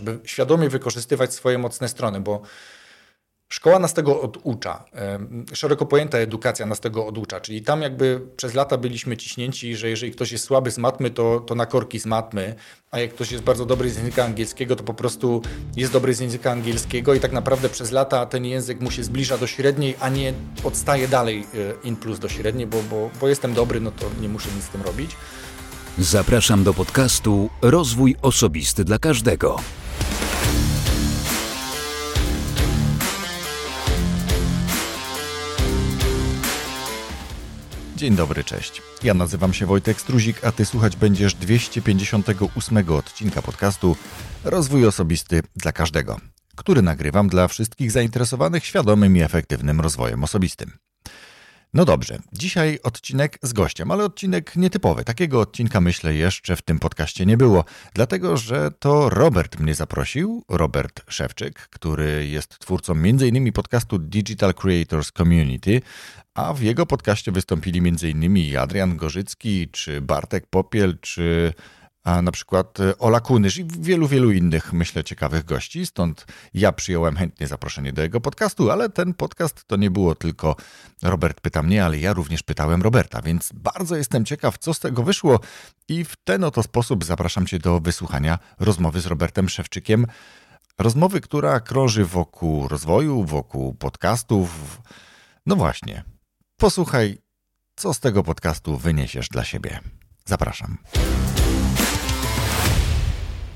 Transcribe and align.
żeby 0.00 0.18
świadomie 0.24 0.68
wykorzystywać 0.68 1.34
swoje 1.34 1.58
mocne 1.58 1.88
strony, 1.88 2.20
bo 2.20 2.42
Szkoła 3.52 3.78
nas 3.78 3.94
tego 3.94 4.20
oducza. 4.20 4.84
Szeroko 5.52 5.86
pojęta 5.86 6.18
edukacja 6.18 6.66
nas 6.66 6.80
tego 6.80 7.06
oducza, 7.06 7.40
czyli 7.40 7.62
tam 7.62 7.82
jakby 7.82 8.20
przez 8.36 8.54
lata 8.54 8.76
byliśmy 8.76 9.16
ciśnięci, 9.16 9.76
że 9.76 9.90
jeżeli 9.90 10.12
ktoś 10.12 10.32
jest 10.32 10.44
słaby 10.44 10.70
z 10.70 10.78
matmy, 10.78 11.10
to, 11.10 11.40
to 11.40 11.54
na 11.54 11.66
korki 11.66 12.00
z 12.00 12.06
matmy, 12.06 12.54
a 12.90 12.98
jak 12.98 13.14
ktoś 13.14 13.32
jest 13.32 13.44
bardzo 13.44 13.66
dobry 13.66 13.90
z 13.90 13.96
języka 13.96 14.24
angielskiego, 14.24 14.76
to 14.76 14.84
po 14.84 14.94
prostu 14.94 15.42
jest 15.76 15.92
dobry 15.92 16.14
z 16.14 16.20
języka 16.20 16.50
angielskiego 16.50 17.14
i 17.14 17.20
tak 17.20 17.32
naprawdę 17.32 17.68
przez 17.68 17.90
lata 17.90 18.26
ten 18.26 18.44
język 18.44 18.80
mu 18.80 18.90
się 18.90 19.04
zbliża 19.04 19.38
do 19.38 19.46
średniej, 19.46 19.96
a 20.00 20.08
nie 20.08 20.32
odstaje 20.64 21.08
dalej 21.08 21.46
e, 21.54 21.86
in 21.86 21.96
plus 21.96 22.18
do 22.18 22.28
średniej, 22.28 22.66
bo, 22.66 22.82
bo, 22.90 23.10
bo 23.20 23.28
jestem 23.28 23.54
dobry, 23.54 23.80
no 23.80 23.90
to 23.90 24.06
nie 24.20 24.28
muszę 24.28 24.48
nic 24.56 24.64
z 24.64 24.68
tym 24.68 24.82
robić. 24.82 25.16
Zapraszam 25.98 26.64
do 26.64 26.74
podcastu 26.74 27.50
Rozwój 27.62 28.16
Osobisty 28.22 28.84
dla 28.84 28.98
Każdego. 28.98 29.60
Dzień 38.00 38.16
dobry, 38.16 38.44
cześć. 38.44 38.82
Ja 39.02 39.14
nazywam 39.14 39.54
się 39.54 39.66
Wojtek 39.66 40.00
Struzik, 40.00 40.44
a 40.44 40.52
ty 40.52 40.64
słuchać 40.64 40.96
będziesz 40.96 41.34
258 41.34 42.88
odcinka 42.88 43.42
podcastu 43.42 43.96
Rozwój 44.44 44.86
Osobisty 44.86 45.42
dla 45.56 45.72
Każdego, 45.72 46.20
który 46.56 46.82
nagrywam 46.82 47.28
dla 47.28 47.48
wszystkich 47.48 47.90
zainteresowanych 47.90 48.66
świadomym 48.66 49.16
i 49.16 49.22
efektywnym 49.22 49.80
rozwojem 49.80 50.24
osobistym. 50.24 50.72
No 51.74 51.84
dobrze, 51.84 52.18
dzisiaj 52.32 52.78
odcinek 52.82 53.38
z 53.42 53.52
gościem, 53.52 53.90
ale 53.90 54.04
odcinek 54.04 54.56
nietypowy. 54.56 55.04
Takiego 55.04 55.40
odcinka 55.40 55.80
myślę 55.80 56.14
jeszcze 56.14 56.56
w 56.56 56.62
tym 56.62 56.78
podcaście 56.78 57.26
nie 57.26 57.36
było, 57.36 57.64
dlatego 57.94 58.36
że 58.36 58.70
to 58.70 59.10
Robert 59.10 59.60
mnie 59.60 59.74
zaprosił, 59.74 60.44
Robert 60.48 61.02
Szewczyk, 61.08 61.68
który 61.68 62.26
jest 62.26 62.58
twórcą 62.58 62.92
m.in. 62.92 63.52
podcastu 63.52 63.98
Digital 63.98 64.54
Creators 64.54 65.12
Community, 65.12 65.80
a 66.34 66.54
w 66.54 66.62
jego 66.62 66.86
podcaście 66.86 67.32
wystąpili 67.32 67.78
m.in. 67.78 68.58
Adrian 68.58 68.96
Gorzycki, 68.96 69.68
czy 69.68 70.00
Bartek 70.00 70.46
Popiel, 70.46 70.98
czy 71.00 71.52
a 72.04 72.22
na 72.22 72.32
przykład 72.32 72.80
e, 72.80 72.98
Ola 72.98 73.20
Kunysz 73.20 73.58
i 73.58 73.64
wielu, 73.64 74.08
wielu 74.08 74.32
innych, 74.32 74.72
myślę, 74.72 75.04
ciekawych 75.04 75.44
gości. 75.44 75.86
Stąd 75.86 76.26
ja 76.54 76.72
przyjąłem 76.72 77.16
chętnie 77.16 77.46
zaproszenie 77.46 77.92
do 77.92 78.02
jego 78.02 78.20
podcastu, 78.20 78.70
ale 78.70 78.88
ten 78.88 79.14
podcast 79.14 79.64
to 79.64 79.76
nie 79.76 79.90
było 79.90 80.14
tylko 80.14 80.56
Robert 81.02 81.40
pyta 81.40 81.62
mnie, 81.62 81.84
ale 81.84 81.98
ja 81.98 82.12
również 82.12 82.42
pytałem 82.42 82.82
Roberta, 82.82 83.22
więc 83.22 83.50
bardzo 83.54 83.96
jestem 83.96 84.24
ciekaw, 84.24 84.58
co 84.58 84.74
z 84.74 84.80
tego 84.80 85.02
wyszło 85.02 85.40
i 85.88 86.04
w 86.04 86.16
ten 86.24 86.44
oto 86.44 86.62
sposób 86.62 87.04
zapraszam 87.04 87.46
Cię 87.46 87.58
do 87.58 87.80
wysłuchania 87.80 88.38
rozmowy 88.58 89.00
z 89.00 89.06
Robertem 89.06 89.48
Szewczykiem. 89.48 90.06
Rozmowy, 90.78 91.20
która 91.20 91.60
krąży 91.60 92.04
wokół 92.04 92.68
rozwoju, 92.68 93.24
wokół 93.24 93.74
podcastów. 93.74 94.80
No 95.46 95.56
właśnie, 95.56 96.04
posłuchaj, 96.60 97.18
co 97.76 97.94
z 97.94 98.00
tego 98.00 98.22
podcastu 98.22 98.76
wyniesiesz 98.76 99.28
dla 99.28 99.44
siebie. 99.44 99.80
Zapraszam. 100.24 100.78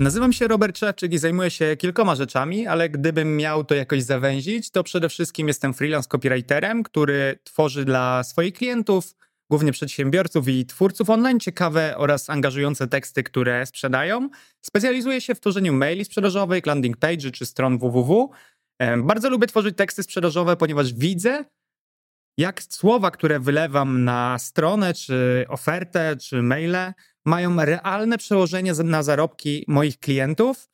Nazywam 0.00 0.32
się 0.32 0.48
Robert 0.48 0.78
Szewczyk 0.78 1.12
i 1.12 1.18
zajmuję 1.18 1.50
się 1.50 1.76
kilkoma 1.76 2.14
rzeczami, 2.14 2.66
ale 2.66 2.90
gdybym 2.90 3.36
miał 3.36 3.64
to 3.64 3.74
jakoś 3.74 4.02
zawęzić, 4.02 4.70
to 4.70 4.84
przede 4.84 5.08
wszystkim 5.08 5.48
jestem 5.48 5.74
freelance 5.74 6.08
copywriterem, 6.08 6.82
który 6.82 7.38
tworzy 7.44 7.84
dla 7.84 8.24
swoich 8.24 8.54
klientów, 8.54 9.14
głównie 9.50 9.72
przedsiębiorców 9.72 10.48
i 10.48 10.66
twórców 10.66 11.10
online, 11.10 11.40
ciekawe 11.40 11.96
oraz 11.96 12.30
angażujące 12.30 12.88
teksty, 12.88 13.22
które 13.22 13.66
sprzedają. 13.66 14.28
Specjalizuję 14.60 15.20
się 15.20 15.34
w 15.34 15.40
tworzeniu 15.40 15.72
maili 15.72 16.04
sprzedażowych, 16.04 16.66
landing 16.66 16.96
page 16.96 17.30
czy 17.30 17.46
stron 17.46 17.78
www. 17.78 18.30
Bardzo 18.98 19.30
lubię 19.30 19.46
tworzyć 19.46 19.76
teksty 19.76 20.02
sprzedażowe, 20.02 20.56
ponieważ 20.56 20.94
widzę, 20.94 21.44
jak 22.38 22.62
słowa, 22.62 23.10
które 23.10 23.40
wylewam 23.40 24.04
na 24.04 24.38
stronę, 24.38 24.94
czy 24.94 25.44
ofertę, 25.48 26.16
czy 26.16 26.42
maile, 26.42 26.92
mają 27.24 27.64
realne 27.64 28.18
przełożenie 28.18 28.72
na 28.72 29.02
zarobki 29.02 29.64
moich 29.68 29.98
klientów. 29.98 30.68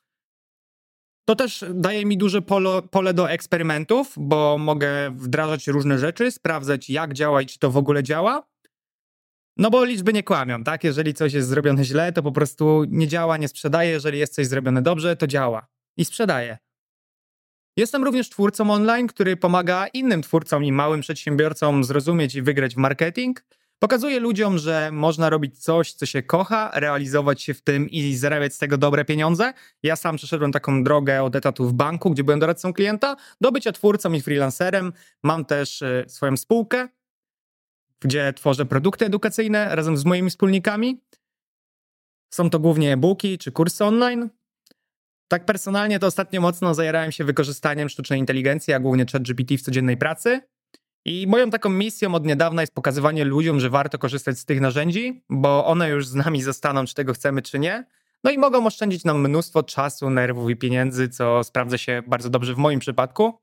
To 1.29 1.37
też 1.37 1.65
daje 1.75 2.07
mi 2.07 2.19
duże 2.19 2.43
pole, 2.43 2.83
pole 2.91 3.15
do 3.15 3.31
eksperymentów, 3.31 4.15
bo 4.17 4.59
mogę 4.59 5.11
wdrażać 5.11 5.67
różne 5.67 5.99
rzeczy, 5.99 6.31
sprawdzać, 6.31 6.91
jak 6.91 7.15
działa 7.15 7.43
i 7.43 7.47
czy 7.47 7.59
to 7.59 7.71
w 7.71 7.77
ogóle 7.77 8.03
działa. 8.03 8.51
No 9.57 9.71
bo 9.71 9.85
liczby 9.85 10.13
nie 10.13 10.23
kłamią, 10.23 10.65
tak? 10.65 10.85
Jeżeli 10.85 11.15
coś 11.15 11.33
jest 11.33 11.49
zrobione 11.49 11.85
źle, 11.85 12.13
to 12.13 12.23
po 12.23 12.33
prostu 12.33 12.85
nie 12.89 13.09
działa, 13.09 13.37
nie 13.37 13.49
sprzedaje. 13.49 13.91
Jeżeli 13.91 14.19
jest 14.19 14.35
coś 14.35 14.47
zrobione 14.47 14.83
dobrze, 14.83 15.17
to 15.17 15.27
działa 15.27 15.67
i 15.97 16.05
sprzedaje. 16.05 16.59
Jestem 17.81 18.05
również 18.05 18.29
twórcą 18.29 18.71
online, 18.71 19.07
który 19.07 19.37
pomaga 19.37 19.87
innym 19.87 20.23
twórcom 20.23 20.65
i 20.65 20.73
małym 20.73 21.01
przedsiębiorcom 21.01 21.85
zrozumieć 21.85 22.35
i 22.35 22.43
wygrać 22.43 22.75
w 22.75 22.77
marketing. 22.77 23.45
Pokazuje 23.79 24.21
ludziom, 24.21 24.59
że 24.59 24.91
można 24.93 25.31
robić 25.31 25.59
coś, 25.59 25.93
co 25.93 26.07
się 26.07 26.23
kocha, 26.23 26.71
realizować 26.75 27.43
się 27.43 27.55
w 27.55 27.63
tym 27.63 27.91
i 27.91 28.15
zarabiać 28.15 28.55
z 28.55 28.59
tego 28.59 28.79
dobre 28.79 29.05
pieniądze. 29.05 29.53
Ja 29.83 29.97
sam 29.97 30.17
przeszedłem 30.17 30.53
taką 30.53 30.85
drogę 30.85 31.23
od 31.23 31.37
etatu 31.37 31.69
w 31.69 31.73
banku, 31.73 32.11
gdzie 32.11 32.25
byłem 32.25 32.41
doradcą 32.41 32.73
klienta, 32.73 33.17
do 33.41 33.53
bycia 33.53 33.73
twórcą 33.73 34.13
i 34.13 34.21
freelancerem. 34.21 34.93
Mam 35.23 35.45
też 35.45 35.83
y, 35.83 36.05
swoją 36.09 36.37
spółkę, 36.37 36.89
gdzie 38.01 38.33
tworzę 38.33 38.67
produkty 38.67 39.07
edukacyjne 39.07 39.77
razem 39.77 39.97
z 39.97 40.05
moimi 40.05 40.31
wspólnikami. 40.31 41.01
Są 42.35 42.51
to 42.51 42.59
głównie 42.59 42.93
e-booki 42.93 43.39
czy 43.39 43.53
kursy 43.53 43.85
online. 43.85 44.31
Tak 45.31 45.45
personalnie 45.45 45.99
to 45.99 46.07
ostatnio 46.07 46.41
mocno 46.41 46.75
zajarałem 46.75 47.13
się 47.13 47.25
wykorzystaniem 47.25 47.89
sztucznej 47.89 48.19
inteligencji, 48.19 48.75
a 48.75 48.81
głównie 48.81 49.07
ChatGPT 49.13 49.55
w 49.59 49.63
codziennej 49.63 49.97
pracy. 49.97 50.41
I 51.05 51.27
moją 51.27 51.51
taką 51.51 51.71
misją 51.71 52.15
od 52.15 52.27
niedawna 52.27 52.63
jest 52.63 52.75
pokazywanie 52.75 53.25
ludziom, 53.25 53.61
że 53.61 53.71
warto 53.71 53.99
korzystać 53.99 54.39
z 54.39 54.45
tych 54.45 54.61
narzędzi, 54.61 55.25
bo 55.29 55.67
one 55.67 55.89
już 55.89 56.07
z 56.07 56.15
nami 56.15 56.43
zostaną, 56.43 56.85
czy 56.85 56.95
tego 56.95 57.13
chcemy, 57.13 57.43
czy 57.43 57.59
nie. 57.59 57.87
No 58.25 58.31
i 58.31 58.39
mogą 58.39 58.67
oszczędzić 58.67 59.05
nam 59.05 59.21
mnóstwo 59.21 59.63
czasu, 59.63 60.11
nerwów 60.11 60.51
i 60.51 60.57
pieniędzy, 60.57 61.09
co 61.09 61.45
sprawdza 61.45 61.79
się 61.79 62.03
bardzo 62.07 62.31
dobrze 62.31 62.55
w 62.55 62.59
moim 62.59 62.81
przypadku. 62.81 63.39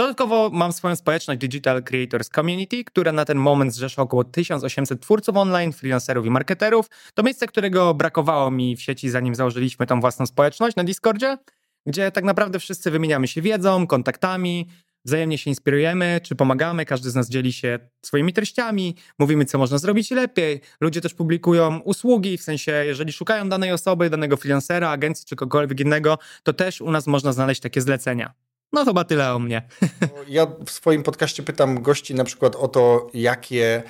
Dodatkowo 0.00 0.50
mam 0.52 0.72
swoją 0.72 0.96
społeczność 0.96 1.40
Digital 1.40 1.82
Creators 1.82 2.28
Community, 2.28 2.84
która 2.84 3.12
na 3.12 3.24
ten 3.24 3.38
moment 3.38 3.74
zrzesza 3.74 4.02
około 4.02 4.24
1800 4.24 5.00
twórców 5.00 5.36
online, 5.36 5.72
freelancerów 5.72 6.26
i 6.26 6.30
marketerów. 6.30 6.86
To 7.14 7.22
miejsce, 7.22 7.46
którego 7.46 7.94
brakowało 7.94 8.50
mi 8.50 8.76
w 8.76 8.82
sieci, 8.82 9.10
zanim 9.10 9.34
założyliśmy 9.34 9.86
tą 9.86 10.00
własną 10.00 10.26
społeczność 10.26 10.76
na 10.76 10.84
Discordzie, 10.84 11.38
gdzie 11.86 12.10
tak 12.10 12.24
naprawdę 12.24 12.58
wszyscy 12.58 12.90
wymieniamy 12.90 13.28
się 13.28 13.42
wiedzą, 13.42 13.86
kontaktami, 13.86 14.68
wzajemnie 15.04 15.38
się 15.38 15.50
inspirujemy, 15.50 16.20
czy 16.22 16.34
pomagamy, 16.34 16.84
każdy 16.84 17.10
z 17.10 17.14
nas 17.14 17.28
dzieli 17.28 17.52
się 17.52 17.78
swoimi 18.02 18.32
treściami, 18.32 18.96
mówimy, 19.18 19.44
co 19.44 19.58
można 19.58 19.78
zrobić 19.78 20.10
lepiej. 20.10 20.60
Ludzie 20.80 21.00
też 21.00 21.14
publikują 21.14 21.78
usługi, 21.78 22.38
w 22.38 22.42
sensie, 22.42 22.72
jeżeli 22.72 23.12
szukają 23.12 23.48
danej 23.48 23.72
osoby, 23.72 24.10
danego 24.10 24.36
freelancera, 24.36 24.90
agencji 24.90 25.26
czy 25.26 25.36
kogokolwiek 25.36 25.80
innego, 25.80 26.18
to 26.42 26.52
też 26.52 26.80
u 26.80 26.90
nas 26.90 27.06
można 27.06 27.32
znaleźć 27.32 27.60
takie 27.60 27.80
zlecenia. 27.80 28.49
No 28.72 28.84
chyba 28.84 29.04
tyle 29.04 29.34
o 29.34 29.38
mnie. 29.38 29.62
Ja 30.28 30.46
w 30.66 30.70
swoim 30.70 31.02
podcaście 31.02 31.42
pytam 31.42 31.82
gości 31.82 32.14
na 32.14 32.24
przykład 32.24 32.56
o 32.56 32.68
to, 32.68 33.10
jakie 33.14 33.82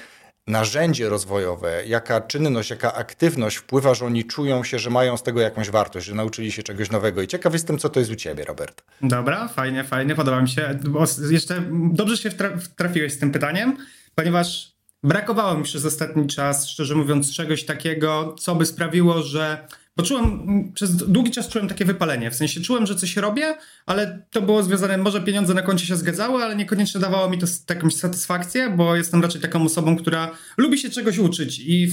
narzędzie 0.46 1.08
rozwojowe, 1.08 1.82
jaka 1.86 2.20
czynność, 2.20 2.70
jaka 2.70 2.94
aktywność 2.94 3.56
wpływa, 3.56 3.94
że 3.94 4.06
oni 4.06 4.24
czują 4.24 4.64
się, 4.64 4.78
że 4.78 4.90
mają 4.90 5.16
z 5.16 5.22
tego 5.22 5.40
jakąś 5.40 5.70
wartość, 5.70 6.06
że 6.06 6.14
nauczyli 6.14 6.52
się 6.52 6.62
czegoś 6.62 6.90
nowego. 6.90 7.22
I 7.22 7.26
ciekaw 7.26 7.52
jestem, 7.52 7.78
co 7.78 7.88
to 7.88 8.00
jest 8.00 8.12
u 8.12 8.16
ciebie, 8.16 8.44
Robert. 8.44 8.82
Dobra, 9.00 9.48
fajnie, 9.48 9.84
fajnie, 9.84 10.14
podoba 10.14 10.42
mi 10.42 10.48
się. 10.48 10.78
Bo 10.84 11.04
jeszcze 11.30 11.62
dobrze 11.70 12.16
się 12.16 12.30
trafiłeś 12.76 13.12
z 13.12 13.18
tym 13.18 13.32
pytaniem, 13.32 13.76
ponieważ 14.14 14.72
brakowało 15.02 15.54
mi 15.54 15.64
przez 15.64 15.84
ostatni 15.84 16.26
czas, 16.26 16.68
szczerze 16.68 16.94
mówiąc, 16.94 17.32
czegoś 17.32 17.64
takiego, 17.64 18.34
co 18.38 18.54
by 18.54 18.66
sprawiło, 18.66 19.22
że 19.22 19.66
bo 19.96 20.02
czułem, 20.02 20.72
przez 20.74 20.96
długi 20.96 21.30
czas 21.30 21.48
czułem 21.48 21.68
takie 21.68 21.84
wypalenie. 21.84 22.30
W 22.30 22.34
sensie 22.34 22.60
czułem, 22.60 22.86
że 22.86 22.96
coś 22.96 23.16
robię, 23.16 23.54
ale 23.86 24.22
to 24.30 24.42
było 24.42 24.62
związane, 24.62 24.98
może 24.98 25.20
pieniądze 25.20 25.54
na 25.54 25.62
koncie 25.62 25.86
się 25.86 25.96
zgadzały, 25.96 26.44
ale 26.44 26.56
niekoniecznie 26.56 27.00
dawało 27.00 27.30
mi 27.30 27.38
to 27.38 27.46
jakąś 27.68 27.94
satysfakcję, 27.94 28.70
bo 28.70 28.96
jestem 28.96 29.22
raczej 29.22 29.40
taką 29.40 29.64
osobą, 29.64 29.96
która 29.96 30.30
lubi 30.56 30.78
się 30.78 30.90
czegoś 30.90 31.18
uczyć 31.18 31.58
i 31.58 31.92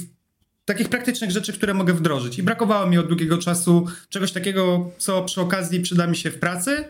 takich 0.66 0.90
praktycznych 0.90 1.32
rzeczy, 1.32 1.54
które 1.54 1.74
mogę 1.74 1.94
wdrożyć. 1.94 2.40
I 2.40 2.44
brakowało 2.44 2.88
mi 2.88 2.98
od 2.98 3.08
długiego 3.08 3.38
czasu 3.38 3.86
czegoś 4.10 4.32
takiego, 4.32 4.92
co 4.98 5.24
przy 5.24 5.42
okazji 5.42 5.80
przyda 5.80 6.08
mi 6.08 6.16
się 6.16 6.32
w 6.32 6.40
pracy, 6.40 6.84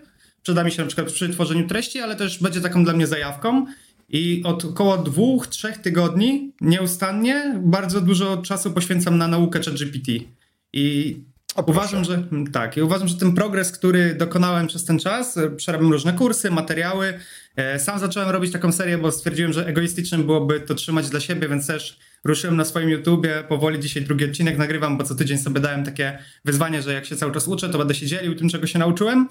przyda 0.43 0.63
mi 0.63 0.71
się 0.71 0.81
na 0.81 0.87
przykład 0.87 1.11
przy 1.11 1.29
tworzeniu 1.29 1.67
treści, 1.67 1.99
ale 1.99 2.15
też 2.15 2.43
będzie 2.43 2.61
taką 2.61 2.83
dla 2.83 2.93
mnie 2.93 3.07
zajawką. 3.07 3.65
I 4.09 4.41
od 4.45 4.65
około 4.65 4.97
dwóch, 4.97 5.47
trzech 5.47 5.77
tygodni 5.77 6.51
nieustannie 6.61 7.59
bardzo 7.63 8.01
dużo 8.01 8.37
czasu 8.37 8.71
poświęcam 8.71 9.17
na 9.17 9.27
naukę 9.27 9.59
ChatGPT. 9.59 10.07
I 10.77 11.17
uważam, 11.65 12.03
że 12.03 12.23
tak. 12.53 12.77
I 12.77 12.81
uważam, 12.81 13.07
że 13.07 13.15
ten 13.15 13.33
progres, 13.33 13.71
który 13.71 14.15
dokonałem 14.15 14.67
przez 14.67 14.85
ten 14.85 14.99
czas, 14.99 15.39
przerabiam 15.57 15.91
różne 15.91 16.13
kursy, 16.13 16.51
materiały. 16.51 17.19
E, 17.55 17.79
sam 17.79 17.99
zacząłem 17.99 18.29
robić 18.29 18.51
taką 18.51 18.71
serię, 18.71 18.97
bo 18.97 19.11
stwierdziłem, 19.11 19.53
że 19.53 19.67
egoistycznym 19.67 20.23
byłoby 20.23 20.59
to 20.59 20.75
trzymać 20.75 21.09
dla 21.09 21.19
siebie, 21.19 21.49
więc 21.49 21.67
też 21.67 21.99
ruszyłem 22.23 22.57
na 22.57 22.65
swoim 22.65 22.89
YouTubie. 22.89 23.43
Powoli 23.49 23.79
dzisiaj 23.79 24.03
drugi 24.03 24.25
odcinek 24.25 24.57
nagrywam, 24.57 24.97
bo 24.97 25.03
co 25.03 25.15
tydzień 25.15 25.37
sobie 25.37 25.59
dałem 25.59 25.83
takie 25.83 26.19
wyzwanie, 26.45 26.81
że 26.81 26.93
jak 26.93 27.05
się 27.05 27.15
cały 27.15 27.31
czas 27.31 27.47
uczę, 27.47 27.69
to 27.69 27.77
będę 27.77 27.95
się 27.95 28.05
dzielił 28.05 28.35
tym, 28.35 28.49
czego 28.49 28.67
się 28.67 28.79
nauczyłem. 28.79 29.27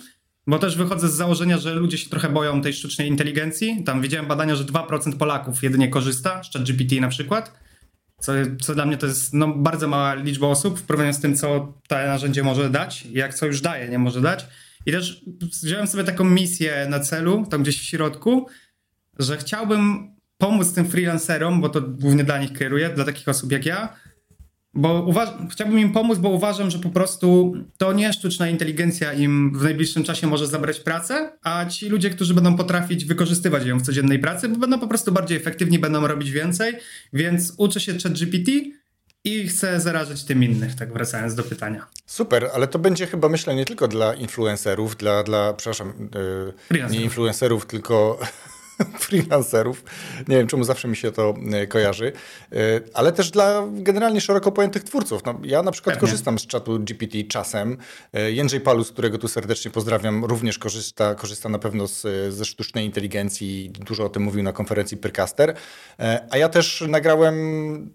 Bo 0.47 0.59
też 0.59 0.77
wychodzę 0.77 1.09
z 1.09 1.13
założenia, 1.13 1.59
że 1.59 1.75
ludzie 1.75 1.99
się 1.99 2.11
trochę 2.11 2.29
boją 2.29 2.63
tej 2.63 2.73
sztucznej 2.73 3.09
inteligencji. 3.09 3.83
Tam 3.85 4.03
widziałem 4.03 4.27
badania, 4.27 4.57
że 4.57 4.65
2% 4.65 5.17
Polaków 5.19 5.63
jedynie 5.63 5.89
korzysta 5.89 6.43
z 6.45 6.53
ChatGPT 6.53 7.01
na 7.01 7.09
przykład. 7.09 7.66
Co, 8.21 8.33
co 8.63 8.75
dla 8.75 8.87
mnie 8.87 8.97
to 8.97 9.07
jest 9.07 9.35
no, 9.35 9.49
bardzo 9.49 9.89
mała 9.89 10.15
liczba 10.15 10.47
osób 10.47 10.79
w 10.79 10.83
porównaniu 10.83 11.13
z 11.13 11.21
tym, 11.21 11.37
co 11.37 11.73
to 11.89 11.97
narzędzie 11.97 12.43
może 12.43 12.71
dać, 12.71 13.07
jak 13.07 13.35
co 13.35 13.47
już 13.47 13.61
daje, 13.61 13.89
nie 13.89 13.99
może 13.99 14.21
dać. 14.21 14.47
I 14.87 14.93
też 14.93 15.25
wziąłem 15.63 15.87
sobie 15.87 16.05
taką 16.05 16.25
misję 16.25 16.87
na 16.91 17.01
celu, 17.01 17.47
tam 17.51 17.63
gdzieś 17.63 17.81
w 17.81 17.85
środku, 17.85 18.47
że 19.19 19.37
chciałbym 19.37 20.15
pomóc 20.39 20.73
tym 20.73 20.91
freelancerom, 20.91 21.61
bo 21.61 21.69
to 21.69 21.81
głównie 21.83 22.25
dla 22.25 22.39
nich 22.39 22.59
kieruję, 22.59 22.89
dla 22.89 23.05
takich 23.05 23.29
osób 23.29 23.53
jak 23.53 23.67
ja, 23.67 23.97
bo 24.77 25.03
uważ- 25.03 25.33
chciałbym 25.51 25.79
im 25.79 25.93
pomóc, 25.93 26.19
bo 26.19 26.29
uważam, 26.29 26.71
że 26.71 26.79
po 26.79 26.91
prostu 26.91 27.55
to 27.79 27.93
nie 27.93 28.13
sztuczna 28.13 28.49
inteligencja 28.49 29.13
im 29.13 29.53
w 29.59 29.63
najbliższym 29.63 30.05
czasie 30.05 30.27
może 30.27 30.47
zabrać 30.47 30.81
pracę, 30.81 31.33
a 31.43 31.67
ci 31.67 31.89
ludzie, 31.89 32.11
którzy 32.11 32.35
będą 32.35 32.57
potrafić 32.57 33.05
wykorzystywać 33.05 33.67
ją 33.67 33.79
w 33.79 33.83
codziennej 33.83 34.19
pracy, 34.19 34.49
będą 34.49 34.79
po 34.79 34.89
prostu 34.89 35.13
bardziej 35.13 35.39
efektywni, 35.39 35.79
będą 35.79 36.07
robić 36.07 36.31
więcej, 36.31 36.75
więc 37.13 37.55
uczę 37.57 37.81
się 37.81 37.93
ChatGPT 37.93 38.51
i 39.25 39.49
chcę 39.49 39.81
zarażać 39.81 40.25
tym 40.25 40.45
innych, 40.45 40.75
tak 40.75 40.93
wracając 40.93 41.35
do 41.35 41.43
pytania. 41.43 41.87
Super, 42.07 42.51
ale 42.55 42.67
to 42.67 42.79
będzie 42.79 43.07
chyba 43.07 43.29
myślę 43.29 43.55
nie 43.55 43.65
tylko 43.65 43.89
dla 43.89 44.15
influencerów, 44.15 44.97
dla, 44.97 45.23
dla 45.23 45.53
przepraszam, 45.53 45.93
yy, 46.71 46.89
nie 46.91 47.01
influencerów, 47.01 47.67
tylko 47.67 48.19
freelancerów. 49.01 49.85
Nie 50.29 50.37
wiem, 50.37 50.47
czemu 50.47 50.65
zawsze 50.65 50.89
mi 50.89 50.97
się 50.97 51.13
to 51.13 51.35
e, 51.53 51.67
kojarzy, 51.67 52.13
e, 52.53 52.57
ale 52.95 53.13
też 53.13 53.31
dla 53.31 53.67
generalnie 53.73 54.21
szeroko 54.21 54.53
pojętych 54.53 54.85
twórców. 54.85 55.25
No, 55.25 55.41
ja 55.45 55.63
na 55.63 55.73
przykład 55.73 55.95
Pewnie. 55.95 56.09
korzystam 56.09 56.39
z 56.39 56.47
czatu 56.47 56.79
GPT 56.81 57.25
czasem. 57.29 57.77
E, 58.13 58.33
Jędrzej 58.33 58.61
Palus, 58.61 58.93
którego 58.93 59.19
tu 59.19 59.29
serdecznie 59.29 59.71
pozdrawiam, 59.71 60.25
również 60.25 60.59
korzysta, 60.59 61.15
korzysta 61.15 61.49
na 61.49 61.59
pewno 61.59 61.87
z, 61.87 62.03
ze 62.35 62.45
sztucznej 62.45 62.87
inteligencji. 62.87 63.71
Dużo 63.71 64.05
o 64.05 64.09
tym 64.09 64.23
mówił 64.23 64.43
na 64.43 64.53
konferencji 64.53 64.97
Pyrcaster. 64.97 65.55
A 66.31 66.39
ja 66.39 66.49
też 66.49 66.85
nagrałem 66.89 67.37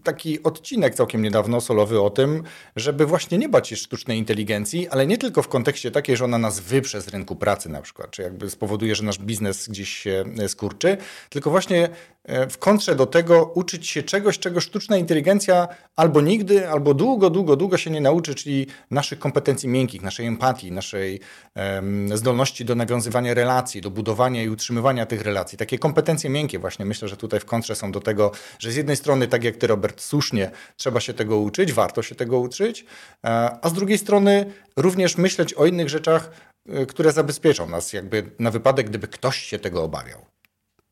taki 0.03 0.43
odcinek 0.43 0.95
całkiem 0.95 1.21
niedawno, 1.21 1.61
solowy 1.61 2.01
o 2.01 2.09
tym, 2.09 2.43
żeby 2.75 3.05
właśnie 3.05 3.37
nie 3.37 3.49
bać 3.49 3.67
się 3.67 3.75
sztucznej 3.75 4.17
inteligencji, 4.17 4.87
ale 4.87 5.07
nie 5.07 5.17
tylko 5.17 5.41
w 5.41 5.47
kontekście 5.47 5.91
takiej, 5.91 6.17
że 6.17 6.25
ona 6.25 6.37
nas 6.37 6.59
wyprze 6.59 7.01
z 7.01 7.07
rynku 7.07 7.35
pracy 7.35 7.69
na 7.69 7.81
przykład, 7.81 8.11
czy 8.11 8.21
jakby 8.21 8.49
spowoduje, 8.49 8.95
że 8.95 9.03
nasz 9.03 9.19
biznes 9.19 9.67
gdzieś 9.67 9.89
się 9.89 10.25
skurczy 10.47 10.70
twórczy, 10.71 10.97
tylko 11.29 11.49
właśnie 11.49 11.89
e, 12.23 12.47
w 12.49 12.57
kontrze 12.57 12.95
do 12.95 13.05
tego 13.05 13.51
uczyć 13.55 13.87
się 13.87 14.03
czegoś, 14.03 14.39
czego 14.39 14.61
sztuczna 14.61 14.97
inteligencja 14.97 15.67
albo 15.95 16.21
nigdy, 16.21 16.69
albo 16.69 16.93
długo, 16.93 17.29
długo, 17.29 17.55
długo 17.55 17.77
się 17.77 17.91
nie 17.91 18.01
nauczy, 18.01 18.35
czyli 18.35 18.67
naszych 18.91 19.19
kompetencji 19.19 19.69
miękkich, 19.69 20.01
naszej 20.01 20.25
empatii, 20.25 20.71
naszej 20.71 21.19
um, 21.55 22.17
zdolności 22.17 22.65
do 22.65 22.75
nawiązywania 22.75 23.33
relacji, 23.33 23.81
do 23.81 23.89
budowania 23.89 24.43
i 24.43 24.49
utrzymywania 24.49 25.05
tych 25.05 25.21
relacji. 25.21 25.57
Takie 25.57 25.79
kompetencje 25.79 26.29
miękkie 26.29 26.59
właśnie 26.59 26.85
myślę, 26.85 27.07
że 27.07 27.17
tutaj 27.17 27.39
w 27.39 27.45
kontrze 27.45 27.75
są 27.75 27.91
do 27.91 27.99
tego, 27.99 28.31
że 28.59 28.71
z 28.71 28.75
jednej 28.75 28.95
strony, 28.95 29.27
tak 29.27 29.43
jak 29.43 29.55
ty 29.55 29.67
Robert, 29.67 30.01
słusznie 30.01 30.51
trzeba 30.77 30.99
się 30.99 31.13
tego 31.13 31.37
uczyć, 31.37 31.73
warto 31.73 32.03
się 32.03 32.15
tego 32.15 32.39
uczyć, 32.39 32.85
e, 33.25 33.57
a 33.61 33.69
z 33.69 33.73
drugiej 33.73 33.97
strony 33.97 34.45
również 34.77 35.17
myśleć 35.17 35.53
o 35.53 35.65
innych 35.65 35.89
rzeczach, 35.89 36.31
e, 36.69 36.85
które 36.85 37.11
zabezpieczą 37.11 37.69
nas 37.69 37.93
jakby 37.93 38.31
na 38.39 38.51
wypadek, 38.51 38.89
gdyby 38.89 39.07
ktoś 39.07 39.37
się 39.37 39.59
tego 39.59 39.83
obawiał. 39.83 40.30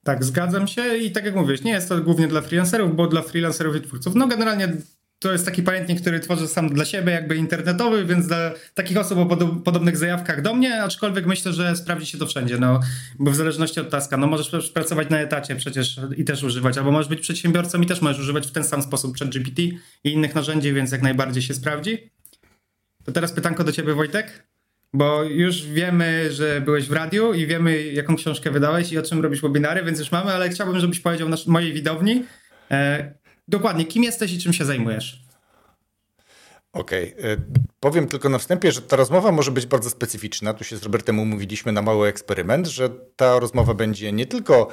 Tak, 0.04 0.24
zgadzam 0.24 0.68
się 0.68 0.98
i 0.98 1.12
tak 1.12 1.26
jak 1.26 1.36
mówisz, 1.36 1.62
nie 1.62 1.72
jest 1.72 1.90
to 1.90 2.02
głównie 2.02 2.28
dla 2.28 2.42
freelancerów, 2.42 2.96
bo 2.96 3.08
dla 3.08 3.22
freelancerów 3.22 3.76
i 3.76 3.82
twórców. 3.82 4.16
No 4.16 4.28
generalnie 4.28 4.74
to 5.20 5.32
jest 5.32 5.46
taki 5.46 5.64
pamiętnik, 5.64 6.02
który 6.02 6.20
tworzę 6.20 6.48
sam 6.48 6.70
dla 6.70 6.86
siebie, 6.86 7.12
jakby 7.12 7.36
internetowy, 7.36 8.06
więc 8.06 8.28
dla 8.28 8.52
takich 8.74 8.98
osób 8.98 9.20
o 9.20 9.26
podobnych 9.48 9.98
zajawkach 9.98 10.42
do 10.42 10.54
mnie, 10.54 10.84
aczkolwiek 10.84 11.26
myślę, 11.26 11.54
że 11.54 11.76
sprawdzi 11.76 12.06
się 12.06 12.18
to 12.18 12.26
wszędzie, 12.26 12.58
no, 12.58 12.80
bo 13.20 13.32
w 13.32 13.36
zależności 13.36 13.80
od 13.80 13.90
taska, 13.90 14.18
no 14.18 14.28
możesz 14.28 14.72
pracować 14.72 15.10
na 15.10 15.20
etacie 15.20 15.56
przecież 15.56 16.00
i 16.18 16.26
też 16.26 16.44
używać, 16.44 16.78
albo 16.78 16.92
możesz 16.92 17.10
być 17.10 17.20
przedsiębiorcą 17.20 17.82
i 17.82 17.86
też 17.86 18.02
możesz 18.02 18.20
używać 18.20 18.48
w 18.48 18.52
ten 18.52 18.64
sam 18.64 18.82
sposób 18.82 19.18
ChatGPT 19.18 19.60
i 19.60 19.80
innych 20.04 20.36
narzędzi, 20.36 20.74
więc 20.74 20.92
jak 20.92 21.02
najbardziej 21.02 21.44
się 21.44 21.54
sprawdzi. 21.54 22.12
To 23.04 23.12
teraz 23.12 23.32
pytanko 23.32 23.64
do 23.64 23.72
ciebie, 23.72 23.94
Wojtek. 23.94 24.48
Bo 24.94 25.24
już 25.24 25.66
wiemy, 25.66 26.32
że 26.32 26.62
byłeś 26.62 26.88
w 26.88 26.92
radiu 26.92 27.34
i 27.34 27.48
wiemy, 27.48 27.84
jaką 27.84 28.16
książkę 28.16 28.52
wydałeś 28.52 28.92
i 28.92 28.98
o 28.98 29.04
czym 29.04 29.22
robisz 29.22 29.42
webinary, 29.42 29.84
więc 29.84 30.00
już 30.00 30.12
mamy, 30.12 30.32
ale 30.32 30.50
chciałbym, 30.50 30.80
żebyś 30.80 31.00
powiedział 31.00 31.30
nasz, 31.30 31.48
mojej 31.48 31.74
widowni 31.74 32.26
e, 32.72 33.14
dokładnie, 33.48 33.86
kim 33.86 34.04
jesteś 34.04 34.34
i 34.34 34.40
czym 34.40 34.54
się 34.54 34.66
zajmujesz. 34.66 35.30
Okej. 36.74 37.16
Okay. 37.20 37.32
E, 37.32 37.38
powiem 37.80 38.08
tylko 38.08 38.30
na 38.30 38.38
wstępie, 38.38 38.72
że 38.72 38.82
ta 38.82 38.96
rozmowa 38.96 39.32
może 39.32 39.52
być 39.52 39.66
bardzo 39.66 39.90
specyficzna. 39.90 40.54
Tu 40.54 40.64
się 40.64 40.78
z 40.78 40.84
Robertem 40.84 41.20
umówiliśmy 41.20 41.72
na 41.72 41.82
mały 41.82 42.08
eksperyment, 42.08 42.68
że 42.68 42.90
ta 43.16 43.40
rozmowa 43.40 43.74
będzie 43.74 44.12
nie 44.12 44.26
tylko 44.26 44.68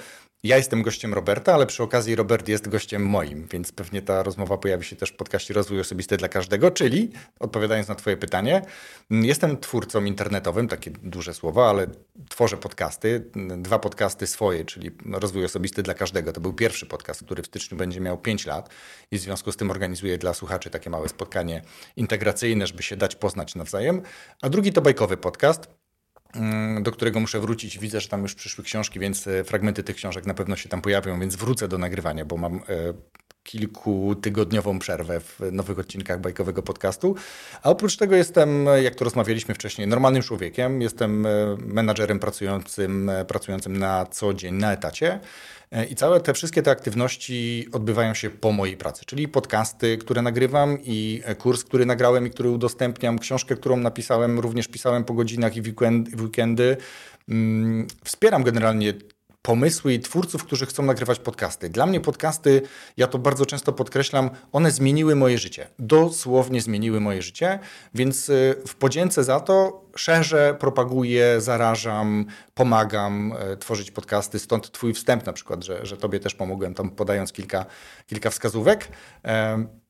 ja 0.46 0.56
jestem 0.56 0.82
gościem 0.82 1.14
Roberta, 1.14 1.54
ale 1.54 1.66
przy 1.66 1.82
okazji 1.82 2.16
Robert 2.16 2.48
jest 2.48 2.68
gościem 2.68 3.06
moim, 3.06 3.46
więc 3.50 3.72
pewnie 3.72 4.02
ta 4.02 4.22
rozmowa 4.22 4.58
pojawi 4.58 4.84
się 4.84 4.96
też 4.96 5.10
w 5.10 5.16
podcaście 5.16 5.54
Rozwój 5.54 5.80
Osobisty 5.80 6.16
dla 6.16 6.28
Każdego, 6.28 6.70
czyli 6.70 7.10
odpowiadając 7.40 7.88
na 7.88 7.94
Twoje 7.94 8.16
pytanie, 8.16 8.62
jestem 9.10 9.56
twórcą 9.56 10.04
internetowym, 10.04 10.68
takie 10.68 10.90
duże 10.90 11.34
słowa, 11.34 11.70
ale 11.70 11.86
tworzę 12.28 12.56
podcasty, 12.56 13.30
dwa 13.58 13.78
podcasty 13.78 14.26
swoje, 14.26 14.64
czyli 14.64 14.90
Rozwój 15.12 15.44
Osobisty 15.44 15.82
dla 15.82 15.94
Każdego. 15.94 16.32
To 16.32 16.40
był 16.40 16.52
pierwszy 16.52 16.86
podcast, 16.86 17.24
który 17.24 17.42
w 17.42 17.46
styczniu 17.46 17.78
będzie 17.78 18.00
miał 18.00 18.18
5 18.18 18.46
lat 18.46 18.70
i 19.10 19.18
w 19.18 19.20
związku 19.20 19.52
z 19.52 19.56
tym 19.56 19.70
organizuję 19.70 20.18
dla 20.18 20.34
słuchaczy 20.34 20.70
takie 20.70 20.90
małe 20.90 21.08
spotkanie 21.08 21.62
integracyjne, 21.96 22.66
żeby 22.66 22.82
się 22.82 22.96
dać 22.96 23.16
poznać 23.16 23.54
nawzajem. 23.54 24.02
A 24.42 24.48
drugi 24.48 24.72
to 24.72 24.82
bajkowy 24.82 25.16
podcast, 25.16 25.68
do 26.80 26.92
którego 26.92 27.20
muszę 27.20 27.40
wrócić. 27.40 27.78
Widzę, 27.78 28.00
że 28.00 28.08
tam 28.08 28.22
już 28.22 28.34
przyszły 28.34 28.64
książki, 28.64 29.00
więc 29.00 29.26
e, 29.26 29.44
fragmenty 29.44 29.82
tych 29.82 29.96
książek 29.96 30.26
na 30.26 30.34
pewno 30.34 30.56
się 30.56 30.68
tam 30.68 30.82
pojawią, 30.82 31.20
więc 31.20 31.36
wrócę 31.36 31.68
do 31.68 31.78
nagrywania, 31.78 32.24
bo 32.24 32.36
mam 32.36 32.56
e, 32.56 32.60
kilkutygodniową 33.42 34.78
przerwę 34.78 35.20
w 35.20 35.40
nowych 35.52 35.78
odcinkach 35.78 36.20
bajkowego 36.20 36.62
podcastu. 36.62 37.14
A 37.62 37.70
oprócz 37.70 37.96
tego 37.96 38.16
jestem, 38.16 38.66
jak 38.82 38.94
to 38.94 39.04
rozmawialiśmy 39.04 39.54
wcześniej, 39.54 39.88
normalnym 39.88 40.22
człowiekiem. 40.22 40.82
Jestem 40.82 41.26
e, 41.26 41.30
menadżerem 41.60 42.18
pracującym, 42.18 43.10
pracującym 43.28 43.78
na 43.78 44.06
co 44.06 44.34
dzień 44.34 44.54
na 44.54 44.72
etacie. 44.72 45.20
E, 45.70 45.84
I 45.84 45.94
całe 45.94 46.20
te 46.20 46.34
wszystkie 46.34 46.62
te 46.62 46.70
aktywności 46.70 47.68
odbywają 47.72 48.14
się 48.14 48.30
po 48.30 48.52
mojej 48.52 48.76
pracy, 48.76 49.04
czyli 49.06 49.28
podcasty, 49.28 49.98
które 49.98 50.22
nagrywam 50.22 50.78
i 50.84 51.22
e, 51.24 51.34
kurs, 51.34 51.64
który 51.64 51.86
nagrałem 51.86 52.26
i 52.26 52.30
który 52.30 52.50
udostępniam, 52.50 53.18
książkę, 53.18 53.56
którą 53.56 53.76
napisałem, 53.76 54.40
również 54.40 54.68
pisałem 54.68 55.04
po 55.04 55.14
godzinach 55.14 55.56
i 55.56 55.62
w 55.62 55.74
weekendy. 56.20 56.76
Mm, 57.28 57.86
wspieram 58.04 58.42
generalnie 58.42 58.94
pomysły 59.46 59.94
i 59.94 60.00
twórców, 60.00 60.44
którzy 60.44 60.66
chcą 60.66 60.82
nagrywać 60.82 61.18
podcasty. 61.18 61.68
Dla 61.68 61.86
mnie 61.86 62.00
podcasty, 62.00 62.62
ja 62.96 63.06
to 63.06 63.18
bardzo 63.18 63.46
często 63.46 63.72
podkreślam, 63.72 64.30
one 64.52 64.70
zmieniły 64.70 65.16
moje 65.16 65.38
życie. 65.38 65.68
Dosłownie 65.78 66.60
zmieniły 66.60 67.00
moje 67.00 67.22
życie, 67.22 67.58
więc 67.94 68.28
y, 68.28 68.62
w 68.66 68.74
podzięce 68.74 69.24
za 69.24 69.40
to 69.40 69.84
szerzę, 69.96 70.56
propaguję, 70.60 71.40
zarażam, 71.40 72.26
pomagam 72.54 73.34
e, 73.38 73.56
tworzyć 73.56 73.90
podcasty. 73.90 74.38
Stąd 74.38 74.72
twój 74.72 74.94
wstęp 74.94 75.26
na 75.26 75.32
przykład, 75.32 75.64
że, 75.64 75.86
że 75.86 75.96
tobie 75.96 76.20
też 76.20 76.34
pomogłem 76.34 76.74
tam 76.74 76.90
podając 76.90 77.32
kilka, 77.32 77.66
kilka 78.06 78.30
wskazówek. 78.30 78.88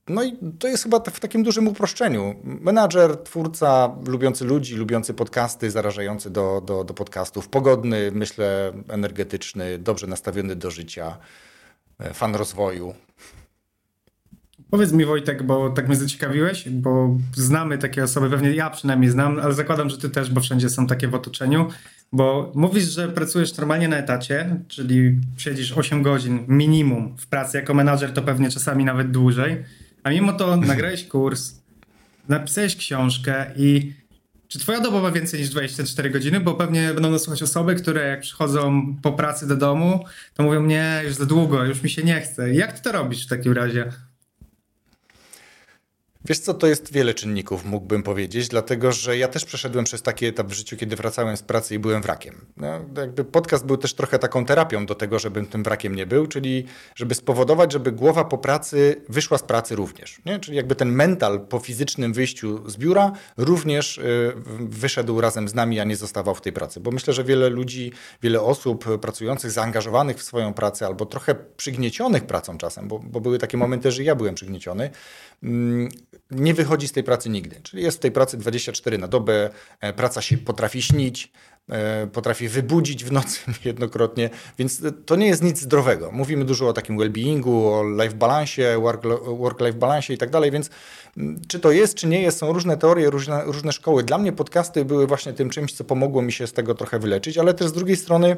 No 0.08 0.24
i 0.24 0.36
to 0.58 0.68
jest 0.68 0.82
chyba 0.82 1.00
w 1.00 1.20
takim 1.20 1.42
dużym 1.42 1.68
uproszczeniu. 1.68 2.34
Menadżer, 2.44 3.16
twórca, 3.16 3.96
lubiący 4.06 4.44
ludzi, 4.44 4.76
lubiący 4.76 5.14
podcasty, 5.14 5.70
zarażający 5.70 6.30
do, 6.30 6.62
do, 6.66 6.84
do 6.84 6.94
podcastów, 6.94 7.48
pogodny, 7.48 8.10
myślę, 8.14 8.72
energetyczny, 8.88 9.78
dobrze 9.78 10.06
nastawiony 10.06 10.56
do 10.56 10.70
życia, 10.70 11.16
e, 11.98 12.14
fan 12.14 12.34
rozwoju. 12.34 12.94
Powiedz 14.70 14.92
mi 14.92 15.04
Wojtek, 15.04 15.42
bo 15.42 15.70
tak 15.70 15.88
mnie 15.88 15.96
zaciekawiłeś, 15.96 16.68
bo 16.68 17.16
znamy 17.36 17.78
takie 17.78 18.04
osoby, 18.04 18.30
pewnie 18.30 18.54
ja 18.54 18.70
przynajmniej 18.70 19.10
znam, 19.10 19.38
ale 19.38 19.54
zakładam, 19.54 19.90
że 19.90 19.98
ty 19.98 20.10
też, 20.10 20.30
bo 20.30 20.40
wszędzie 20.40 20.70
są 20.70 20.86
takie 20.86 21.08
w 21.08 21.14
otoczeniu, 21.14 21.68
bo 22.12 22.52
mówisz, 22.54 22.84
że 22.84 23.08
pracujesz 23.08 23.56
normalnie 23.56 23.88
na 23.88 23.96
etacie, 23.96 24.60
czyli 24.68 25.20
siedzisz 25.36 25.72
8 25.72 26.02
godzin 26.02 26.44
minimum 26.48 27.16
w 27.18 27.26
pracy 27.26 27.56
jako 27.56 27.74
menadżer, 27.74 28.12
to 28.12 28.22
pewnie 28.22 28.50
czasami 28.50 28.84
nawet 28.84 29.10
dłużej 29.10 29.64
a 30.06 30.10
mimo 30.10 30.32
to 30.32 30.56
nagrałeś 30.72 31.04
kurs, 31.04 31.54
napisałeś 32.28 32.76
książkę 32.76 33.46
i 33.56 33.92
czy 34.48 34.58
twoja 34.58 34.80
doba 34.80 35.00
ma 35.00 35.10
więcej 35.10 35.40
niż 35.40 35.48
24 35.48 36.10
godziny? 36.10 36.40
Bo 36.40 36.54
pewnie 36.54 36.94
będą 36.94 37.10
nas 37.10 37.22
słuchać 37.22 37.42
osoby, 37.42 37.74
które 37.74 38.08
jak 38.08 38.20
przychodzą 38.20 38.94
po 39.02 39.12
pracy 39.12 39.46
do 39.46 39.56
domu, 39.56 40.04
to 40.34 40.42
mówią, 40.42 40.66
nie, 40.66 41.00
już 41.04 41.14
za 41.14 41.26
długo, 41.26 41.64
już 41.64 41.82
mi 41.82 41.90
się 41.90 42.02
nie 42.02 42.20
chce. 42.20 42.54
Jak 42.54 42.72
ty 42.72 42.82
to 42.82 42.92
robisz 42.92 43.26
w 43.26 43.28
takim 43.28 43.52
razie? 43.52 43.92
Wiesz 46.28 46.38
co, 46.38 46.54
to 46.54 46.66
jest 46.66 46.92
wiele 46.92 47.14
czynników, 47.14 47.64
mógłbym 47.64 48.02
powiedzieć, 48.02 48.48
dlatego 48.48 48.92
że 48.92 49.18
ja 49.18 49.28
też 49.28 49.44
przeszedłem 49.44 49.84
przez 49.84 50.02
taki 50.02 50.26
etap 50.26 50.46
w 50.46 50.52
życiu, 50.52 50.76
kiedy 50.76 50.96
wracałem 50.96 51.36
z 51.36 51.42
pracy 51.42 51.74
i 51.74 51.78
byłem 51.78 52.02
wrakiem. 52.02 52.46
No, 52.56 52.66
jakby 52.96 53.24
podcast 53.24 53.66
był 53.66 53.76
też 53.76 53.94
trochę 53.94 54.18
taką 54.18 54.44
terapią 54.44 54.86
do 54.86 54.94
tego, 54.94 55.18
żebym 55.18 55.46
tym 55.46 55.62
wrakiem 55.62 55.94
nie 55.94 56.06
był, 56.06 56.26
czyli 56.26 56.66
żeby 56.94 57.14
spowodować, 57.14 57.72
żeby 57.72 57.92
głowa 57.92 58.24
po 58.24 58.38
pracy 58.38 59.02
wyszła 59.08 59.38
z 59.38 59.42
pracy 59.42 59.76
również. 59.76 60.20
Nie? 60.26 60.38
Czyli 60.38 60.56
jakby 60.56 60.74
ten 60.74 60.92
mental 60.92 61.40
po 61.40 61.58
fizycznym 61.58 62.12
wyjściu 62.12 62.70
z 62.70 62.76
biura 62.76 63.12
również 63.36 63.98
y, 63.98 64.32
wyszedł 64.60 65.20
razem 65.20 65.48
z 65.48 65.54
nami, 65.54 65.80
a 65.80 65.84
nie 65.84 65.96
zostawał 65.96 66.34
w 66.34 66.40
tej 66.40 66.52
pracy. 66.52 66.80
Bo 66.80 66.90
myślę, 66.90 67.12
że 67.12 67.24
wiele 67.24 67.48
ludzi, 67.48 67.92
wiele 68.22 68.40
osób 68.40 68.98
pracujących, 69.00 69.50
zaangażowanych 69.50 70.16
w 70.16 70.22
swoją 70.22 70.54
pracę 70.54 70.86
albo 70.86 71.06
trochę 71.06 71.34
przygniecionych 71.56 72.26
pracą 72.26 72.58
czasem, 72.58 72.88
bo, 72.88 72.98
bo 72.98 73.20
były 73.20 73.38
takie 73.38 73.56
momenty, 73.56 73.92
że 73.92 74.02
ja 74.02 74.14
byłem 74.14 74.34
przygnieciony, 74.34 74.90
mm, 75.42 75.88
nie 76.30 76.54
wychodzi 76.54 76.88
z 76.88 76.92
tej 76.92 77.04
pracy 77.04 77.28
nigdy. 77.28 77.56
Czyli 77.62 77.82
jest 77.82 77.96
w 77.96 78.00
tej 78.00 78.12
pracy 78.12 78.36
24 78.36 78.98
na 78.98 79.08
dobę, 79.08 79.50
e, 79.80 79.92
praca 79.92 80.22
się 80.22 80.38
potrafi 80.38 80.82
śnić, 80.82 81.32
e, 81.68 82.06
potrafi 82.06 82.48
wybudzić 82.48 83.04
w 83.04 83.12
nocy 83.12 83.40
niejednokrotnie, 83.64 84.30
więc 84.58 84.82
to 85.06 85.16
nie 85.16 85.26
jest 85.26 85.42
nic 85.42 85.60
zdrowego. 85.60 86.12
Mówimy 86.12 86.44
dużo 86.44 86.68
o 86.68 86.72
takim 86.72 86.98
well-beingu, 86.98 87.66
o 87.66 87.84
life 88.02 88.14
balance, 88.14 88.78
work-life 89.26 89.78
balance 89.78 90.12
i 90.12 90.18
tak 90.18 90.30
dalej, 90.30 90.50
więc 90.50 90.70
mm, 91.16 91.40
czy 91.48 91.60
to 91.60 91.70
jest, 91.70 91.94
czy 91.94 92.06
nie 92.06 92.22
jest, 92.22 92.38
są 92.38 92.52
różne 92.52 92.76
teorie, 92.76 93.10
różne, 93.10 93.44
różne 93.44 93.72
szkoły. 93.72 94.02
Dla 94.02 94.18
mnie 94.18 94.32
podcasty 94.32 94.84
były 94.84 95.06
właśnie 95.06 95.32
tym 95.32 95.50
czymś, 95.50 95.72
co 95.72 95.84
pomogło 95.84 96.22
mi 96.22 96.32
się 96.32 96.46
z 96.46 96.52
tego 96.52 96.74
trochę 96.74 96.98
wyleczyć, 96.98 97.38
ale 97.38 97.54
też 97.54 97.68
z 97.68 97.72
drugiej 97.72 97.96
strony 97.96 98.36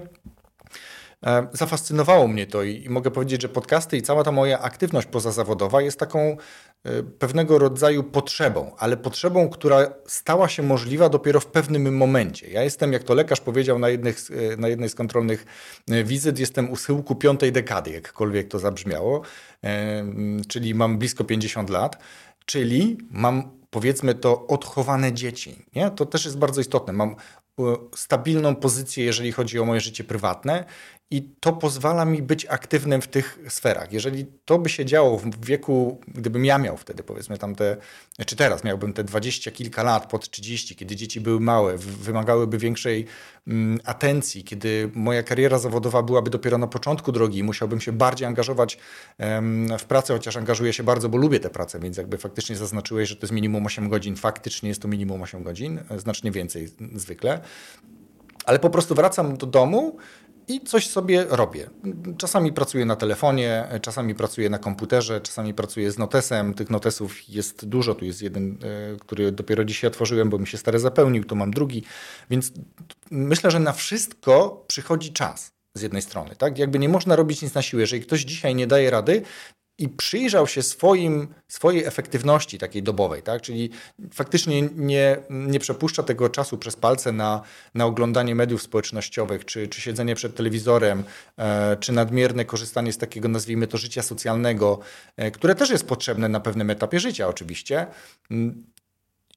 zafascynowało 1.53 2.29
mnie 2.29 2.47
to 2.47 2.63
i, 2.63 2.89
mogę 2.89 3.11
powiedzieć, 3.11 3.43
że 3.43 3.49
podcasty 3.49 3.97
i 3.97 4.03
cała 4.03 4.25
ta 4.25 4.33
moja 4.33 4.61
aktywność 4.61 5.09
pozazawodowa 5.09 5.83
jest 5.83 5.99
taką 5.99 6.37
e, 6.85 7.03
pewnego 7.03 7.59
rodzaju 7.59 8.03
potrzebą, 8.03 8.73
ale 8.79 8.97
potrzebą, 8.97 9.49
która 9.49 9.93
stała 10.07 10.49
się 10.49 10.63
możliwa 10.63 11.09
dopiero 11.09 11.41
w 11.41 11.47
pewnym 11.47 11.97
momencie. 11.97 12.51
Ja 12.51 12.63
jestem, 12.63 12.93
jak 12.93 13.03
to 13.05 13.15
lekarz 13.15 13.41
powiedział 13.41 13.79
na, 13.79 13.89
jednych, 13.89 14.19
e, 14.53 14.57
na 14.57 14.69
jednej 14.69 14.89
z 14.89 14.95
kontrolnych 14.95 15.47
wizyt, 16.05 16.39
jestem 16.39 16.71
u 16.71 16.77
schyłku 16.77 17.15
piątej 17.15 17.53
dekady, 17.53 17.91
jakkolwiek 17.91 18.49
to 18.49 18.59
zabrzmiało, 18.59 19.23
czyli 20.49 20.75
mam 20.75 20.99
blisko 20.99 21.25
50 21.25 21.71
lat, 21.71 21.99
czyli 22.45 22.99
mam 23.11 23.59
powiedzmy 23.71 24.15
to 24.15 24.47
odchowane 24.47 25.13
dzieci. 25.13 25.67
Nie? 25.75 25.91
To 25.91 26.07
też 26.07 26.25
jest 26.25 26.39
bardzo 26.39 26.61
istotne. 26.61 26.93
Mam 26.93 27.17
stabilną 27.95 28.57
pozycję, 28.57 29.05
jeżeli 29.05 29.33
chodzi 29.33 29.59
o 29.59 29.65
moje 29.65 29.81
życie 29.81 30.05
prywatne 30.05 30.65
i 31.11 31.23
to 31.41 31.53
pozwala 31.53 32.05
mi 32.05 32.23
być 32.23 32.47
aktywnym 32.47 33.03
w 33.03 33.09
tych 33.09 33.38
sferach. 33.49 33.93
Jeżeli 33.93 34.27
to 34.45 34.59
by 34.59 34.69
się 34.69 34.85
działo 34.85 35.19
w 35.19 35.45
wieku, 35.45 36.00
gdybym 36.09 36.45
ja 36.45 36.59
miał 36.59 36.77
wtedy, 36.77 37.03
powiedzmy 37.03 37.38
tam 37.38 37.55
te, 37.55 37.77
czy 38.27 38.37
teraz 38.37 38.65
miałbym 38.65 38.93
te 38.93 39.05
dwadzieścia 39.05 39.50
kilka 39.50 39.83
lat, 39.83 40.11
pod 40.11 40.31
30, 40.31 40.77
kiedy 40.77 40.97
dzieci 40.97 41.21
były 41.21 41.41
małe, 41.41 41.79
wymagałyby 41.79 42.59
większej 42.59 43.07
mm, 43.47 43.81
atencji, 43.85 44.45
kiedy 44.45 44.91
moja 44.95 45.23
kariera 45.23 45.59
zawodowa 45.59 46.03
byłaby 46.03 46.31
dopiero 46.31 46.59
na 46.59 46.67
początku 46.67 47.12
drogi 47.12 47.38
i 47.38 47.43
musiałbym 47.43 47.81
się 47.81 47.93
bardziej 47.93 48.29
angażować 48.29 48.79
w 49.79 49.85
pracę, 49.88 50.12
chociaż 50.12 50.37
angażuję 50.37 50.73
się 50.73 50.83
bardzo, 50.83 51.09
bo 51.09 51.19
lubię 51.19 51.41
tę 51.41 51.50
pracę, 51.50 51.81
więc 51.81 51.97
jakby 51.97 52.19
faktycznie 52.19 52.57
zaznaczyłeś, 52.57 53.09
że 53.09 53.17
to 53.17 53.23
jest 53.23 53.33
minimum 53.33 53.67
8 53.67 53.88
godzin. 53.88 54.17
Faktycznie 54.17 54.69
jest 54.69 54.83
to 54.83 54.88
minimum 54.88 55.23
8 55.23 55.43
godzin, 55.43 55.81
znacznie 55.97 56.31
więcej 56.31 56.69
zwykle 56.95 57.41
ale 58.45 58.59
po 58.59 58.71
prostu 58.71 58.95
wracam 58.95 59.37
do 59.37 59.47
domu 59.47 59.97
i 60.49 60.61
coś 60.61 60.88
sobie 60.88 61.25
robię. 61.28 61.71
Czasami 62.19 62.52
pracuję 62.52 62.85
na 62.85 62.97
telefonie, 62.97 63.69
czasami 63.83 64.14
pracuję 64.14 64.50
na 64.50 64.59
komputerze, 64.59 65.21
czasami 65.21 65.55
pracuję 65.55 65.90
z 65.90 65.99
notesem. 65.99 66.55
Tych 66.55 66.71
notesów 66.71 67.28
jest 67.28 67.67
dużo. 67.67 67.95
Tu 67.95 68.05
jest 68.05 68.23
jeden, 68.23 68.59
e, 68.62 68.97
który 68.97 69.33
dopiero 69.33 69.64
dzisiaj 69.64 69.88
otworzyłem, 69.88 70.31
bo 70.31 70.38
mi 70.38 70.47
się 70.47 70.59
stary 70.59 70.78
zapełnił, 70.78 71.25
tu 71.25 71.37
mam 71.37 71.50
drugi. 71.50 71.83
Więc 72.31 72.52
myślę, 73.11 73.50
że 73.50 73.61
na 73.61 73.73
wszystko 73.73 74.64
przychodzi 74.67 75.12
czas 75.12 75.52
z 75.75 75.83
jednej 75.83 76.02
strony. 76.02 76.37
Tak? 76.37 76.59
Jakby 76.59 76.78
nie 76.78 76.88
można 76.88 77.17
robić 77.17 77.43
nic 77.43 77.55
na 77.55 77.62
siłę. 77.62 77.81
Jeżeli 77.81 78.02
ktoś 78.02 78.21
dzisiaj 78.21 78.55
nie 78.55 78.67
daje 78.67 78.90
rady, 78.90 79.23
i 79.78 79.88
przyjrzał 79.88 80.47
się 80.47 80.62
swoim, 80.62 81.28
swojej 81.49 81.85
efektywności 81.85 82.58
takiej 82.58 82.82
dobowej, 82.82 83.23
tak? 83.23 83.42
czyli 83.42 83.70
faktycznie 84.12 84.62
nie, 84.62 85.16
nie 85.30 85.61
przepuszcza 85.61 86.02
tego 86.02 86.28
czasu 86.28 86.58
przez 86.58 86.76
palce 86.76 87.12
na, 87.12 87.42
na 87.75 87.87
oglądanie 87.87 88.35
mediów 88.35 88.62
społecznościowych, 88.62 89.44
czy, 89.44 89.68
czy 89.68 89.80
siedzenie 89.80 90.14
przed 90.14 90.37
telewizorem, 90.37 91.04
e, 91.37 91.76
czy 91.76 91.92
nadmierne 91.92 92.44
korzystanie 92.44 92.92
z 92.92 92.99
takiego, 92.99 93.28
nazwijmy 93.28 93.66
to, 93.66 93.78
życia 93.78 94.02
socjalnego, 94.02 94.78
e, 95.16 95.30
które 95.30 95.54
też 95.54 95.70
jest 95.70 95.87
potrzebne 95.87 96.28
na 96.28 96.40
pewnym 96.40 96.70
etapie 96.70 97.00
życia 97.00 97.28
oczywiście, 97.28 97.87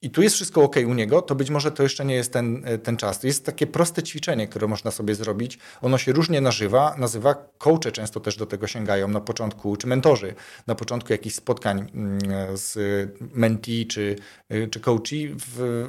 i 0.01 0.09
tu 0.09 0.21
jest 0.21 0.35
wszystko 0.35 0.63
ok 0.63 0.75
u 0.87 0.93
niego, 0.93 1.21
to 1.21 1.35
być 1.35 1.49
może 1.49 1.71
to 1.71 1.83
jeszcze 1.83 2.05
nie 2.05 2.15
jest 2.15 2.33
ten, 2.33 2.61
e, 2.65 2.77
ten 2.77 2.97
czas. 2.97 3.19
To 3.19 3.27
jest 3.27 3.45
takie 3.45 3.67
proste 3.67 4.03
ćwiczenie, 4.03 4.47
które 4.47 4.67
można 4.67 4.91
sobie 4.91 5.15
zrobić. 5.15 5.59
Ono 5.81 5.97
się 5.97 6.11
różnie 6.11 6.41
nazywa, 6.41 6.95
nazywa. 6.97 7.35
Coache 7.57 7.91
często 7.91 8.19
też 8.19 8.37
do 8.37 8.45
tego 8.45 8.67
sięgają 8.67 9.07
na 9.07 9.21
początku, 9.21 9.77
czy 9.77 9.87
mentorzy 9.87 10.35
na 10.67 10.75
początku 10.75 11.13
jakichś 11.13 11.35
spotkań 11.35 11.91
mm, 11.95 12.19
z 12.57 12.77
mentee 13.19 13.85
czy, 13.85 14.15
e, 14.49 14.67
czy 14.67 14.79
coachi. 14.79 15.35
W, 15.35 15.87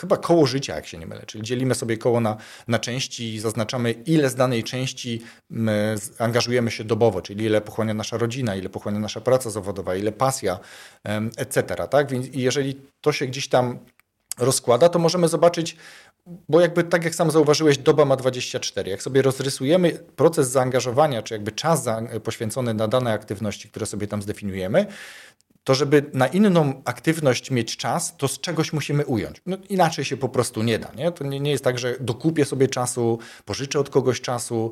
chyba 0.00 0.16
koło 0.16 0.46
życia, 0.46 0.76
jak 0.76 0.86
się 0.86 0.98
nie 0.98 1.06
mylę. 1.06 1.22
Czyli 1.26 1.44
dzielimy 1.44 1.74
sobie 1.74 1.98
koło 1.98 2.20
na, 2.20 2.36
na 2.68 2.78
części 2.78 3.34
i 3.34 3.40
zaznaczamy, 3.40 3.92
ile 3.92 4.30
z 4.30 4.34
danej 4.34 4.64
części 4.64 5.22
angażujemy 6.18 6.70
się 6.70 6.84
dobowo, 6.84 7.22
czyli 7.22 7.44
ile 7.44 7.60
pochłania 7.60 7.94
nasza 7.94 8.18
rodzina, 8.18 8.56
ile 8.56 8.68
pochłania 8.68 8.98
nasza 8.98 9.20
praca 9.20 9.50
zawodowa, 9.50 9.96
ile 9.96 10.12
pasja, 10.12 10.58
etc. 11.36 11.88
Tak? 11.90 12.10
Więc 12.10 12.26
jeżeli 12.32 12.76
to 13.00 13.12
się 13.12 13.31
gdzieś 13.32 13.48
tam 13.48 13.78
rozkłada, 14.38 14.88
to 14.88 14.98
możemy 14.98 15.28
zobaczyć, 15.28 15.76
bo 16.48 16.60
jakby 16.60 16.84
tak 16.84 17.04
jak 17.04 17.14
sam 17.14 17.30
zauważyłeś, 17.30 17.78
doba 17.78 18.04
ma 18.04 18.16
24. 18.16 18.90
Jak 18.90 19.02
sobie 19.02 19.22
rozrysujemy 19.22 19.90
proces 19.92 20.50
zaangażowania, 20.50 21.22
czy 21.22 21.34
jakby 21.34 21.52
czas 21.52 21.84
poświęcony 22.24 22.74
na 22.74 22.88
dane 22.88 23.12
aktywności, 23.12 23.68
które 23.68 23.86
sobie 23.86 24.06
tam 24.06 24.22
zdefiniujemy, 24.22 24.86
to 25.64 25.74
żeby 25.74 26.10
na 26.12 26.26
inną 26.26 26.82
aktywność 26.84 27.50
mieć 27.50 27.76
czas, 27.76 28.16
to 28.16 28.28
z 28.28 28.40
czegoś 28.40 28.72
musimy 28.72 29.06
ująć. 29.06 29.42
No, 29.46 29.56
inaczej 29.68 30.04
się 30.04 30.16
po 30.16 30.28
prostu 30.28 30.62
nie 30.62 30.78
da. 30.78 30.92
Nie? 30.96 31.12
To 31.12 31.24
nie, 31.24 31.40
nie 31.40 31.50
jest 31.50 31.64
tak, 31.64 31.78
że 31.78 31.96
dokupię 32.00 32.44
sobie 32.44 32.68
czasu, 32.68 33.18
pożyczę 33.44 33.80
od 33.80 33.90
kogoś 33.90 34.20
czasu. 34.20 34.70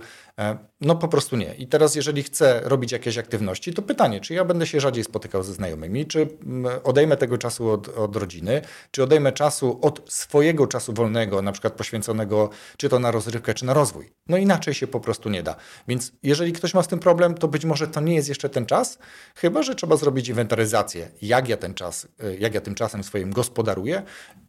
No 0.81 0.97
po 0.97 1.09
prostu 1.09 1.37
nie. 1.37 1.55
I 1.55 1.67
teraz, 1.67 1.95
jeżeli 1.95 2.23
chcę 2.23 2.61
robić 2.65 2.93
jakieś 2.93 3.19
aktywności, 3.19 3.73
to 3.73 3.83
pytanie, 3.83 4.21
czy 4.21 4.35
ja 4.35 4.45
będę 4.45 4.67
się 4.67 4.81
rzadziej 4.81 5.05
spotykał 5.05 5.43
ze 5.43 5.55
znajomymi, 5.55 6.07
czy 6.07 6.29
mm, 6.47 6.81
odejmę 6.85 7.17
tego 7.17 7.39
czasu 7.39 7.71
od, 7.71 7.89
od 7.89 8.17
rodziny, 8.17 8.63
czy 8.91 9.03
odejmę 9.03 9.33
czasu 9.33 9.79
od 9.83 10.13
swojego 10.13 10.67
czasu 10.67 10.93
wolnego, 10.93 11.43
na 11.43 11.53
przykład 11.53 11.73
poświęconego 11.73 12.51
czy 12.77 12.89
to 12.89 12.99
na 12.99 13.11
rozrywkę, 13.11 13.55
czy 13.55 13.67
na 13.67 13.75
rozwój. 13.75 14.13
No 14.29 14.37
inaczej 14.37 14.75
się 14.75 14.87
po 14.87 15.01
prostu 15.01 15.31
nie 15.31 15.43
da. 15.43 15.57
Więc 15.89 16.13
jeżeli 16.23 16.53
ktoś 16.53 16.75
ma 16.75 16.83
z 16.83 16.89
tym 16.89 16.99
problem, 16.99 17.35
to 17.35 17.49
być 17.49 17.65
może 17.65 17.89
to 17.89 18.01
nie 18.01 18.15
jest 18.15 18.29
jeszcze 18.29 18.49
ten 18.49 18.67
czas, 18.67 18.99
chyba 19.35 19.63
że 19.63 19.75
trzeba 19.75 19.97
zrobić 19.97 20.29
inwentaryzację 20.29 21.09
jak 21.23 21.49
ja 21.49 21.57
ten 21.57 21.75
czas, 21.75 22.09
e, 22.21 22.37
jak 22.37 22.55
ja 22.55 22.61
tym 22.61 22.75
czasem 22.75 23.05
swoim 23.05 23.33
gospodaruję 23.33 24.03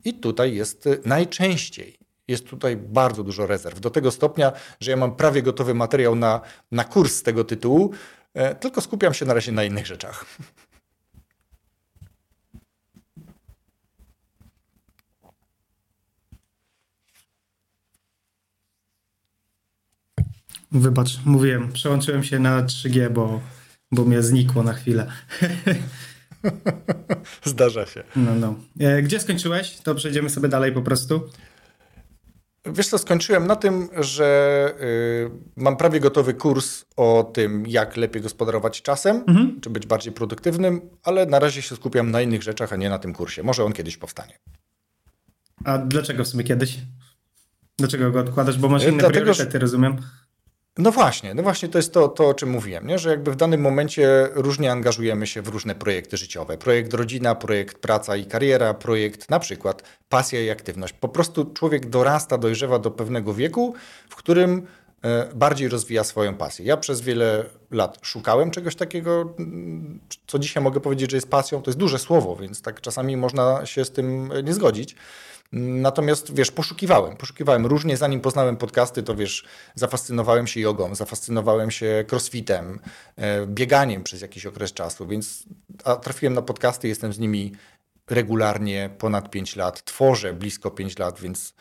i 0.06 0.14
tutaj 0.14 0.56
jest 0.56 0.88
e, 0.88 0.98
najczęściej 1.06 2.01
jest 2.32 2.48
tutaj 2.48 2.78
bardzo 2.78 3.24
dużo 3.24 3.48
rezerw. 3.48 3.80
Do 3.80 3.90
tego 3.90 4.12
stopnia, 4.12 4.52
że 4.80 4.92
ja 4.92 4.98
mam 4.98 5.16
prawie 5.16 5.42
gotowy 5.42 5.74
materiał 5.74 6.16
na, 6.16 6.42
na 6.72 6.84
kurs 6.84 7.16
z 7.16 7.24
tego 7.24 7.44
tytułu, 7.44 7.92
e, 8.34 8.56
tylko 8.56 8.82
skupiam 8.82 9.14
się 9.14 9.26
na 9.26 9.34
razie 9.34 9.52
na 9.52 9.64
innych 9.64 9.86
rzeczach. 9.86 10.26
Wybacz, 20.72 21.20
mówiłem, 21.26 21.72
przełączyłem 21.72 22.24
się 22.24 22.40
na 22.40 22.64
3G, 22.64 23.10
bo, 23.10 23.42
bo 23.92 24.06
mnie 24.06 24.22
znikło 24.22 24.64
na 24.64 24.74
chwilę. 24.74 25.12
Zdarza 27.44 27.86
się. 27.86 28.04
No, 28.16 28.36
no. 28.36 28.56
E, 28.80 29.02
gdzie 29.02 29.20
skończyłeś? 29.20 29.78
To 29.78 29.96
przejdziemy 29.96 30.30
sobie 30.30 30.50
dalej 30.50 30.72
po 30.72 30.82
prostu. 30.82 31.30
Wiesz 32.66 32.88
co, 32.88 32.98
skończyłem 32.98 33.48
na 33.48 33.56
tym, 33.56 33.90
że 34.00 34.74
y, 34.82 35.32
mam 35.56 35.78
prawie 35.78 36.00
gotowy 36.00 36.34
kurs 36.34 36.86
o 36.98 37.32
tym, 37.34 37.68
jak 37.68 37.98
lepiej 37.98 38.22
gospodarować 38.22 38.82
czasem, 38.82 39.24
mhm. 39.28 39.62
czy 39.62 39.70
być 39.70 39.86
bardziej 39.86 40.14
produktywnym, 40.14 40.82
ale 41.04 41.26
na 41.26 41.40
razie 41.40 41.62
się 41.62 41.76
skupiam 41.76 42.12
na 42.12 42.22
innych 42.22 42.44
rzeczach, 42.44 42.74
a 42.74 42.76
nie 42.76 42.90
na 42.90 43.00
tym 43.00 43.14
kursie. 43.14 43.44
Może 43.44 43.64
on 43.64 43.74
kiedyś 43.74 43.98
powstanie. 43.98 44.40
A 45.66 45.78
dlaczego 45.78 46.24
w 46.24 46.28
sumie 46.28 46.44
kiedyś? 46.44 46.78
Dlaczego 47.78 48.12
go 48.12 48.20
odkładasz? 48.20 48.58
Bo 48.58 48.70
masz 48.70 48.84
e, 48.84 48.90
inne 48.90 49.00
Dlatego, 49.00 49.22
priorytety, 49.22 49.60
rozumiem. 49.60 49.98
No 50.78 50.92
właśnie, 50.92 51.34
no 51.34 51.44
właśnie 51.44 51.70
to 51.70 51.78
jest 51.78 51.94
to, 51.94 52.08
to, 52.08 52.28
o 52.28 52.34
czym 52.34 52.50
mówiłem, 52.50 52.88
nie? 52.88 53.00
że 53.00 53.10
jakby 53.10 53.32
w 53.32 53.36
danym 53.36 53.62
momencie 53.62 54.30
różnie 54.34 54.72
angażujemy 54.72 55.28
się 55.28 55.42
w 55.42 55.48
różne 55.48 55.76
projekty 55.76 56.18
życiowe. 56.18 56.58
Projekt 56.58 56.94
rodzina, 56.94 57.36
projekt 57.36 57.78
praca 57.78 58.16
i 58.16 58.26
kariera, 58.26 58.74
projekt 58.74 59.30
na 59.30 59.40
przykład 59.40 59.84
pasja 60.10 60.42
i 60.42 60.50
aktywność. 60.50 60.94
Po 60.94 61.10
prostu 61.10 61.46
człowiek 61.46 61.90
dorasta, 61.90 62.38
dojrzewa 62.38 62.80
do 62.80 62.92
pewnego 62.92 63.34
wieku, 63.34 63.74
w 64.10 64.16
którym 64.16 64.68
e, 65.04 65.30
bardziej 65.36 65.70
rozwija 65.70 66.04
swoją 66.04 66.36
pasję. 66.36 66.66
Ja 66.66 66.78
przez 66.78 67.02
wiele 67.02 67.46
lat 67.72 68.00
szukałem 68.02 68.52
czegoś 68.52 68.76
takiego, 68.76 69.34
co 70.28 70.40
dzisiaj 70.40 70.64
mogę 70.64 70.80
powiedzieć, 70.80 71.12
że 71.12 71.18
jest 71.18 71.30
pasją. 71.30 71.62
To 71.62 71.72
jest 71.72 71.80
duże 71.80 72.00
słowo, 72.00 72.36
więc 72.36 72.62
tak 72.62 72.82
czasami 72.82 73.18
można 73.18 73.66
się 73.66 73.86
z 73.86 73.92
tym 73.92 74.30
nie 74.44 74.54
zgodzić. 74.54 74.96
Natomiast 75.54 76.36
wiesz, 76.36 76.52
poszukiwałem, 76.52 77.18
poszukiwałem. 77.18 77.66
Różnie, 77.66 77.98
zanim 77.98 78.22
poznałem 78.22 78.58
podcasty, 78.58 79.04
to 79.04 79.16
wiesz, 79.16 79.46
zafascynowałem 79.76 80.48
się 80.48 80.60
jogą, 80.60 80.96
zafascynowałem 80.96 81.72
się 81.72 82.06
crossfitem, 82.12 82.80
e, 83.16 83.48
bieganiem 83.48 84.04
przez 84.04 84.22
jakiś 84.22 84.46
okres 84.46 84.74
czasu, 84.74 85.08
więc 85.08 85.44
a 85.84 85.96
trafiłem 85.96 86.34
na 86.34 86.42
podcasty, 86.42 86.88
jestem 86.88 87.14
z 87.14 87.20
nimi 87.20 87.52
regularnie 88.10 88.90
ponad 88.98 89.30
5 89.30 89.56
lat, 89.56 89.84
tworzę 89.84 90.34
blisko 90.34 90.72
5 90.72 91.00
lat, 91.00 91.20
więc 91.20 91.54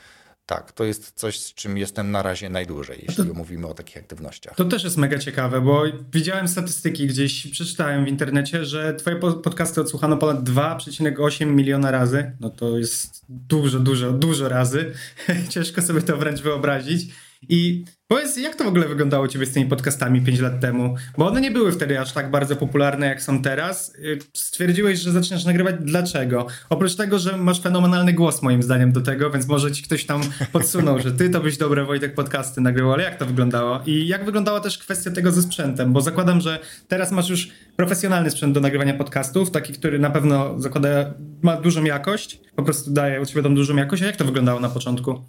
tak, 0.50 0.72
to 0.72 0.84
jest 0.84 1.12
coś, 1.14 1.40
z 1.40 1.54
czym 1.54 1.78
jestem 1.78 2.10
na 2.10 2.22
razie 2.22 2.50
najdłużej, 2.50 3.04
jeśli 3.08 3.26
to, 3.26 3.34
mówimy 3.34 3.66
o 3.66 3.74
takich 3.74 3.96
aktywnościach. 3.96 4.56
To 4.56 4.64
też 4.64 4.84
jest 4.84 4.96
mega 4.96 5.18
ciekawe, 5.18 5.60
bo 5.60 5.82
widziałem 6.12 6.48
statystyki 6.48 7.06
gdzieś, 7.06 7.46
przeczytałem 7.46 8.04
w 8.04 8.08
internecie, 8.08 8.64
że 8.64 8.94
twoje 8.94 9.16
podcasty 9.16 9.80
odsłuchano 9.80 10.16
ponad 10.16 10.44
2,8 10.44 11.46
miliona 11.46 11.90
razy. 11.90 12.32
No 12.40 12.50
to 12.50 12.78
jest 12.78 13.24
dużo, 13.28 13.78
dużo, 13.78 14.12
dużo 14.12 14.48
razy. 14.48 14.92
Ciężko 15.50 15.82
sobie 15.82 16.02
to 16.02 16.16
wręcz 16.16 16.40
wyobrazić. 16.40 17.10
I 17.48 17.84
powiedz, 18.08 18.36
jak 18.36 18.56
to 18.56 18.64
w 18.64 18.66
ogóle 18.66 18.88
wyglądało 18.88 19.24
u 19.24 19.28
ciebie 19.28 19.46
z 19.46 19.52
tymi 19.52 19.66
podcastami 19.66 20.20
5 20.20 20.40
lat 20.40 20.60
temu? 20.60 20.94
Bo 21.18 21.26
one 21.26 21.40
nie 21.40 21.50
były 21.50 21.72
wtedy 21.72 22.00
aż 22.00 22.12
tak 22.12 22.30
bardzo 22.30 22.56
popularne, 22.56 23.06
jak 23.06 23.22
są 23.22 23.42
teraz. 23.42 23.94
Y, 23.94 24.18
stwierdziłeś, 24.34 24.98
że 24.98 25.12
zaczynasz 25.12 25.44
nagrywać. 25.44 25.76
Dlaczego? 25.80 26.46
Oprócz 26.68 26.96
tego, 26.96 27.18
że 27.18 27.36
masz 27.36 27.60
fenomenalny 27.60 28.12
głos 28.12 28.42
moim 28.42 28.62
zdaniem 28.62 28.92
do 28.92 29.00
tego, 29.00 29.30
więc 29.30 29.48
może 29.48 29.72
ci 29.72 29.82
ktoś 29.82 30.04
tam 30.04 30.20
podsunął, 30.52 31.00
że 31.00 31.12
ty 31.12 31.30
to 31.30 31.40
byś 31.40 31.56
dobre 31.56 31.84
Wojtek 31.84 32.14
podcasty 32.14 32.60
nagrywał, 32.60 32.92
ale 32.92 33.02
jak 33.02 33.16
to 33.16 33.26
wyglądało? 33.26 33.80
I 33.86 34.06
jak 34.06 34.24
wyglądała 34.24 34.60
też 34.60 34.78
kwestia 34.78 35.10
tego 35.10 35.32
ze 35.32 35.42
sprzętem? 35.42 35.92
Bo 35.92 36.00
zakładam, 36.00 36.40
że 36.40 36.58
teraz 36.88 37.12
masz 37.12 37.28
już 37.28 37.50
profesjonalny 37.76 38.30
sprzęt 38.30 38.54
do 38.54 38.60
nagrywania 38.60 38.94
podcastów, 38.94 39.50
taki, 39.50 39.72
który 39.72 39.98
na 39.98 40.10
pewno 40.10 40.60
zakłada, 40.60 41.14
ma 41.42 41.56
dużą 41.56 41.84
jakość, 41.84 42.40
po 42.56 42.62
prostu 42.62 42.90
daje 42.90 43.20
od 43.20 43.28
siebie 43.28 43.42
tą 43.42 43.54
dużą 43.54 43.76
jakość. 43.76 44.02
A 44.02 44.06
jak 44.06 44.16
to 44.16 44.24
wyglądało 44.24 44.60
na 44.60 44.68
początku? 44.68 45.24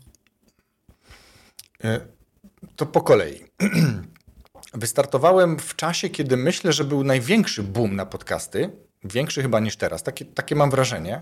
E, 1.83 1.99
to 2.75 2.85
po 2.85 3.01
kolei. 3.01 3.45
Wystartowałem 4.73 5.59
w 5.59 5.75
czasie, 5.75 6.09
kiedy 6.09 6.37
myślę, 6.37 6.73
że 6.73 6.83
był 6.83 7.03
największy 7.03 7.63
boom 7.63 7.95
na 7.95 8.05
podcasty. 8.05 8.69
Większy 9.03 9.41
chyba 9.41 9.59
niż 9.59 9.75
teraz. 9.75 10.03
Takie, 10.03 10.25
takie 10.25 10.55
mam 10.55 10.71
wrażenie. 10.71 11.21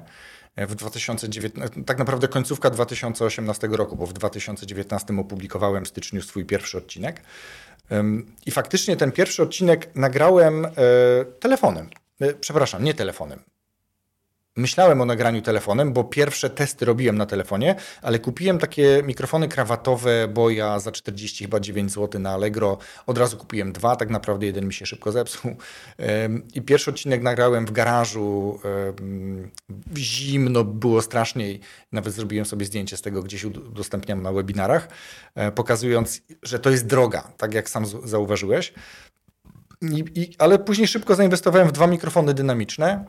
E, 0.56 0.68
w 0.68 0.76
2019, 0.76 1.84
tak 1.84 1.98
naprawdę 1.98 2.28
końcówka 2.28 2.70
2018 2.70 3.68
roku, 3.68 3.96
bo 3.96 4.06
w 4.06 4.14
2019 4.14 5.20
opublikowałem 5.20 5.86
w 5.86 5.88
styczniu 5.88 6.22
swój 6.22 6.46
pierwszy 6.46 6.78
odcinek. 6.78 7.22
I 8.46 8.52
faktycznie 8.52 8.98
ten 8.98 9.12
pierwszy 9.12 9.44
odcinek 9.44 9.96
nagrałem 9.96 10.66
e, 10.66 10.70
telefonem. 11.40 11.90
Przepraszam, 12.42 12.84
nie 12.84 12.94
telefonem. 12.94 13.44
Myślałem 14.60 15.02
o 15.02 15.06
nagraniu 15.06 15.42
telefonem, 15.42 15.94
bo 15.94 16.04
pierwsze 16.04 16.50
testy 16.50 16.86
robiłem 16.86 17.18
na 17.18 17.26
telefonie, 17.26 17.76
ale 18.02 18.20
kupiłem 18.20 18.58
takie 18.58 19.04
mikrofony 19.04 19.48
krawatowe 19.48 20.28
Boya 20.28 20.80
za 20.80 20.92
40 20.92 21.44
chyba 21.44 21.60
9 21.60 21.92
zł 21.92 22.22
na 22.22 22.30
Allegro. 22.30 22.78
Od 23.08 23.18
razu 23.18 23.38
kupiłem 23.38 23.72
dwa, 23.72 23.96
tak 23.96 24.10
naprawdę 24.10 24.46
jeden 24.46 24.66
mi 24.66 24.74
się 24.74 24.86
szybko 24.86 25.12
zepsuł. 25.12 25.56
I 26.56 26.62
pierwszy 26.62 26.90
odcinek 26.90 27.22
nagrałem 27.22 27.66
w 27.66 27.72
garażu. 27.72 28.60
Zimno 29.98 30.64
było 30.64 31.02
straszniej. 31.02 31.60
Nawet 31.92 32.14
zrobiłem 32.14 32.46
sobie 32.46 32.66
zdjęcie 32.66 32.98
z 32.98 33.02
tego, 33.02 33.24
gdzieś 33.24 33.44
udostępniam 33.44 34.22
na 34.22 34.32
webinarach, 34.32 34.88
e, 35.36 35.52
pokazując, 35.52 36.22
że 36.44 36.60
to 36.60 36.70
jest 36.70 36.88
droga, 36.88 37.32
tak 37.38 37.54
jak 37.54 37.70
sam 37.70 37.86
zauważyłeś. 37.86 38.74
I, 39.82 40.06
i, 40.16 40.36
ale 40.38 40.60
później 40.60 40.88
szybko 40.88 41.16
zainwestowałem 41.16 41.68
w 41.68 41.72
dwa 41.72 41.88
mikrofony 41.88 42.34
dynamiczne 42.34 43.06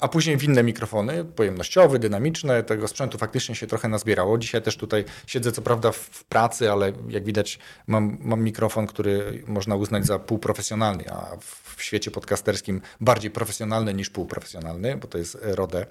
a 0.00 0.08
później 0.08 0.36
w 0.36 0.44
inne 0.44 0.62
mikrofony, 0.62 1.24
pojemnościowe, 1.24 1.98
dynamiczne. 1.98 2.62
Tego 2.62 2.88
sprzętu 2.88 3.18
faktycznie 3.18 3.54
się 3.54 3.66
trochę 3.66 3.88
nazbierało. 3.88 4.38
Dzisiaj 4.38 4.62
też 4.62 4.76
tutaj 4.76 5.04
siedzę 5.26 5.52
co 5.52 5.62
prawda 5.62 5.92
w 5.92 6.24
pracy, 6.24 6.72
ale 6.72 6.92
jak 7.08 7.24
widać 7.24 7.58
mam, 7.86 8.18
mam 8.20 8.42
mikrofon, 8.42 8.86
który 8.86 9.42
można 9.46 9.76
uznać 9.76 10.06
za 10.06 10.18
półprofesjonalny, 10.18 11.12
a 11.12 11.36
w 11.76 11.82
świecie 11.82 12.10
podcasterskim 12.10 12.80
bardziej 13.00 13.30
profesjonalny 13.30 13.94
niż 13.94 14.10
półprofesjonalny, 14.10 14.96
bo 14.96 15.08
to 15.08 15.18
jest 15.18 15.38
Rode, 15.42 15.86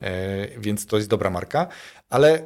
e, 0.00 0.58
więc 0.58 0.86
to 0.86 0.96
jest 0.96 1.08
dobra 1.08 1.30
marka. 1.30 1.66
Ale 2.10 2.38
e, 2.38 2.42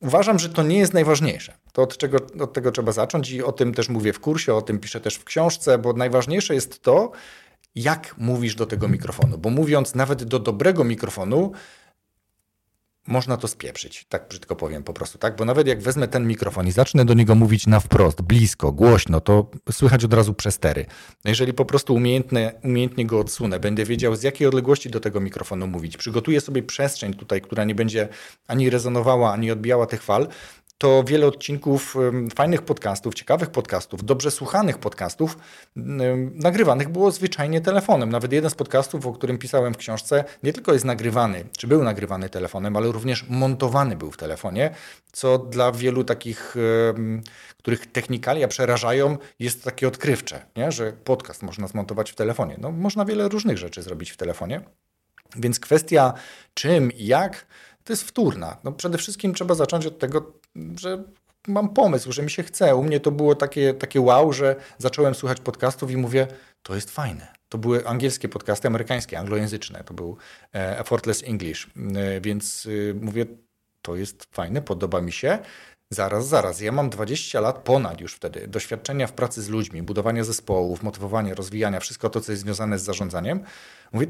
Uważam, 0.00 0.38
że 0.38 0.48
to 0.48 0.62
nie 0.62 0.78
jest 0.78 0.94
najważniejsze. 0.94 1.54
To 1.72 1.82
od, 1.82 1.96
czego, 1.96 2.18
od 2.40 2.52
tego 2.52 2.72
trzeba 2.72 2.92
zacząć 2.92 3.30
i 3.30 3.42
o 3.42 3.52
tym 3.52 3.74
też 3.74 3.88
mówię 3.88 4.12
w 4.12 4.20
kursie, 4.20 4.54
o 4.54 4.62
tym 4.62 4.78
piszę 4.78 5.00
też 5.00 5.14
w 5.14 5.24
książce, 5.24 5.78
bo 5.78 5.92
najważniejsze 5.92 6.54
jest 6.54 6.82
to, 6.82 7.12
jak 7.74 8.14
mówisz 8.18 8.54
do 8.54 8.66
tego 8.66 8.88
mikrofonu. 8.88 9.38
Bo 9.38 9.50
mówiąc 9.50 9.94
nawet 9.94 10.24
do 10.24 10.38
dobrego 10.38 10.84
mikrofonu, 10.84 11.52
można 13.08 13.36
to 13.36 13.48
spieprzyć, 13.48 14.06
tak 14.08 14.28
brzydko 14.28 14.56
powiem 14.56 14.82
po 14.82 14.92
prostu, 14.92 15.18
tak? 15.18 15.36
Bo 15.36 15.44
nawet 15.44 15.66
jak 15.66 15.82
wezmę 15.82 16.08
ten 16.08 16.26
mikrofon 16.26 16.66
i 16.66 16.72
zacznę 16.72 17.04
do 17.04 17.14
niego 17.14 17.34
mówić 17.34 17.66
na 17.66 17.80
wprost, 17.80 18.22
blisko, 18.22 18.72
głośno, 18.72 19.20
to 19.20 19.50
słychać 19.70 20.04
od 20.04 20.14
razu 20.14 20.34
przestery. 20.34 20.86
No 21.24 21.28
jeżeli 21.28 21.52
po 21.52 21.64
prostu 21.64 21.94
umiejętnie, 21.94 22.52
umiejętnie 22.64 23.06
go 23.06 23.20
odsunę, 23.20 23.60
będę 23.60 23.84
wiedział 23.84 24.16
z 24.16 24.22
jakiej 24.22 24.46
odległości 24.46 24.90
do 24.90 25.00
tego 25.00 25.20
mikrofonu 25.20 25.66
mówić, 25.66 25.96
przygotuję 25.96 26.40
sobie 26.40 26.62
przestrzeń 26.62 27.14
tutaj, 27.14 27.40
która 27.40 27.64
nie 27.64 27.74
będzie 27.74 28.08
ani 28.46 28.70
rezonowała, 28.70 29.32
ani 29.32 29.50
odbijała 29.50 29.86
tych 29.86 30.02
fal, 30.02 30.28
to 30.78 31.04
wiele 31.04 31.26
odcinków 31.26 31.96
fajnych 32.34 32.62
podcastów, 32.62 33.14
ciekawych 33.14 33.50
podcastów, 33.50 34.04
dobrze 34.04 34.30
słuchanych 34.30 34.78
podcastów 34.78 35.38
nagrywanych 36.34 36.88
było 36.88 37.10
zwyczajnie 37.10 37.60
telefonem. 37.60 38.10
Nawet 38.10 38.32
jeden 38.32 38.50
z 38.50 38.54
podcastów, 38.54 39.06
o 39.06 39.12
którym 39.12 39.38
pisałem 39.38 39.74
w 39.74 39.76
książce, 39.76 40.24
nie 40.42 40.52
tylko 40.52 40.72
jest 40.72 40.84
nagrywany, 40.84 41.44
czy 41.58 41.66
był 41.66 41.84
nagrywany 41.84 42.28
telefonem, 42.28 42.76
ale 42.76 42.92
również 42.92 43.28
montowany 43.28 43.96
był 43.96 44.10
w 44.10 44.16
telefonie, 44.16 44.70
co 45.12 45.38
dla 45.38 45.72
wielu 45.72 46.04
takich, 46.04 46.56
których 47.58 47.92
technikalia 47.92 48.48
przerażają, 48.48 49.18
jest 49.38 49.64
takie 49.64 49.88
odkrywcze, 49.88 50.46
nie? 50.56 50.72
że 50.72 50.92
podcast 50.92 51.42
można 51.42 51.68
zmontować 51.68 52.12
w 52.12 52.14
telefonie. 52.14 52.56
No, 52.60 52.72
można 52.72 53.04
wiele 53.04 53.28
różnych 53.28 53.58
rzeczy 53.58 53.82
zrobić 53.82 54.10
w 54.10 54.16
telefonie. 54.16 54.60
Więc 55.36 55.60
kwestia 55.60 56.14
czym 56.54 56.92
i 56.92 57.06
jak 57.06 57.46
to 57.84 57.92
jest 57.92 58.02
wtórna. 58.02 58.56
No 58.64 58.72
przede 58.72 58.98
wszystkim 58.98 59.34
trzeba 59.34 59.54
zacząć 59.54 59.86
od 59.86 59.98
tego, 59.98 60.32
że 60.56 61.04
mam 61.48 61.68
pomysł, 61.68 62.12
że 62.12 62.22
mi 62.22 62.30
się 62.30 62.42
chce. 62.42 62.76
U 62.76 62.82
mnie 62.82 63.00
to 63.00 63.10
było 63.10 63.34
takie, 63.34 63.74
takie 63.74 64.00
wow, 64.00 64.32
że 64.32 64.56
zacząłem 64.78 65.14
słuchać 65.14 65.40
podcastów 65.40 65.90
i 65.90 65.96
mówię, 65.96 66.26
to 66.62 66.74
jest 66.74 66.90
fajne. 66.90 67.38
To 67.48 67.58
były 67.58 67.86
angielskie 67.86 68.28
podcasty, 68.28 68.68
amerykańskie, 68.68 69.18
anglojęzyczne. 69.18 69.84
To 69.84 69.94
był 69.94 70.16
Effortless 70.52 71.22
English. 71.26 71.70
E, 71.96 72.20
więc 72.20 72.66
y, 72.66 72.94
mówię, 73.00 73.26
to 73.82 73.96
jest 73.96 74.26
fajne, 74.32 74.62
podoba 74.62 75.00
mi 75.00 75.12
się. 75.12 75.38
Zaraz, 75.90 76.28
zaraz. 76.28 76.60
Ja 76.60 76.72
mam 76.72 76.90
20 76.90 77.40
lat 77.40 77.58
ponad 77.58 78.00
już 78.00 78.14
wtedy 78.14 78.48
doświadczenia 78.48 79.06
w 79.06 79.12
pracy 79.12 79.42
z 79.42 79.48
ludźmi, 79.48 79.82
budowania 79.82 80.24
zespołów, 80.24 80.82
motywowania, 80.82 81.34
rozwijania, 81.34 81.80
wszystko 81.80 82.10
to, 82.10 82.20
co 82.20 82.32
jest 82.32 82.42
związane 82.42 82.78
z 82.78 82.82
zarządzaniem. 82.82 83.40
Mówię, 83.92 84.06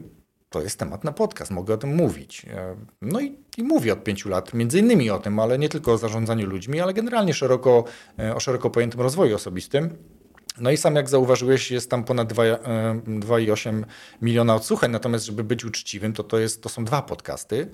to 0.48 0.62
jest 0.62 0.78
temat 0.78 1.04
na 1.04 1.12
podcast, 1.12 1.50
mogę 1.50 1.74
o 1.74 1.76
tym 1.76 1.94
mówić. 1.94 2.44
E, 2.44 2.76
no 3.02 3.20
i, 3.20 3.36
i 3.56 3.62
mówię 3.62 3.92
od 3.92 4.04
pięciu 4.04 4.28
lat, 4.28 4.54
między 4.54 4.78
innymi 4.78 5.10
o 5.10 5.18
tym, 5.18 5.38
ale 5.38 5.58
nie 5.58 5.68
tylko 5.68 5.92
o 5.92 5.98
zarządzaniu 5.98 6.46
ludźmi, 6.46 6.80
ale 6.80 6.94
generalnie 6.94 7.34
szeroko, 7.34 7.84
e, 8.18 8.34
o 8.34 8.40
szeroko 8.40 8.70
pojętym 8.70 9.00
rozwoju 9.00 9.36
osobistym. 9.36 9.96
No 10.60 10.70
i 10.70 10.76
sam 10.76 10.96
jak 10.96 11.08
zauważyłeś, 11.08 11.70
jest 11.70 11.90
tam 11.90 12.04
ponad 12.04 12.32
2,8 12.32 13.82
e, 13.82 13.84
miliona 14.22 14.54
odsłuchań, 14.54 14.90
natomiast 14.90 15.24
żeby 15.24 15.44
być 15.44 15.64
uczciwym, 15.64 16.12
to, 16.12 16.24
to, 16.24 16.38
jest, 16.38 16.62
to 16.62 16.68
są 16.68 16.84
dwa 16.84 17.02
podcasty. 17.02 17.70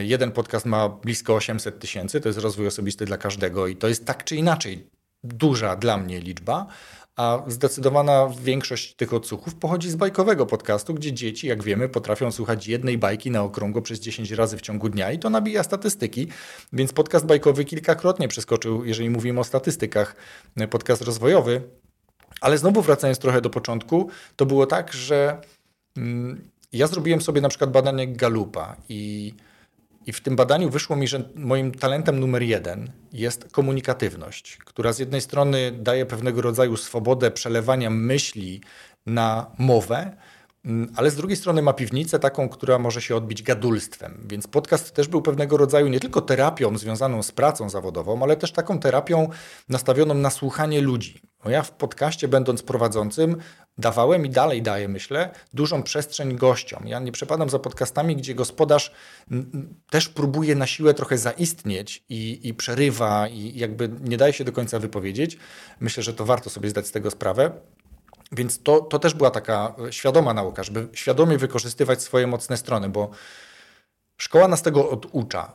Jeden 0.00 0.32
podcast 0.32 0.66
ma 0.66 0.88
blisko 0.88 1.34
800 1.34 1.78
tysięcy, 1.78 2.20
to 2.20 2.28
jest 2.28 2.38
rozwój 2.38 2.66
osobisty 2.66 3.04
dla 3.04 3.16
każdego 3.16 3.66
i 3.66 3.76
to 3.76 3.88
jest 3.88 4.06
tak 4.06 4.24
czy 4.24 4.36
inaczej 4.36 4.86
duża 5.24 5.76
dla 5.76 5.96
mnie 5.96 6.20
liczba, 6.20 6.66
a 7.16 7.42
zdecydowana 7.46 8.28
większość 8.42 8.94
tych 8.94 9.12
odsłuchów 9.12 9.54
pochodzi 9.54 9.90
z 9.90 9.96
bajkowego 9.96 10.46
podcastu, 10.46 10.94
gdzie 10.94 11.12
dzieci, 11.12 11.46
jak 11.46 11.62
wiemy, 11.62 11.88
potrafią 11.88 12.32
słuchać 12.32 12.68
jednej 12.68 12.98
bajki 12.98 13.30
na 13.30 13.42
okrągło 13.42 13.82
przez 13.82 14.00
10 14.00 14.30
razy 14.30 14.56
w 14.56 14.60
ciągu 14.60 14.88
dnia 14.88 15.12
i 15.12 15.18
to 15.18 15.30
nabija 15.30 15.62
statystyki. 15.62 16.28
Więc 16.72 16.92
podcast 16.92 17.26
bajkowy 17.26 17.64
kilkakrotnie 17.64 18.28
przeskoczył, 18.28 18.84
jeżeli 18.84 19.10
mówimy 19.10 19.40
o 19.40 19.44
statystykach, 19.44 20.16
podcast 20.70 21.02
rozwojowy. 21.02 21.62
Ale 22.40 22.58
znowu 22.58 22.82
wracając 22.82 23.18
trochę 23.18 23.40
do 23.40 23.50
początku, 23.50 24.10
to 24.36 24.46
było 24.46 24.66
tak, 24.66 24.92
że 24.92 25.40
mm, 25.96 26.48
ja 26.72 26.86
zrobiłem 26.86 27.20
sobie 27.20 27.40
na 27.40 27.48
przykład 27.48 27.70
badanie 27.70 28.08
Galupa 28.08 28.76
i 28.88 29.34
i 30.06 30.12
w 30.12 30.20
tym 30.20 30.36
badaniu 30.36 30.70
wyszło 30.70 30.96
mi, 30.96 31.08
że 31.08 31.28
moim 31.34 31.72
talentem 31.72 32.20
numer 32.20 32.42
jeden 32.42 32.92
jest 33.12 33.52
komunikatywność, 33.52 34.56
która 34.56 34.92
z 34.92 34.98
jednej 34.98 35.20
strony 35.20 35.72
daje 35.72 36.06
pewnego 36.06 36.42
rodzaju 36.42 36.76
swobodę 36.76 37.30
przelewania 37.30 37.90
myśli 37.90 38.60
na 39.06 39.50
mowę, 39.58 40.16
mm, 40.64 40.92
ale 40.96 41.10
z 41.10 41.16
drugiej 41.16 41.36
strony 41.36 41.62
ma 41.62 41.72
piwnicę 41.72 42.18
taką, 42.18 42.48
która 42.48 42.78
może 42.78 43.02
się 43.02 43.16
odbić 43.16 43.42
gadulstwem. 43.42 44.26
Więc 44.28 44.46
podcast 44.46 44.94
też 44.94 45.08
był 45.08 45.22
pewnego 45.22 45.56
rodzaju 45.56 45.88
nie 45.88 46.00
tylko 46.00 46.20
terapią 46.20 46.78
związaną 46.78 47.22
z 47.22 47.32
pracą 47.32 47.68
zawodową, 47.68 48.22
ale 48.22 48.36
też 48.36 48.52
taką 48.52 48.78
terapią 48.78 49.28
nastawioną 49.68 50.14
na 50.14 50.30
słuchanie 50.30 50.80
ludzi. 50.80 51.31
Bo 51.44 51.50
ja 51.50 51.62
w 51.62 51.70
podcaście, 51.70 52.28
będąc 52.28 52.62
prowadzącym, 52.62 53.36
dawałem 53.78 54.26
i 54.26 54.30
dalej 54.30 54.62
daję, 54.62 54.88
myślę, 54.88 55.30
dużą 55.52 55.82
przestrzeń 55.82 56.36
gościom. 56.36 56.86
Ja 56.86 57.00
nie 57.00 57.12
przepadam 57.12 57.50
za 57.50 57.58
podcastami, 57.58 58.16
gdzie 58.16 58.34
gospodarz 58.34 58.92
też 59.90 60.08
próbuje 60.08 60.54
na 60.54 60.66
siłę 60.66 60.94
trochę 60.94 61.18
zaistnieć 61.18 62.04
i, 62.08 62.48
i 62.48 62.54
przerywa, 62.54 63.28
i 63.28 63.58
jakby 63.58 63.90
nie 64.00 64.16
daje 64.16 64.32
się 64.32 64.44
do 64.44 64.52
końca 64.52 64.78
wypowiedzieć. 64.78 65.38
Myślę, 65.80 66.02
że 66.02 66.14
to 66.14 66.24
warto 66.24 66.50
sobie 66.50 66.70
zdać 66.70 66.86
z 66.86 66.92
tego 66.92 67.10
sprawę. 67.10 67.52
Więc 68.32 68.62
to, 68.62 68.80
to 68.80 68.98
też 68.98 69.14
była 69.14 69.30
taka 69.30 69.74
świadoma 69.90 70.34
nauka, 70.34 70.62
żeby 70.62 70.88
świadomie 70.92 71.38
wykorzystywać 71.38 72.02
swoje 72.02 72.26
mocne 72.26 72.56
strony, 72.56 72.88
bo 72.88 73.10
Szkoła 74.16 74.48
nas 74.48 74.62
tego 74.62 74.90
oducza. 74.90 75.52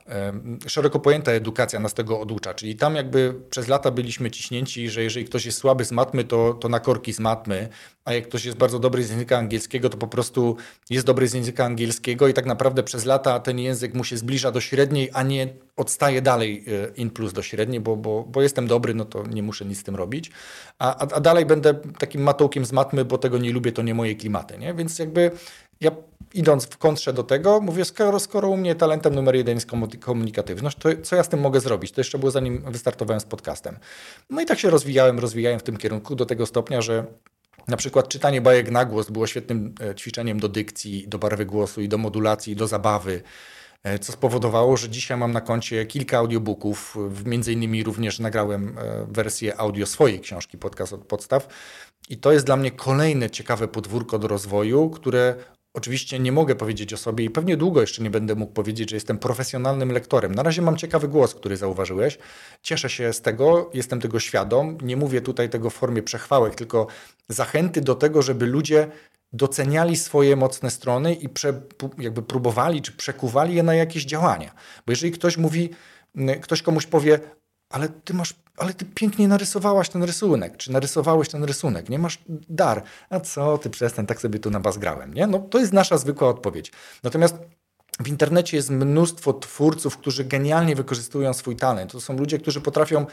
Szeroko 0.68 1.00
pojęta 1.00 1.32
edukacja 1.32 1.80
nas 1.80 1.94
tego 1.94 2.20
oducza, 2.20 2.54
czyli 2.54 2.76
tam 2.76 2.96
jakby 2.96 3.34
przez 3.50 3.68
lata 3.68 3.92
byliśmy 3.92 4.32
ciśnięci, 4.32 4.90
że 4.90 5.04
jeżeli 5.04 5.26
ktoś 5.26 5.46
jest 5.46 5.58
słaby 5.58 5.86
z 5.86 5.92
matmy, 5.92 6.24
to, 6.24 6.54
to 6.54 6.70
na 6.70 6.80
korki 6.80 7.14
z 7.14 7.20
matmy, 7.20 7.70
a 8.06 8.14
jak 8.14 8.28
ktoś 8.28 8.46
jest 8.46 8.58
bardzo 8.58 8.80
dobry 8.80 9.04
z 9.04 9.10
języka 9.10 9.38
angielskiego, 9.38 9.90
to 9.90 9.98
po 9.98 10.08
prostu 10.08 10.58
jest 10.90 11.06
dobry 11.06 11.28
z 11.28 11.34
języka 11.34 11.66
angielskiego 11.66 12.28
i 12.28 12.34
tak 12.34 12.46
naprawdę 12.46 12.84
przez 12.84 13.06
lata 13.06 13.40
ten 13.40 13.60
język 13.60 13.94
mu 13.94 14.04
się 14.04 14.18
zbliża 14.18 14.52
do 14.52 14.62
średniej, 14.62 15.10
a 15.14 15.24
nie 15.24 15.48
odstaje 15.78 16.22
dalej 16.22 16.66
e, 16.68 16.96
in 16.96 17.10
plus 17.10 17.34
do 17.34 17.42
średniej, 17.42 17.80
bo, 17.80 17.96
bo, 17.96 18.24
bo 18.24 18.42
jestem 18.42 18.68
dobry, 18.68 18.94
no 18.94 19.06
to 19.06 19.24
nie 19.28 19.44
muszę 19.44 19.66
nic 19.66 19.80
z 19.80 19.84
tym 19.84 19.96
robić. 19.96 20.32
A, 20.80 20.98
a, 20.98 21.20
dalej 21.20 21.46
będę 21.46 21.74
takim 21.74 22.22
matołkiem 22.22 22.66
z 22.66 22.72
matmy, 22.72 23.06
bo 23.06 23.18
tego 23.18 23.38
nie 23.38 23.54
lubię, 23.54 23.72
to 23.72 23.82
nie 23.82 23.94
moje 23.94 24.16
klimaty. 24.16 24.58
Nie? 24.58 24.74
Więc 24.74 25.00
jakby 25.00 25.32
ja 25.82 25.92
idąc 26.34 26.66
w 26.66 26.78
kontrze 26.78 27.14
do 27.14 27.24
tego, 27.24 27.62
mówię, 27.62 27.86
skoro, 27.86 28.20
skoro 28.20 28.50
u 28.50 28.58
mnie 28.58 28.76
talentem 28.76 29.16
numer 29.16 29.36
jeden 29.36 29.56
jest 29.56 29.68
komunikatywność, 30.00 30.78
to 30.78 30.90
co 31.04 31.16
ja 31.16 31.24
z 31.24 31.30
tym 31.30 31.40
mogę 31.40 31.60
zrobić? 31.60 31.92
To 31.92 32.02
jeszcze 32.02 32.20
było 32.20 32.32
zanim 32.32 32.64
wystartowałem 32.72 33.20
z 33.20 33.26
podcastem. 33.26 33.78
No 34.30 34.42
i 34.42 34.46
tak 34.46 34.60
się 34.60 34.70
rozwijałem, 34.70 35.20
rozwijałem 35.20 35.60
w 35.60 35.64
tym 35.64 35.78
kierunku 35.78 36.16
do 36.16 36.26
tego 36.26 36.46
stopnia, 36.46 36.82
że 36.82 37.06
na 37.68 37.78
przykład 37.78 38.08
czytanie 38.08 38.42
bajek 38.42 38.72
na 38.72 38.86
głos 38.86 39.10
było 39.10 39.28
świetnym 39.28 39.76
e, 39.82 39.96
ćwiczeniem 39.96 40.40
do 40.40 40.50
dykcji, 40.50 41.08
do 41.08 41.20
barwy 41.20 41.46
głosu 41.46 41.82
i 41.82 41.88
do 41.88 41.98
modulacji, 41.98 42.54
i 42.54 42.56
do 42.56 42.68
zabawy 42.68 43.22
e, 43.84 44.00
co 44.00 44.12
spowodowało, 44.12 44.78
że 44.78 44.90
dzisiaj 44.90 45.18
mam 45.18 45.32
na 45.32 45.42
koncie 45.42 45.86
kilka 45.86 46.18
audiobooków, 46.18 46.98
między 47.26 47.54
innymi 47.54 47.84
również 47.84 48.20
nagrałem 48.20 48.78
e, 48.78 49.06
wersję 49.10 49.58
audio 49.58 49.86
swojej 49.86 50.20
książki 50.20 50.58
Podcast 50.58 50.94
od 50.94 51.06
podstaw 51.06 51.48
i 52.10 52.18
to 52.18 52.32
jest 52.32 52.46
dla 52.46 52.56
mnie 52.56 52.72
kolejne 52.72 53.30
ciekawe 53.30 53.68
podwórko 53.68 54.20
do 54.20 54.28
rozwoju, 54.28 54.90
które 54.90 55.36
Oczywiście 55.78 56.20
nie 56.20 56.32
mogę 56.32 56.56
powiedzieć 56.56 56.94
o 56.94 56.98
sobie 56.98 57.26
i 57.26 57.30
pewnie 57.30 57.58
długo 57.58 57.82
jeszcze 57.82 58.04
nie 58.04 58.10
będę 58.10 58.36
mógł 58.36 58.54
powiedzieć, 58.54 58.90
że 58.90 58.96
jestem 58.96 59.18
profesjonalnym 59.18 59.92
lektorem. 59.92 60.36
Na 60.36 60.44
razie 60.44 60.62
mam 60.62 60.78
ciekawy 60.78 61.08
głos, 61.08 61.36
który 61.36 61.58
zauważyłeś. 61.58 62.18
Cieszę 62.62 62.90
się 62.90 63.14
z 63.14 63.22
tego, 63.22 63.70
jestem 63.74 64.02
tego 64.02 64.20
świadom. 64.20 64.78
Nie 64.82 64.98
mówię 64.98 65.22
tutaj 65.22 65.50
tego 65.50 65.70
w 65.70 65.74
formie 65.74 66.04
przechwałek, 66.04 66.56
tylko 66.56 66.88
zachęty 67.30 67.82
do 67.82 67.96
tego, 67.96 68.22
żeby 68.22 68.46
ludzie 68.46 68.88
doceniali 69.34 69.96
swoje 69.96 70.36
mocne 70.36 70.72
strony 70.72 71.14
i 71.14 71.30
prze, 71.30 71.62
jakby 71.98 72.22
próbowali 72.22 72.82
czy 72.82 72.92
przekuwali 72.92 73.56
je 73.56 73.64
na 73.64 73.76
jakieś 73.76 74.06
działania. 74.06 74.52
Bo 74.86 74.92
jeżeli 74.92 75.12
ktoś 75.12 75.38
mówi, 75.38 75.70
ktoś 76.42 76.62
komuś 76.62 76.86
powie, 76.86 77.20
ale 77.70 77.90
ty 77.90 78.14
masz, 78.14 78.34
ale 78.58 78.74
ty 78.74 78.86
pięknie 78.86 79.28
narysowałaś 79.28 79.90
ten 79.90 80.04
rysunek, 80.04 80.58
czy 80.58 80.72
narysowałeś 80.72 81.30
ten 81.30 81.44
rysunek, 81.44 81.90
nie 81.90 82.00
masz 82.00 82.20
dar. 82.50 82.84
A 83.10 83.20
co 83.20 83.58
ty 83.58 83.70
przestań, 83.70 84.06
tak 84.06 84.22
sobie 84.22 84.40
tu 84.40 84.52
na 84.52 84.60
bas 84.60 84.78
grałem, 84.78 85.14
nie? 85.14 85.28
No 85.28 85.40
to 85.40 85.60
jest 85.60 85.74
nasza 85.74 85.98
zwykła 85.98 86.30
odpowiedź. 86.30 86.72
Natomiast 87.04 87.36
w 88.00 88.08
internecie 88.08 88.58
jest 88.58 88.70
mnóstwo 88.70 89.34
twórców, 89.34 89.98
którzy 89.98 90.26
genialnie 90.26 90.76
wykorzystują 90.76 91.34
swój 91.34 91.56
talent. 91.56 91.92
To 91.92 92.02
są 92.02 92.18
ludzie, 92.18 92.38
którzy 92.38 92.62
potrafią, 92.62 93.06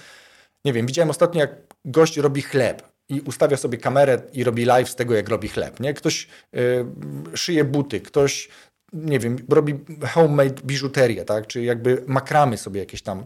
nie 0.64 0.73
wiem, 0.73 0.87
widziałem 0.87 1.11
ostatnio 1.11 1.40
jak 1.40 1.51
gość 1.85 2.17
robi 2.17 2.43
chleb 2.43 2.95
i 3.09 3.21
ustawia 3.21 3.57
sobie 3.57 3.79
kamerę 3.79 4.23
i 4.33 4.45
robi 4.45 4.64
live 4.64 4.88
z 4.88 4.95
tego, 4.95 5.14
jak 5.14 5.29
robi 5.29 5.49
chleb, 5.49 5.81
nie? 5.81 5.95
Ktoś 5.95 6.29
yy, 6.53 6.87
szyje 7.35 7.64
buty, 7.64 8.01
ktoś, 8.01 8.49
nie 8.93 9.19
wiem, 9.19 9.37
robi 9.49 9.75
homemade 10.12 10.62
biżuterię, 10.64 11.25
tak? 11.25 11.47
Czy 11.47 11.62
jakby 11.62 12.05
makramy 12.07 12.57
sobie 12.57 12.81
jakieś 12.81 13.03
tam 13.03 13.25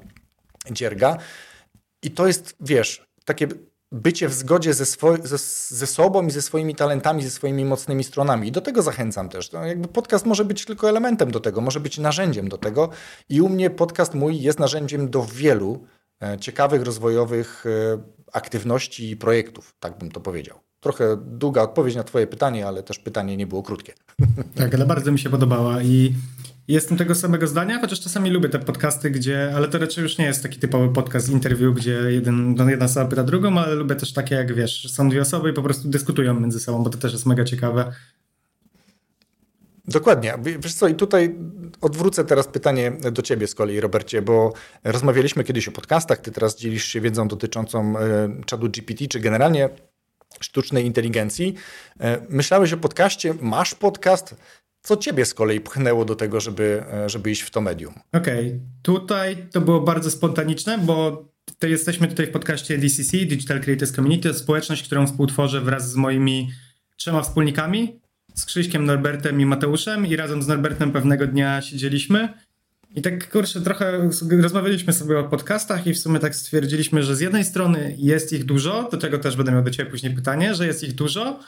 dzierga. 0.72 1.16
I 2.02 2.10
to 2.10 2.26
jest, 2.26 2.56
wiesz, 2.60 3.08
takie 3.24 3.48
bycie 3.92 4.28
w 4.28 4.34
zgodzie 4.34 4.74
ze, 4.74 4.84
ze, 5.22 5.38
ze, 5.76 5.86
sobą 5.86 6.26
i 6.26 6.30
ze 6.30 6.42
swoimi 6.42 6.74
talentami, 6.74 7.22
ze 7.22 7.30
swoimi 7.30 7.64
mocnymi 7.64 8.04
stronami. 8.04 8.48
I 8.48 8.52
do 8.52 8.60
tego 8.60 8.82
zachęcam 8.82 9.28
też. 9.28 9.52
No, 9.52 9.66
jakby 9.66 9.88
podcast 9.88 10.26
może 10.26 10.44
być 10.44 10.64
tylko 10.64 10.88
elementem 10.88 11.30
do 11.30 11.40
tego, 11.40 11.60
może 11.60 11.80
być 11.80 11.98
narzędziem 11.98 12.48
do 12.48 12.58
tego. 12.58 12.88
I 13.28 13.40
u 13.40 13.48
mnie 13.48 13.70
podcast 13.70 14.14
mój 14.14 14.40
jest 14.40 14.58
narzędziem 14.58 15.10
do 15.10 15.24
wielu 15.24 15.86
e, 16.22 16.38
ciekawych, 16.38 16.82
rozwojowych 16.82 17.64
e, 17.66 17.98
aktywności 18.32 19.10
i 19.10 19.16
projektów, 19.16 19.74
tak 19.80 19.98
bym 19.98 20.10
to 20.10 20.20
powiedział. 20.20 20.58
Trochę 20.80 21.16
długa 21.16 21.62
odpowiedź 21.62 21.96
na 21.96 22.04
Twoje 22.04 22.26
pytanie, 22.26 22.66
ale 22.66 22.82
też 22.82 22.98
pytanie 22.98 23.36
nie 23.36 23.46
było 23.46 23.62
krótkie. 23.62 23.92
Tak, 24.54 24.74
ale 24.74 24.86
bardzo 24.86 25.12
mi 25.12 25.18
się 25.18 25.30
podobała 25.30 25.82
i 25.82 26.14
Jestem 26.68 26.96
tego 26.98 27.14
samego 27.14 27.46
zdania, 27.46 27.80
chociaż 27.80 28.00
czasami 28.00 28.30
lubię 28.30 28.48
te 28.48 28.58
podcasty, 28.58 29.10
gdzie, 29.10 29.52
ale 29.56 29.68
to 29.68 29.78
raczej 29.78 30.02
już 30.02 30.18
nie 30.18 30.24
jest 30.24 30.42
taki 30.42 30.58
typowy 30.58 30.92
podcast, 30.92 31.28
interview, 31.28 31.74
gdzie 31.74 31.92
jeden, 31.92 32.54
no 32.54 32.70
jedna 32.70 32.86
osoba 32.86 33.06
pyta 33.06 33.24
drugą, 33.24 33.58
ale 33.58 33.74
lubię 33.74 33.94
też 33.94 34.12
takie, 34.12 34.34
jak 34.34 34.54
wiesz, 34.54 34.92
są 34.92 35.08
dwie 35.08 35.20
osoby 35.20 35.50
i 35.50 35.52
po 35.52 35.62
prostu 35.62 35.88
dyskutują 35.88 36.40
między 36.40 36.60
sobą, 36.60 36.84
bo 36.84 36.90
to 36.90 36.98
też 36.98 37.12
jest 37.12 37.26
mega 37.26 37.44
ciekawe. 37.44 37.92
Dokładnie. 39.84 40.34
Wiesz 40.42 40.74
co, 40.74 40.88
i 40.88 40.94
tutaj 40.94 41.36
odwrócę 41.80 42.24
teraz 42.24 42.48
pytanie 42.48 42.92
do 43.12 43.22
ciebie 43.22 43.46
z 43.46 43.54
kolei, 43.54 43.80
Robercie, 43.80 44.22
bo 44.22 44.52
rozmawialiśmy 44.84 45.44
kiedyś 45.44 45.68
o 45.68 45.72
podcastach, 45.72 46.18
ty 46.18 46.32
teraz 46.32 46.56
dzielisz 46.56 46.84
się 46.84 47.00
wiedzą 47.00 47.28
dotyczącą 47.28 47.98
e, 47.98 48.28
czadu 48.46 48.68
GPT, 48.68 49.06
czy 49.06 49.20
generalnie 49.20 49.68
sztucznej 50.40 50.86
inteligencji. 50.86 51.54
E, 52.00 52.18
myślałeś 52.28 52.72
o 52.72 52.76
podcaście, 52.76 53.34
masz 53.40 53.74
podcast, 53.74 54.34
co 54.88 54.96
ciebie 54.96 55.24
z 55.24 55.34
kolei 55.34 55.60
pchnęło 55.60 56.04
do 56.04 56.14
tego, 56.14 56.40
żeby, 56.40 56.82
e, 56.92 57.08
żeby 57.08 57.30
iść 57.30 57.42
w 57.42 57.50
to 57.50 57.60
medium? 57.60 57.94
Okej, 58.12 58.46
okay. 58.46 58.60
tutaj 58.82 59.46
to 59.52 59.60
było 59.60 59.80
bardzo 59.80 60.10
spontaniczne, 60.10 60.78
bo 60.78 61.24
to 61.58 61.66
jesteśmy 61.66 62.08
tutaj 62.08 62.26
w 62.26 62.30
podcaście 62.30 62.78
DCC, 62.78 63.16
Digital 63.16 63.60
Creators 63.60 63.92
Community, 63.92 64.34
społeczność, 64.34 64.82
którą 64.82 65.06
współtworzę 65.06 65.60
wraz 65.60 65.90
z 65.90 65.94
moimi 65.94 66.50
trzema 66.96 67.22
wspólnikami, 67.22 68.00
z 68.34 68.44
Krzyśkiem, 68.44 68.84
Norbertem 68.84 69.40
i 69.40 69.46
Mateuszem 69.46 70.06
i 70.06 70.16
razem 70.16 70.42
z 70.42 70.46
Norbertem 70.46 70.92
pewnego 70.92 71.26
dnia 71.26 71.62
siedzieliśmy 71.62 72.28
i 72.94 73.02
tak 73.02 73.30
kurczę, 73.30 73.60
trochę 73.60 74.10
rozmawialiśmy 74.42 74.92
sobie 74.92 75.18
o 75.18 75.24
podcastach 75.24 75.86
i 75.86 75.94
w 75.94 75.98
sumie 75.98 76.18
tak 76.18 76.34
stwierdziliśmy, 76.34 77.02
że 77.02 77.16
z 77.16 77.20
jednej 77.20 77.44
strony 77.44 77.94
jest 77.98 78.32
ich 78.32 78.44
dużo, 78.44 78.88
do 78.92 78.98
czego 78.98 79.18
też 79.18 79.36
będę 79.36 79.52
miał 79.52 79.62
do 79.62 79.70
ciebie 79.70 79.90
później 79.90 80.14
pytanie, 80.14 80.54
że 80.54 80.66
jest 80.66 80.84
ich 80.84 80.94
dużo, 80.94 81.40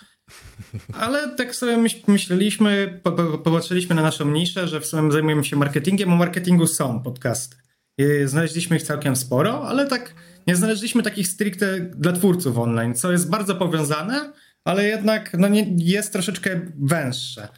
ale 0.93 1.29
tak 1.37 1.55
sobie 1.55 1.85
myśleliśmy, 2.09 3.01
popatrzyliśmy 3.45 3.95
na 3.95 4.03
naszą 4.03 4.31
niszę, 4.31 4.69
że 4.69 4.81
w 4.81 4.87
sumie 4.87 5.13
zajmujemy 5.13 5.45
się 5.45 5.57
marketingiem, 5.57 6.13
o 6.13 6.17
marketingu 6.17 6.67
są 6.67 7.03
podcasty. 7.03 7.57
Znaleźliśmy 8.25 8.77
ich 8.77 8.83
całkiem 8.83 9.17
sporo, 9.17 9.69
ale 9.69 9.87
tak 9.87 10.15
nie 10.47 10.57
znaleźliśmy 10.57 11.03
takich 11.03 11.29
stricte 11.29 11.81
dla 11.81 12.13
twórców 12.13 12.59
online, 12.59 12.95
co 12.95 13.13
jest 13.13 13.31
bardzo 13.31 13.55
powiązane, 13.57 14.33
ale 14.65 14.85
jednak 14.85 15.37
no 15.39 15.49
nie, 15.49 15.67
jest 15.79 16.13
troszeczkę 16.13 16.61
węższe. 16.79 17.49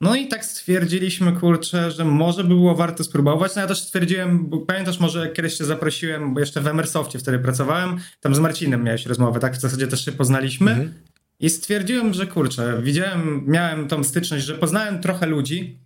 No 0.00 0.14
i 0.14 0.28
tak 0.28 0.44
stwierdziliśmy, 0.44 1.32
kurczę, 1.32 1.90
że 1.90 2.04
może 2.04 2.42
by 2.42 2.48
było 2.48 2.74
warto 2.74 3.04
spróbować. 3.04 3.54
No 3.54 3.62
ja 3.62 3.68
też 3.68 3.82
stwierdziłem, 3.82 4.50
pamiętasz 4.66 5.00
może 5.00 5.28
kiedyś 5.28 5.58
się 5.58 5.64
zaprosiłem, 5.64 6.34
bo 6.34 6.40
jeszcze 6.40 6.60
w 6.60 6.66
Emersoftie 6.66 7.18
wtedy 7.18 7.38
pracowałem, 7.38 7.96
tam 8.20 8.34
z 8.34 8.38
Marcinem 8.38 8.84
miałeś 8.84 9.06
rozmowę, 9.06 9.40
tak? 9.40 9.56
W 9.56 9.60
zasadzie 9.60 9.86
też 9.86 10.04
się 10.04 10.12
poznaliśmy. 10.12 10.70
Mhm. 10.70 10.94
I 11.40 11.50
stwierdziłem, 11.50 12.14
że 12.14 12.26
kurczę, 12.26 12.80
widziałem, 12.82 13.44
miałem 13.46 13.88
tą 13.88 14.04
styczność, 14.04 14.44
że 14.44 14.54
poznałem 14.54 15.00
trochę 15.00 15.26
ludzi, 15.26 15.78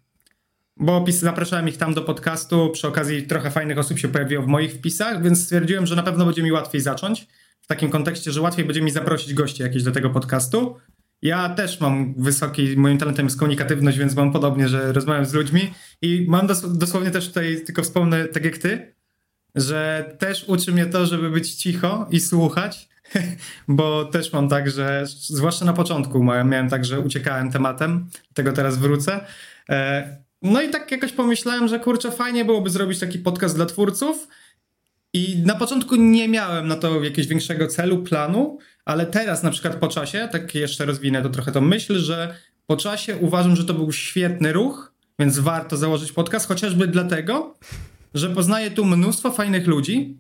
bo 0.77 0.97
opis, 0.97 1.17
zapraszałem 1.17 1.69
ich 1.69 1.77
tam 1.77 1.95
do 1.95 2.03
podcastu, 2.03 2.71
przy 2.73 2.88
okazji 2.88 3.23
trochę 3.23 3.51
fajnych 3.51 3.79
osób 3.79 3.99
się 3.99 4.09
pojawiło 4.09 4.43
w 4.43 4.47
moich 4.47 4.73
wpisach, 4.73 5.23
więc 5.23 5.45
stwierdziłem, 5.45 5.87
że 5.87 5.97
na 5.97 6.03
pewno 6.03 6.25
będzie 6.25 6.43
mi 6.43 6.53
łatwiej 6.53 6.81
zacząć. 6.81 7.27
W 7.61 7.67
takim 7.67 7.90
kontekście, 7.90 8.33
że 8.33 8.40
łatwiej 8.40 8.64
będzie 8.64 8.83
mi 8.83 8.90
zaprosić 8.90 9.35
gości 9.35 9.62
jakieś 9.62 9.83
do 9.83 9.93
tego 9.93 10.11
podcastu. 10.11 10.77
Ja 11.23 11.49
też 11.49 11.81
mam 11.81 12.14
wysoki, 12.14 12.77
moim 12.77 12.99
talentem 12.99 13.27
jest 13.27 13.38
komunikatywność, 13.38 13.99
więc 13.99 14.14
mam 14.14 14.33
podobnie, 14.33 14.69
że 14.69 14.93
rozmawiam 14.93 15.27
z 15.27 15.33
ludźmi 15.33 15.75
i 16.03 16.27
mam 16.29 16.47
dos 16.47 16.79
dosłownie 16.79 17.11
też 17.11 17.29
tutaj, 17.29 17.64
tylko 17.67 17.83
wspomnę, 17.83 18.25
tak 18.29 18.45
jak 18.45 18.59
ty, 18.59 18.95
że 19.55 20.11
też 20.19 20.45
uczy 20.49 20.73
mnie 20.73 20.87
to, 20.87 21.07
żeby 21.07 21.31
być 21.31 21.55
cicho 21.55 22.09
i 22.11 22.21
słuchać, 22.21 22.88
bo 23.69 24.05
też 24.05 24.33
mam 24.33 24.49
tak, 24.49 24.71
że 24.71 25.03
zwłaszcza 25.07 25.64
na 25.64 25.73
początku 25.73 26.25
miałem 26.25 26.69
tak, 26.69 26.85
że 26.85 27.01
uciekałem 27.01 27.51
tematem, 27.51 28.07
tego 28.35 28.53
teraz 28.53 28.79
wrócę. 28.79 29.21
E, 29.69 30.17
no 30.43 30.62
i 30.62 30.69
tak 30.69 30.90
jakoś 30.90 31.12
pomyślałem, 31.12 31.69
że 31.69 31.81
kurczę, 31.81 32.11
fajnie 32.11 32.45
byłoby 32.45 32.71
zrobić 32.71 33.01
taki 33.01 33.19
podcast 33.19 33.55
dla 33.55 33.67
twórców 33.67 34.29
i 35.12 35.43
na 35.47 35.55
początku 35.55 35.97
nie 35.97 36.29
miałem 36.29 36.69
na 36.69 36.77
to 36.77 37.05
jakiegoś 37.05 37.27
większego 37.27 37.67
celu, 37.67 37.99
planu, 38.03 38.59
ale 38.85 39.07
teraz 39.07 39.43
na 39.43 39.51
przykład 39.51 39.77
po 39.77 39.88
czasie, 39.88 40.29
tak 40.33 40.55
jeszcze 40.55 40.85
rozwinę 40.85 41.23
to 41.23 41.29
trochę 41.29 41.53
tą 41.53 41.61
myśl, 41.61 41.99
że 41.99 42.35
po 42.67 42.77
czasie 42.77 43.17
uważam, 43.17 43.57
że 43.57 43.64
to 43.64 43.75
był 43.75 43.93
świetny 43.93 44.53
ruch, 44.53 44.95
więc 45.19 45.38
warto 45.38 45.77
założyć 45.77 46.12
podcast, 46.12 46.49
chociażby 46.49 46.87
dlatego, 46.87 47.55
że 48.14 48.31
poznaję 48.31 48.71
tu 48.71 48.85
mnóstwo 48.85 49.31
fajnych 49.31 49.67
ludzi 49.67 50.19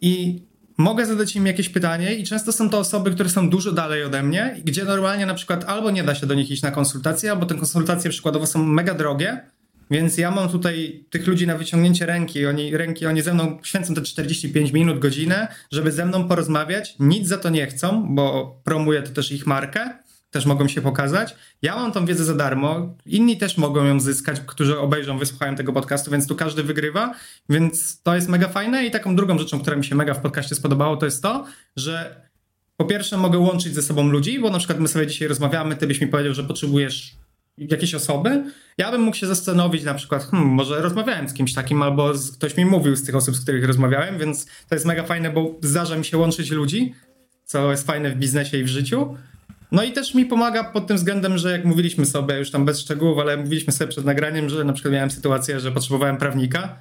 i 0.00 0.42
mogę 0.78 1.06
zadać 1.06 1.36
im 1.36 1.46
jakieś 1.46 1.68
pytanie 1.68 2.14
i 2.14 2.24
często 2.24 2.52
są 2.52 2.70
to 2.70 2.78
osoby, 2.78 3.10
które 3.10 3.28
są 3.28 3.50
dużo 3.50 3.72
dalej 3.72 4.04
ode 4.04 4.22
mnie, 4.22 4.60
gdzie 4.64 4.84
normalnie 4.84 5.26
na 5.26 5.34
przykład 5.34 5.64
albo 5.64 5.90
nie 5.90 6.04
da 6.04 6.14
się 6.14 6.26
do 6.26 6.34
nich 6.34 6.50
iść 6.50 6.62
na 6.62 6.70
konsultacje, 6.70 7.30
albo 7.30 7.46
te 7.46 7.54
konsultacje 7.54 8.10
przykładowo 8.10 8.46
są 8.46 8.64
mega 8.64 8.94
drogie, 8.94 9.40
więc 9.90 10.18
ja 10.18 10.30
mam 10.30 10.48
tutaj 10.48 11.04
tych 11.10 11.26
ludzi 11.26 11.46
na 11.46 11.58
wyciągnięcie 11.58 12.06
ręki, 12.06 12.46
oni, 12.46 12.76
ręki, 12.76 13.06
oni 13.06 13.22
ze 13.22 13.34
mną 13.34 13.58
święcą 13.62 13.94
te 13.94 14.02
45 14.02 14.72
minut, 14.72 14.98
godzinę, 14.98 15.48
żeby 15.72 15.92
ze 15.92 16.06
mną 16.06 16.28
porozmawiać. 16.28 16.96
Nic 17.00 17.28
za 17.28 17.38
to 17.38 17.48
nie 17.48 17.66
chcą, 17.66 18.14
bo 18.14 18.56
promuję 18.64 19.02
to 19.02 19.10
też 19.10 19.32
ich 19.32 19.46
markę, 19.46 19.90
też 20.30 20.46
mogą 20.46 20.68
się 20.68 20.80
pokazać. 20.80 21.36
Ja 21.62 21.76
mam 21.76 21.92
tą 21.92 22.06
wiedzę 22.06 22.24
za 22.24 22.34
darmo, 22.34 22.94
inni 23.06 23.36
też 23.36 23.58
mogą 23.58 23.84
ją 23.84 24.00
zyskać, 24.00 24.40
którzy 24.46 24.78
obejrzą, 24.78 25.18
wysłuchają 25.18 25.56
tego 25.56 25.72
podcastu, 25.72 26.10
więc 26.10 26.26
tu 26.26 26.36
każdy 26.36 26.62
wygrywa, 26.62 27.14
więc 27.48 28.02
to 28.02 28.14
jest 28.14 28.28
mega 28.28 28.48
fajne 28.48 28.86
i 28.86 28.90
taką 28.90 29.16
drugą 29.16 29.38
rzeczą, 29.38 29.60
która 29.60 29.76
mi 29.76 29.84
się 29.84 29.94
mega 29.94 30.14
w 30.14 30.20
podcaście 30.20 30.54
spodobało, 30.54 30.96
to 30.96 31.06
jest 31.06 31.22
to, 31.22 31.44
że 31.76 32.22
po 32.76 32.84
pierwsze 32.84 33.16
mogę 33.16 33.38
łączyć 33.38 33.74
ze 33.74 33.82
sobą 33.82 34.08
ludzi, 34.08 34.40
bo 34.40 34.50
na 34.50 34.58
przykład 34.58 34.80
my 34.80 34.88
sobie 34.88 35.06
dzisiaj 35.06 35.28
rozmawiamy, 35.28 35.76
ty 35.76 35.86
byś 35.86 36.00
mi 36.00 36.06
powiedział, 36.06 36.34
że 36.34 36.44
potrzebujesz 36.44 37.16
jakieś 37.58 37.94
osoby, 37.94 38.44
ja 38.78 38.90
bym 38.90 39.00
mógł 39.00 39.16
się 39.16 39.26
zastanowić 39.26 39.84
na 39.84 39.94
przykład, 39.94 40.24
hmm, 40.30 40.48
może 40.48 40.82
rozmawiałem 40.82 41.28
z 41.28 41.34
kimś 41.34 41.54
takim, 41.54 41.82
albo 41.82 42.14
z, 42.14 42.32
ktoś 42.32 42.56
mi 42.56 42.64
mówił 42.64 42.96
z 42.96 43.04
tych 43.04 43.16
osób, 43.16 43.36
z 43.36 43.40
których 43.40 43.64
rozmawiałem, 43.64 44.18
więc 44.18 44.46
to 44.68 44.74
jest 44.74 44.86
mega 44.86 45.02
fajne, 45.02 45.30
bo 45.30 45.54
zdarza 45.62 45.96
mi 45.96 46.04
się 46.04 46.18
łączyć 46.18 46.50
ludzi, 46.50 46.94
co 47.44 47.70
jest 47.70 47.86
fajne 47.86 48.10
w 48.10 48.16
biznesie 48.16 48.58
i 48.58 48.64
w 48.64 48.68
życiu. 48.68 49.16
No 49.72 49.82
i 49.82 49.92
też 49.92 50.14
mi 50.14 50.26
pomaga 50.26 50.64
pod 50.64 50.86
tym 50.86 50.96
względem, 50.96 51.38
że 51.38 51.52
jak 51.52 51.64
mówiliśmy 51.64 52.06
sobie, 52.06 52.38
już 52.38 52.50
tam 52.50 52.64
bez 52.64 52.80
szczegółów, 52.80 53.18
ale 53.18 53.36
mówiliśmy 53.36 53.72
sobie 53.72 53.88
przed 53.88 54.04
nagraniem, 54.04 54.48
że 54.48 54.64
na 54.64 54.72
przykład 54.72 54.94
miałem 54.94 55.10
sytuację, 55.10 55.60
że 55.60 55.72
potrzebowałem 55.72 56.16
prawnika. 56.16 56.78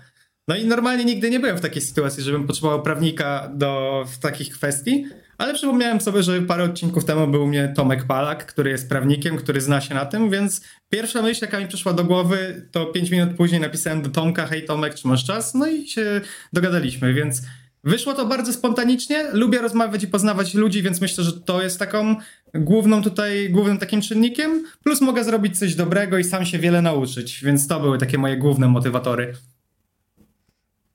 No 0.47 0.55
i 0.55 0.65
normalnie 0.65 1.05
nigdy 1.05 1.29
nie 1.29 1.39
byłem 1.39 1.57
w 1.57 1.61
takiej 1.61 1.81
sytuacji, 1.81 2.23
żebym 2.23 2.47
potrzebował 2.47 2.81
prawnika 2.81 3.51
do 3.53 4.03
w 4.07 4.19
takich 4.19 4.49
kwestii, 4.49 5.05
ale 5.37 5.53
przypomniałem 5.53 6.01
sobie, 6.01 6.23
że 6.23 6.41
parę 6.41 6.63
odcinków 6.63 7.05
temu 7.05 7.27
był 7.27 7.47
mnie 7.47 7.73
Tomek 7.75 8.03
Palak, 8.03 8.45
który 8.45 8.69
jest 8.69 8.89
prawnikiem, 8.89 9.37
który 9.37 9.61
zna 9.61 9.81
się 9.81 9.95
na 9.95 10.05
tym, 10.05 10.29
więc 10.29 10.61
pierwsza 10.89 11.21
myśl, 11.21 11.45
jaka 11.45 11.59
mi 11.59 11.67
przyszła 11.67 11.93
do 11.93 12.03
głowy, 12.03 12.67
to 12.71 12.85
5 12.85 13.11
minut 13.11 13.29
później 13.37 13.61
napisałem 13.61 14.01
do 14.01 14.09
Tomka, 14.09 14.47
hej 14.47 14.65
Tomek, 14.65 14.95
czy 14.95 15.07
masz 15.07 15.25
czas? 15.25 15.53
No 15.53 15.67
i 15.67 15.87
się 15.87 16.21
dogadaliśmy, 16.53 17.13
więc 17.13 17.41
wyszło 17.83 18.13
to 18.13 18.25
bardzo 18.25 18.53
spontanicznie. 18.53 19.27
Lubię 19.33 19.59
rozmawiać 19.59 20.03
i 20.03 20.07
poznawać 20.07 20.53
ludzi, 20.53 20.81
więc 20.81 21.01
myślę, 21.01 21.23
że 21.23 21.33
to 21.33 21.63
jest 21.63 21.79
taką 21.79 22.15
główną 22.53 23.03
tutaj, 23.03 23.49
głównym 23.49 23.77
takim 23.77 24.01
czynnikiem. 24.01 24.65
Plus 24.83 25.01
mogę 25.01 25.23
zrobić 25.23 25.59
coś 25.59 25.75
dobrego 25.75 26.17
i 26.17 26.23
sam 26.23 26.45
się 26.45 26.59
wiele 26.59 26.81
nauczyć, 26.81 27.43
więc 27.43 27.67
to 27.67 27.79
były 27.79 27.97
takie 27.97 28.17
moje 28.17 28.37
główne 28.37 28.67
motywatory. 28.67 29.33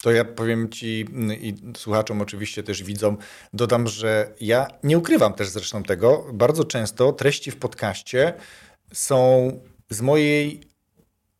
To 0.03 0.11
ja 0.11 0.25
powiem 0.25 0.69
Ci 0.69 1.07
i 1.41 1.55
słuchaczom 1.77 2.21
oczywiście 2.21 2.63
też 2.63 2.83
widzom, 2.83 3.17
dodam, 3.53 3.89
że 3.89 4.35
ja 4.41 4.67
nie 4.83 4.99
ukrywam 4.99 5.35
też 5.35 5.49
zresztą 5.49 5.83
tego. 5.83 6.27
Bardzo 6.33 6.65
często 6.65 7.13
treści 7.13 7.51
w 7.51 7.57
podcaście 7.57 8.33
są 8.93 9.51
z 9.91 10.01
mojej 10.01 10.61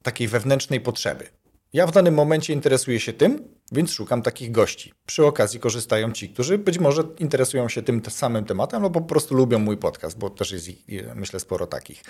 takiej 0.03 0.29
wewnętrznej 0.29 0.81
potrzeby. 0.81 1.29
Ja 1.73 1.87
w 1.87 1.93
danym 1.93 2.15
momencie 2.15 2.53
interesuję 2.53 3.01
się 3.01 3.13
tym, 3.13 3.49
więc 3.73 3.91
szukam 3.91 4.23
takich 4.23 4.53
gości. 4.53 4.93
Przy 5.07 5.27
okazji 5.27 5.61
korzystają 5.61 6.13
ci, 6.13 6.29
którzy 6.29 6.59
być 6.59 6.79
może 6.79 7.03
interesują 7.19 7.69
się 7.69 7.83
tym 7.83 8.03
samym 8.09 8.45
tematem, 8.45 8.85
albo 8.85 9.01
po 9.01 9.07
prostu 9.07 9.35
lubią 9.35 9.59
mój 9.59 9.77
podcast, 9.77 10.19
bo 10.19 10.31
też 10.31 10.53
jest 10.53 10.69
myślę 11.15 11.41
sporo 11.41 11.67
takich. 11.67 12.05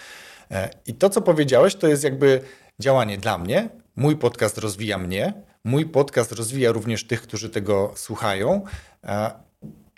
E, 0.51 0.71
I 0.87 0.95
to, 0.95 1.11
co 1.11 1.23
powiedziałeś, 1.23 1.75
to 1.75 1.89
jest 1.89 2.05
jakby 2.05 2.41
działanie 2.81 3.19
dla 3.19 3.39
mnie. 3.39 3.69
Mój 3.97 4.17
podcast 4.17 4.59
rozwija 4.59 4.99
mnie, 4.99 5.33
mój 5.65 5.87
podcast 5.87 6.33
rozwija 6.33 6.73
również 6.73 7.07
tych, 7.07 7.23
którzy 7.23 7.51
tego 7.51 7.93
słuchają. 7.97 8.65
E, 9.05 9.31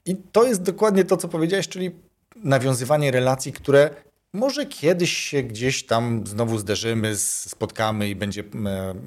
I 0.07 0.17
to 0.17 0.45
jest 0.45 0.63
dokładnie 0.63 1.05
to, 1.05 1.17
co 1.17 1.29
powiedziałeś, 1.29 1.69
czyli 1.69 1.91
nawiązywanie 2.37 3.11
relacji, 3.11 3.53
które 3.53 3.91
może 4.35 4.67
kiedyś 4.67 5.17
się 5.17 5.43
gdzieś 5.43 5.87
tam 5.87 6.27
znowu 6.27 6.59
zderzymy, 6.59 7.17
spotkamy 7.17 8.09
i 8.09 8.17
będzie 8.17 8.45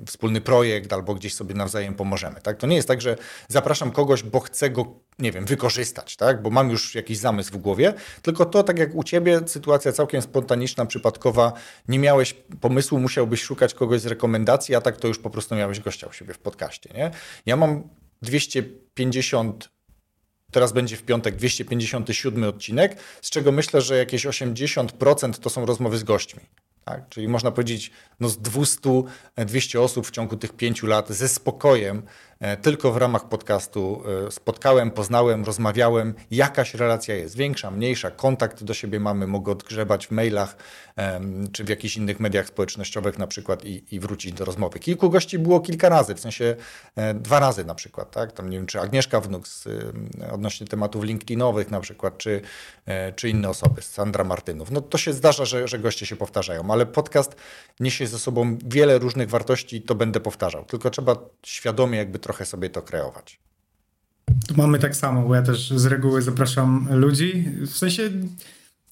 wspólny 0.05 0.41
projekt, 0.41 0.93
albo 0.93 1.15
gdzieś 1.15 1.33
sobie 1.33 1.55
nawzajem 1.55 1.95
pomożemy. 1.95 2.41
Tak? 2.41 2.57
To 2.57 2.67
nie 2.67 2.75
jest 2.75 2.87
tak, 2.87 3.01
że 3.01 3.17
zapraszam 3.47 3.91
kogoś, 3.91 4.23
bo 4.23 4.39
chcę 4.39 4.69
go, 4.69 4.85
nie 5.19 5.31
wiem, 5.31 5.45
wykorzystać, 5.45 6.15
tak? 6.15 6.41
bo 6.41 6.49
mam 6.49 6.69
już 6.69 6.95
jakiś 6.95 7.17
zamysł 7.17 7.53
w 7.53 7.57
głowie, 7.57 7.93
tylko 8.21 8.45
to, 8.45 8.63
tak 8.63 8.79
jak 8.79 8.95
u 8.95 9.03
ciebie, 9.03 9.41
sytuacja 9.45 9.91
całkiem 9.91 10.21
spontaniczna, 10.21 10.85
przypadkowa, 10.85 11.53
nie 11.87 11.99
miałeś 11.99 12.33
pomysłu, 12.61 12.99
musiałbyś 12.99 13.41
szukać 13.41 13.73
kogoś 13.73 14.01
z 14.01 14.05
rekomendacji, 14.05 14.75
a 14.75 14.81
tak 14.81 14.97
to 14.97 15.07
już 15.07 15.19
po 15.19 15.29
prostu 15.29 15.55
miałeś 15.55 15.79
gościa 15.79 16.07
u 16.07 16.13
siebie 16.13 16.33
w 16.33 16.39
podcaście. 16.39 16.89
Nie? 16.93 17.11
Ja 17.45 17.55
mam 17.55 17.89
250 18.21 19.76
Teraz 20.51 20.73
będzie 20.73 20.97
w 20.97 21.03
piątek 21.03 21.36
257 21.36 22.43
odcinek, 22.43 22.97
z 23.21 23.29
czego 23.29 23.51
myślę, 23.51 23.81
że 23.81 23.97
jakieś 23.97 24.25
80% 24.25 25.33
to 25.39 25.49
są 25.49 25.65
rozmowy 25.65 25.97
z 25.97 26.03
gośćmi. 26.03 26.41
Tak? 26.86 27.10
Czyli 27.10 27.27
można 27.27 27.51
powiedzieć, 27.51 27.91
no 28.19 28.29
z 28.29 28.38
200-200 28.38 29.79
osób 29.79 30.07
w 30.07 30.12
ciągu 30.12 30.38
tych 30.38 30.53
pięciu 30.53 30.88
lat 30.88 31.10
ze 31.10 31.27
spokojem 31.27 32.03
E, 32.37 32.37
tylko 32.62 32.91
w 32.91 32.97
ramach 32.97 33.30
podcastu 33.30 34.04
e, 34.28 34.32
spotkałem, 34.32 34.91
poznałem, 34.91 35.45
rozmawiałem. 35.45 36.13
Jakaś 36.32 36.73
relacja 36.73 37.15
jest 37.15 37.38
większa, 37.38 37.71
mniejsza, 37.71 38.12
kontakt 38.12 38.63
do 38.63 38.73
siebie 38.73 39.00
mamy, 39.00 39.28
mogę 39.28 39.52
odgrzebać 39.52 40.08
w 40.08 40.12
mailach 40.12 40.58
czy 41.52 41.63
w 41.63 41.69
jakichś 41.69 41.97
innych 41.97 42.19
mediach 42.19 42.47
społecznościowych 42.47 43.17
na 43.17 43.28
przykład 43.28 43.65
i, 43.65 43.84
i 43.95 44.00
wrócić 44.00 44.34
do 44.34 44.45
rozmowy. 44.45 44.80
Kilku 44.80 45.10
gości 45.10 45.39
było 45.39 45.60
kilka 45.60 45.89
razy, 45.89 46.15
w 46.15 46.19
sensie 46.19 46.56
e, 46.95 47.13
dwa 47.13 47.39
razy 47.39 47.65
na 47.65 47.76
przykład, 47.76 48.12
tak? 48.12 48.32
Tam 48.32 48.50
nie 48.50 48.58
wiem, 48.58 48.67
czy 48.67 48.80
Agnieszka 48.80 49.21
Wnuk 49.21 49.47
z, 49.47 49.67
odnośnie 50.32 50.67
tematów 50.67 51.04
LinkedInowych 51.04 51.71
na 51.71 51.80
przykład, 51.80 52.17
czy, 52.17 52.41
czy 53.15 53.30
inne 53.30 53.50
osoby, 53.50 53.82
Sandra 53.82 54.23
Martynów. 54.23 54.71
No 54.71 54.82
to 54.82 54.97
się 54.97 55.13
zdarza, 55.13 55.45
że, 55.45 55.67
że 55.67 55.80
goście 55.80 56.06
się 56.06 56.15
powtarzają, 56.15 56.71
ale 56.71 56.86
podcast 56.86 57.36
niesie 57.80 58.08
ze 58.08 58.19
sobą 58.19 58.58
wiele 58.65 59.00
różnych 59.00 59.30
wartości 59.30 59.76
i 59.76 59.82
to 59.82 59.95
będę 59.95 60.19
powtarzał. 60.19 60.65
Tylko 60.65 60.89
trzeba 60.89 61.15
świadomie 61.43 61.97
jakby 61.97 62.19
trochę 62.27 62.45
sobie 62.45 62.69
to 62.69 62.81
kreować. 62.81 63.39
Mamy 64.57 64.79
tak 64.79 64.95
samo, 64.95 65.27
bo 65.27 65.35
ja 65.35 65.41
też 65.41 65.69
z 65.69 65.85
reguły 65.85 66.21
zapraszam 66.21 66.87
ludzi. 66.91 67.45
W 67.61 67.77
sensie 67.77 68.09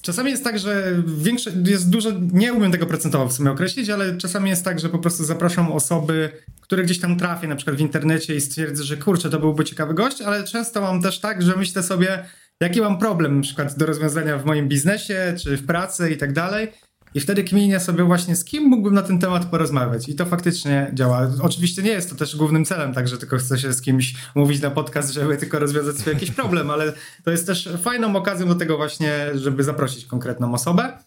czasami 0.01 0.31
jest 0.31 0.43
tak, 0.43 0.59
że 0.59 1.03
większe, 1.17 1.51
jest 1.65 1.89
dużo, 1.89 2.09
nie 2.33 2.53
umiem 2.53 2.71
tego 2.71 2.85
procentowo 2.85 3.27
w 3.27 3.33
sumie 3.33 3.51
określić, 3.51 3.89
ale 3.89 4.17
czasami 4.17 4.49
jest 4.49 4.65
tak, 4.65 4.79
że 4.79 4.89
po 4.89 4.99
prostu 4.99 5.23
zapraszam 5.23 5.71
osoby, 5.71 6.29
które 6.61 6.83
gdzieś 6.83 6.99
tam 6.99 7.17
trafię 7.17 7.47
na 7.47 7.55
przykład 7.55 7.77
w 7.77 7.79
internecie 7.79 8.35
i 8.35 8.41
stwierdzę, 8.41 8.83
że 8.83 8.97
kurczę, 8.97 9.29
to 9.29 9.39
byłby 9.39 9.65
ciekawy 9.65 9.93
gość, 9.93 10.21
ale 10.21 10.43
często 10.43 10.81
mam 10.81 11.01
też 11.01 11.19
tak, 11.19 11.41
że 11.41 11.55
myślę 11.55 11.83
sobie, 11.83 12.25
jaki 12.59 12.81
mam 12.81 12.99
problem 12.99 13.35
na 13.35 13.41
przykład 13.41 13.77
do 13.77 13.85
rozwiązania 13.85 14.37
w 14.37 14.45
moim 14.45 14.67
biznesie, 14.67 15.35
czy 15.43 15.57
w 15.57 15.65
pracy 15.65 16.11
i 16.11 16.17
tak 16.17 16.33
dalej 16.33 16.67
i 17.15 17.19
wtedy 17.19 17.43
kmienię 17.43 17.79
sobie 17.79 18.03
właśnie, 18.03 18.35
z 18.35 18.45
kim 18.45 18.63
mógłbym 18.63 18.93
na 18.93 19.01
ten 19.01 19.19
temat 19.19 19.45
porozmawiać. 19.45 20.09
I 20.09 20.15
to 20.15 20.25
faktycznie 20.25 20.91
działa. 20.93 21.31
Oczywiście 21.41 21.81
nie 21.81 21.91
jest 21.91 22.09
to 22.09 22.15
też 22.15 22.35
głównym 22.35 22.65
celem, 22.65 22.93
także 22.93 23.17
tylko 23.17 23.37
chcę 23.37 23.59
się 23.59 23.73
z 23.73 23.81
kimś 23.81 24.15
mówić 24.35 24.61
na 24.61 24.71
podcast, 24.71 25.13
żeby 25.13 25.37
tylko 25.37 25.59
rozwiązać 25.59 25.97
sobie 25.97 26.13
jakiś 26.13 26.31
problem, 26.31 26.69
ale 26.69 26.93
to 27.23 27.31
jest 27.31 27.47
też 27.47 27.69
fajną 27.83 28.15
okazją 28.15 28.47
do 28.47 28.55
tego 28.55 28.77
właśnie, 28.77 29.27
żeby 29.33 29.63
zaprosić 29.63 30.05
konkretną 30.05 30.53
osobę. 30.53 30.97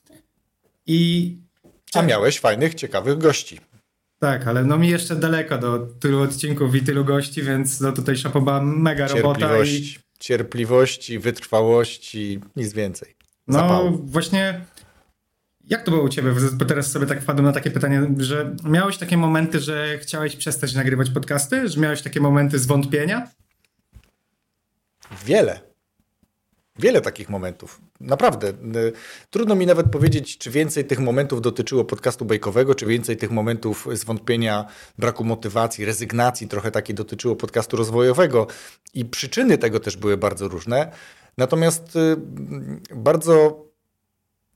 I... 0.86 1.36
A 1.94 2.02
miałeś 2.02 2.40
fajnych, 2.40 2.74
ciekawych 2.74 3.18
gości. 3.18 3.60
Tak, 4.18 4.46
ale 4.46 4.64
no 4.64 4.78
mi 4.78 4.88
jeszcze 4.88 5.16
daleko 5.16 5.58
do 5.58 5.78
tylu 5.78 6.22
odcinków 6.22 6.74
i 6.74 6.82
tylu 6.82 7.04
gości, 7.04 7.42
więc 7.42 7.80
no 7.80 7.92
tutaj 7.92 8.16
szapoba 8.16 8.62
mega 8.62 9.06
robota. 9.08 9.64
I... 9.64 9.96
Cierpliwości, 10.20 11.18
wytrwałości, 11.18 12.40
nic 12.56 12.72
więcej. 12.72 13.16
No 13.48 13.92
właśnie 14.04 14.64
jak 15.68 15.82
to 15.82 15.90
było 15.90 16.02
u 16.02 16.08
ciebie? 16.08 16.34
Bo 16.52 16.64
teraz 16.64 16.90
sobie 16.90 17.06
tak 17.06 17.22
wpadłem 17.22 17.46
na 17.46 17.52
takie 17.52 17.70
pytanie, 17.70 18.08
że 18.18 18.56
miałeś 18.64 18.96
takie 18.98 19.16
momenty, 19.16 19.60
że 19.60 19.98
chciałeś 19.98 20.36
przestać 20.36 20.74
nagrywać 20.74 21.10
podcasty? 21.10 21.68
Że 21.68 21.80
miałeś 21.80 22.02
takie 22.02 22.20
momenty 22.20 22.58
zwątpienia? 22.58 23.28
Wiele. 25.26 25.60
Wiele 26.78 27.00
takich 27.00 27.28
momentów. 27.28 27.80
Naprawdę. 28.00 28.52
Trudno 29.30 29.54
mi 29.54 29.66
nawet 29.66 29.90
powiedzieć, 29.90 30.38
czy 30.38 30.50
więcej 30.50 30.84
tych 30.84 30.98
momentów 30.98 31.40
dotyczyło 31.40 31.84
podcastu 31.84 32.24
bajkowego, 32.24 32.74
czy 32.74 32.86
więcej 32.86 33.16
tych 33.16 33.30
momentów 33.30 33.88
zwątpienia, 33.92 34.64
braku 34.98 35.24
motywacji, 35.24 35.84
rezygnacji, 35.84 36.48
trochę 36.48 36.70
takiej 36.70 36.94
dotyczyło 36.94 37.36
podcastu 37.36 37.76
rozwojowego. 37.76 38.46
I 38.94 39.04
przyczyny 39.04 39.58
tego 39.58 39.80
też 39.80 39.96
były 39.96 40.16
bardzo 40.16 40.48
różne. 40.48 40.92
Natomiast 41.36 41.96
y, 41.96 42.16
bardzo 42.94 43.67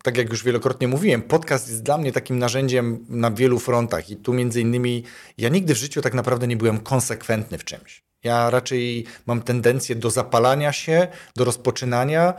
tak 0.03 0.17
jak 0.17 0.31
już 0.31 0.45
wielokrotnie 0.45 0.89
mówiłem, 0.89 1.23
podcast 1.23 1.69
jest 1.69 1.83
dla 1.83 1.99
mnie 1.99 2.13
takim 2.13 2.39
narzędziem 2.39 3.07
na 3.09 3.31
wielu 3.31 3.59
frontach 3.59 4.11
i 4.11 4.17
tu 4.17 4.33
między 4.33 4.61
innymi 4.61 5.05
ja 5.39 5.49
nigdy 5.49 5.75
w 5.75 5.79
życiu 5.79 6.03
tak 6.03 6.15
naprawdę 6.15 6.47
nie 6.47 6.57
byłem 6.57 6.81
konsekwentny 6.81 7.59
w 7.59 7.65
czymś. 7.65 8.03
Ja 8.25 8.51
raczej 8.51 9.07
mam 9.27 9.43
tendencję 9.43 9.97
do 9.97 10.11
zapalania 10.11 10.73
się, 10.73 11.09
do 11.37 11.45
rozpoczynania, 11.45 12.35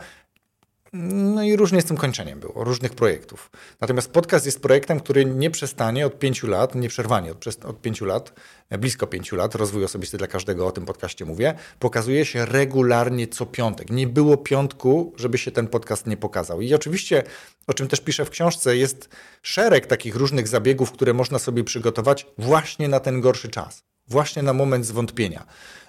No 0.96 1.42
i 1.42 1.56
różnie 1.56 1.80
z 1.80 1.84
tym 1.84 1.96
kończeniem 1.96 2.40
było, 2.40 2.64
różnych 2.64 2.94
projektów. 2.94 3.50
Natomiast 3.80 4.10
podcast 4.10 4.46
jest 4.46 4.62
projektem, 4.62 5.00
który 5.00 5.24
nie 5.24 5.50
przestanie 5.50 6.06
od 6.06 6.18
pięciu 6.18 6.46
lat, 6.46 6.74
nieprzerwanie 6.74 7.32
od, 7.32 7.64
od 7.64 7.80
pięciu 7.80 8.04
lat, 8.04 8.32
e, 8.70 8.78
blisko 8.78 9.06
pięciu 9.06 9.36
lat, 9.36 9.54
rozwój 9.54 9.84
osobisty 9.84 10.18
dla 10.18 10.26
każdego, 10.26 10.66
o 10.66 10.72
tym 10.72 10.86
podcaście 10.86 11.24
mówię, 11.24 11.54
pokazuje 11.78 12.24
się 12.24 12.46
regularnie 12.46 13.28
co 13.28 13.46
piątek. 13.46 13.90
Nie 13.90 14.06
było 14.06 14.36
piątku, 14.36 15.12
żeby 15.16 15.38
się 15.38 15.50
ten 15.50 15.66
podcast 15.66 16.06
nie 16.06 16.16
pokazał. 16.16 16.60
I 16.60 16.74
oczywiście, 16.74 17.22
o 17.66 17.74
czym 17.74 17.88
też 17.88 18.00
piszę 18.00 18.24
w 18.24 18.30
książce, 18.30 18.76
jest 18.76 19.08
szereg 19.42 19.86
takich 19.86 20.16
różnych 20.16 20.48
zabiegów, 20.48 20.92
które 20.92 21.14
można 21.14 21.38
sobie 21.38 21.64
przygotować 21.64 22.26
właśnie 22.38 22.88
na 22.88 23.00
ten 23.00 23.20
gorszy 23.20 23.48
czas, 23.48 23.84
właśnie 24.08 24.42
na 24.42 24.52
moment 24.52 24.86
zwątpienia 24.86 25.46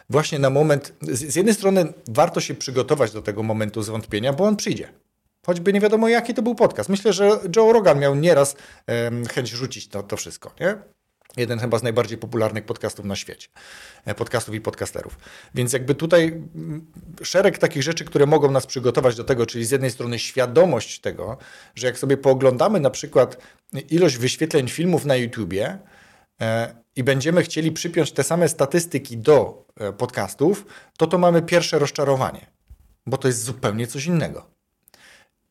właśnie 0.09 0.39
na 0.39 0.49
moment, 0.49 0.93
z 1.01 1.35
jednej 1.35 1.55
strony 1.55 1.93
warto 2.07 2.41
się 2.41 2.55
przygotować 2.55 3.11
do 3.11 3.21
tego 3.21 3.43
momentu 3.43 3.83
zwątpienia, 3.83 4.33
bo 4.33 4.43
on 4.43 4.55
przyjdzie. 4.55 4.89
Choćby 5.45 5.73
nie 5.73 5.79
wiadomo, 5.79 6.09
jaki 6.09 6.33
to 6.33 6.41
był 6.41 6.55
podcast. 6.55 6.89
Myślę, 6.89 7.13
że 7.13 7.39
Joe 7.55 7.73
Rogan 7.73 7.99
miał 7.99 8.15
nieraz 8.15 8.55
um, 8.87 9.25
chęć 9.25 9.49
rzucić 9.49 9.87
to, 9.87 10.03
to 10.03 10.17
wszystko, 10.17 10.51
nie? 10.59 10.77
Jeden 11.37 11.59
chyba 11.59 11.79
z 11.79 11.83
najbardziej 11.83 12.17
popularnych 12.17 12.65
podcastów 12.65 13.05
na 13.05 13.15
świecie. 13.15 13.47
E, 14.05 14.15
podcastów 14.15 14.55
i 14.55 14.61
podcasterów. 14.61 15.17
Więc 15.55 15.73
jakby 15.73 15.95
tutaj 15.95 16.23
mm, 16.27 16.85
szereg 17.23 17.57
takich 17.57 17.83
rzeczy, 17.83 18.05
które 18.05 18.25
mogą 18.25 18.51
nas 18.51 18.65
przygotować 18.65 19.15
do 19.15 19.23
tego, 19.23 19.45
czyli 19.45 19.65
z 19.65 19.71
jednej 19.71 19.91
strony 19.91 20.19
świadomość 20.19 20.99
tego, 20.99 21.37
że 21.75 21.87
jak 21.87 21.97
sobie 21.97 22.17
pooglądamy 22.17 22.79
na 22.79 22.89
przykład 22.89 23.37
ilość 23.89 24.17
wyświetleń 24.17 24.67
filmów 24.67 25.05
na 25.05 25.15
YouTubie, 25.15 25.77
e, 26.41 26.84
i 26.95 27.03
będziemy 27.03 27.43
chcieli 27.43 27.71
przypiąć 27.71 28.11
te 28.11 28.23
same 28.23 28.49
statystyki 28.49 29.17
do 29.17 29.65
e, 29.79 29.93
podcastów, 29.93 30.65
to 30.97 31.07
to 31.07 31.17
mamy 31.17 31.41
pierwsze 31.41 31.79
rozczarowanie, 31.79 32.45
bo 33.05 33.17
to 33.17 33.27
jest 33.27 33.43
zupełnie 33.43 33.87
coś 33.87 34.05
innego. 34.05 34.45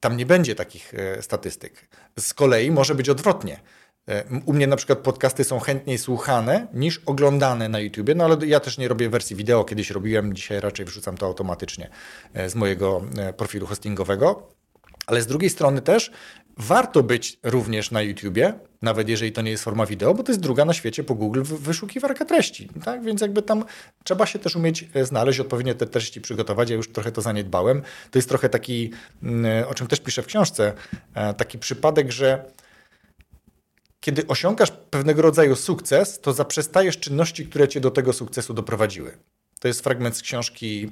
Tam 0.00 0.16
nie 0.16 0.26
będzie 0.26 0.54
takich 0.54 0.94
e, 0.94 1.22
statystyk. 1.22 1.88
Z 2.18 2.34
kolei 2.34 2.70
może 2.70 2.94
być 2.94 3.08
odwrotnie. 3.08 3.60
E, 4.08 4.24
u 4.46 4.52
mnie 4.52 4.66
na 4.66 4.76
przykład 4.76 4.98
podcasty 4.98 5.44
są 5.44 5.60
chętniej 5.60 5.98
słuchane 5.98 6.66
niż 6.74 7.00
oglądane 7.06 7.68
na 7.68 7.80
YouTubie, 7.80 8.14
no 8.14 8.24
ale 8.24 8.46
ja 8.46 8.60
też 8.60 8.78
nie 8.78 8.88
robię 8.88 9.08
wersji 9.08 9.36
wideo, 9.36 9.64
kiedyś 9.64 9.90
robiłem, 9.90 10.34
dzisiaj 10.34 10.60
raczej 10.60 10.86
wrzucam 10.86 11.16
to 11.16 11.26
automatycznie 11.26 11.90
z 12.46 12.54
mojego 12.54 13.02
profilu 13.36 13.66
hostingowego. 13.66 14.48
Ale 15.06 15.22
z 15.22 15.26
drugiej 15.26 15.50
strony 15.50 15.82
też 15.82 16.10
warto 16.56 17.02
być 17.02 17.38
również 17.42 17.90
na 17.90 18.02
YouTubie, 18.02 18.54
nawet 18.82 19.08
jeżeli 19.08 19.32
to 19.32 19.42
nie 19.42 19.50
jest 19.50 19.64
forma 19.64 19.86
wideo, 19.86 20.14
bo 20.14 20.22
to 20.22 20.32
jest 20.32 20.40
druga 20.40 20.64
na 20.64 20.72
świecie 20.72 21.04
po 21.04 21.14
Google 21.14 21.42
wyszukiwarka 21.42 22.24
treści. 22.24 22.68
Tak? 22.84 23.04
Więc 23.04 23.20
jakby 23.20 23.42
tam 23.42 23.64
trzeba 24.04 24.26
się 24.26 24.38
też 24.38 24.56
umieć 24.56 24.88
e, 24.94 25.04
znaleźć, 25.04 25.40
odpowiednio 25.40 25.74
te 25.74 25.86
treści 25.86 26.20
przygotować. 26.20 26.70
Ja 26.70 26.76
już 26.76 26.92
trochę 26.92 27.12
to 27.12 27.22
zaniedbałem. 27.22 27.82
To 28.10 28.18
jest 28.18 28.28
trochę 28.28 28.48
taki, 28.48 28.90
mm, 29.22 29.68
o 29.68 29.74
czym 29.74 29.86
też 29.86 30.00
piszę 30.00 30.22
w 30.22 30.26
książce, 30.26 30.72
e, 31.14 31.34
taki 31.34 31.58
przypadek, 31.58 32.12
że 32.12 32.44
kiedy 34.00 34.26
osiągasz 34.26 34.70
pewnego 34.90 35.22
rodzaju 35.22 35.56
sukces, 35.56 36.20
to 36.20 36.32
zaprzestajesz 36.32 36.98
czynności, 36.98 37.46
które 37.46 37.68
cię 37.68 37.80
do 37.80 37.90
tego 37.90 38.12
sukcesu 38.12 38.54
doprowadziły. 38.54 39.18
To 39.60 39.68
jest 39.68 39.80
fragment 39.80 40.16
z 40.16 40.22
książki 40.22 40.90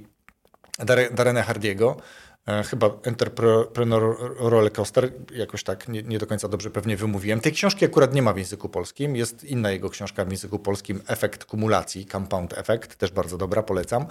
Darena 1.13 1.43
Hardiego, 1.43 1.97
E, 1.97 2.32
chyba 2.47 2.91
Entrepreneur 3.03 4.17
Roller 4.39 4.73
Coaster, 4.73 5.13
jakoś 5.35 5.65
tak, 5.65 5.89
nie, 5.89 6.03
nie, 6.03 6.19
do 6.19 6.27
końca 6.27 6.49
dobrze 6.49 6.71
pewnie 6.71 6.97
wymówiłem. 6.97 7.41
Tej 7.41 7.53
książki 7.53 7.85
akurat 7.85 8.15
nie 8.15 8.23
ma 8.23 8.33
w 8.33 8.39
języku 8.39 8.69
polskim, 8.69 9.17
jest 9.17 9.45
inna 9.45 9.71
jego 9.71 9.91
książka 9.91 10.25
w 10.25 10.31
języku 10.31 10.59
polskim, 10.59 11.03
Efekt 11.07 11.45
kumulacji, 11.45 12.07
Compound 12.07 12.59
Effect, 12.59 12.97
też 12.97 13.11
bardzo 13.11 13.39
dobra, 13.39 13.63
polecam. 13.63 14.07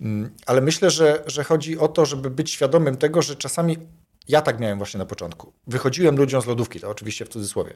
Mm, 0.00 0.30
ale 0.46 0.60
myślę, 0.60 0.90
że, 0.90 1.22
że 1.26 1.44
chodzi 1.44 1.78
o 1.78 1.88
to, 1.88 2.06
żeby 2.06 2.30
być 2.30 2.50
świadomym 2.50 2.96
tego, 2.96 3.22
że 3.22 3.36
czasami 3.36 3.78
ja 4.28 4.42
tak 4.42 4.60
miałem 4.60 4.78
właśnie 4.78 4.98
na 4.98 5.06
początku. 5.06 5.52
Wychodziłem 5.66 6.16
ludziom 6.16 6.42
z 6.42 6.46
lodówki, 6.46 6.80
to 6.80 6.90
oczywiście 6.90 7.24
w 7.24 7.28
cudzysłowie. 7.28 7.74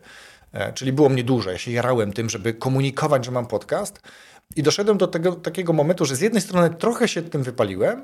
E, 0.53 0.73
czyli 0.73 0.93
było 0.93 1.09
mnie 1.09 1.25
dużo. 1.25 1.51
Ja 1.51 1.59
się 1.59 1.71
jarałem 1.71 2.13
tym, 2.13 2.31
żeby 2.31 2.55
komunikować, 2.55 3.25
że 3.25 3.31
mam 3.31 3.47
podcast. 3.47 4.01
I 4.57 4.63
doszedłem 4.63 4.99
do 4.99 5.07
tego 5.07 5.33
takiego 5.33 5.73
momentu, 5.73 6.05
że 6.05 6.17
z 6.17 6.21
jednej 6.21 6.43
strony 6.43 6.71
trochę 6.71 7.09
się 7.09 7.23
tym 7.23 7.43
wypaliłem, 7.43 8.03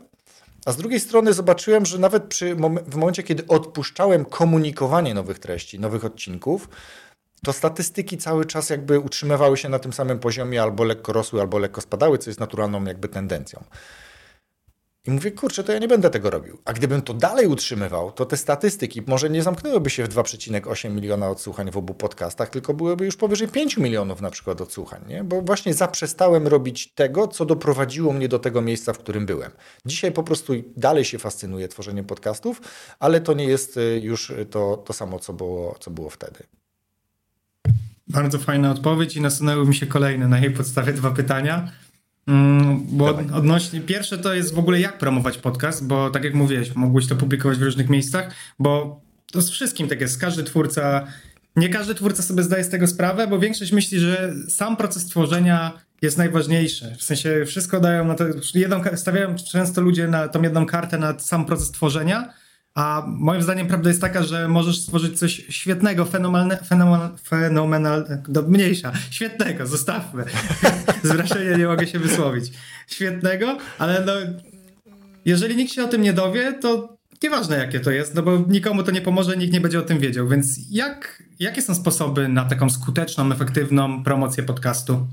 a 0.66 0.72
z 0.72 0.76
drugiej 0.76 1.00
strony 1.00 1.32
zobaczyłem, 1.32 1.86
że 1.86 1.98
nawet 1.98 2.24
przy, 2.24 2.54
w 2.86 2.96
momencie, 2.96 3.22
kiedy 3.22 3.46
odpuszczałem 3.46 4.24
komunikowanie 4.24 5.14
nowych 5.14 5.38
treści, 5.38 5.80
nowych 5.80 6.04
odcinków, 6.04 6.68
to 7.44 7.52
statystyki 7.52 8.18
cały 8.18 8.44
czas 8.44 8.70
jakby 8.70 9.00
utrzymywały 9.00 9.56
się 9.56 9.68
na 9.68 9.78
tym 9.78 9.92
samym 9.92 10.18
poziomie, 10.18 10.62
albo 10.62 10.84
lekko 10.84 11.12
rosły, 11.12 11.40
albo 11.40 11.58
lekko 11.58 11.80
spadały, 11.80 12.18
co 12.18 12.30
jest 12.30 12.40
naturalną 12.40 12.84
jakby 12.84 13.08
tendencją. 13.08 13.64
I 15.06 15.10
mówię, 15.10 15.30
kurczę, 15.30 15.64
to 15.64 15.72
ja 15.72 15.78
nie 15.78 15.88
będę 15.88 16.10
tego 16.10 16.30
robił. 16.30 16.58
A 16.64 16.72
gdybym 16.72 17.02
to 17.02 17.14
dalej 17.14 17.46
utrzymywał, 17.46 18.12
to 18.12 18.26
te 18.26 18.36
statystyki 18.36 19.02
może 19.06 19.30
nie 19.30 19.42
zamknęłyby 19.42 19.90
się 19.90 20.04
w 20.04 20.08
2,8 20.08 20.90
miliona 20.90 21.30
odsłuchań 21.30 21.70
w 21.70 21.76
obu 21.76 21.94
podcastach, 21.94 22.50
tylko 22.50 22.74
byłyby 22.74 23.04
już 23.04 23.16
powyżej 23.16 23.48
5 23.48 23.76
milionów 23.76 24.20
na 24.20 24.30
przykład 24.30 24.60
odsłuchań, 24.60 25.00
nie? 25.08 25.24
Bo 25.24 25.42
właśnie 25.42 25.74
zaprzestałem 25.74 26.46
robić 26.46 26.94
tego, 26.94 27.28
co 27.28 27.44
doprowadziło 27.44 28.12
mnie 28.12 28.28
do 28.28 28.38
tego 28.38 28.62
miejsca, 28.62 28.92
w 28.92 28.98
którym 28.98 29.26
byłem. 29.26 29.50
Dzisiaj 29.86 30.12
po 30.12 30.22
prostu 30.22 30.52
dalej 30.76 31.04
się 31.04 31.18
fascynuję 31.18 31.68
tworzeniem 31.68 32.04
podcastów, 32.04 32.60
ale 32.98 33.20
to 33.20 33.34
nie 33.34 33.44
jest 33.44 33.76
y, 33.76 34.00
już 34.02 34.32
to, 34.50 34.76
to 34.76 34.92
samo, 34.92 35.18
co 35.18 35.32
było, 35.32 35.76
co 35.80 35.90
było 35.90 36.10
wtedy. 36.10 36.42
Bardzo 38.08 38.38
fajna 38.38 38.70
odpowiedź 38.70 39.16
i 39.16 39.20
nasunęły 39.20 39.66
mi 39.66 39.74
się 39.74 39.86
kolejne 39.86 40.28
na 40.28 40.38
jej 40.38 40.50
podstawie 40.50 40.92
dwa 40.92 41.10
pytania. 41.10 41.72
Mm, 42.26 42.86
bo 42.88 43.18
odnośnie, 43.32 43.80
pierwsze 43.80 44.18
to 44.18 44.34
jest 44.34 44.54
w 44.54 44.58
ogóle 44.58 44.80
jak 44.80 44.98
promować 44.98 45.38
podcast, 45.38 45.86
bo 45.86 46.10
tak 46.10 46.24
jak 46.24 46.34
mówiłeś, 46.34 46.74
mogłeś 46.74 47.06
to 47.06 47.16
publikować 47.16 47.58
w 47.58 47.62
różnych 47.62 47.88
miejscach, 47.88 48.34
bo 48.58 49.00
to 49.32 49.42
z 49.42 49.50
wszystkim 49.50 49.88
tak 49.88 50.00
jest, 50.00 50.20
każdy 50.20 50.44
twórca, 50.44 51.06
nie 51.56 51.68
każdy 51.68 51.94
twórca 51.94 52.22
sobie 52.22 52.42
zdaje 52.42 52.64
z 52.64 52.68
tego 52.68 52.86
sprawę, 52.86 53.26
bo 53.26 53.38
większość 53.38 53.72
myśli, 53.72 53.98
że 53.98 54.32
sam 54.48 54.76
proces 54.76 55.06
tworzenia 55.06 55.72
jest 56.02 56.18
najważniejszy. 56.18 56.96
W 56.98 57.02
sensie 57.02 57.44
wszystko 57.46 57.80
dają 57.80 58.04
na 58.04 58.14
to, 58.14 58.24
jedną, 58.54 58.82
stawiają 58.94 59.34
często 59.34 59.80
ludzie 59.80 60.08
na 60.08 60.28
tą 60.28 60.42
jedną 60.42 60.66
kartę 60.66 60.98
na 60.98 61.18
sam 61.18 61.44
proces 61.44 61.70
tworzenia, 61.70 62.32
a 62.76 63.04
moim 63.06 63.42
zdaniem 63.42 63.66
prawda 63.66 63.88
jest 63.88 64.00
taka, 64.00 64.22
że 64.22 64.48
możesz 64.48 64.80
stworzyć 64.80 65.18
coś 65.18 65.46
świetnego, 65.48 66.04
fenomenalne, 66.04 66.56
fenomenalne, 66.56 67.18
fenomenalne 67.18 68.22
do, 68.28 68.42
mniejsza, 68.42 68.92
świetnego, 69.10 69.66
zostawmy. 69.66 70.24
Z 71.02 71.08
wrażenia 71.08 71.56
nie 71.56 71.66
mogę 71.66 71.86
się 71.86 71.98
wysłowić. 71.98 72.52
Świetnego, 72.86 73.58
ale 73.78 74.04
no, 74.06 74.12
jeżeli 75.24 75.56
nikt 75.56 75.72
się 75.72 75.84
o 75.84 75.88
tym 75.88 76.02
nie 76.02 76.12
dowie, 76.12 76.52
to 76.52 76.96
nieważne 77.22 77.56
jakie 77.58 77.80
to 77.80 77.90
jest, 77.90 78.14
no 78.14 78.22
bo 78.22 78.44
nikomu 78.48 78.82
to 78.82 78.90
nie 78.90 79.00
pomoże, 79.00 79.36
nikt 79.36 79.52
nie 79.52 79.60
będzie 79.60 79.78
o 79.78 79.82
tym 79.82 79.98
wiedział. 79.98 80.28
Więc 80.28 80.58
jak, 80.70 81.22
jakie 81.38 81.62
są 81.62 81.74
sposoby 81.74 82.28
na 82.28 82.44
taką 82.44 82.70
skuteczną, 82.70 83.32
efektywną 83.32 84.04
promocję 84.04 84.42
podcastu? 84.42 85.06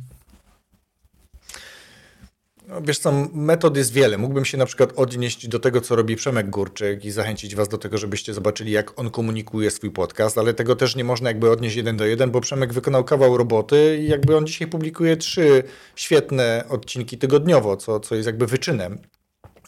No, 2.74 2.82
wiesz 2.82 3.00
co, 3.00 3.12
metod 3.34 3.78
jest 3.78 3.94
wiele. 3.94 4.18
Mógłbym 4.18 4.46
się 4.46 4.58
na 4.58 4.66
przykład 4.66 4.94
odnieść 4.96 5.48
do 5.48 5.60
tego, 5.60 5.82
co 5.82 5.96
robi 5.96 6.16
Przemek 6.16 6.50
Górczyk 6.50 7.06
i 7.06 7.12
zachęcić 7.12 7.56
was 7.56 7.68
do 7.68 7.78
tego, 7.78 7.98
żebyście 7.98 8.34
zobaczyli, 8.34 8.72
jak 8.72 9.00
on 9.00 9.10
komunikuje 9.10 9.72
swój 9.72 9.92
podcast, 9.92 10.38
ale 10.38 10.54
tego 10.54 10.76
też 10.76 10.96
nie 10.96 11.04
można 11.04 11.30
jakby 11.30 11.52
odnieść 11.52 11.76
jeden 11.76 11.98
do 11.98 12.06
jeden, 12.06 12.32
bo 12.32 12.42
Przemek 12.42 12.74
wykonał 12.74 13.04
kawał 13.04 13.38
roboty 13.38 14.00
i 14.02 14.08
jakby 14.08 14.38
on 14.38 14.48
dzisiaj 14.48 14.68
publikuje 14.68 15.18
trzy 15.18 15.64
świetne 15.96 16.64
odcinki 16.70 17.18
tygodniowo, 17.18 17.78
co, 17.78 18.00
co 18.00 18.16
jest 18.16 18.28
jakby 18.28 18.48
wyczynem. 18.48 18.98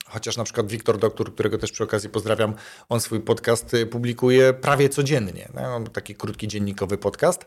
Chociaż 0.07 0.37
na 0.37 0.43
przykład 0.43 0.67
Wiktor 0.67 0.99
Doktor, 0.99 1.33
którego 1.33 1.57
też 1.57 1.71
przy 1.71 1.83
okazji 1.83 2.09
pozdrawiam, 2.09 2.53
on 2.89 2.99
swój 2.99 3.19
podcast 3.19 3.73
y, 3.73 3.85
publikuje 3.85 4.53
prawie 4.53 4.89
codziennie. 4.89 5.49
No, 5.53 5.81
taki 5.93 6.15
krótki 6.15 6.47
dziennikowy 6.47 6.97
podcast 6.97 7.45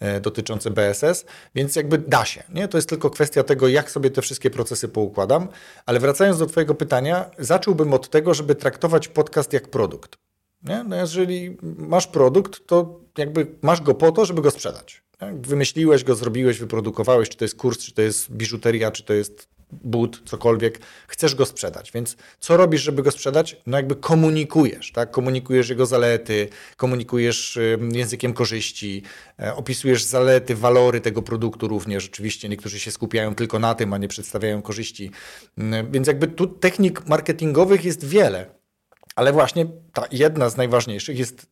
e, 0.00 0.20
dotyczący 0.20 0.70
BSS, 0.70 1.24
więc 1.54 1.76
jakby 1.76 1.98
da 1.98 2.24
się. 2.24 2.42
Nie? 2.54 2.68
To 2.68 2.78
jest 2.78 2.88
tylko 2.88 3.10
kwestia 3.10 3.42
tego, 3.42 3.68
jak 3.68 3.90
sobie 3.90 4.10
te 4.10 4.22
wszystkie 4.22 4.50
procesy 4.50 4.88
poukładam. 4.88 5.48
Ale 5.86 6.00
wracając 6.00 6.38
do 6.38 6.46
Twojego 6.46 6.74
pytania, 6.74 7.30
zacząłbym 7.38 7.94
od 7.94 8.10
tego, 8.10 8.34
żeby 8.34 8.54
traktować 8.54 9.08
podcast 9.08 9.52
jak 9.52 9.68
produkt. 9.68 10.16
Nie? 10.62 10.84
No 10.84 10.96
jeżeli 10.96 11.56
masz 11.62 12.06
produkt, 12.06 12.66
to 12.66 13.00
jakby 13.18 13.46
masz 13.62 13.80
go 13.80 13.94
po 13.94 14.12
to, 14.12 14.24
żeby 14.24 14.42
go 14.42 14.50
sprzedać. 14.50 15.02
Wymyśliłeś 15.32 16.04
go, 16.04 16.14
zrobiłeś, 16.14 16.58
wyprodukowałeś, 16.58 17.28
czy 17.28 17.36
to 17.36 17.44
jest 17.44 17.56
kurs, 17.56 17.78
czy 17.78 17.94
to 17.94 18.02
jest 18.02 18.32
biżuteria, 18.32 18.90
czy 18.90 19.02
to 19.02 19.12
jest 19.12 19.48
but, 19.72 20.22
cokolwiek, 20.24 20.80
chcesz 21.08 21.34
go 21.34 21.46
sprzedać. 21.46 21.92
Więc 21.92 22.16
co 22.40 22.56
robisz, 22.56 22.82
żeby 22.82 23.02
go 23.02 23.10
sprzedać? 23.10 23.56
No 23.66 23.76
jakby 23.76 23.96
komunikujesz, 23.96 24.92
tak? 24.92 25.10
Komunikujesz 25.10 25.68
jego 25.68 25.86
zalety, 25.86 26.48
komunikujesz 26.76 27.58
językiem 27.92 28.32
korzyści, 28.32 29.02
e, 29.38 29.54
opisujesz 29.54 30.04
zalety, 30.04 30.54
walory 30.54 31.00
tego 31.00 31.22
produktu 31.22 31.68
również. 31.68 32.06
Oczywiście 32.06 32.48
niektórzy 32.48 32.80
się 32.80 32.90
skupiają 32.90 33.34
tylko 33.34 33.58
na 33.58 33.74
tym, 33.74 33.92
a 33.92 33.98
nie 33.98 34.08
przedstawiają 34.08 34.62
korzyści. 34.62 35.10
Mm, 35.58 35.92
więc 35.92 36.06
jakby 36.06 36.26
tu 36.28 36.46
technik 36.46 37.06
marketingowych 37.06 37.84
jest 37.84 38.04
wiele. 38.04 38.46
Ale 39.16 39.32
właśnie 39.32 39.66
ta 39.92 40.04
jedna 40.12 40.50
z 40.50 40.56
najważniejszych 40.56 41.18
jest 41.18 41.46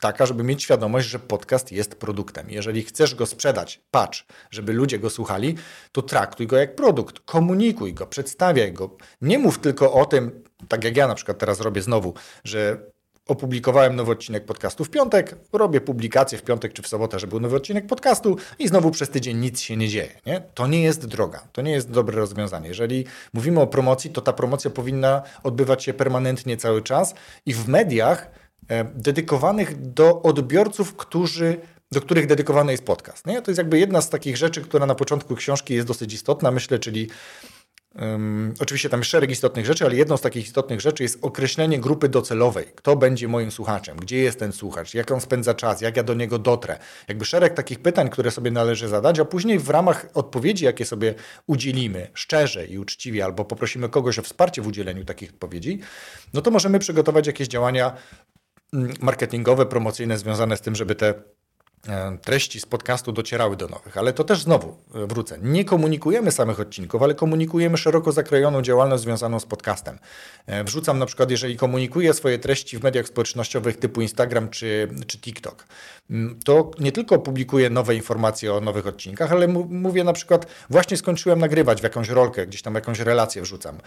taka, 0.00 0.26
żeby 0.26 0.44
mieć 0.44 0.62
świadomość, 0.62 1.08
że 1.08 1.18
podcast 1.18 1.72
jest 1.72 1.94
produktem. 1.94 2.50
Jeżeli 2.50 2.82
chcesz 2.82 3.14
go 3.14 3.26
sprzedać, 3.26 3.80
patrz, 3.90 4.26
żeby 4.50 4.72
ludzie 4.72 4.98
go 4.98 5.10
słuchali, 5.10 5.54
to 5.92 6.02
traktuj 6.02 6.46
go 6.46 6.56
jak 6.56 6.76
produkt, 6.76 7.20
komunikuj 7.20 7.94
go, 7.94 8.06
przedstawiaj 8.06 8.72
go. 8.72 8.96
Nie 9.20 9.38
mów 9.38 9.58
tylko 9.58 9.92
o 9.92 10.06
tym, 10.06 10.42
tak 10.68 10.84
jak 10.84 10.96
ja 10.96 11.08
na 11.08 11.14
przykład 11.14 11.38
teraz 11.38 11.60
robię 11.60 11.82
znowu, 11.82 12.14
że 12.44 12.94
opublikowałem 13.28 13.96
nowy 13.96 14.12
odcinek 14.12 14.44
podcastu 14.44 14.84
w 14.84 14.90
piątek, 14.90 15.36
robię 15.52 15.80
publikację 15.80 16.38
w 16.38 16.42
piątek 16.42 16.72
czy 16.72 16.82
w 16.82 16.88
sobotę, 16.88 17.18
żeby 17.18 17.30
był 17.30 17.40
nowy 17.40 17.56
odcinek 17.56 17.86
podcastu 17.86 18.36
i 18.58 18.68
znowu 18.68 18.90
przez 18.90 19.10
tydzień 19.10 19.38
nic 19.38 19.60
się 19.60 19.76
nie 19.76 19.88
dzieje. 19.88 20.20
Nie? 20.26 20.42
To 20.54 20.66
nie 20.66 20.82
jest 20.82 21.06
droga, 21.06 21.48
to 21.52 21.62
nie 21.62 21.72
jest 21.72 21.90
dobre 21.90 22.16
rozwiązanie. 22.16 22.68
Jeżeli 22.68 23.04
mówimy 23.32 23.60
o 23.60 23.66
promocji, 23.66 24.10
to 24.10 24.20
ta 24.20 24.32
promocja 24.32 24.70
powinna 24.70 25.22
odbywać 25.42 25.84
się 25.84 25.94
permanentnie 25.94 26.56
cały 26.56 26.82
czas 26.82 27.14
i 27.46 27.54
w 27.54 27.68
mediach 27.68 28.30
dedykowanych 28.94 29.90
do 29.92 30.22
odbiorców, 30.22 30.96
którzy 30.96 31.56
do 31.92 32.00
których 32.00 32.26
dedykowany 32.26 32.72
jest 32.72 32.84
podcast. 32.84 33.26
Nie? 33.26 33.42
To 33.42 33.50
jest 33.50 33.58
jakby 33.58 33.78
jedna 33.78 34.00
z 34.00 34.10
takich 34.10 34.36
rzeczy, 34.36 34.60
która 34.60 34.86
na 34.86 34.94
początku 34.94 35.34
książki 35.34 35.74
jest 35.74 35.86
dosyć 35.86 36.14
istotna, 36.14 36.50
myślę, 36.50 36.78
czyli 36.78 37.08
Um, 37.94 38.54
oczywiście 38.60 38.88
tam 38.88 39.00
jest 39.00 39.10
szereg 39.10 39.30
istotnych 39.30 39.66
rzeczy, 39.66 39.84
ale 39.84 39.96
jedną 39.96 40.16
z 40.16 40.20
takich 40.20 40.46
istotnych 40.46 40.80
rzeczy 40.80 41.02
jest 41.02 41.18
określenie 41.22 41.80
grupy 41.80 42.08
docelowej. 42.08 42.66
Kto 42.74 42.96
będzie 42.96 43.28
moim 43.28 43.50
słuchaczem? 43.50 43.96
Gdzie 43.96 44.16
jest 44.16 44.38
ten 44.38 44.52
słuchacz? 44.52 44.94
Jak 44.94 45.10
on 45.10 45.20
spędza 45.20 45.54
czas? 45.54 45.80
Jak 45.80 45.96
ja 45.96 46.02
do 46.02 46.14
niego 46.14 46.38
dotrę? 46.38 46.78
Jakby 47.08 47.24
szereg 47.24 47.54
takich 47.54 47.78
pytań, 47.78 48.10
które 48.10 48.30
sobie 48.30 48.50
należy 48.50 48.88
zadać, 48.88 49.20
a 49.20 49.24
później 49.24 49.58
w 49.58 49.70
ramach 49.70 50.06
odpowiedzi, 50.14 50.64
jakie 50.64 50.84
sobie 50.84 51.14
udzielimy, 51.46 52.10
szczerze 52.14 52.66
i 52.66 52.78
uczciwie, 52.78 53.24
albo 53.24 53.44
poprosimy 53.44 53.88
kogoś 53.88 54.18
o 54.18 54.22
wsparcie 54.22 54.62
w 54.62 54.66
udzieleniu 54.66 55.04
takich 55.04 55.30
odpowiedzi, 55.30 55.78
no 56.32 56.42
to 56.42 56.50
możemy 56.50 56.78
przygotować 56.78 57.26
jakieś 57.26 57.48
działania 57.48 57.96
marketingowe, 59.00 59.66
promocyjne 59.66 60.18
związane 60.18 60.56
z 60.56 60.60
tym, 60.60 60.74
żeby 60.74 60.94
te 60.94 61.14
treści 62.22 62.60
z 62.60 62.66
podcastu 62.66 63.12
docierały 63.12 63.56
do 63.56 63.68
nowych. 63.68 63.96
Ale 63.96 64.12
to 64.12 64.24
też 64.24 64.42
znowu 64.42 64.76
e, 64.94 65.06
wrócę. 65.06 65.38
Nie 65.42 65.64
komunikujemy 65.64 66.32
samych 66.32 66.60
odcinków, 66.60 67.02
ale 67.02 67.14
komunikujemy 67.14 67.76
szeroko 67.76 68.12
zakrojoną 68.12 68.62
działalność 68.62 69.02
związaną 69.02 69.40
z 69.40 69.46
podcastem. 69.46 69.98
E, 70.46 70.64
wrzucam 70.64 70.98
na 70.98 71.06
przykład, 71.06 71.30
jeżeli 71.30 71.56
komunikuję 71.56 72.14
swoje 72.14 72.38
treści 72.38 72.78
w 72.78 72.82
mediach 72.82 73.06
społecznościowych 73.06 73.76
typu 73.76 74.00
Instagram 74.00 74.48
czy, 74.48 74.88
czy 75.06 75.18
TikTok, 75.18 75.66
mm, 76.10 76.40
to 76.44 76.70
nie 76.78 76.92
tylko 76.92 77.18
publikuję 77.18 77.70
nowe 77.70 77.94
informacje 77.94 78.54
o 78.54 78.60
nowych 78.60 78.86
odcinkach, 78.86 79.32
ale 79.32 79.48
mówię 79.68 80.04
na 80.04 80.12
przykład, 80.12 80.46
właśnie 80.70 80.96
skończyłem 80.96 81.38
nagrywać 81.38 81.80
w 81.80 81.84
jakąś 81.84 82.08
rolkę, 82.08 82.46
gdzieś 82.46 82.62
tam 82.62 82.74
jakąś 82.74 82.98
relację 83.00 83.42
wrzucam. 83.42 83.78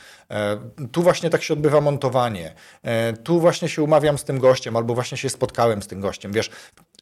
Tu 0.91 1.03
właśnie 1.03 1.29
tak 1.29 1.43
się 1.43 1.53
odbywa 1.53 1.81
montowanie. 1.81 2.53
Tu 3.23 3.39
właśnie 3.39 3.69
się 3.69 3.81
umawiam 3.81 4.17
z 4.17 4.23
tym 4.23 4.39
gościem, 4.39 4.75
albo 4.75 4.93
właśnie 4.93 5.17
się 5.17 5.29
spotkałem 5.29 5.81
z 5.81 5.87
tym 5.87 6.01
gościem. 6.01 6.31
Wiesz, 6.31 6.49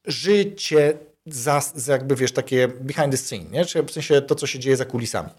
życie 0.08 0.94
za, 1.26 1.62
za, 1.76 1.94
jakby, 1.94 2.16
wiesz, 2.16 2.32
takie 2.32 2.68
behind 2.68 3.12
the 3.12 3.18
scene, 3.18 3.46
nie? 3.52 3.66
Czyli 3.66 3.88
w 3.88 3.92
sensie 3.92 4.22
to, 4.22 4.36
co 4.36 4.48
się 4.48 4.60
dzieje 4.60 4.78
za 4.78 4.86
kulisami. 4.86 5.30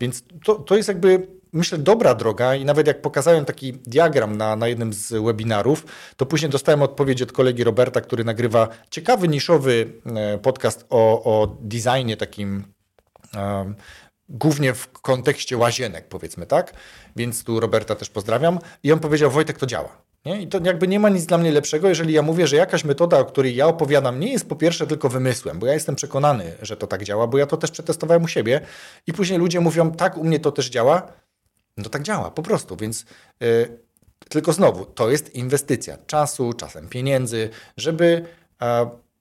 Więc 0.00 0.22
to, 0.44 0.54
to 0.54 0.76
jest 0.76 0.88
jakby, 0.88 1.26
myślę, 1.52 1.78
dobra 1.78 2.14
droga 2.14 2.54
i 2.54 2.64
nawet 2.64 2.86
jak 2.86 3.02
pokazałem 3.02 3.44
taki 3.44 3.72
diagram 3.72 4.36
na, 4.36 4.56
na 4.56 4.68
jednym 4.68 4.92
z 4.92 5.24
webinarów, 5.24 5.86
to 6.16 6.26
później 6.26 6.50
dostałem 6.50 6.82
odpowiedź 6.82 7.22
od 7.22 7.32
kolegi 7.32 7.64
Roberta, 7.64 8.00
który 8.00 8.24
nagrywa 8.24 8.68
ciekawy, 8.90 9.28
niszowy 9.28 9.92
e, 10.16 10.38
podcast 10.38 10.86
o, 10.90 11.24
o 11.24 11.56
designie 11.60 12.16
takim 12.16 12.64
um, 13.36 13.74
głównie 14.28 14.74
w 14.74 14.88
kontekście 14.92 15.56
łazienek, 15.56 16.08
powiedzmy 16.08 16.46
tak. 16.46 16.72
Więc 17.16 17.44
tu 17.44 17.60
Roberta 17.60 17.94
też 17.94 18.10
pozdrawiam. 18.10 18.58
I 18.82 18.92
on 18.92 18.98
powiedział, 18.98 19.30
Wojtek, 19.30 19.58
to 19.58 19.66
działa. 19.66 20.02
Nie? 20.24 20.42
I 20.42 20.46
to 20.46 20.60
jakby 20.64 20.88
nie 20.88 21.00
ma 21.00 21.08
nic 21.08 21.26
dla 21.26 21.38
mnie 21.38 21.52
lepszego, 21.52 21.88
jeżeli 21.88 22.14
ja 22.14 22.22
mówię, 22.22 22.46
że 22.46 22.56
jakaś 22.56 22.84
metoda, 22.84 23.18
o 23.18 23.24
której 23.24 23.56
ja 23.56 23.66
opowiadam, 23.66 24.20
nie 24.20 24.32
jest 24.32 24.48
po 24.48 24.56
pierwsze 24.56 24.86
tylko 24.86 25.08
wymysłem, 25.08 25.58
bo 25.58 25.66
ja 25.66 25.72
jestem 25.72 25.96
przekonany, 25.96 26.52
że 26.62 26.76
to 26.76 26.86
tak 26.86 27.04
działa, 27.04 27.26
bo 27.26 27.38
ja 27.38 27.46
to 27.46 27.56
też 27.56 27.70
przetestowałem 27.70 28.24
u 28.24 28.28
siebie 28.28 28.60
i 29.06 29.12
później 29.12 29.38
ludzie 29.38 29.60
mówią, 29.60 29.92
tak, 29.92 30.18
u 30.18 30.24
mnie 30.24 30.40
to 30.40 30.52
też 30.52 30.70
działa. 30.70 31.12
No 31.76 31.88
tak 31.88 32.02
działa, 32.02 32.30
po 32.30 32.42
prostu, 32.42 32.76
więc 32.76 33.04
yy, 33.40 33.78
tylko 34.28 34.52
znowu, 34.52 34.84
to 34.84 35.10
jest 35.10 35.34
inwestycja 35.34 35.98
czasu, 36.06 36.52
czasem 36.52 36.88
pieniędzy, 36.88 37.50
żeby, 37.76 38.26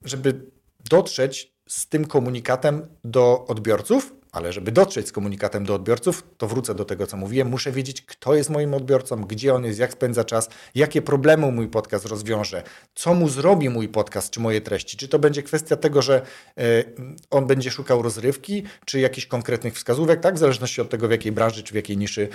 żeby 0.03 0.45
dotrzeć 0.89 1.53
z 1.69 1.87
tym 1.87 2.05
komunikatem 2.05 2.87
do 3.03 3.45
odbiorców, 3.47 4.13
ale 4.31 4.53
żeby 4.53 4.71
dotrzeć 4.71 5.07
z 5.07 5.11
komunikatem 5.11 5.65
do 5.65 5.75
odbiorców, 5.75 6.23
to 6.37 6.47
wrócę 6.47 6.75
do 6.75 6.85
tego, 6.85 7.07
co 7.07 7.17
mówiłem. 7.17 7.49
Muszę 7.49 7.71
wiedzieć, 7.71 8.01
kto 8.01 8.35
jest 8.35 8.49
moim 8.49 8.73
odbiorcą, 8.73 9.21
gdzie 9.21 9.53
on 9.53 9.65
jest, 9.65 9.79
jak 9.79 9.93
spędza 9.93 10.23
czas, 10.23 10.49
jakie 10.75 11.01
problemy 11.01 11.51
mój 11.51 11.67
podcast 11.67 12.05
rozwiąże, 12.05 12.63
co 12.95 13.13
mu 13.13 13.29
zrobi 13.29 13.69
mój 13.69 13.89
podcast 13.89 14.29
czy 14.29 14.39
moje 14.39 14.61
treści. 14.61 14.97
Czy 14.97 15.07
to 15.07 15.19
będzie 15.19 15.43
kwestia 15.43 15.75
tego, 15.75 16.01
że 16.01 16.21
e, 16.57 16.83
on 17.29 17.47
będzie 17.47 17.71
szukał 17.71 18.01
rozrywki, 18.01 18.63
czy 18.85 18.99
jakichś 18.99 19.27
konkretnych 19.27 19.73
wskazówek, 19.73 20.19
tak? 20.19 20.35
W 20.35 20.37
zależności 20.37 20.81
od 20.81 20.89
tego, 20.89 21.07
w 21.07 21.11
jakiej 21.11 21.31
branży 21.31 21.63
czy 21.63 21.71
w 21.71 21.75
jakiej 21.75 21.97
niszy 21.97 22.29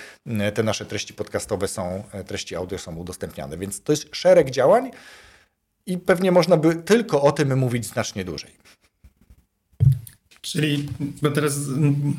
te 0.55 0.63
nasze 0.63 0.87
treści 0.87 1.15
podcastowe 1.15 1.69
są, 1.69 2.03
e, 2.13 2.25
treści 2.25 2.57
audio 2.57 2.79
są 2.79 2.97
udostępniane. 2.97 3.59
Więc 3.59 3.83
to 3.83 3.93
jest 3.93 4.09
szereg 4.13 4.51
działań 4.51 4.91
i 5.87 5.99
pewnie 5.99 6.33
można 6.33 6.57
by 6.57 6.75
tylko 6.75 7.23
o 7.23 7.33
tym 7.33 7.59
mówić 7.59 7.87
znacznie 7.87 8.25
dłużej. 8.25 8.51
Czyli, 10.47 10.89
bo 11.23 11.31
teraz 11.31 11.61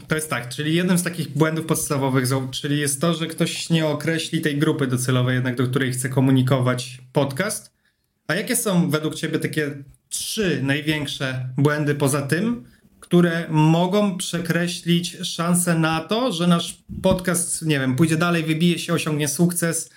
to 0.07 0.15
jest 0.15 0.29
tak, 0.29 0.49
czyli 0.49 0.75
jednym 0.75 0.97
z 0.97 1.03
takich 1.03 1.29
błędów 1.29 1.65
podstawowych, 1.65 2.25
czyli 2.51 2.79
jest 2.79 3.01
to, 3.01 3.13
że 3.13 3.27
ktoś 3.27 3.69
nie 3.69 3.87
określi 3.87 4.41
tej 4.41 4.57
grupy 4.57 4.87
docelowej, 4.87 5.35
jednak 5.35 5.55
do 5.55 5.67
której 5.67 5.91
chce 5.91 6.09
komunikować 6.09 6.97
podcast. 7.13 7.71
A 8.27 8.35
jakie 8.35 8.55
są 8.55 8.89
według 8.89 9.15
Ciebie 9.15 9.39
takie 9.39 9.71
trzy 10.09 10.59
największe 10.63 11.49
błędy 11.57 11.95
poza 11.95 12.21
tym, 12.21 12.63
które 12.99 13.45
mogą 13.49 14.17
przekreślić 14.17 15.17
szansę 15.23 15.79
na 15.79 15.99
to, 15.99 16.31
że 16.31 16.47
nasz 16.47 16.83
podcast, 17.01 17.65
nie 17.65 17.79
wiem, 17.79 17.95
pójdzie 17.95 18.17
dalej, 18.17 18.43
wybije 18.43 18.79
się, 18.79 18.93
osiągnie 18.93 19.27
sukces? 19.27 19.89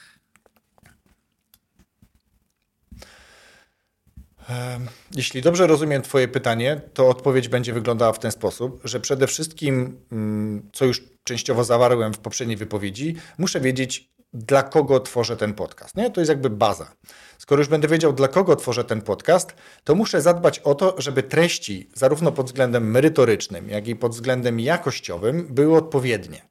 Jeśli 5.14 5.42
dobrze 5.42 5.66
rozumiem 5.66 6.02
Twoje 6.02 6.28
pytanie, 6.28 6.80
to 6.94 7.08
odpowiedź 7.08 7.48
będzie 7.48 7.72
wyglądała 7.72 8.12
w 8.12 8.18
ten 8.18 8.32
sposób, 8.32 8.80
że 8.84 9.00
przede 9.00 9.26
wszystkim, 9.26 10.00
mm, 10.12 10.70
co 10.72 10.84
już 10.84 11.02
częściowo 11.24 11.64
zawarłem 11.64 12.12
w 12.14 12.18
poprzedniej 12.18 12.56
wypowiedzi, 12.56 13.16
muszę 13.38 13.60
wiedzieć, 13.60 14.10
dla 14.32 14.62
kogo 14.62 15.00
tworzę 15.00 15.36
ten 15.36 15.54
podcast. 15.54 15.96
Nie? 15.96 16.10
To 16.10 16.20
jest 16.20 16.28
jakby 16.28 16.50
baza. 16.50 16.92
Skoro 17.38 17.60
już 17.60 17.68
będę 17.68 17.88
wiedział, 17.88 18.12
dla 18.12 18.28
kogo 18.28 18.56
tworzę 18.56 18.84
ten 18.84 19.02
podcast, 19.02 19.54
to 19.84 19.94
muszę 19.94 20.22
zadbać 20.22 20.58
o 20.58 20.74
to, 20.74 20.94
żeby 20.98 21.22
treści, 21.22 21.90
zarówno 21.94 22.32
pod 22.32 22.46
względem 22.46 22.90
merytorycznym, 22.90 23.68
jak 23.68 23.88
i 23.88 23.96
pod 23.96 24.12
względem 24.12 24.60
jakościowym, 24.60 25.46
były 25.54 25.76
odpowiednie. 25.76 26.42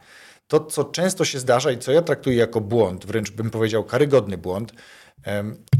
To, 0.48 0.60
co 0.60 0.84
często 0.84 1.26
się 1.26 1.40
zdarza 1.40 1.72
i 1.72 1.78
co 1.78 1.92
ja 1.92 2.02
traktuję 2.02 2.38
jako 2.38 2.62
błąd, 2.62 3.06
wręcz 3.06 3.32
bym 3.32 3.50
powiedział 3.50 3.84
karygodny 3.84 4.38
błąd, 4.38 4.74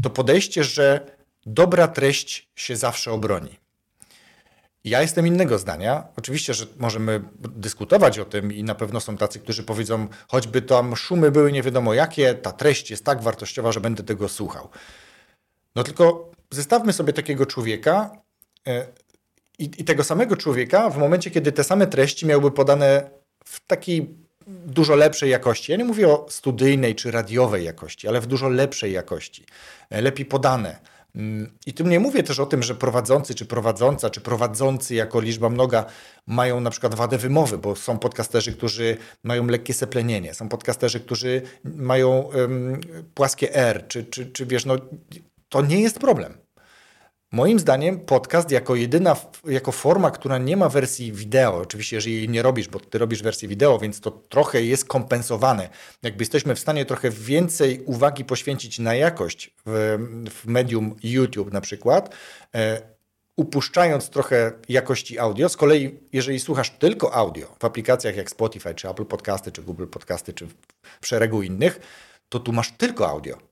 to 0.02 0.10
podejście, 0.10 0.64
że 0.64 1.06
dobra 1.46 1.88
treść 1.88 2.48
się 2.56 2.76
zawsze 2.76 3.12
obroni. 3.12 3.58
Ja 4.84 5.02
jestem 5.02 5.26
innego 5.26 5.58
zdania. 5.58 6.04
Oczywiście, 6.16 6.54
że 6.54 6.66
możemy 6.78 7.20
dyskutować 7.38 8.18
o 8.18 8.24
tym 8.24 8.52
i 8.52 8.64
na 8.64 8.74
pewno 8.74 9.00
są 9.00 9.16
tacy, 9.16 9.40
którzy 9.40 9.62
powiedzą, 9.62 10.08
choćby 10.28 10.62
tam 10.62 10.96
szumy 10.96 11.30
były 11.30 11.52
nie 11.52 11.62
wiadomo 11.62 11.94
jakie, 11.94 12.34
ta 12.34 12.52
treść 12.52 12.90
jest 12.90 13.04
tak 13.04 13.22
wartościowa, 13.22 13.72
że 13.72 13.80
będę 13.80 14.02
tego 14.02 14.28
słuchał. 14.28 14.68
No 15.76 15.82
tylko 15.82 16.30
zestawmy 16.50 16.92
sobie 16.92 17.12
takiego 17.12 17.46
człowieka 17.46 18.10
e, 18.66 18.86
i, 19.58 19.64
i 19.64 19.84
tego 19.84 20.04
samego 20.04 20.36
człowieka 20.36 20.90
w 20.90 20.98
momencie, 20.98 21.30
kiedy 21.30 21.52
te 21.52 21.64
same 21.64 21.86
treści 21.86 22.26
miałyby 22.26 22.50
podane 22.50 23.10
w 23.44 23.66
takiej 23.66 24.14
dużo 24.46 24.94
lepszej 24.94 25.30
jakości. 25.30 25.72
Ja 25.72 25.78
nie 25.78 25.84
mówię 25.84 26.08
o 26.08 26.26
studyjnej 26.28 26.94
czy 26.94 27.10
radiowej 27.10 27.64
jakości, 27.64 28.08
ale 28.08 28.20
w 28.20 28.26
dużo 28.26 28.48
lepszej 28.48 28.92
jakości. 28.92 29.46
E, 29.90 30.02
lepiej 30.02 30.26
podane 30.26 30.78
I 31.66 31.74
tu 31.74 31.84
nie 31.84 32.00
mówię 32.00 32.22
też 32.22 32.40
o 32.40 32.46
tym, 32.46 32.62
że 32.62 32.74
prowadzący, 32.74 33.34
czy 33.34 33.46
prowadząca, 33.46 34.10
czy 34.10 34.20
prowadzący 34.20 34.94
jako 34.94 35.20
liczba 35.20 35.48
mnoga 35.48 35.84
mają 36.26 36.60
na 36.60 36.70
przykład 36.70 36.94
wadę 36.94 37.18
wymowy, 37.18 37.58
bo 37.58 37.76
są 37.76 37.98
podcasterzy, 37.98 38.52
którzy 38.52 38.96
mają 39.24 39.46
lekkie 39.46 39.74
seplenienie, 39.74 40.34
są 40.34 40.48
podcasterzy, 40.48 41.00
którzy 41.00 41.42
mają 41.64 42.20
um, 42.20 42.80
płaskie 43.14 43.54
R, 43.54 43.84
czy, 43.88 44.04
czy, 44.04 44.26
czy 44.26 44.46
wiesz, 44.46 44.64
no 44.64 44.76
to 45.48 45.62
nie 45.62 45.80
jest 45.80 45.98
problem. 45.98 46.38
Moim 47.32 47.58
zdaniem 47.58 48.00
podcast 48.00 48.50
jako 48.50 48.74
jedyna, 48.74 49.16
jako 49.44 49.72
forma, 49.72 50.10
która 50.10 50.38
nie 50.38 50.56
ma 50.56 50.68
wersji 50.68 51.12
wideo, 51.12 51.56
oczywiście 51.56 51.96
jeżeli 51.96 52.16
jej 52.16 52.28
nie 52.28 52.42
robisz, 52.42 52.68
bo 52.68 52.80
ty 52.80 52.98
robisz 52.98 53.22
wersję 53.22 53.48
wideo, 53.48 53.78
więc 53.78 54.00
to 54.00 54.10
trochę 54.10 54.62
jest 54.62 54.84
kompensowane. 54.84 55.68
Jakby 56.02 56.22
jesteśmy 56.22 56.54
w 56.54 56.58
stanie 56.58 56.84
trochę 56.84 57.10
więcej 57.10 57.82
uwagi 57.86 58.24
poświęcić 58.24 58.78
na 58.78 58.94
jakość 58.94 59.54
w, 59.66 59.98
w 60.30 60.46
medium 60.46 60.96
YouTube 61.02 61.52
na 61.52 61.60
przykład, 61.60 62.14
e, 62.54 62.82
upuszczając 63.36 64.10
trochę 64.10 64.52
jakości 64.68 65.18
audio. 65.18 65.48
Z 65.48 65.56
kolei, 65.56 65.98
jeżeli 66.12 66.40
słuchasz 66.40 66.70
tylko 66.70 67.14
audio 67.14 67.46
w 67.58 67.64
aplikacjach 67.64 68.16
jak 68.16 68.30
Spotify, 68.30 68.74
czy 68.74 68.88
Apple 68.88 69.04
Podcasty, 69.04 69.52
czy 69.52 69.62
Google 69.62 69.86
Podcasty, 69.86 70.32
czy 70.32 70.46
w 71.00 71.06
szeregu 71.06 71.42
innych, 71.42 71.80
to 72.28 72.40
tu 72.40 72.52
masz 72.52 72.72
tylko 72.72 73.08
audio 73.08 73.49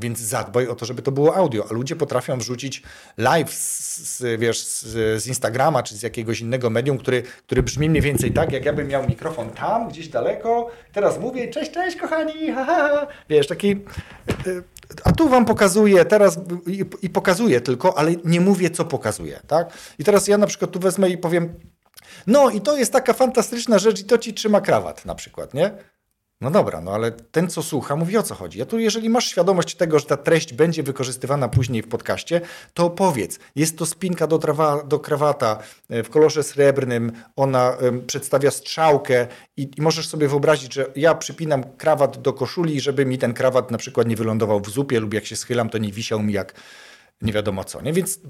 więc 0.00 0.18
zadbaj 0.18 0.68
o 0.68 0.74
to, 0.74 0.86
żeby 0.86 1.02
to 1.02 1.12
było 1.12 1.36
audio. 1.36 1.66
A 1.70 1.74
ludzie 1.74 1.96
potrafią 1.96 2.38
wrzucić 2.38 2.82
live 3.16 3.54
z, 3.54 4.40
wiesz, 4.40 4.64
z, 4.64 5.26
Instagrama 5.26 5.82
czy 5.82 5.96
z 5.96 6.02
jakiegoś 6.02 6.40
innego 6.40 6.70
medium, 6.70 6.98
który, 6.98 7.22
który 7.22 7.62
brzmi 7.62 7.90
mniej 7.90 8.02
więcej 8.02 8.32
tak, 8.32 8.52
jak 8.52 8.64
ja 8.64 8.72
bym 8.72 8.88
miał 8.88 9.08
mikrofon 9.08 9.50
tam, 9.50 9.88
gdzieś 9.88 10.08
daleko. 10.08 10.70
Teraz 10.92 11.18
mówię, 11.18 11.48
cześć, 11.48 11.70
cześć 11.70 11.96
kochani, 11.96 12.50
ha, 12.54 12.64
ha, 12.64 12.88
ha. 12.88 13.06
Wiesz, 13.28 13.46
taki... 13.46 13.70
Y, 14.46 14.62
a 15.04 15.12
tu 15.12 15.28
wam 15.28 15.44
pokazuję 15.44 16.04
teraz 16.04 16.38
i, 16.66 16.84
i 17.02 17.10
pokazuję 17.10 17.60
tylko, 17.60 17.98
ale 17.98 18.12
nie 18.24 18.40
mówię, 18.40 18.70
co 18.70 18.84
pokazuję, 18.84 19.40
tak? 19.46 19.72
I 19.98 20.04
teraz 20.04 20.28
ja 20.28 20.38
na 20.38 20.46
przykład 20.46 20.70
tu 20.70 20.80
wezmę 20.80 21.10
i 21.10 21.18
powiem, 21.18 21.54
no 22.26 22.50
i 22.50 22.60
to 22.60 22.76
jest 22.76 22.92
taka 22.92 23.12
fantastyczna 23.12 23.78
rzecz 23.78 24.00
i 24.00 24.04
to 24.04 24.18
ci 24.18 24.34
trzyma 24.34 24.60
krawat 24.60 25.04
na 25.04 25.14
przykład, 25.14 25.54
nie? 25.54 25.70
No 26.40 26.50
dobra, 26.50 26.80
no 26.80 26.92
ale 26.92 27.10
ten, 27.10 27.48
co 27.48 27.62
słucha, 27.62 27.96
mówi 27.96 28.16
o 28.16 28.22
co 28.22 28.34
chodzi. 28.34 28.62
A 28.62 28.66
tu, 28.66 28.78
jeżeli 28.78 29.08
masz 29.08 29.26
świadomość 29.26 29.74
tego, 29.74 29.98
że 29.98 30.06
ta 30.06 30.16
treść 30.16 30.52
będzie 30.52 30.82
wykorzystywana 30.82 31.48
później 31.48 31.82
w 31.82 31.88
podcaście, 31.88 32.40
to 32.74 32.84
opowiedz. 32.84 33.38
Jest 33.56 33.78
to 33.78 33.86
spinka 33.86 34.26
do, 34.26 34.38
trawa, 34.38 34.82
do 34.82 34.98
krawata 34.98 35.58
e, 35.90 36.02
w 36.02 36.10
kolorze 36.10 36.42
srebrnym, 36.42 37.12
ona 37.36 37.70
um, 37.70 38.06
przedstawia 38.06 38.50
strzałkę 38.50 39.26
i, 39.56 39.70
i, 39.78 39.82
możesz 39.82 40.08
sobie 40.08 40.28
wyobrazić, 40.28 40.74
że 40.74 40.86
ja 40.96 41.14
przypinam 41.14 41.64
krawat 41.76 42.22
do 42.22 42.32
koszuli, 42.32 42.80
żeby 42.80 43.06
mi 43.06 43.18
ten 43.18 43.34
krawat 43.34 43.70
na 43.70 43.78
przykład 43.78 44.08
nie 44.08 44.16
wylądował 44.16 44.60
w 44.60 44.70
zupie 44.70 45.00
lub 45.00 45.14
jak 45.14 45.26
się 45.26 45.36
schylam, 45.36 45.70
to 45.70 45.78
nie 45.78 45.92
wisiał 45.92 46.22
mi 46.22 46.32
jak 46.32 46.54
nie 47.22 47.32
wiadomo 47.32 47.64
co. 47.64 47.80
Nie? 47.80 47.92
Więc 47.92 48.20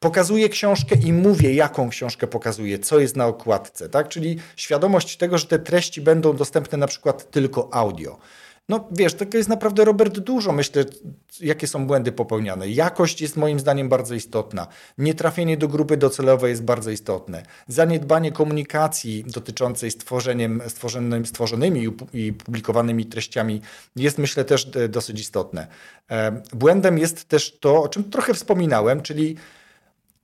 pokazuję 0.00 0.48
książkę 0.48 0.96
i 1.04 1.12
mówię, 1.12 1.54
jaką 1.54 1.90
książkę 1.90 2.26
pokazuję, 2.26 2.78
co 2.78 3.00
jest 3.00 3.16
na 3.16 3.26
okładce. 3.26 3.88
Tak? 3.88 4.08
Czyli 4.08 4.38
świadomość 4.56 5.16
tego, 5.16 5.38
że 5.38 5.46
te 5.46 5.58
treści 5.58 6.00
będą 6.00 6.36
dostępne 6.36 6.78
na 6.78 6.86
przykład 6.86 7.30
tylko 7.30 7.74
audio. 7.74 8.18
No 8.72 8.88
wiesz, 8.90 9.14
tego 9.14 9.38
jest 9.38 9.48
naprawdę, 9.48 9.84
Robert, 9.84 10.18
dużo. 10.18 10.52
Myślę, 10.52 10.84
jakie 11.40 11.66
są 11.66 11.86
błędy 11.86 12.12
popełniane. 12.12 12.68
Jakość 12.68 13.20
jest 13.20 13.36
moim 13.36 13.60
zdaniem 13.60 13.88
bardzo 13.88 14.14
istotna. 14.14 14.66
Nietrafienie 14.98 15.56
do 15.56 15.68
grupy 15.68 15.96
docelowej 15.96 16.50
jest 16.50 16.64
bardzo 16.64 16.90
istotne. 16.90 17.42
Zaniedbanie 17.68 18.32
komunikacji 18.32 19.24
dotyczącej 19.26 19.90
stworzeniem, 19.90 20.62
stworzonym, 20.68 21.26
stworzonymi 21.26 21.88
i 22.14 22.32
publikowanymi 22.32 23.06
treściami 23.06 23.60
jest 23.96 24.18
myślę 24.18 24.44
też 24.44 24.70
e, 24.76 24.88
dosyć 24.88 25.20
istotne. 25.20 25.66
E, 26.10 26.42
błędem 26.52 26.98
jest 26.98 27.28
też 27.28 27.58
to, 27.60 27.82
o 27.82 27.88
czym 27.88 28.04
trochę 28.04 28.34
wspominałem, 28.34 29.00
czyli 29.00 29.36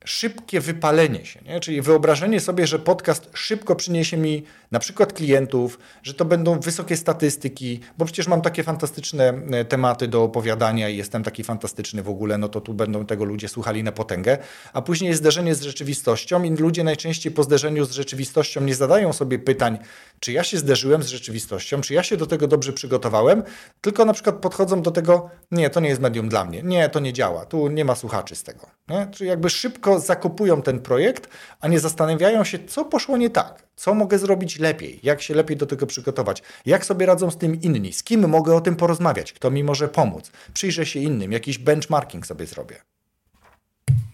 szybkie 0.09 0.61
wypalenie 0.61 1.25
się, 1.25 1.41
nie? 1.45 1.61
czyli 1.61 1.83
wyobrażenie 1.83 2.41
sobie, 2.41 2.67
że 2.67 2.79
podcast 2.79 3.31
szybko 3.35 3.77
przyniesie 3.77 4.17
mi 4.17 4.45
na 4.71 4.79
przykład 4.79 5.13
klientów, 5.13 5.79
że 6.03 6.15
to 6.15 6.25
będą 6.25 6.61
wysokie 6.61 6.97
statystyki, 6.97 7.81
bo 7.99 8.05
przecież 8.05 8.29
mam 8.29 8.43
takie 8.43 8.63
fantastyczne 8.63 9.43
e, 9.53 9.65
tematy 9.65 10.09
do 10.09 10.23
opowiadania 10.23 10.89
i 10.89 10.97
jestem 10.97 11.23
taki 11.23 11.45
fantastyczny 11.45 12.03
w 12.03 12.09
ogóle, 12.09 12.39
no 12.39 12.49
to 12.49 12.61
tu 12.61 12.75
będą 12.75 13.07
tego 13.07 13.25
ludzie 13.25 13.49
słuchali 13.49 13.85
na 13.85 13.93
potęgę, 13.93 14.39
a 14.73 14.83
później 14.83 15.09
jest 15.09 15.21
zderzenie 15.21 15.55
z 15.55 15.63
rzeczywistością 15.63 16.43
i 16.43 16.51
ludzie 16.51 16.85
najczęściej 16.85 17.33
po 17.33 17.43
zderzeniu 17.43 17.85
z 17.85 17.91
rzeczywistością 17.91 18.61
nie 18.61 18.75
zadają 18.75 19.13
sobie 19.13 19.39
pytań, 19.39 19.79
czy 20.21 20.33
ja 20.33 20.45
się 20.45 20.59
zderzyłem 20.59 21.03
z 21.03 21.07
rzeczywistością, 21.07 21.81
czy 21.81 21.95
ja 21.95 22.03
się 22.03 22.17
do 22.17 22.27
tego 22.27 22.49
dobrze 22.49 22.73
przygotowałem, 22.73 23.43
tylko 23.81 24.05
na 24.05 24.13
przykład 24.13 24.37
podchodzą 24.37 24.83
do 24.83 24.91
tego, 24.91 25.31
nie, 25.51 25.71
to 25.71 25.81
nie 25.81 25.89
jest 25.89 26.01
medium 26.01 26.29
dla 26.29 26.45
mnie, 26.45 26.63
nie, 26.63 26.89
to 26.89 27.01
nie 27.01 27.13
działa, 27.13 27.47
tu 27.47 27.69
nie 27.69 27.85
ma 27.85 27.95
słuchaczy 27.95 28.37
z 28.37 28.43
tego. 28.43 28.67
Nie? 28.89 29.09
Czyli 29.13 29.31
jakby 29.31 29.51
szybko 29.51 30.01
zakopują 30.01 30.63
ten 30.63 30.81
projekt, 30.81 31.29
a 31.61 31.69
nie 31.69 31.81
zastanawiają 31.81 32.45
się, 32.45 32.59
co 32.67 32.85
poszło 32.85 33.17
nie 33.17 33.31
tak, 33.31 33.67
co 33.77 33.95
mogę 33.95 34.19
zrobić 34.19 34.59
lepiej, 34.59 35.01
jak 35.03 35.23
się 35.23 35.35
lepiej 35.35 35.57
do 35.57 35.67
tego 35.67 35.87
przygotować, 35.87 36.43
jak 36.67 36.85
sobie 36.85 37.07
radzą 37.07 37.31
z 37.31 37.39
tym 37.39 37.61
inni, 37.61 37.93
z 37.93 38.03
kim 38.03 38.29
mogę 38.29 38.55
o 38.55 38.61
tym 38.61 38.77
porozmawiać, 38.77 39.33
kto 39.33 39.51
mi 39.51 39.65
może 39.65 39.89
pomóc, 39.89 40.31
przyjrzę 40.55 40.87
się 40.87 41.01
innym, 41.01 41.33
jakiś 41.33 41.59
benchmarking 41.59 42.27
sobie 42.27 42.47
zrobię. 42.47 42.77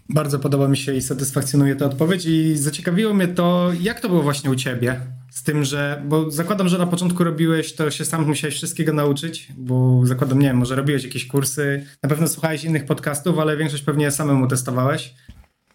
Bardzo 0.09 0.39
podoba 0.39 0.67
mi 0.67 0.77
się 0.77 0.93
i 0.93 1.01
satysfakcjonuje 1.01 1.75
ta 1.75 1.85
odpowiedź 1.85 2.25
i 2.25 2.57
zaciekawiło 2.57 3.13
mnie 3.13 3.27
to, 3.27 3.71
jak 3.79 3.99
to 3.99 4.09
było 4.09 4.23
właśnie 4.23 4.51
u 4.51 4.55
ciebie. 4.55 5.01
Z 5.35 5.43
tym, 5.43 5.63
że, 5.63 6.03
bo 6.05 6.31
zakładam, 6.31 6.67
że 6.67 6.77
na 6.77 6.87
początku 6.87 7.23
robiłeś, 7.23 7.73
to 7.73 7.91
się 7.91 8.05
sam 8.05 8.27
musiałeś 8.27 8.55
wszystkiego 8.55 8.93
nauczyć, 8.93 9.47
bo 9.57 10.01
zakładam, 10.05 10.39
nie 10.39 10.47
wiem, 10.47 10.57
może 10.57 10.75
robiłeś 10.75 11.03
jakieś 11.03 11.27
kursy, 11.27 11.85
na 12.03 12.09
pewno 12.09 12.27
słuchałeś 12.27 12.63
innych 12.63 12.85
podcastów, 12.85 13.39
ale 13.39 13.57
większość 13.57 13.83
pewnie 13.83 14.11
samemu 14.11 14.47
testowałeś. 14.47 15.13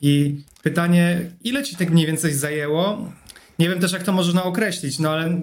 I 0.00 0.44
pytanie, 0.62 1.30
ile 1.44 1.62
ci 1.62 1.76
tak 1.76 1.90
mniej 1.90 2.06
więcej 2.06 2.34
zajęło? 2.34 3.12
Nie 3.58 3.68
wiem 3.68 3.80
też, 3.80 3.92
jak 3.92 4.02
to 4.02 4.12
można 4.12 4.44
określić, 4.44 4.98
no 4.98 5.10
ale 5.10 5.40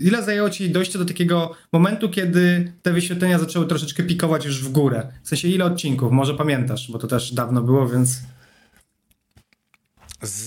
ile 0.00 0.22
zajęło 0.22 0.50
ci 0.50 0.70
dojście 0.70 0.98
do 0.98 1.04
takiego 1.04 1.54
momentu, 1.72 2.08
kiedy 2.08 2.72
te 2.82 2.92
wyświetlenia 2.92 3.38
zaczęły 3.38 3.66
troszeczkę 3.66 4.02
pikować 4.02 4.44
już 4.44 4.64
w 4.64 4.68
górę? 4.68 5.12
W 5.22 5.28
sensie, 5.28 5.48
ile 5.48 5.64
odcinków? 5.64 6.12
Może 6.12 6.34
pamiętasz, 6.34 6.90
bo 6.90 6.98
to 6.98 7.06
też 7.06 7.32
dawno 7.32 7.62
było, 7.62 7.88
więc... 7.88 8.20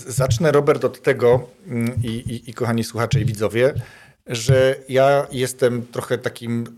Zacznę, 0.07 0.51
Robert, 0.51 0.85
od 0.85 1.01
tego 1.01 1.49
mm, 1.67 1.95
i, 2.03 2.07
i, 2.07 2.49
i 2.49 2.53
kochani 2.53 2.83
słuchacze 2.83 3.19
i 3.21 3.25
widzowie, 3.25 3.73
że 4.27 4.75
ja 4.89 5.27
jestem 5.31 5.87
trochę 5.87 6.17
takim 6.17 6.77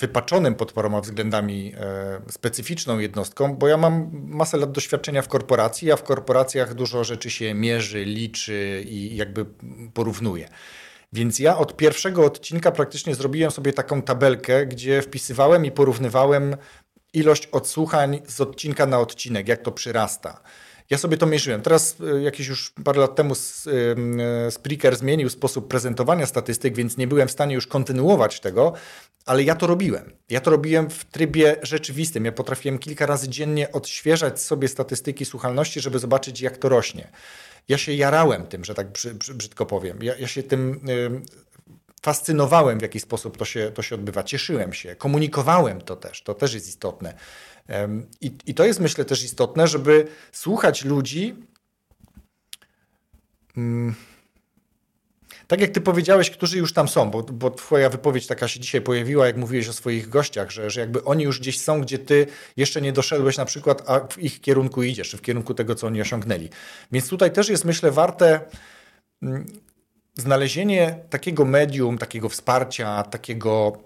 wypaczonym 0.00 0.54
pod 0.54 0.72
paroma 0.72 1.00
względami 1.00 1.72
e, 1.76 2.20
specyficzną 2.30 2.98
jednostką, 2.98 3.54
bo 3.54 3.68
ja 3.68 3.76
mam 3.76 4.10
masę 4.12 4.56
lat 4.56 4.72
doświadczenia 4.72 5.22
w 5.22 5.28
korporacji, 5.28 5.92
a 5.92 5.96
w 5.96 6.02
korporacjach 6.02 6.74
dużo 6.74 7.04
rzeczy 7.04 7.30
się 7.30 7.54
mierzy, 7.54 8.04
liczy 8.04 8.84
i 8.86 9.16
jakby 9.16 9.46
porównuje. 9.94 10.48
Więc 11.12 11.38
ja 11.38 11.58
od 11.58 11.76
pierwszego 11.76 12.24
odcinka 12.24 12.70
praktycznie 12.70 13.14
zrobiłem 13.14 13.50
sobie 13.50 13.72
taką 13.72 14.02
tabelkę, 14.02 14.66
gdzie 14.66 15.02
wpisywałem 15.02 15.64
i 15.64 15.70
porównywałem 15.70 16.56
ilość 17.12 17.46
odsłuchań 17.46 18.20
z 18.26 18.40
odcinka 18.40 18.86
na 18.86 18.98
odcinek, 18.98 19.48
jak 19.48 19.62
to 19.62 19.72
przyrasta. 19.72 20.40
Ja 20.90 20.98
sobie 20.98 21.16
to 21.16 21.26
mierzyłem. 21.26 21.62
Teraz 21.62 21.96
e, 22.00 22.22
jakieś 22.22 22.46
już 22.46 22.72
parę 22.84 23.00
lat 23.00 23.14
temu 23.14 23.34
e, 23.34 24.50
Spreaker 24.50 24.96
zmienił 24.96 25.30
sposób 25.30 25.68
prezentowania 25.68 26.26
statystyk, 26.26 26.76
więc 26.76 26.96
nie 26.96 27.06
byłem 27.06 27.28
w 27.28 27.30
stanie 27.30 27.54
już 27.54 27.66
kontynuować 27.66 28.40
tego, 28.40 28.72
ale 29.26 29.42
ja 29.42 29.54
to 29.54 29.66
robiłem. 29.66 30.12
Ja 30.30 30.40
to 30.40 30.50
robiłem 30.50 30.90
w 30.90 31.04
trybie 31.04 31.56
rzeczywistym. 31.62 32.24
Ja 32.24 32.32
potrafiłem 32.32 32.78
kilka 32.78 33.06
razy 33.06 33.28
dziennie 33.28 33.72
odświeżać 33.72 34.40
sobie 34.40 34.68
statystyki 34.68 35.24
słuchalności, 35.24 35.80
żeby 35.80 35.98
zobaczyć, 35.98 36.40
jak 36.40 36.56
to 36.56 36.68
rośnie. 36.68 37.08
Ja 37.68 37.78
się 37.78 37.92
jarałem 37.92 38.46
tym, 38.46 38.64
że 38.64 38.74
tak 38.74 38.86
brzydko 39.34 39.66
powiem. 39.66 40.02
Ja, 40.02 40.16
ja 40.16 40.28
się 40.28 40.42
tym 40.42 40.80
fascynowałem, 42.02 42.78
w 42.78 42.82
jaki 42.82 43.00
sposób 43.00 43.36
to 43.36 43.44
się, 43.44 43.70
to 43.74 43.82
się 43.82 43.94
odbywa. 43.94 44.22
Cieszyłem 44.22 44.72
się, 44.72 44.96
komunikowałem 44.96 45.80
to 45.80 45.96
też. 45.96 46.22
To 46.22 46.34
też 46.34 46.54
jest 46.54 46.68
istotne. 46.68 47.14
I, 48.20 48.32
I 48.46 48.54
to 48.54 48.64
jest, 48.64 48.80
myślę, 48.80 49.04
też 49.04 49.24
istotne, 49.24 49.68
żeby 49.68 50.06
słuchać 50.32 50.84
ludzi. 50.84 51.36
Mm, 53.56 53.94
tak 55.46 55.60
jak 55.60 55.70
ty 55.70 55.80
powiedziałeś, 55.80 56.30
którzy 56.30 56.58
już 56.58 56.72
tam 56.72 56.88
są, 56.88 57.10
bo, 57.10 57.22
bo 57.22 57.50
twoja 57.50 57.90
wypowiedź 57.90 58.26
taka 58.26 58.48
się 58.48 58.60
dzisiaj 58.60 58.80
pojawiła, 58.80 59.26
jak 59.26 59.36
mówiłeś 59.36 59.68
o 59.68 59.72
swoich 59.72 60.08
gościach, 60.08 60.50
że, 60.50 60.70
że 60.70 60.80
jakby 60.80 61.04
oni 61.04 61.24
już 61.24 61.40
gdzieś 61.40 61.60
są, 61.60 61.80
gdzie 61.80 61.98
ty 61.98 62.26
jeszcze 62.56 62.80
nie 62.80 62.92
doszedłeś 62.92 63.36
na 63.36 63.44
przykład, 63.44 63.82
a 63.86 64.00
w 64.00 64.18
ich 64.18 64.40
kierunku 64.40 64.82
idziesz, 64.82 65.10
czy 65.10 65.16
w 65.16 65.22
kierunku 65.22 65.54
tego, 65.54 65.74
co 65.74 65.86
oni 65.86 66.00
osiągnęli. 66.00 66.48
Więc 66.92 67.08
tutaj 67.08 67.32
też 67.32 67.48
jest, 67.48 67.64
myślę, 67.64 67.90
warte 67.90 68.40
mm, 69.22 69.46
znalezienie 70.14 70.98
takiego 71.10 71.44
medium, 71.44 71.98
takiego 71.98 72.28
wsparcia, 72.28 73.02
takiego 73.02 73.78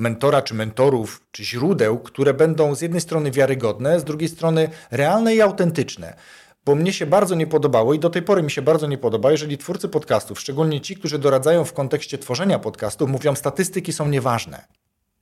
mentora 0.00 0.42
czy 0.42 0.54
mentorów, 0.54 1.26
czy 1.30 1.44
źródeł, 1.44 1.98
które 1.98 2.34
będą 2.34 2.74
z 2.74 2.80
jednej 2.80 3.00
strony 3.00 3.30
wiarygodne, 3.30 4.00
z 4.00 4.04
drugiej 4.04 4.28
strony 4.28 4.68
realne 4.90 5.34
i 5.34 5.40
autentyczne. 5.40 6.16
Bo 6.64 6.74
mnie 6.74 6.92
się 6.92 7.06
bardzo 7.06 7.34
nie 7.34 7.46
podobało 7.46 7.94
i 7.94 7.98
do 7.98 8.10
tej 8.10 8.22
pory 8.22 8.42
mi 8.42 8.50
się 8.50 8.62
bardzo 8.62 8.86
nie 8.86 8.98
podoba, 8.98 9.30
jeżeli 9.30 9.58
twórcy 9.58 9.88
podcastów, 9.88 10.40
szczególnie 10.40 10.80
ci, 10.80 10.96
którzy 10.96 11.18
doradzają 11.18 11.64
w 11.64 11.72
kontekście 11.72 12.18
tworzenia 12.18 12.58
podcastów, 12.58 13.10
mówią, 13.10 13.34
statystyki 13.34 13.92
są 13.92 14.08
nieważne. 14.08 14.64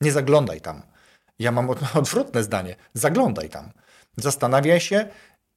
Nie 0.01 0.13
zaglądaj 0.13 0.61
tam. 0.61 0.83
Ja 1.39 1.53
mam 1.53 1.71
odwrotne 1.95 2.43
zdanie. 2.43 2.77
Zaglądaj 2.95 3.49
tam. 3.49 3.71
Zastanawiaj 4.17 4.81
się, 4.81 5.09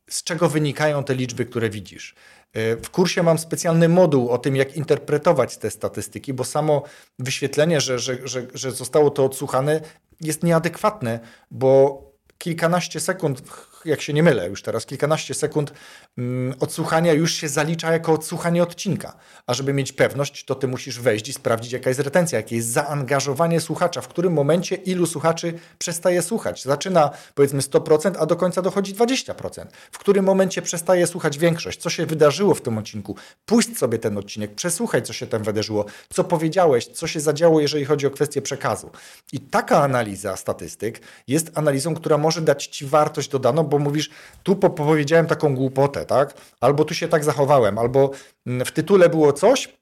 z 0.09 0.23
czego 0.23 0.49
wynikają 0.49 1.03
te 1.03 1.15
liczby, 1.15 1.45
które 1.45 1.69
widzisz. 1.69 2.15
W 2.55 2.89
kursie 2.89 3.23
mam 3.23 3.37
specjalny 3.37 3.89
moduł 3.89 4.29
o 4.29 4.37
tym, 4.37 4.55
jak 4.55 4.75
interpretować 4.75 5.57
te 5.57 5.71
statystyki, 5.71 6.33
bo 6.33 6.43
samo 6.43 6.83
wyświetlenie, 7.19 7.81
że, 7.81 7.99
że, 7.99 8.17
że, 8.23 8.47
że 8.53 8.71
zostało 8.71 9.09
to 9.09 9.25
odsłuchane, 9.25 9.81
jest 10.21 10.43
nieadekwatne, 10.43 11.19
bo 11.51 12.01
kilkanaście 12.37 12.99
sekund 12.99 13.41
jak 13.85 14.01
się 14.01 14.13
nie 14.13 14.23
mylę 14.23 14.49
już 14.49 14.61
teraz, 14.61 14.85
kilkanaście 14.85 15.33
sekund 15.33 15.73
mm, 16.17 16.55
odsłuchania 16.59 17.13
już 17.13 17.33
się 17.33 17.49
zalicza 17.49 17.91
jako 17.91 18.13
odsłuchanie 18.13 18.63
odcinka. 18.63 19.13
A 19.47 19.53
żeby 19.53 19.73
mieć 19.73 19.91
pewność, 19.91 20.45
to 20.45 20.55
ty 20.55 20.67
musisz 20.67 20.99
wejść 20.99 21.29
i 21.29 21.33
sprawdzić, 21.33 21.71
jaka 21.71 21.89
jest 21.89 21.99
retencja, 21.99 22.37
jakie 22.37 22.55
jest 22.55 22.67
zaangażowanie 22.67 23.61
słuchacza, 23.61 24.01
w 24.01 24.07
którym 24.07 24.33
momencie 24.33 24.75
ilu 24.75 25.05
słuchaczy 25.05 25.53
przestaje 25.77 26.21
słuchać. 26.21 26.63
Zaczyna 26.63 27.09
powiedzmy 27.35 27.61
100%, 27.61 28.15
a 28.19 28.25
do 28.25 28.35
końca 28.35 28.61
dochodzi 28.61 28.95
20%. 28.95 29.65
W 29.91 29.97
którym 29.97 30.25
momencie 30.25 30.61
przestaje 30.61 31.07
słuchać 31.07 31.37
większość, 31.37 31.81
co 31.81 31.89
się 31.89 32.05
wydarzyło 32.05 32.53
w 32.53 32.61
tym 32.61 32.77
odcinku. 32.77 33.15
Puść 33.45 33.77
sobie 33.77 33.99
ten 33.99 34.17
odcinek, 34.17 34.55
przesłuchaj, 34.55 35.03
co 35.03 35.13
się 35.13 35.27
tam 35.27 35.43
wydarzyło, 35.43 35.85
co 36.09 36.23
powiedziałeś, 36.23 36.87
co 36.87 37.07
się 37.07 37.19
zadziało, 37.19 37.61
jeżeli 37.61 37.85
chodzi 37.85 38.07
o 38.07 38.11
kwestię 38.11 38.41
przekazu. 38.41 38.89
I 39.33 39.39
taka 39.39 39.83
analiza 39.83 40.37
statystyk 40.37 41.01
jest 41.27 41.51
analizą, 41.55 41.95
która 41.95 42.17
może 42.17 42.41
dać 42.41 42.67
ci 42.67 42.85
wartość 42.85 43.29
dodaną, 43.29 43.63
bo 43.71 43.79
mówisz, 43.79 44.09
tu 44.43 44.55
powiedziałem 44.55 45.27
taką 45.27 45.55
głupotę, 45.55 46.05
tak? 46.05 46.33
Albo 46.59 46.85
tu 46.85 46.93
się 46.93 47.07
tak 47.07 47.23
zachowałem, 47.23 47.77
albo 47.77 48.11
mm, 48.47 48.65
w 48.65 48.71
tytule 48.71 49.09
było 49.09 49.33
coś, 49.33 49.77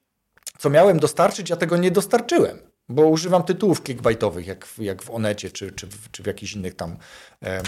co 0.58 0.70
miałem 0.70 0.98
dostarczyć, 0.98 1.52
a 1.52 1.56
tego 1.56 1.76
nie 1.76 1.90
dostarczyłem. 1.90 2.69
Bo 2.90 3.06
używam 3.06 3.42
tytułów 3.42 3.80
clickbaitowych, 3.80 4.46
jak, 4.46 4.66
w, 4.66 4.78
jak 4.78 5.02
w 5.02 5.10
Onecie, 5.10 5.50
czy, 5.50 5.72
czy, 5.72 5.86
w, 5.86 6.10
czy 6.10 6.22
w 6.22 6.26
jakichś 6.26 6.52
innych 6.52 6.74
tam 6.74 6.96
em, 7.40 7.62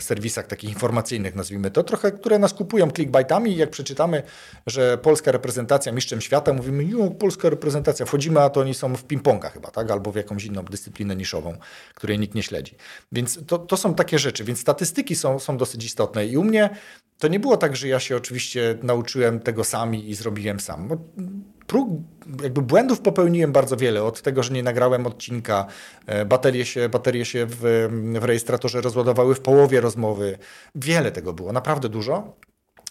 serwisach 0.00 0.46
takich 0.46 0.70
informacyjnych, 0.70 1.34
nazwijmy 1.34 1.70
to, 1.70 1.82
trochę, 1.82 2.12
które 2.12 2.38
nas 2.38 2.54
kupują 2.54 2.90
clickbaitami 2.90 3.52
i 3.52 3.56
jak 3.56 3.70
przeczytamy, 3.70 4.22
że 4.66 4.98
polska 4.98 5.32
reprezentacja 5.32 5.92
mistrzem 5.92 6.20
świata, 6.20 6.52
mówimy, 6.52 6.84
jo, 6.84 7.10
polska 7.10 7.50
reprezentacja, 7.50 8.06
wchodzimy, 8.06 8.40
a 8.40 8.50
to 8.50 8.60
oni 8.60 8.74
są 8.74 8.96
w 8.96 9.04
ping-ponga 9.04 9.50
chyba, 9.50 9.70
tak, 9.70 9.90
albo 9.90 10.12
w 10.12 10.16
jakąś 10.16 10.44
inną 10.44 10.62
dyscyplinę 10.62 11.16
niszową, 11.16 11.56
której 11.94 12.18
nikt 12.18 12.34
nie 12.34 12.42
śledzi. 12.42 12.74
Więc 13.12 13.38
to, 13.46 13.58
to 13.58 13.76
są 13.76 13.94
takie 13.94 14.18
rzeczy, 14.18 14.44
więc 14.44 14.60
statystyki 14.60 15.16
są, 15.16 15.38
są 15.38 15.56
dosyć 15.56 15.84
istotne 15.84 16.26
i 16.26 16.36
u 16.36 16.44
mnie 16.44 16.70
to 17.18 17.28
nie 17.28 17.40
było 17.40 17.56
tak, 17.56 17.76
że 17.76 17.88
ja 17.88 18.00
się 18.00 18.16
oczywiście 18.16 18.78
nauczyłem 18.82 19.40
tego 19.40 19.64
sami 19.64 20.10
i 20.10 20.14
zrobiłem 20.14 20.60
sam 20.60 20.88
prób, 21.68 21.88
jakby 22.42 22.62
błędów 22.62 23.00
popełniłem 23.00 23.52
bardzo 23.52 23.76
wiele. 23.76 24.04
Od 24.04 24.22
tego, 24.22 24.42
że 24.42 24.52
nie 24.52 24.62
nagrałem 24.62 25.06
odcinka, 25.06 25.66
e, 26.06 26.24
baterie 26.24 26.66
się, 26.66 26.88
baterie 26.88 27.24
się 27.24 27.46
w, 27.46 27.58
w 28.18 28.24
rejestratorze 28.24 28.80
rozładowały 28.80 29.34
w 29.34 29.40
połowie 29.40 29.80
rozmowy. 29.80 30.38
Wiele 30.74 31.12
tego 31.12 31.32
było, 31.32 31.52
naprawdę 31.52 31.88
dużo. 31.88 32.36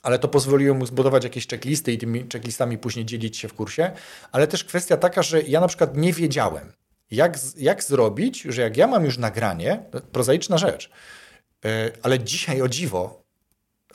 Ale 0.04 0.20
to 0.20 0.28
pozwoliło 0.28 0.76
mu 0.76 0.86
zbudować 0.86 1.24
jakieś 1.24 1.48
checklisty 1.48 1.92
i 1.92 1.98
tymi 1.98 2.20
checklistami 2.34 2.78
później 2.78 3.06
dzielić 3.06 3.38
się 3.38 3.48
w 3.48 3.54
kursie. 3.54 3.92
Ale 4.32 4.48
też 4.48 4.64
kwestia 4.64 4.98
taka, 4.98 5.24
że 5.24 5.42
ja 5.42 5.60
na 5.60 5.68
przykład 5.68 5.98
nie 5.98 6.14
wiedziałem, 6.14 6.72
jak, 7.12 7.38
jak 7.58 7.84
zrobić, 7.84 8.42
że 8.42 8.62
jak 8.62 8.78
ja 8.78 8.88
mam 8.88 9.06
już 9.06 9.18
nagranie, 9.18 9.84
prozaiczna 10.12 10.58
rzecz, 10.58 10.90
e, 11.66 11.92
ale 12.04 12.20
dzisiaj 12.20 12.62
o 12.62 12.68
dziwo 12.68 13.27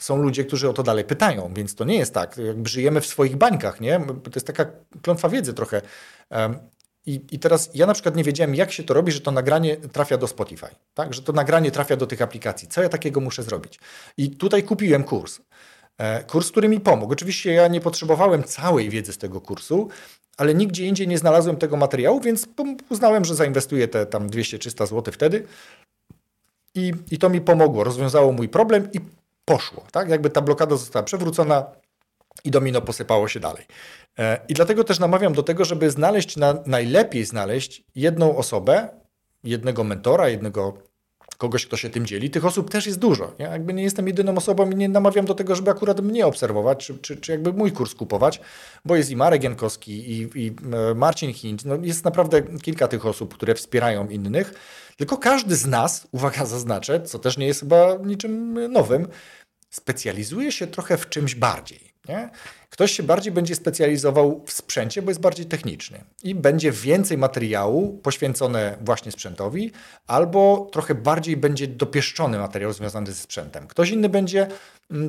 są 0.03 0.17
ludzie, 0.17 0.45
którzy 0.45 0.69
o 0.69 0.73
to 0.73 0.83
dalej 0.83 1.03
pytają, 1.03 1.53
więc 1.55 1.75
to 1.75 1.85
nie 1.85 1.97
jest 1.97 2.13
tak. 2.13 2.37
Jakby 2.37 2.69
żyjemy 2.69 3.01
w 3.01 3.05
swoich 3.05 3.35
bańkach, 3.35 3.81
nie? 3.81 3.99
To 3.99 4.31
jest 4.35 4.47
taka 4.47 4.65
klątwa 5.01 5.29
wiedzy 5.29 5.53
trochę. 5.53 5.81
I, 7.05 7.21
I 7.31 7.39
teraz 7.39 7.69
ja 7.73 7.85
na 7.85 7.93
przykład 7.93 8.15
nie 8.15 8.23
wiedziałem, 8.23 8.55
jak 8.55 8.71
się 8.71 8.83
to 8.83 8.93
robi, 8.93 9.11
że 9.11 9.21
to 9.21 9.31
nagranie 9.31 9.77
trafia 9.77 10.17
do 10.17 10.27
Spotify, 10.27 10.67
tak? 10.93 11.13
że 11.13 11.21
to 11.21 11.33
nagranie 11.33 11.71
trafia 11.71 11.95
do 11.95 12.07
tych 12.07 12.21
aplikacji. 12.21 12.67
Co 12.67 12.81
ja 12.81 12.89
takiego 12.89 13.21
muszę 13.21 13.43
zrobić? 13.43 13.79
I 14.17 14.29
tutaj 14.31 14.63
kupiłem 14.63 15.03
kurs. 15.03 15.39
E, 15.97 16.23
kurs, 16.23 16.51
który 16.51 16.69
mi 16.69 16.79
pomógł. 16.79 17.13
Oczywiście 17.13 17.53
ja 17.53 17.67
nie 17.67 17.81
potrzebowałem 17.81 18.43
całej 18.43 18.89
wiedzy 18.89 19.13
z 19.13 19.17
tego 19.17 19.41
kursu, 19.41 19.89
ale 20.37 20.53
nigdzie 20.55 20.85
indziej 20.85 21.07
nie 21.07 21.17
znalazłem 21.17 21.57
tego 21.57 21.77
materiału, 21.77 22.19
więc 22.19 22.47
uznałem, 22.89 23.25
że 23.25 23.35
zainwestuję 23.35 23.87
te 23.87 24.05
tam 24.05 24.29
200-300 24.29 24.87
zł 24.87 25.13
wtedy. 25.13 25.47
I, 26.75 26.93
I 27.11 27.17
to 27.17 27.29
mi 27.29 27.41
pomogło, 27.41 27.83
rozwiązało 27.83 28.31
mój 28.31 28.49
problem 28.49 28.91
i 28.93 28.99
poszło. 29.45 29.85
Tak? 29.91 30.09
Jakby 30.09 30.29
ta 30.29 30.41
blokada 30.41 30.75
została 30.75 31.03
przewrócona 31.03 31.65
i 32.43 32.51
domino 32.51 32.81
posypało 32.81 33.27
się 33.27 33.39
dalej. 33.39 33.65
E, 34.19 34.39
I 34.47 34.53
dlatego 34.53 34.83
też 34.83 34.99
namawiam 34.99 35.33
do 35.33 35.43
tego, 35.43 35.65
żeby 35.65 35.91
znaleźć, 35.91 36.37
na, 36.37 36.55
najlepiej 36.65 37.25
znaleźć 37.25 37.83
jedną 37.95 38.37
osobę, 38.37 38.89
jednego 39.43 39.83
mentora, 39.83 40.29
jednego 40.29 40.77
kogoś, 41.37 41.65
kto 41.65 41.77
się 41.77 41.89
tym 41.89 42.05
dzieli. 42.05 42.29
Tych 42.29 42.45
osób 42.45 42.71
też 42.71 42.85
jest 42.85 42.99
dużo. 42.99 43.33
Ja 43.37 43.51
jakby 43.51 43.73
nie 43.73 43.83
jestem 43.83 44.07
jedyną 44.07 44.35
osobą 44.35 44.71
i 44.71 44.75
nie 44.75 44.89
namawiam 44.89 45.25
do 45.25 45.33
tego, 45.33 45.55
żeby 45.55 45.71
akurat 45.71 46.01
mnie 46.01 46.25
obserwować, 46.25 46.85
czy, 46.85 46.97
czy, 46.97 47.17
czy 47.17 47.31
jakby 47.31 47.53
mój 47.53 47.71
kurs 47.71 47.95
kupować, 47.95 48.41
bo 48.85 48.95
jest 48.95 49.09
i 49.11 49.15
Marek 49.15 49.43
Jankowski, 49.43 50.11
i, 50.11 50.29
i 50.35 50.55
e, 50.91 50.95
Marcin 50.95 51.33
Hint. 51.33 51.65
No 51.65 51.75
jest 51.81 52.05
naprawdę 52.05 52.41
kilka 52.41 52.87
tych 52.87 53.05
osób, 53.05 53.33
które 53.33 53.55
wspierają 53.55 54.07
innych. 54.07 54.53
Tylko 54.97 55.17
każdy 55.17 55.55
z 55.55 55.65
nas, 55.65 56.07
uwaga, 56.11 56.45
zaznaczę, 56.55 57.01
co 57.01 57.19
też 57.19 57.37
nie 57.37 57.47
jest 57.47 57.59
chyba 57.59 57.95
niczym 58.05 58.59
nowym, 58.71 59.07
specjalizuje 59.69 60.51
się 60.51 60.67
trochę 60.67 60.97
w 60.97 61.09
czymś 61.09 61.35
bardziej. 61.35 61.93
Nie? 62.09 62.29
Ktoś 62.69 62.91
się 62.91 63.03
bardziej 63.03 63.33
będzie 63.33 63.55
specjalizował 63.55 64.43
w 64.45 64.51
sprzęcie, 64.51 65.01
bo 65.01 65.11
jest 65.11 65.21
bardziej 65.21 65.45
techniczny 65.45 66.03
i 66.23 66.35
będzie 66.35 66.71
więcej 66.71 67.17
materiału 67.17 67.97
poświęcone 67.97 68.77
właśnie 68.81 69.11
sprzętowi, 69.11 69.71
albo 70.07 70.69
trochę 70.71 70.95
bardziej 70.95 71.37
będzie 71.37 71.67
dopieszczony 71.67 72.37
materiał 72.37 72.73
związany 72.73 73.07
ze 73.07 73.13
sprzętem. 73.13 73.67
Ktoś 73.67 73.89
inny 73.89 74.09
będzie 74.09 74.47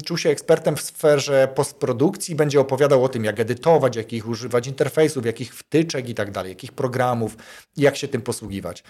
czuł 0.05 0.19
się 0.19 0.31
ekspertem 0.31 0.77
w 0.77 0.83
sferze 0.83 1.49
postprodukcji, 1.55 2.35
będzie 2.35 2.61
opowiadał 2.61 3.05
o 3.05 3.09
tym, 3.09 3.25
jak 3.25 3.41
edytować, 3.41 3.97
jakich 3.97 4.29
używać 4.29 4.67
interfejsów, 4.67 5.27
jakich 5.27 5.55
wtyczek 5.55 6.09
i 6.09 6.15
tak 6.15 6.31
dalej, 6.31 6.51
jakich 6.51 6.73
programów, 6.73 7.37
jak 7.77 7.97
się 7.97 8.09
tym 8.09 8.23
posługiwać. 8.23 8.85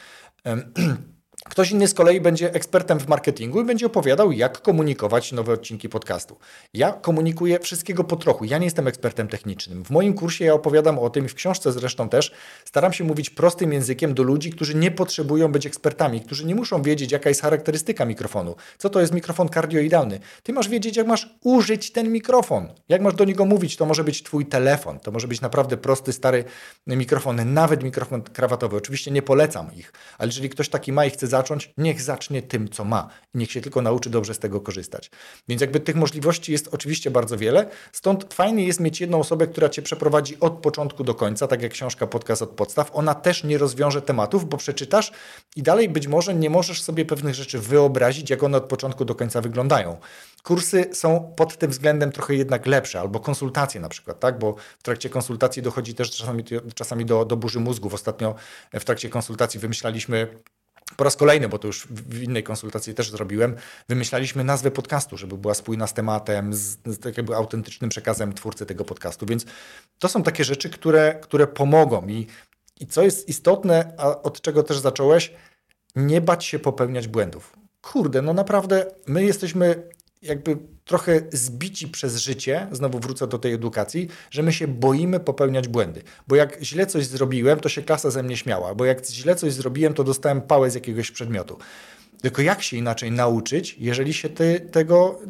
Ktoś 1.49 1.71
inny 1.71 1.89
z 1.89 1.95
kolei 1.95 2.21
będzie 2.21 2.55
ekspertem 2.55 3.01
w 3.01 3.09
marketingu 3.09 3.61
i 3.61 3.65
będzie 3.65 3.87
opowiadał, 3.87 4.33
jak 4.33 4.63
komunikować 4.63 5.33
nowe 5.33 5.53
odcinki 5.53 5.89
podcastu. 5.89 6.37
Ja 6.75 6.93
komunikuję 6.93 7.59
wszystkiego 7.59 8.05
po 8.05 8.17
trochu. 8.17 8.45
Ja 8.45 8.59
nie 8.59 8.65
jestem 8.65 8.89
ekspertem 8.89 9.29
technicznym. 9.29 9.85
W 9.85 9.91
moim 9.91 10.15
kursie 10.15 10.45
ja 10.45 10.55
opowiadam 10.55 10.99
o 10.99 11.11
tym, 11.11 11.29
w 11.29 11.35
książce 11.35 11.73
zresztą 11.73 12.09
też, 12.09 12.33
staram 12.65 12.93
się 12.93 13.05
mówić 13.05 13.31
prostym 13.31 13.73
językiem 13.73 14.15
do 14.15 14.23
ludzi, 14.23 14.51
którzy 14.51 14.75
nie 14.75 14.91
potrzebują 14.91 15.53
być 15.53 15.67
ekspertami, 15.67 16.21
którzy 16.21 16.47
nie 16.47 16.55
muszą 16.55 16.83
wiedzieć, 16.83 17.13
jaka 17.13 17.29
jest 17.29 17.43
charakterystyka 17.43 18.05
mikrofonu. 18.05 18.55
Co 18.79 18.91
to 18.91 19.01
jest 19.01 19.15
mikrofon 19.15 19.49
kardioidalny? 19.49 20.21
Ty 20.43 20.53
masz 20.53 20.69
wiedzieć, 20.69 20.97
jak 20.97 21.07
masz 21.07 21.37
użyć 21.43 21.93
ten 21.93 22.13
mikrofon. 22.13 22.69
Jak 22.89 23.03
masz 23.03 23.15
do 23.15 23.25
niego 23.25 23.45
mówić? 23.45 23.77
To 23.77 23.87
może 23.87 24.05
być 24.05 24.23
twój 24.23 24.47
telefon. 24.47 25.01
To 25.01 25.11
może 25.11 25.29
być 25.29 25.41
naprawdę 25.41 25.77
prosty, 25.77 26.13
stary 26.13 26.45
mikrofon, 26.87 27.53
nawet 27.55 27.83
mikrofon 27.83 28.23
krawatowy. 28.23 28.77
Oczywiście 28.77 29.11
nie 29.11 29.23
polecam 29.23 29.75
ich, 29.75 29.93
ale 30.19 30.29
jeżeli 30.29 30.49
ktoś 30.49 30.69
taki 30.69 30.93
ma 30.93 31.05
i 31.05 31.11
chce 31.11 31.34
zacząć, 31.37 31.73
niech 31.79 32.03
zacznie 32.03 32.43
tym, 32.43 32.69
co 32.69 32.85
ma. 32.85 33.09
Niech 33.35 33.53
się 33.53 33.61
tylko 33.61 33.83
nauczy 33.83 34.11
dobrze 34.11 34.35
z 34.35 34.39
tego 34.39 34.61
korzystać. 34.61 35.11
Więc 35.49 35.61
jakby 35.61 35.81
tych 35.81 35.97
możliwości 35.97 36.53
jest 36.53 36.69
oczywiście 36.75 37.11
bardzo 37.11 37.37
wiele, 37.37 37.71
stąd 37.93 38.35
fajnie 38.35 38.67
jest 38.67 38.81
mieć 38.81 39.01
jedną 39.01 39.21
osobę, 39.21 39.47
która 39.47 39.69
cię 39.69 39.83
przeprowadzi 39.83 40.41
od 40.41 40.53
początku 40.53 41.05
do 41.05 41.15
końca, 41.15 41.47
tak 41.47 41.63
jak 41.63 41.73
książka 41.73 42.07
Podcast 42.07 42.43
od 42.43 42.51
podstaw. 42.51 42.91
Ona 42.93 43.15
też 43.15 43.45
nie 43.45 43.59
rozwiąże 43.59 44.03
tematów, 44.03 44.49
bo 44.49 44.57
przeczytasz 44.57 45.13
i 45.57 45.63
dalej 45.63 45.89
być 45.89 46.07
może 46.07 46.35
nie 46.35 46.51
możesz 46.51 46.83
sobie 46.83 47.05
pewnych 47.05 47.35
rzeczy 47.35 47.59
wyobrazić, 47.59 48.31
jak 48.31 48.43
one 48.43 48.57
od 48.57 48.65
początku 48.65 49.05
do 49.05 49.15
końca 49.15 49.41
wyglądają. 49.41 49.97
Kursy 50.43 50.91
są 50.93 51.33
pod 51.37 51.59
tym 51.59 51.71
względem 51.71 52.13
trochę 52.13 52.35
jednak 52.35 52.67
lepsze, 52.67 53.01
albo 53.01 53.21
konsultacje 53.21 53.81
na 53.81 53.89
przykład, 53.89 54.21
tak? 54.21 54.39
bo 54.39 54.55
w 54.79 54.83
trakcie 54.83 55.11
konsultacji 55.11 55.63
dochodzi 55.63 55.95
też 55.95 56.11
czasami, 56.11 56.45
czasami 56.75 57.05
do, 57.05 57.25
do 57.25 57.37
burzy 57.37 57.61
mózgów. 57.61 57.95
Ostatnio 57.95 58.35
w 58.73 58.85
trakcie 58.85 59.09
konsultacji 59.09 59.61
wymyślaliśmy 59.61 60.29
po 60.97 61.05
raz 61.05 61.17
kolejny, 61.17 61.49
bo 61.49 61.59
to 61.59 61.67
już 61.67 61.87
w 61.91 62.23
innej 62.23 62.43
konsultacji 62.43 62.95
też 62.95 63.11
zrobiłem, 63.11 63.57
wymyślaliśmy 63.89 64.45
nazwę 64.45 64.71
podcastu, 64.71 65.17
żeby 65.17 65.39
była 65.39 65.55
spójna 65.55 65.87
z 65.87 65.95
tematem, 65.95 66.55
z, 66.55 66.79
z 66.87 67.17
jakby 67.17 67.37
autentycznym 67.37 67.91
przekazem 67.91 68.33
twórcy 68.33 68.67
tego 68.67 68.85
podcastu. 68.85 69.27
Więc 69.27 69.45
to 69.99 70.09
są 70.09 70.23
takie 70.23 70.45
rzeczy, 70.45 70.71
które, 70.71 71.19
które 71.23 71.47
pomogą. 71.47 72.07
I, 72.09 72.27
I 72.81 72.87
co 72.87 73.03
jest 73.03 73.29
istotne, 73.29 73.95
a 73.99 74.23
od 74.23 74.41
czego 74.41 74.63
też 74.63 74.79
zacząłeś, 74.79 75.33
nie 75.97 76.21
bać 76.21 76.45
się 76.45 76.59
popełniać 76.59 77.09
błędów. 77.09 77.57
Kurde, 77.83 78.23
no 78.23 78.33
naprawdę, 78.33 78.87
my 79.07 79.25
jesteśmy 79.25 79.89
jakby 80.23 80.57
trochę 80.85 81.21
zbici 81.33 81.89
przez 81.89 82.17
życie, 82.17 82.67
znowu 82.73 82.99
wrócę 82.99 83.27
do 83.27 83.39
tej 83.39 83.53
edukacji, 83.53 84.09
że 84.31 84.43
my 84.43 84.53
się 84.53 84.69
boimy 84.69 85.21
popełniać 85.21 85.69
błędy. 85.69 86.03
Bo 86.29 86.37
jak 86.37 86.63
źle 86.63 86.87
coś 86.87 87.07
zrobiłem, 87.07 87.61
to 87.61 87.69
się 87.69 87.83
klasa 87.83 88.11
ze 88.11 88.23
mnie 88.23 88.37
śmiała, 88.37 88.75
bo 88.75 88.85
jak 88.85 89.07
źle 89.07 89.37
coś 89.37 89.53
zrobiłem, 89.53 89.95
to 89.95 90.05
dostałem 90.05 90.43
pałę 90.43 90.71
z 90.71 90.75
jakiegoś 90.75 91.11
przedmiotu. 91.11 91.59
Tylko 92.23 92.43
jak 92.43 92.63
się 92.63 92.77
inaczej 92.77 93.13
nauczyć, 93.13 93.77
jeżeli 93.79 94.15
się 94.15 94.29
ty 94.29 94.61
tego 94.61 95.21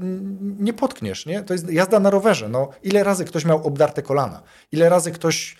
nie 0.59 0.73
potkniesz, 0.73 1.27
nie? 1.27 1.43
To 1.43 1.55
jest 1.55 1.73
jazda 1.73 2.01
na 2.01 2.11
rowerze. 2.11 2.49
No, 2.49 2.71
ile 2.83 3.05
razy 3.05 3.25
ktoś 3.25 3.45
miał 3.45 3.67
obdarte 3.67 4.03
kolana? 4.03 4.43
Ile 4.73 4.89
razy 4.89 5.13
ktoś 5.13 5.57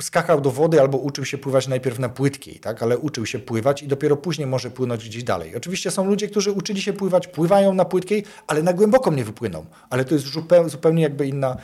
skakał 0.00 0.40
do 0.40 0.50
wody 0.50 0.80
albo 0.80 0.98
uczył 0.98 1.24
się 1.24 1.38
pływać 1.38 1.68
najpierw 1.68 1.98
na 1.98 2.08
płytkiej, 2.08 2.60
tak? 2.60 2.82
ale 2.82 2.98
uczył 2.98 3.26
się 3.26 3.38
pływać 3.38 3.82
i 3.82 3.88
dopiero 3.88 4.16
później 4.16 4.46
może 4.46 4.70
płynąć 4.70 5.08
gdzieś 5.08 5.24
dalej. 5.24 5.56
Oczywiście 5.56 5.90
są 5.90 6.06
ludzie, 6.06 6.28
którzy 6.28 6.52
uczyli 6.52 6.82
się 6.82 6.92
pływać, 6.92 7.26
pływają 7.26 7.74
na 7.74 7.84
płytkiej, 7.84 8.24
ale 8.46 8.62
na 8.62 8.72
głęboką 8.72 9.12
nie 9.12 9.24
wypłyną. 9.24 9.66
Ale 9.90 10.04
to 10.04 10.14
jest 10.14 10.26
zupełnie 10.66 11.02
jakby 11.02 11.26
inna, 11.26 11.56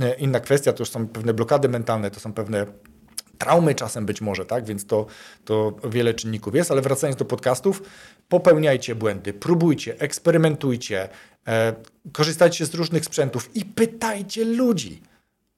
e, 0.00 0.14
inna 0.14 0.40
kwestia, 0.40 0.72
to 0.72 0.82
już 0.82 0.90
są 0.90 1.08
pewne 1.08 1.34
blokady 1.34 1.68
mentalne, 1.68 2.10
to 2.10 2.20
są 2.20 2.32
pewne 2.32 2.66
traumy 3.38 3.74
czasem 3.74 4.06
być 4.06 4.20
może, 4.20 4.46
tak? 4.46 4.64
Więc 4.64 4.86
to, 4.86 5.06
to 5.44 5.76
wiele 5.84 6.14
czynników 6.14 6.54
jest, 6.54 6.70
ale 6.70 6.82
wracając 6.82 7.18
do 7.18 7.24
podcastów, 7.24 7.82
popełniajcie 8.28 8.94
błędy, 8.94 9.32
próbujcie, 9.32 10.00
eksperymentujcie, 10.00 11.08
e, 11.46 11.74
korzystajcie 12.12 12.66
z 12.66 12.74
różnych 12.74 13.04
sprzętów 13.04 13.56
i 13.56 13.64
pytajcie 13.64 14.44
ludzi. 14.44 15.02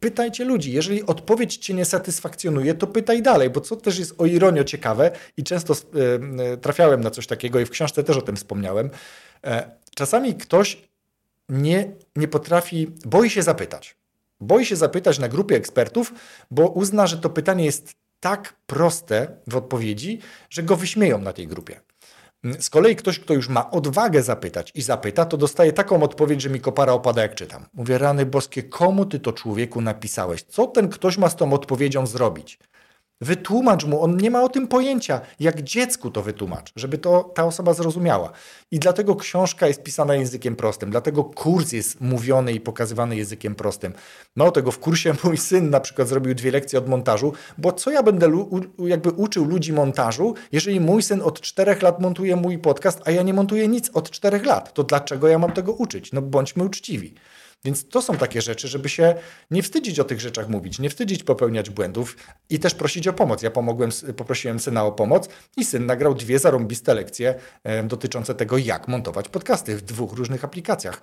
Pytajcie 0.00 0.44
ludzi. 0.44 0.72
Jeżeli 0.72 1.06
odpowiedź 1.06 1.56
cię 1.56 1.74
nie 1.74 1.84
satysfakcjonuje, 1.84 2.74
to 2.74 2.86
pytaj 2.86 3.22
dalej, 3.22 3.50
bo 3.50 3.60
co 3.60 3.76
też 3.76 3.98
jest 3.98 4.14
o 4.18 4.26
ironio 4.26 4.64
ciekawe 4.64 5.10
i 5.36 5.44
często 5.44 5.74
e, 5.74 6.56
trafiałem 6.56 7.00
na 7.00 7.10
coś 7.10 7.26
takiego 7.26 7.60
i 7.60 7.64
w 7.64 7.70
książce 7.70 8.04
też 8.04 8.16
o 8.16 8.22
tym 8.22 8.36
wspomniałem. 8.36 8.90
E, 9.44 9.70
czasami 9.94 10.34
ktoś 10.34 10.88
nie, 11.48 11.92
nie 12.16 12.28
potrafi, 12.28 12.86
boi 13.06 13.30
się 13.30 13.42
zapytać. 13.42 13.96
Boi 14.40 14.64
się 14.64 14.76
zapytać 14.76 15.18
na 15.18 15.28
grupie 15.28 15.56
ekspertów, 15.56 16.12
bo 16.50 16.68
uzna, 16.68 17.06
że 17.06 17.18
to 17.18 17.30
pytanie 17.30 17.64
jest 17.64 17.94
tak 18.20 18.54
proste 18.66 19.28
w 19.46 19.56
odpowiedzi, 19.56 20.18
że 20.50 20.62
go 20.62 20.76
wyśmieją 20.76 21.18
na 21.18 21.32
tej 21.32 21.46
grupie. 21.46 21.80
Z 22.58 22.70
kolei 22.70 22.96
ktoś, 22.96 23.18
kto 23.18 23.34
już 23.34 23.48
ma 23.48 23.70
odwagę 23.70 24.22
zapytać 24.22 24.72
i 24.74 24.82
zapyta, 24.82 25.24
to 25.24 25.36
dostaje 25.36 25.72
taką 25.72 26.02
odpowiedź, 26.02 26.42
że 26.42 26.50
mi 26.50 26.60
kopara 26.60 26.92
opada 26.92 27.22
jak 27.22 27.34
czytam. 27.34 27.66
Mówię, 27.74 27.98
rany 27.98 28.26
boskie, 28.26 28.62
komu 28.62 29.06
ty 29.06 29.20
to 29.20 29.32
człowieku 29.32 29.80
napisałeś? 29.80 30.42
Co 30.42 30.66
ten 30.66 30.88
ktoś 30.88 31.18
ma 31.18 31.28
z 31.28 31.36
tą 31.36 31.52
odpowiedzią 31.52 32.06
zrobić? 32.06 32.58
Wytłumacz 33.20 33.84
mu, 33.84 34.02
on 34.02 34.16
nie 34.16 34.30
ma 34.30 34.42
o 34.42 34.48
tym 34.48 34.68
pojęcia, 34.68 35.20
jak 35.40 35.62
dziecku 35.62 36.10
to 36.10 36.22
wytłumacz, 36.22 36.72
żeby 36.76 36.98
to 36.98 37.32
ta 37.34 37.44
osoba 37.44 37.74
zrozumiała. 37.74 38.32
I 38.70 38.78
dlatego 38.78 39.16
książka 39.16 39.66
jest 39.66 39.82
pisana 39.82 40.14
językiem 40.14 40.56
prostym, 40.56 40.90
dlatego 40.90 41.24
kurs 41.24 41.72
jest 41.72 42.00
mówiony 42.00 42.52
i 42.52 42.60
pokazywany 42.60 43.16
językiem 43.16 43.54
prostym. 43.54 43.92
No 44.36 44.50
tego 44.50 44.72
w 44.72 44.78
kursie 44.78 45.14
mój 45.24 45.36
syn 45.36 45.70
na 45.70 45.80
przykład 45.80 46.08
zrobił 46.08 46.34
dwie 46.34 46.50
lekcje 46.50 46.78
od 46.78 46.88
montażu, 46.88 47.32
bo 47.58 47.72
co 47.72 47.90
ja 47.90 48.02
będę 48.02 48.46
jakby 48.78 49.10
uczył 49.10 49.44
ludzi 49.44 49.72
montażu, 49.72 50.34
jeżeli 50.52 50.80
mój 50.80 51.02
syn 51.02 51.22
od 51.22 51.40
czterech 51.40 51.82
lat 51.82 52.00
montuje 52.00 52.36
mój 52.36 52.58
podcast, 52.58 53.00
a 53.04 53.10
ja 53.10 53.22
nie 53.22 53.34
montuję 53.34 53.68
nic 53.68 53.90
od 53.94 54.10
czterech 54.10 54.46
lat, 54.46 54.74
to 54.74 54.84
dlaczego 54.84 55.28
ja 55.28 55.38
mam 55.38 55.52
tego 55.52 55.72
uczyć? 55.72 56.12
No 56.12 56.22
bądźmy 56.22 56.64
uczciwi. 56.64 57.14
Więc 57.64 57.88
to 57.88 58.02
są 58.02 58.16
takie 58.16 58.42
rzeczy, 58.42 58.68
żeby 58.68 58.88
się 58.88 59.14
nie 59.50 59.62
wstydzić 59.62 60.00
o 60.00 60.04
tych 60.04 60.20
rzeczach 60.20 60.48
mówić, 60.48 60.78
nie 60.78 60.90
wstydzić 60.90 61.24
popełniać 61.24 61.70
błędów 61.70 62.16
i 62.50 62.58
też 62.58 62.74
prosić 62.74 63.08
o 63.08 63.12
pomoc. 63.12 63.42
Ja 63.42 63.50
pomogłem, 63.50 63.90
poprosiłem 64.16 64.60
syna 64.60 64.84
o 64.84 64.92
pomoc 64.92 65.28
i 65.56 65.64
syn 65.64 65.86
nagrał 65.86 66.14
dwie 66.14 66.38
zarąbiste 66.38 66.94
lekcje 66.94 67.34
dotyczące 67.84 68.34
tego, 68.34 68.58
jak 68.58 68.88
montować 68.88 69.28
podcasty 69.28 69.76
w 69.76 69.82
dwóch 69.82 70.12
różnych 70.12 70.44
aplikacjach. 70.44 71.02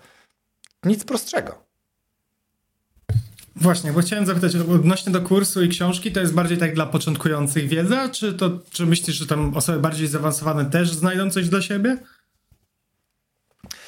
Nic 0.84 1.03
prostszego. 1.03 1.66
Właśnie, 3.56 3.91
bo 3.91 4.01
chciałem 4.01 4.26
zapytać 4.26 4.56
odnośnie 4.56 5.12
do 5.12 5.22
kursu 5.22 5.64
i 5.64 5.70
książki, 5.70 6.12
to 6.12 6.20
jest 6.20 6.34
bardziej 6.34 6.58
tak 6.58 6.76
dla 6.76 6.86
początkujących 6.86 7.68
wiedza, 7.68 8.10
czy 8.10 8.34
to 8.34 8.60
czy 8.72 8.86
myślisz, 8.86 9.16
że 9.16 9.28
tam 9.28 9.58
osoby 9.58 9.80
bardziej 9.80 10.08
zaawansowane 10.08 10.66
też 10.66 10.91
znajdą 10.91 11.30
coś 11.30 11.49
dla 11.49 11.62
siebie? 11.62 11.97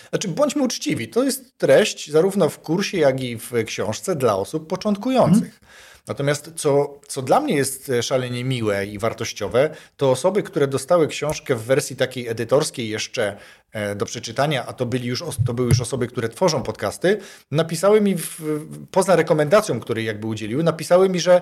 Znaczy, 0.09 0.27
bądźmy 0.27 0.63
uczciwi. 0.63 1.07
To 1.07 1.23
jest 1.23 1.57
treść 1.57 2.11
zarówno 2.11 2.49
w 2.49 2.59
kursie, 2.59 2.97
jak 2.97 3.21
i 3.21 3.37
w 3.37 3.51
książce 3.65 4.15
dla 4.15 4.35
osób 4.35 4.67
początkujących. 4.67 5.41
Hmm. 5.41 5.67
Natomiast 6.07 6.51
co, 6.55 6.99
co 7.07 7.21
dla 7.21 7.39
mnie 7.39 7.55
jest 7.55 7.91
szalenie 8.01 8.43
miłe 8.43 8.85
i 8.85 8.99
wartościowe, 8.99 9.69
to 9.97 10.11
osoby, 10.11 10.43
które 10.43 10.67
dostały 10.67 11.07
książkę 11.07 11.55
w 11.55 11.63
wersji 11.63 11.95
takiej 11.95 12.27
edytorskiej 12.27 12.89
jeszcze 12.89 13.37
e, 13.71 13.95
do 13.95 14.05
przeczytania, 14.05 14.65
a 14.65 14.73
to, 14.73 14.85
byli 14.85 15.07
już, 15.07 15.23
to 15.45 15.53
były 15.53 15.67
już 15.67 15.81
osoby, 15.81 16.07
które 16.07 16.29
tworzą 16.29 16.63
podcasty, 16.63 17.19
napisały 17.51 18.01
mi, 18.01 18.17
w, 18.17 18.41
poza 18.91 19.15
rekomendacją, 19.15 19.79
której 19.79 20.05
jakby 20.05 20.27
udzieliły, 20.27 20.63
napisały 20.63 21.09
mi, 21.09 21.19
że 21.19 21.41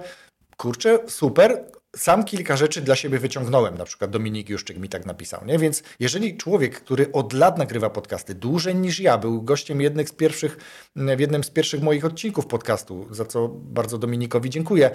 kurczę, 0.57 0.99
super, 1.07 1.65
sam 1.95 2.23
kilka 2.23 2.57
rzeczy 2.57 2.81
dla 2.81 2.95
siebie 2.95 3.19
wyciągnąłem. 3.19 3.77
Na 3.77 3.85
przykład 3.85 4.11
Dominik 4.11 4.49
Juszczyk 4.49 4.77
mi 4.77 4.89
tak 4.89 5.05
napisał. 5.05 5.45
Nie? 5.45 5.59
Więc 5.59 5.83
jeżeli 5.99 6.37
człowiek, 6.37 6.81
który 6.81 7.11
od 7.11 7.33
lat 7.33 7.57
nagrywa 7.57 7.89
podcasty, 7.89 8.35
dłużej 8.35 8.75
niż 8.75 8.99
ja, 8.99 9.17
był 9.17 9.41
gościem 9.41 9.81
jednych 9.81 10.09
z 10.09 10.11
pierwszych, 10.11 10.57
w 10.95 11.19
jednym 11.19 11.43
z 11.43 11.49
pierwszych 11.49 11.81
moich 11.81 12.05
odcinków 12.05 12.47
podcastu, 12.47 13.07
za 13.11 13.25
co 13.25 13.47
bardzo 13.47 13.97
Dominikowi 13.97 14.49
dziękuję, 14.49 14.91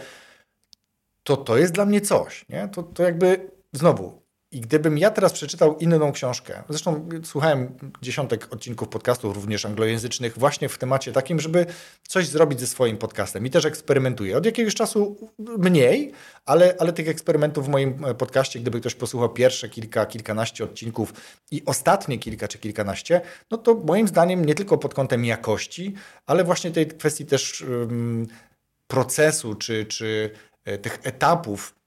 to 1.22 1.36
to 1.36 1.56
jest 1.56 1.72
dla 1.72 1.86
mnie 1.86 2.00
coś. 2.00 2.44
Nie? 2.48 2.68
To, 2.68 2.82
to 2.82 3.02
jakby 3.02 3.50
znowu 3.72 4.22
i 4.52 4.60
gdybym 4.60 4.98
ja 4.98 5.10
teraz 5.10 5.32
przeczytał 5.32 5.78
inną 5.78 6.12
książkę, 6.12 6.62
zresztą 6.68 7.08
słuchałem 7.24 7.74
dziesiątek 8.02 8.48
odcinków 8.50 8.88
podcastów, 8.88 9.34
również 9.34 9.64
anglojęzycznych, 9.64 10.38
właśnie 10.38 10.68
w 10.68 10.78
temacie 10.78 11.12
takim, 11.12 11.40
żeby 11.40 11.66
coś 12.08 12.26
zrobić 12.26 12.60
ze 12.60 12.66
swoim 12.66 12.98
podcastem 12.98 13.46
i 13.46 13.50
też 13.50 13.64
eksperymentuję. 13.64 14.36
Od 14.36 14.46
jakiegoś 14.46 14.74
czasu 14.74 15.30
mniej, 15.58 16.12
ale, 16.46 16.74
ale 16.78 16.92
tych 16.92 17.08
eksperymentów 17.08 17.66
w 17.66 17.68
moim 17.68 17.94
podcaście, 18.18 18.60
gdyby 18.60 18.80
ktoś 18.80 18.94
posłuchał 18.94 19.28
pierwsze 19.28 19.68
kilka, 19.68 20.06
kilkanaście 20.06 20.64
odcinków 20.64 21.14
i 21.50 21.62
ostatnie 21.66 22.18
kilka 22.18 22.48
czy 22.48 22.58
kilkanaście, 22.58 23.20
no 23.50 23.58
to 23.58 23.74
moim 23.74 24.08
zdaniem 24.08 24.44
nie 24.44 24.54
tylko 24.54 24.78
pod 24.78 24.94
kątem 24.94 25.24
jakości, 25.24 25.94
ale 26.26 26.44
właśnie 26.44 26.70
tej 26.70 26.86
kwestii 26.86 27.26
też 27.26 27.62
um, 27.62 28.26
procesu 28.86 29.54
czy, 29.54 29.84
czy 29.84 30.30
e, 30.64 30.78
tych 30.78 30.98
etapów 31.02 31.79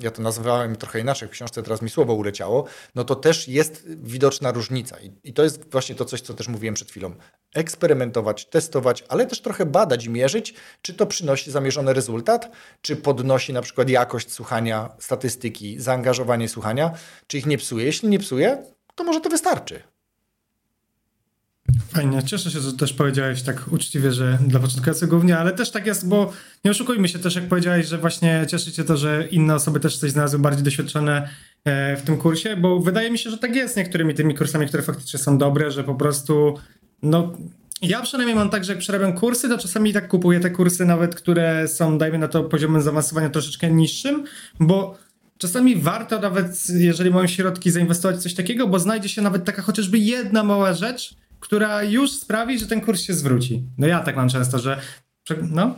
ja 0.00 0.10
to 0.10 0.22
nazywałem 0.22 0.76
trochę 0.76 1.00
inaczej, 1.00 1.28
w 1.28 1.30
książce 1.30 1.62
teraz 1.62 1.82
mi 1.82 1.90
słowo 1.90 2.14
uleciało, 2.14 2.64
no 2.94 3.04
to 3.04 3.14
też 3.14 3.48
jest 3.48 3.88
widoczna 3.88 4.52
różnica. 4.52 5.00
I, 5.00 5.12
I, 5.24 5.32
to 5.32 5.44
jest 5.44 5.70
właśnie 5.70 5.94
to 5.94 6.04
coś, 6.04 6.20
co 6.20 6.34
też 6.34 6.48
mówiłem 6.48 6.74
przed 6.74 6.90
chwilą. 6.90 7.14
Eksperymentować, 7.54 8.46
testować, 8.46 9.04
ale 9.08 9.26
też 9.26 9.40
trochę 9.42 9.66
badać 9.66 10.04
i 10.04 10.10
mierzyć, 10.10 10.54
czy 10.82 10.94
to 10.94 11.06
przynosi 11.06 11.50
zamierzony 11.50 11.92
rezultat, 11.92 12.50
czy 12.80 12.96
podnosi 12.96 13.52
na 13.52 13.62
przykład 13.62 13.88
jakość 13.88 14.32
słuchania, 14.32 14.90
statystyki, 14.98 15.80
zaangażowanie 15.80 16.48
słuchania, 16.48 16.90
czy 17.26 17.38
ich 17.38 17.46
nie 17.46 17.58
psuje. 17.58 17.84
Jeśli 17.84 18.08
nie 18.08 18.18
psuje, 18.18 18.64
to 18.94 19.04
może 19.04 19.20
to 19.20 19.30
wystarczy. 19.30 19.93
Fajnie, 21.88 22.22
cieszę 22.22 22.50
się, 22.50 22.60
że 22.60 22.72
też 22.72 22.92
powiedziałeś 22.92 23.42
tak 23.42 23.72
uczciwie, 23.72 24.12
że 24.12 24.38
dla 24.46 24.60
początkujących 24.60 25.08
głównie, 25.08 25.38
ale 25.38 25.52
też 25.52 25.70
tak 25.70 25.86
jest, 25.86 26.08
bo 26.08 26.32
nie 26.64 26.70
oszukujmy 26.70 27.08
się 27.08 27.18
też, 27.18 27.34
jak 27.34 27.48
powiedziałeś, 27.48 27.86
że 27.86 27.98
właśnie 27.98 28.46
cieszy 28.48 28.72
cię 28.72 28.84
to, 28.84 28.96
że 28.96 29.28
inne 29.30 29.54
osoby 29.54 29.80
też 29.80 29.96
coś 29.96 30.10
znalazły 30.10 30.38
bardziej 30.38 30.64
doświadczone 30.64 31.28
e, 31.64 31.96
w 31.96 32.02
tym 32.02 32.16
kursie, 32.16 32.56
bo 32.56 32.80
wydaje 32.80 33.10
mi 33.10 33.18
się, 33.18 33.30
że 33.30 33.38
tak 33.38 33.56
jest 33.56 33.74
z 33.74 33.76
niektórymi 33.76 34.14
tymi 34.14 34.34
kursami, 34.34 34.66
które 34.66 34.82
faktycznie 34.82 35.18
są 35.18 35.38
dobre, 35.38 35.70
że 35.70 35.84
po 35.84 35.94
prostu, 35.94 36.58
no 37.02 37.32
ja 37.82 38.02
przynajmniej 38.02 38.36
mam 38.36 38.50
tak, 38.50 38.64
że 38.64 38.72
jak 38.72 38.80
przerabiam 38.80 39.12
kursy, 39.12 39.48
to 39.48 39.58
czasami 39.58 39.92
tak 39.92 40.08
kupuję 40.08 40.40
te 40.40 40.50
kursy 40.50 40.84
nawet, 40.84 41.14
które 41.14 41.68
są, 41.68 41.98
dajmy 41.98 42.18
na 42.18 42.28
to, 42.28 42.44
poziomem 42.44 42.82
zaawansowania 42.82 43.30
troszeczkę 43.30 43.70
niższym, 43.70 44.24
bo 44.60 44.98
czasami 45.38 45.76
warto 45.76 46.20
nawet, 46.20 46.68
jeżeli 46.68 47.10
mam 47.10 47.28
środki, 47.28 47.70
zainwestować 47.70 48.16
w 48.16 48.22
coś 48.22 48.34
takiego, 48.34 48.66
bo 48.66 48.78
znajdzie 48.78 49.08
się 49.08 49.22
nawet 49.22 49.44
taka 49.44 49.62
chociażby 49.62 49.98
jedna 49.98 50.42
mała 50.42 50.74
rzecz, 50.74 51.16
która 51.44 51.82
już 51.82 52.12
sprawi, 52.12 52.58
że 52.58 52.66
ten 52.66 52.80
kurs 52.80 53.00
się 53.00 53.14
zwróci. 53.14 53.62
No 53.78 53.86
ja 53.86 54.00
tak 54.00 54.16
mam 54.16 54.28
często, 54.28 54.58
że 54.58 54.80
no, 55.50 55.76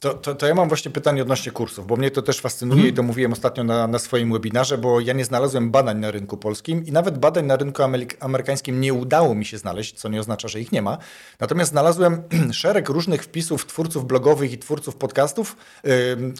to, 0.00 0.14
to, 0.14 0.34
to, 0.34 0.46
ja 0.46 0.54
mam 0.54 0.68
właśnie 0.68 0.90
pytanie 0.90 1.22
odnośnie 1.22 1.52
kursów, 1.52 1.86
bo 1.86 1.96
mnie 1.96 2.10
to 2.10 2.22
też 2.22 2.40
fascynuje 2.40 2.80
mm. 2.80 2.92
i 2.92 2.96
to 2.96 3.02
mówiłem 3.02 3.32
ostatnio 3.32 3.64
na, 3.64 3.86
na 3.86 3.98
swoim 3.98 4.32
webinarze, 4.32 4.78
bo 4.78 5.00
ja 5.00 5.12
nie 5.12 5.24
znalazłem 5.24 5.70
badań 5.70 5.98
na 5.98 6.10
rynku 6.10 6.36
polskim 6.36 6.86
i 6.86 6.92
nawet 6.92 7.18
badań 7.18 7.46
na 7.46 7.56
rynku 7.56 7.82
amerykańskim 8.20 8.80
nie 8.80 8.94
udało 8.94 9.34
mi 9.34 9.44
się 9.44 9.58
znaleźć, 9.58 9.94
co 9.94 10.08
nie 10.08 10.20
oznacza, 10.20 10.48
że 10.48 10.60
ich 10.60 10.72
nie 10.72 10.82
ma. 10.82 10.98
Natomiast 11.40 11.70
znalazłem 11.70 12.22
szereg 12.52 12.88
różnych 12.88 13.22
wpisów 13.22 13.66
twórców 13.66 14.06
blogowych 14.06 14.52
i 14.52 14.58
twórców 14.58 14.96
podcastów, 14.96 15.56
yy, 15.84 15.92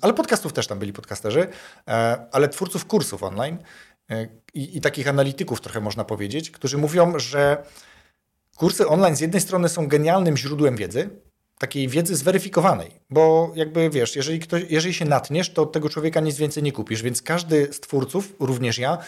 ale 0.03 0.14
podcastów 0.14 0.53
też 0.53 0.66
tam 0.66 0.79
byli 0.79 0.93
podcasterzy, 0.93 1.41
yy, 1.41 1.95
ale 2.33 2.49
twórców 2.49 2.87
kursów 2.87 3.22
online, 3.22 3.59
i, 4.54 4.76
i 4.76 4.80
takich 4.80 5.09
analityków 5.09 5.61
trochę 5.61 5.80
można 5.80 6.04
powiedzieć, 6.04 6.50
którzy 6.50 6.78
mówią, 6.78 7.18
że 7.18 7.62
kursy 8.57 8.88
online 8.88 9.16
z 9.16 9.20
jednej 9.20 9.40
strony 9.40 9.68
są 9.68 9.88
genialnym 9.88 10.36
źródłem 10.36 10.76
wiedzy, 10.76 11.11
takiej 11.59 11.88
wiedzy 11.88 12.16
zweryfikowanej, 12.16 12.90
bo 13.11 13.52
jakby 13.54 13.90
wiesz, 13.90 14.16
jeżeli, 14.16 14.38
ktoś, 14.38 14.62
jeżeli 14.68 14.94
się 14.94 15.04
natniesz, 15.04 15.50
to 15.50 15.62
od 15.62 15.72
tego 15.72 15.88
człowieka 15.88 16.20
nic 16.20 16.36
więcej 16.36 16.62
nie 16.62 16.72
kupisz, 16.72 17.02
więc 17.02 17.22
każdy 17.22 17.72
z 17.72 17.80
twórców, 17.80 18.32
również 18.40 18.78
ja, 18.78 18.98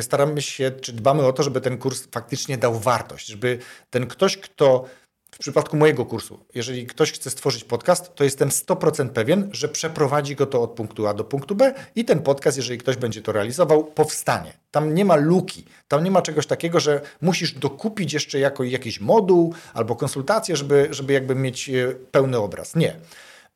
staramy 0.00 0.42
się, 0.42 0.70
czy 0.70 0.92
dbamy 0.92 1.26
o 1.26 1.32
to, 1.32 1.42
żeby 1.42 1.60
ten 1.60 1.78
kurs 1.78 2.08
faktycznie 2.12 2.58
dał 2.58 2.78
wartość, 2.78 3.26
żeby 3.26 3.58
ten 3.90 4.06
ktoś, 4.06 4.36
kto 4.36 4.84
w 5.30 5.38
przypadku 5.38 5.76
mojego 5.76 6.06
kursu, 6.06 6.44
jeżeli 6.54 6.86
ktoś 6.86 7.12
chce 7.12 7.30
stworzyć 7.30 7.64
podcast, 7.64 8.14
to 8.14 8.24
jestem 8.24 8.48
100% 8.48 9.08
pewien, 9.08 9.48
że 9.52 9.68
przeprowadzi 9.68 10.36
go 10.36 10.46
to 10.46 10.62
od 10.62 10.70
punktu 10.70 11.06
A 11.06 11.14
do 11.14 11.24
punktu 11.24 11.54
B 11.54 11.74
i 11.96 12.04
ten 12.04 12.22
podcast, 12.22 12.56
jeżeli 12.56 12.78
ktoś 12.78 12.96
będzie 12.96 13.22
to 13.22 13.32
realizował, 13.32 13.84
powstanie. 13.84 14.52
Tam 14.70 14.94
nie 14.94 15.04
ma 15.04 15.16
luki, 15.16 15.64
tam 15.88 16.04
nie 16.04 16.10
ma 16.10 16.22
czegoś 16.22 16.46
takiego, 16.46 16.80
że 16.80 17.00
musisz 17.20 17.52
dokupić 17.52 18.12
jeszcze 18.12 18.38
jako 18.38 18.64
jakiś 18.64 19.00
moduł 19.00 19.54
albo 19.74 19.96
konsultację, 19.96 20.56
żeby, 20.56 20.88
żeby 20.90 21.12
jakby 21.12 21.34
mieć 21.34 21.68
e, 21.68 21.94
pełny 22.10 22.38
obraz. 22.38 22.76
Nie. 22.76 22.96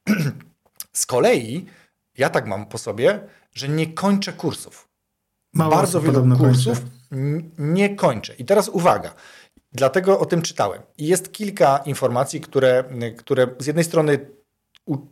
Z 0.93 1.07
kolei 1.07 1.67
ja 2.19 2.31
tak 2.31 2.47
mam 2.47 2.67
po 2.67 2.79
sobie, 2.79 3.21
że 3.55 3.69
nie 3.69 3.87
kończę 3.87 4.33
kursów. 4.33 4.89
Mało 5.53 5.77
Bardzo 5.77 6.01
wielu 6.01 6.37
kursów 6.37 6.79
nie 7.59 7.97
kończę. 7.97 8.35
I 8.35 8.45
teraz 8.45 8.69
uwaga. 8.69 9.15
Dlatego 9.75 10.19
o 10.19 10.27
tym 10.27 10.43
czytałem. 10.43 10.83
I 10.99 11.07
jest 11.07 11.33
kilka 11.33 11.79
informacji, 11.79 12.41
które, 12.41 12.85
które 13.17 13.47
z 13.59 13.67
jednej 13.67 13.85
strony 13.85 14.27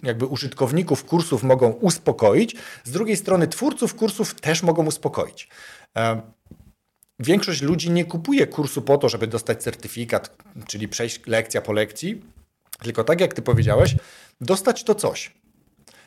jakby 0.02 0.26
użytkowników 0.26 1.04
kursów 1.04 1.42
mogą 1.42 1.70
uspokoić, 1.70 2.56
z 2.84 2.90
drugiej 2.90 3.16
strony 3.16 3.48
twórców 3.48 3.94
kursów 3.94 4.34
też 4.40 4.62
mogą 4.62 4.86
uspokoić. 4.86 5.48
Większość 7.18 7.62
ludzi 7.62 7.90
nie 7.90 8.04
kupuje 8.04 8.46
kursu 8.46 8.82
po 8.82 8.98
to, 8.98 9.08
żeby 9.08 9.26
dostać 9.26 9.62
certyfikat, 9.62 10.36
czyli 10.66 10.88
przejść 10.88 11.26
lekcja 11.26 11.60
po 11.60 11.72
lekcji, 11.72 12.22
tylko 12.82 13.04
tak 13.04 13.20
jak 13.20 13.34
ty 13.34 13.42
powiedziałeś, 13.42 13.96
dostać 14.40 14.84
to 14.84 14.94
coś. 14.94 15.34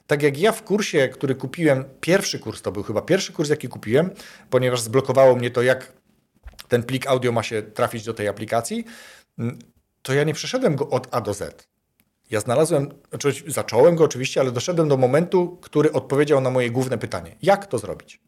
Tak 0.08 0.24
jak 0.24 0.38
ja 0.38 0.51
w 0.51 0.64
kursie, 0.64 1.10
który 1.10 1.36
kupiłem, 1.36 1.86
pierwszy 2.01 2.39
kurs 2.39 2.62
to 2.62 2.72
był 2.72 2.84
chyba 2.84 3.01
pierwszy 3.01 3.34
kurs, 3.34 3.49
jaki 3.49 3.68
kupiłem, 3.68 4.10
ponieważ 4.49 4.82
zblokowało 4.82 5.36
mnie 5.36 5.51
to, 5.51 5.62
jak 5.62 5.93
ten 6.68 6.84
plik 6.84 7.07
audio 7.07 7.32
ma 7.32 7.43
się 7.43 7.61
trafić 7.61 8.03
do 8.05 8.13
tej 8.13 8.28
aplikacji, 8.28 8.86
mm, 9.39 9.59
to 10.01 10.13
ja 10.13 10.24
nie 10.24 10.34
przeszedłem 10.34 10.76
go 10.76 10.89
od 10.89 11.07
A 11.11 11.22
do 11.22 11.34
Z. 11.34 11.68
Ja 12.32 12.39
znalazłem, 12.39 12.89
znaczy 13.09 13.34
zacząłem 13.47 13.95
go 13.95 14.03
oczywiście, 14.03 14.41
ale 14.41 14.51
doszedłem 14.51 14.88
do 14.89 14.97
momentu, 14.97 15.57
który 15.61 15.91
odpowiedział 15.91 16.41
na 16.41 16.49
moje 16.49 16.72
główne 16.72 16.97
pytanie. 16.97 17.36
Jak 17.41 17.68
to 17.68 17.78
zrobić? 17.78 18.20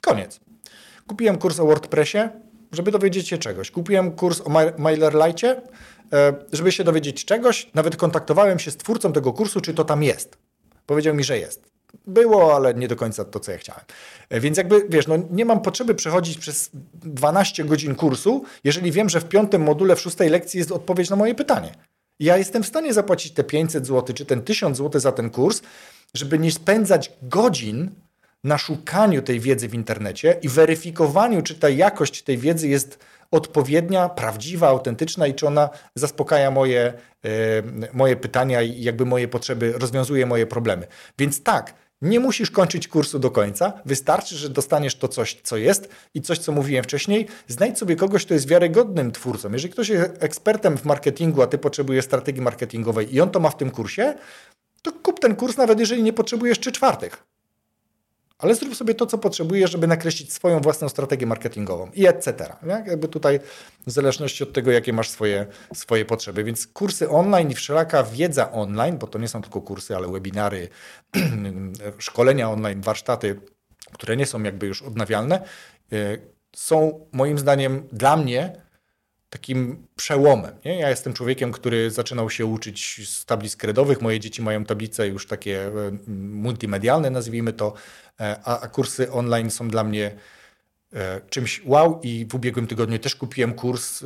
Koniec. 0.00 0.40
Kupiłem 1.06 1.38
kurs 1.38 1.60
o 1.60 1.66
WordPressie, 1.66 2.18
żeby 2.72 2.90
dowiedzieć 2.90 3.28
się 3.28 3.38
czegoś. 3.38 3.70
Kupiłem 3.70 4.12
kurs 4.12 4.40
o 4.40 4.50
MailerLite, 4.78 5.62
e, 6.12 6.34
żeby 6.52 6.72
się 6.72 6.84
dowiedzieć 6.84 7.24
czegoś. 7.24 7.70
Nawet 7.74 7.96
kontaktowałem 7.96 8.58
się 8.58 8.70
z 8.70 8.76
twórcą 8.76 9.12
tego 9.12 9.32
kursu, 9.32 9.60
czy 9.60 9.74
to 9.74 9.84
tam 9.84 10.02
jest. 10.02 10.38
Powiedział 10.86 11.14
mi, 11.14 11.24
że 11.24 11.38
jest. 11.38 11.73
Było, 12.06 12.56
ale 12.56 12.74
nie 12.74 12.88
do 12.88 12.96
końca 12.96 13.24
to, 13.24 13.40
co 13.40 13.52
ja 13.52 13.58
chciałem. 13.58 13.84
E, 14.28 14.40
więc 14.40 14.58
jakby, 14.58 14.86
wiesz, 14.88 15.06
no 15.06 15.14
nie 15.30 15.44
mam 15.44 15.60
potrzeby 15.60 15.94
przechodzić 15.94 16.38
przez 16.38 16.70
12 16.94 17.64
godzin 17.64 17.94
kursu, 17.94 18.44
jeżeli 18.64 18.92
wiem, 18.92 19.08
że 19.08 19.20
w 19.20 19.24
piątym 19.24 19.62
module, 19.62 19.96
w 19.96 20.00
szóstej 20.00 20.28
lekcji 20.28 20.58
jest 20.58 20.72
odpowiedź 20.72 21.10
na 21.10 21.16
moje 21.16 21.34
pytanie. 21.34 21.74
Ja 22.20 22.36
jestem 22.36 22.62
w 22.62 22.66
stanie 22.66 22.92
zapłacić 22.92 23.32
te 23.32 23.44
500 23.44 23.86
zł, 23.86 24.14
czy 24.16 24.24
ten 24.24 24.42
1000 24.42 24.78
zł 24.78 25.00
za 25.00 25.12
ten 25.12 25.30
kurs, 25.30 25.62
żeby 26.14 26.38
nie 26.38 26.52
spędzać 26.52 27.12
godzin 27.22 27.90
na 28.44 28.58
szukaniu 28.58 29.22
tej 29.22 29.40
wiedzy 29.40 29.68
w 29.68 29.74
internecie 29.74 30.36
i 30.42 30.48
weryfikowaniu, 30.48 31.42
czy 31.42 31.54
ta 31.54 31.68
jakość 31.68 32.22
tej 32.22 32.38
wiedzy 32.38 32.68
jest 32.68 32.98
odpowiednia, 33.30 34.08
prawdziwa, 34.08 34.68
autentyczna 34.68 35.26
i 35.26 35.34
czy 35.34 35.46
ona 35.46 35.70
zaspokaja 35.94 36.50
moje, 36.50 36.92
yy, 37.22 37.30
moje 37.92 38.16
pytania 38.16 38.62
i 38.62 38.82
jakby 38.82 39.06
moje 39.06 39.28
potrzeby, 39.28 39.72
rozwiązuje 39.72 40.26
moje 40.26 40.46
problemy. 40.46 40.86
Więc 41.18 41.42
tak, 41.42 41.74
nie 42.04 42.20
musisz 42.20 42.50
kończyć 42.50 42.88
kursu 42.88 43.18
do 43.18 43.30
końca, 43.30 43.72
wystarczy, 43.84 44.36
że 44.36 44.48
dostaniesz 44.48 44.94
to 44.94 45.08
coś, 45.08 45.40
co 45.42 45.56
jest 45.56 45.88
i 46.14 46.22
coś, 46.22 46.38
co 46.38 46.52
mówiłem 46.52 46.84
wcześniej. 46.84 47.26
Znajdź 47.48 47.78
sobie 47.78 47.96
kogoś, 47.96 48.24
kto 48.24 48.34
jest 48.34 48.48
wiarygodnym 48.48 49.12
twórcą. 49.12 49.52
Jeżeli 49.52 49.72
ktoś 49.72 49.88
jest 49.88 50.10
ekspertem 50.20 50.78
w 50.78 50.84
marketingu, 50.84 51.42
a 51.42 51.46
ty 51.46 51.58
potrzebujesz 51.58 52.04
strategii 52.04 52.42
marketingowej 52.42 53.14
i 53.14 53.20
on 53.20 53.30
to 53.30 53.40
ma 53.40 53.50
w 53.50 53.56
tym 53.56 53.70
kursie, 53.70 54.14
to 54.82 54.92
kup 54.92 55.20
ten 55.20 55.36
kurs, 55.36 55.56
nawet 55.56 55.80
jeżeli 55.80 56.02
nie 56.02 56.12
potrzebujesz 56.12 56.58
trzy 56.58 56.72
czwartych 56.72 57.33
ale 58.38 58.54
zrób 58.54 58.76
sobie 58.76 58.94
to, 58.94 59.06
co 59.06 59.18
potrzebujesz, 59.18 59.70
żeby 59.70 59.86
nakreślić 59.86 60.32
swoją 60.32 60.60
własną 60.60 60.88
strategię 60.88 61.26
marketingową 61.26 61.90
i 61.94 62.06
etc. 62.06 62.56
Jakby 62.86 63.08
tutaj 63.08 63.40
w 63.86 63.90
zależności 63.90 64.42
od 64.42 64.52
tego, 64.52 64.70
jakie 64.70 64.92
masz 64.92 65.10
swoje, 65.10 65.46
swoje 65.74 66.04
potrzeby. 66.04 66.44
Więc 66.44 66.66
kursy 66.66 67.10
online 67.10 67.50
i 67.50 67.54
wszelaka 67.54 68.02
wiedza 68.02 68.52
online, 68.52 68.98
bo 68.98 69.06
to 69.06 69.18
nie 69.18 69.28
są 69.28 69.42
tylko 69.42 69.60
kursy, 69.60 69.96
ale 69.96 70.08
webinary, 70.08 70.68
szkolenia 71.98 72.50
online, 72.50 72.80
warsztaty, 72.80 73.40
które 73.92 74.16
nie 74.16 74.26
są 74.26 74.42
jakby 74.42 74.66
już 74.66 74.82
odnawialne, 74.82 75.44
y, 75.92 76.20
są 76.56 77.06
moim 77.12 77.38
zdaniem 77.38 77.88
dla 77.92 78.16
mnie 78.16 78.63
takim 79.34 79.86
przełomem. 79.96 80.56
Nie? 80.64 80.78
Ja 80.78 80.90
jestem 80.90 81.12
człowiekiem, 81.12 81.52
który 81.52 81.90
zaczynał 81.90 82.30
się 82.30 82.46
uczyć 82.46 83.08
z 83.08 83.24
tablic 83.24 83.56
kredowych. 83.56 84.00
Moje 84.00 84.20
dzieci 84.20 84.42
mają 84.42 84.64
tablice 84.64 85.08
już 85.08 85.26
takie 85.26 85.66
e, 85.66 85.72
multimedialne, 86.16 87.10
nazwijmy 87.10 87.52
to, 87.52 87.74
e, 88.20 88.40
a, 88.44 88.60
a 88.60 88.68
kursy 88.68 89.12
online 89.12 89.50
są 89.50 89.68
dla 89.68 89.84
mnie 89.84 90.14
e, 90.92 91.20
czymś 91.30 91.62
wow 91.64 92.00
i 92.02 92.26
w 92.30 92.34
ubiegłym 92.34 92.66
tygodniu 92.66 92.98
też 92.98 93.16
kupiłem 93.16 93.54
kurs 93.54 94.00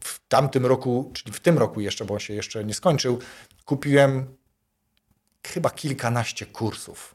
w 0.00 0.28
tamtym 0.28 0.66
roku, 0.66 1.10
czyli 1.14 1.32
w 1.32 1.40
tym 1.40 1.58
roku 1.58 1.80
jeszcze, 1.80 2.04
bo 2.04 2.14
on 2.14 2.20
się 2.20 2.34
jeszcze 2.34 2.64
nie 2.64 2.74
skończył, 2.74 3.18
kupiłem 3.64 4.26
chyba 5.46 5.70
kilkanaście 5.70 6.46
kursów 6.46 7.14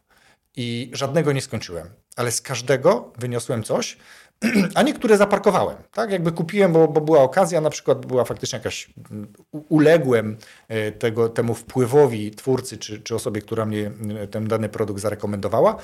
i 0.55 0.91
żadnego 0.93 1.31
nie 1.31 1.41
skończyłem, 1.41 1.89
ale 2.15 2.31
z 2.31 2.41
każdego 2.41 3.13
wyniosłem 3.17 3.63
coś, 3.63 3.97
a 4.75 4.83
niektóre 4.83 5.17
zaparkowałem. 5.17 5.77
Tak, 5.91 6.11
jakby 6.11 6.31
kupiłem, 6.31 6.73
bo, 6.73 6.87
bo 6.87 7.01
była 7.01 7.21
okazja, 7.21 7.61
na 7.61 7.69
przykład 7.69 8.05
była 8.05 8.23
faktycznie 8.25 8.57
jakaś, 8.57 8.89
mm, 9.11 9.33
uległem 9.51 10.37
e, 10.67 10.91
tego, 10.91 11.29
temu 11.29 11.53
wpływowi 11.53 12.31
twórcy 12.31 12.77
czy, 12.77 13.01
czy 13.01 13.15
osobie, 13.15 13.41
która 13.41 13.65
mnie 13.65 13.91
e, 14.19 14.27
ten 14.27 14.47
dany 14.47 14.69
produkt 14.69 15.01
zarekomendowała 15.01 15.75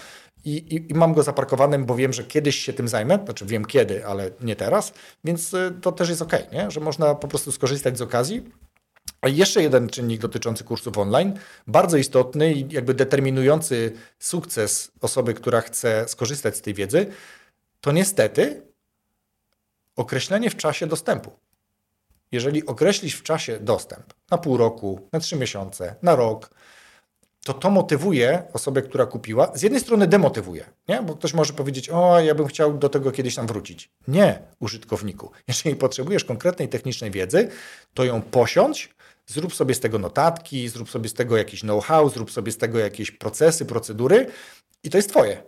i, 0.46 0.52
i, 0.52 0.92
i, 0.92 0.94
mam 0.94 1.14
go 1.14 1.24
zaparkowanym, 1.24 1.86
bo 1.86 1.96
wiem, 1.96 2.14
że 2.14 2.24
kiedyś 2.24 2.56
się 2.56 2.74
tym 2.74 2.88
zajmę, 2.88 3.20
znaczy 3.26 3.46
wiem 3.46 3.66
kiedy, 3.66 4.06
ale 4.06 4.32
nie 4.42 4.56
teraz, 4.56 4.94
więc 5.24 5.54
e, 5.54 5.72
to 5.82 5.92
też 5.92 6.10
jest 6.10 6.22
ok, 6.22 6.34
nie? 6.54 6.72
że 6.72 6.80
można 6.80 7.16
po 7.16 7.28
prostu 7.28 7.52
skorzystać 7.52 7.98
z 7.98 8.02
okazji. 8.02 8.44
A 9.22 9.28
jeszcze 9.30 9.62
jeden 9.62 9.90
czynnik 9.90 10.22
dotyczący 10.22 10.64
kursów 10.64 10.98
online, 10.98 11.34
bardzo 11.68 11.98
istotny 11.98 12.54
i 12.54 12.74
jakby 12.74 12.94
determinujący 12.94 13.92
sukces 14.20 14.92
osoby, 15.02 15.34
która 15.34 15.62
chce 15.62 16.08
skorzystać 16.08 16.58
z 16.58 16.62
tej 16.62 16.74
wiedzy, 16.74 17.06
to 17.82 17.92
niestety 17.92 18.62
określenie 19.96 20.50
w 20.50 20.56
czasie 20.56 20.88
dostępu. 20.88 21.32
Jeżeli 22.32 22.66
określisz 22.66 23.16
w 23.16 23.24
czasie 23.24 23.60
dostęp 23.60 24.14
na 24.32 24.38
pół 24.38 24.58
roku, 24.58 25.08
na 25.12 25.20
trzy 25.20 25.36
miesiące, 25.36 25.96
na 26.02 26.16
rok, 26.16 26.50
to 27.46 27.54
to 27.54 27.70
motywuje 27.70 28.44
osobę, 28.54 28.82
która 28.82 29.06
kupiła. 29.06 29.52
Z 29.58 29.62
jednej 29.62 29.82
strony 29.82 30.08
demotywuje, 30.08 30.66
nie? 30.88 31.02
bo 31.02 31.16
ktoś 31.16 31.34
może 31.34 31.54
powiedzieć, 31.54 31.90
o, 31.90 32.20
ja 32.20 32.36
bym 32.36 32.48
chciał 32.48 32.78
do 32.78 32.90
tego 32.90 33.12
kiedyś 33.12 33.36
tam 33.36 33.48
wrócić. 33.48 33.90
Nie, 34.08 34.40
użytkowniku. 34.60 35.32
Jeżeli 35.48 35.76
potrzebujesz 35.76 36.24
konkretnej 36.24 36.70
technicznej 36.70 37.12
wiedzy, 37.12 37.50
to 37.94 38.04
ją 38.04 38.22
posiądź, 38.22 38.96
zrób 39.28 39.56
sobie 39.56 39.76
z 39.76 39.80
tego 39.80 40.00
notatki, 40.00 40.70
zrób 40.70 40.90
sobie 40.90 41.10
z 41.10 41.14
tego 41.14 41.38
jakiś 41.38 41.62
know-how, 41.62 42.10
zrób 42.10 42.32
sobie 42.32 42.52
z 42.52 42.58
tego 42.58 42.80
jakieś 42.80 43.12
procesy, 43.12 43.66
procedury 43.66 44.28
i 44.84 44.90
to 44.90 44.98
jest 44.98 45.10
twoje. 45.10 45.44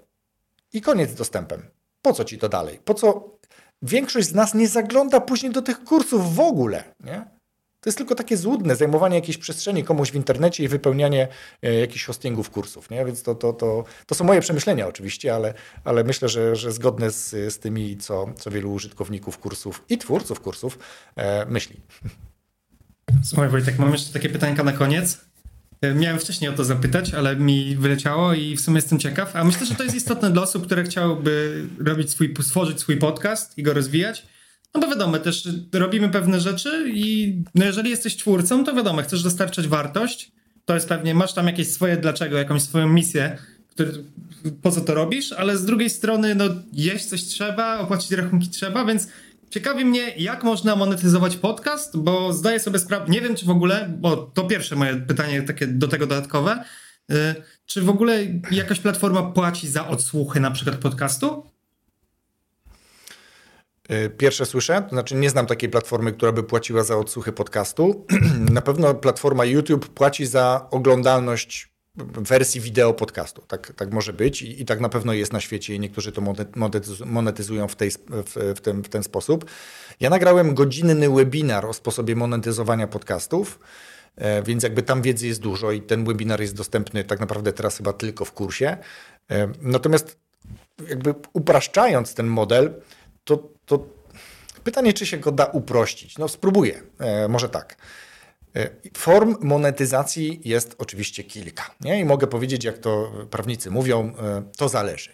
I 0.74 0.82
koniec 0.82 1.10
z 1.10 1.16
dostępem. 1.16 1.81
Po 2.02 2.14
co 2.14 2.24
ci 2.24 2.38
to 2.38 2.50
dalej? 2.50 2.80
Po 2.86 2.94
co 2.94 3.38
większość 3.82 4.28
z 4.28 4.34
nas 4.34 4.54
nie 4.54 4.68
zagląda 4.68 5.22
później 5.22 5.52
do 5.52 5.62
tych 5.62 5.84
kursów 5.84 6.36
w 6.36 6.40
ogóle, 6.40 6.84
nie? 7.00 7.26
To 7.82 7.90
jest 7.90 7.98
tylko 7.98 8.16
takie 8.16 8.38
złudne 8.38 8.76
zajmowanie 8.76 9.16
jakiejś 9.16 9.38
przestrzeni 9.38 9.84
komuś 9.84 10.12
w 10.12 10.16
internecie 10.16 10.64
i 10.64 10.68
wypełnianie 10.68 11.28
e, 11.62 11.74
jakichś 11.74 12.06
hostingów 12.06 12.50
kursów. 12.50 12.90
Nie? 12.90 13.06
Więc 13.06 13.24
to, 13.24 13.36
to, 13.36 13.54
to, 13.54 13.84
to 14.06 14.16
są 14.16 14.26
moje 14.26 14.42
przemyślenia 14.42 14.88
oczywiście, 14.88 15.36
ale, 15.36 15.54
ale 15.84 16.04
myślę, 16.04 16.30
że, 16.30 16.56
że 16.56 16.72
zgodne 16.72 17.12
z, 17.12 17.30
z 17.30 17.60
tymi, 17.60 17.98
co, 17.98 18.34
co 18.38 18.52
wielu 18.52 18.74
użytkowników 18.74 19.38
kursów 19.38 19.86
i 19.90 19.98
twórców 19.98 20.40
kursów 20.40 20.80
e, 21.16 21.46
myśli. 21.46 21.80
Słuchaj 23.24 23.50
Wojtek, 23.50 23.80
mam 23.80 23.92
jeszcze 23.92 24.14
takie 24.14 24.30
pytanka 24.30 24.64
na 24.64 24.72
koniec. 24.72 25.31
Miałem 25.96 26.20
wcześniej 26.20 26.50
o 26.50 26.54
to 26.54 26.64
zapytać, 26.64 27.14
ale 27.14 27.36
mi 27.36 27.76
wyleciało 27.76 28.34
i 28.34 28.56
w 28.56 28.62
sumie 28.62 28.76
jestem 28.76 29.00
ciekaw. 29.00 29.36
A 29.36 29.44
myślę, 29.44 29.66
że 29.66 29.76
to 29.76 29.84
jest 29.84 29.96
istotne 29.96 30.32
dla 30.32 30.42
osób, 30.42 30.66
które 30.66 30.84
chciałyby 30.84 31.66
robić 31.80 32.10
swój, 32.10 32.34
stworzyć 32.42 32.80
swój 32.80 32.98
podcast 32.98 33.58
i 33.58 33.64
go 33.64 33.74
rozwijać. 33.74 34.26
No 34.74 34.82
bo 34.82 34.88
wiadomo, 34.88 35.20
też 35.20 35.50
robimy 35.74 36.10
pewne 36.10 36.40
rzeczy 36.40 36.92
i 36.94 37.36
no 37.56 37.66
jeżeli 37.66 37.90
jesteś 37.90 38.18
twórcą, 38.18 38.64
to 38.64 38.74
wiadomo, 38.74 39.02
chcesz 39.02 39.24
dostarczać 39.24 39.68
wartość. 39.68 40.32
To 40.66 40.74
jest 40.74 40.90
pewnie, 40.90 41.16
masz 41.16 41.34
tam 41.34 41.48
jakieś 41.48 41.68
swoje 41.68 41.98
dlaczego, 41.98 42.38
jakąś 42.38 42.62
swoją 42.62 42.88
misję, 42.88 43.38
który, 43.70 43.92
po 44.62 44.72
co 44.72 44.82
to 44.82 44.94
robisz, 44.94 45.32
ale 45.32 45.58
z 45.58 45.66
drugiej 45.66 45.90
strony, 45.90 46.36
no 46.36 46.46
jeść 46.74 47.06
coś 47.06 47.24
trzeba, 47.24 47.80
opłacić 47.80 48.12
rachunki 48.12 48.50
trzeba, 48.50 48.86
więc 48.86 49.08
Ciekawi 49.52 49.86
mnie, 49.86 50.14
jak 50.18 50.44
można 50.44 50.76
monetyzować 50.76 51.38
podcast, 51.38 51.98
bo 51.98 52.34
zdaję 52.34 52.60
sobie 52.60 52.80
sprawę, 52.80 53.06
nie 53.10 53.22
wiem 53.22 53.36
czy 53.36 53.46
w 53.46 53.50
ogóle, 53.50 53.94
bo 53.98 54.18
to 54.18 54.44
pierwsze 54.44 54.76
moje 54.76 54.96
pytanie 54.96 55.42
takie 55.42 55.68
do 55.68 55.88
tego 55.88 56.08
dodatkowe, 56.08 56.64
y, 57.12 57.16
czy 57.66 57.82
w 57.82 57.90
ogóle 57.90 58.20
jakaś 58.52 58.80
platforma 58.80 59.24
płaci 59.24 59.68
za 59.70 59.88
odsłuchy 59.88 60.40
na 60.40 60.52
przykład 60.52 60.76
podcastu? 60.76 61.46
Y, 63.92 64.10
pierwsze 64.10 64.46
słyszę, 64.46 64.82
to 64.82 64.90
znaczy 64.90 65.16
nie 65.16 65.30
znam 65.30 65.48
takiej 65.48 65.70
platformy, 65.70 66.12
która 66.12 66.32
by 66.32 66.44
płaciła 66.44 66.84
za 66.84 66.98
odsłuchy 66.98 67.32
podcastu. 67.32 68.06
Na 68.58 68.62
pewno 68.62 68.94
platforma 68.94 69.46
YouTube 69.46 69.90
płaci 69.90 70.26
za 70.26 70.68
oglądalność 70.72 71.71
wersji 71.96 72.62
wideo 72.62 72.94
podcastu. 72.94 73.42
Tak, 73.48 73.74
tak 73.74 73.92
może 73.92 74.14
być 74.14 74.42
I, 74.42 74.62
i 74.62 74.66
tak 74.66 74.80
na 74.80 74.90
pewno 74.90 75.14
jest 75.14 75.34
na 75.34 75.40
świecie 75.40 75.76
i 75.76 75.80
niektórzy 75.80 76.12
to 76.12 76.22
monetyzują 77.06 77.68
w, 77.68 77.76
tej, 77.76 77.92
w, 77.92 78.56
w, 78.56 78.62
ten, 78.62 78.84
w 78.84 78.90
ten 78.90 79.04
sposób. 79.04 79.46
Ja 80.00 80.10
nagrałem 80.10 80.54
godzinny 80.54 81.10
webinar 81.10 81.66
o 81.66 81.74
sposobie 81.74 82.16
monetyzowania 82.16 82.88
podcastów, 82.88 83.60
e, 84.16 84.44
więc 84.44 84.64
jakby 84.64 84.84
tam 84.84 85.02
wiedzy 85.02 85.28
jest 85.28 85.42
dużo 85.42 85.72
i 85.72 85.82
ten 85.82 86.06
webinar 86.06 86.42
jest 86.42 86.56
dostępny 86.56 87.04
tak 87.04 87.20
naprawdę 87.20 87.54
teraz 87.54 87.78
chyba 87.78 87.94
tylko 87.94 88.26
w 88.26 88.32
kursie. 88.32 88.78
E, 89.32 89.52
natomiast 89.62 90.18
jakby 90.90 91.16
upraszczając 91.34 92.14
ten 92.14 92.28
model, 92.28 92.74
to, 93.24 93.50
to 93.66 93.86
pytanie, 94.64 94.94
czy 94.94 95.06
się 95.06 95.18
go 95.18 95.32
da 95.32 95.46
uprościć. 95.46 96.18
No 96.18 96.28
spróbuję, 96.28 96.82
e, 97.00 97.28
może 97.28 97.50
tak. 97.50 97.76
E, 98.56 98.70
form 98.98 99.36
monetyzacji 99.42 100.42
jest 100.46 100.76
oczywiście 100.78 101.24
kilka. 101.24 101.76
Nie? 101.82 102.00
I 102.00 102.06
mogę 102.06 102.28
powiedzieć, 102.28 102.64
jak 102.64 102.78
to 102.78 103.12
prawnicy 103.30 103.72
mówią, 103.72 104.14
e, 104.20 104.44
to 104.58 104.70
zależy. 104.70 105.10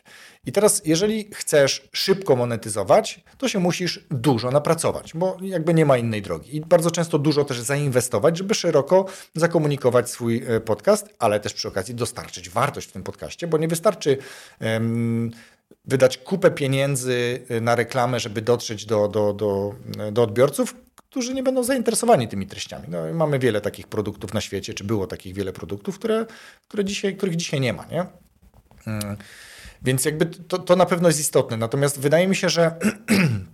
I 0.46 0.52
teraz, 0.52 0.82
jeżeli 0.86 1.30
chcesz 1.34 1.90
szybko 1.92 2.36
monetyzować, 2.36 3.24
to 3.38 3.48
się 3.50 3.60
musisz 3.60 4.06
dużo 4.12 4.52
napracować, 4.52 5.14
bo 5.14 5.38
jakby 5.42 5.74
nie 5.74 5.86
ma 5.86 5.98
innej 5.98 6.22
drogi. 6.22 6.56
I 6.56 6.62
bardzo 6.62 6.92
często 6.92 7.20
dużo 7.20 7.46
też 7.46 7.60
zainwestować, 7.60 8.38
żeby 8.38 8.56
szeroko 8.56 9.06
zakomunikować 9.36 10.10
swój 10.10 10.44
e, 10.48 10.60
podcast, 10.60 11.10
ale 11.20 11.40
też 11.40 11.54
przy 11.54 11.68
okazji 11.68 11.96
dostarczyć 11.96 12.50
wartość 12.50 12.88
w 12.88 12.92
tym 12.92 13.04
podcaście, 13.04 13.48
bo 13.48 13.58
nie 13.58 13.68
wystarczy. 13.68 14.18
Um, 14.62 15.32
wydać 15.86 16.18
kupę 16.18 16.52
pieniędzy 16.52 17.42
na 17.62 17.76
reklamę, 17.76 18.20
żeby 18.20 18.42
dotrzeć 18.42 18.86
do, 18.86 19.08
do, 19.08 19.34
do, 19.34 19.76
do 20.12 20.24
odbiorców, 20.24 20.76
którzy 21.18 21.34
nie 21.34 21.44
będą 21.44 21.64
zainteresowani 21.64 22.28
tymi 22.28 22.48
treściami. 22.48 22.88
No, 22.88 23.14
mamy 23.14 23.40
wiele 23.40 23.62
takich 23.62 23.88
produktów 23.88 24.34
na 24.34 24.42
świecie, 24.42 24.74
czy 24.74 24.84
było 24.84 25.08
takich 25.08 25.36
wiele 25.36 25.54
produktów, 25.54 26.00
które, 26.00 26.26
które 26.68 26.86
dzisiaj, 26.86 27.18
których 27.18 27.36
dzisiaj 27.36 27.60
nie 27.62 27.74
ma. 27.74 27.86
Nie? 27.86 28.06
Mm. 28.88 29.18
Więc 29.82 30.06
jakby 30.06 30.26
to, 30.26 30.60
to 30.60 30.76
na 30.76 30.86
pewno 30.86 31.10
jest 31.10 31.20
istotne. 31.20 31.58
Natomiast 31.58 32.00
wydaje 32.00 32.28
mi 32.28 32.36
się, 32.36 32.50
że, 32.50 32.76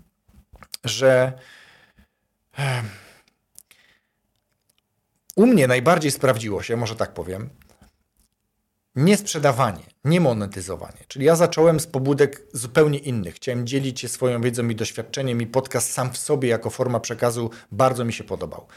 że 0.83 1.33
u 5.35 5.45
mnie 5.45 5.67
najbardziej 5.67 6.11
sprawdziło 6.11 6.63
się, 6.63 6.77
może 6.77 6.95
tak 6.95 7.13
powiem, 7.13 7.49
nie 8.95 9.17
sprzedawanie, 9.17 9.83
nie 10.05 10.21
monetyzowanie. 10.21 10.97
Czyli 11.07 11.25
ja 11.25 11.35
zacząłem 11.35 11.79
z 11.79 11.87
pobudek 11.87 12.47
zupełnie 12.53 12.99
innych. 12.99 13.35
Chciałem 13.35 13.67
dzielić 13.67 13.99
się 13.99 14.07
swoją 14.07 14.41
wiedzą 14.41 14.69
i 14.69 14.75
doświadczeniem 14.75 15.41
i 15.41 15.47
podcast 15.47 15.91
sam 15.91 16.11
w 16.11 16.17
sobie 16.17 16.49
jako 16.49 16.69
forma 16.69 16.99
przekazu 16.99 17.49
bardzo 17.71 18.05
mi 18.05 18.13
się 18.13 18.23
podobał. 18.23 18.67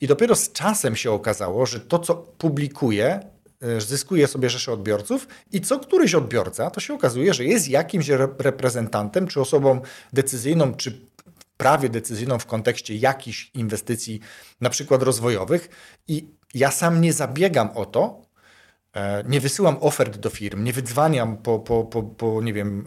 I 0.00 0.06
dopiero 0.06 0.34
z 0.34 0.52
czasem 0.52 0.96
się 0.96 1.10
okazało, 1.10 1.66
że 1.66 1.80
to, 1.80 1.98
co 1.98 2.14
publikuję, 2.14 3.20
e, 3.60 3.80
zyskuje 3.80 4.26
sobie 4.26 4.50
rzesze 4.50 4.72
odbiorców 4.72 5.28
i 5.52 5.60
co 5.60 5.78
któryś 5.78 6.14
odbiorca, 6.14 6.70
to 6.70 6.80
się 6.80 6.94
okazuje, 6.94 7.34
że 7.34 7.44
jest 7.44 7.68
jakimś 7.68 8.08
reprezentantem, 8.38 9.26
czy 9.26 9.40
osobą 9.40 9.80
decyzyjną, 10.12 10.74
czy 10.74 11.00
prawie 11.56 11.88
decyzyjną 11.88 12.38
w 12.38 12.46
kontekście 12.46 12.96
jakichś 12.96 13.50
inwestycji, 13.54 14.20
na 14.60 14.70
przykład 14.70 15.02
rozwojowych 15.02 15.68
i 16.08 16.28
ja 16.54 16.70
sam 16.70 17.00
nie 17.00 17.12
zabiegam 17.12 17.70
o 17.74 17.86
to, 17.86 18.25
nie 19.28 19.40
wysyłam 19.40 19.76
ofert 19.80 20.16
do 20.16 20.30
firm, 20.30 20.64
nie 20.64 20.72
wydzwaniam 20.72 21.36
po, 21.36 21.58
po, 21.58 21.84
po, 21.84 22.02
po 22.02 22.42
nie 22.42 22.52
wiem, 22.52 22.86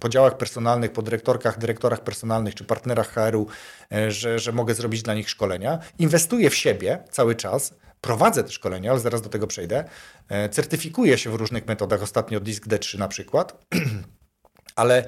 podziałach 0.00 0.36
personalnych, 0.36 0.92
po 0.92 1.02
dyrektorkach, 1.02 1.58
dyrektorach 1.58 2.00
personalnych 2.00 2.54
czy 2.54 2.64
partnerach 2.64 3.12
HR-u, 3.12 3.46
e, 3.92 4.10
że, 4.10 4.38
że 4.38 4.52
mogę 4.52 4.74
zrobić 4.74 5.02
dla 5.02 5.14
nich 5.14 5.30
szkolenia. 5.30 5.78
Inwestuję 5.98 6.50
w 6.50 6.54
siebie 6.54 7.04
cały 7.10 7.34
czas, 7.34 7.74
prowadzę 8.00 8.44
te 8.44 8.50
szkolenia, 8.50 8.90
ale 8.90 9.00
zaraz 9.00 9.22
do 9.22 9.28
tego 9.28 9.46
przejdę. 9.46 9.84
E, 10.28 10.48
certyfikuję 10.48 11.18
się 11.18 11.30
w 11.30 11.34
różnych 11.34 11.66
metodach, 11.66 12.02
ostatnio 12.02 12.40
Disk 12.40 12.66
D3 12.66 12.98
na 12.98 13.08
przykład, 13.08 13.66
ale 14.76 15.04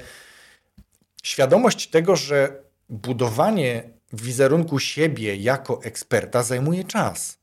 świadomość 1.23 1.91
tego, 1.91 2.17
że 2.17 2.63
budowanie 2.89 3.91
wizerunku 4.13 4.79
siebie 4.79 5.37
jako 5.37 5.83
eksperta 5.83 6.43
zajmuje 6.43 6.85
czas. 6.85 7.40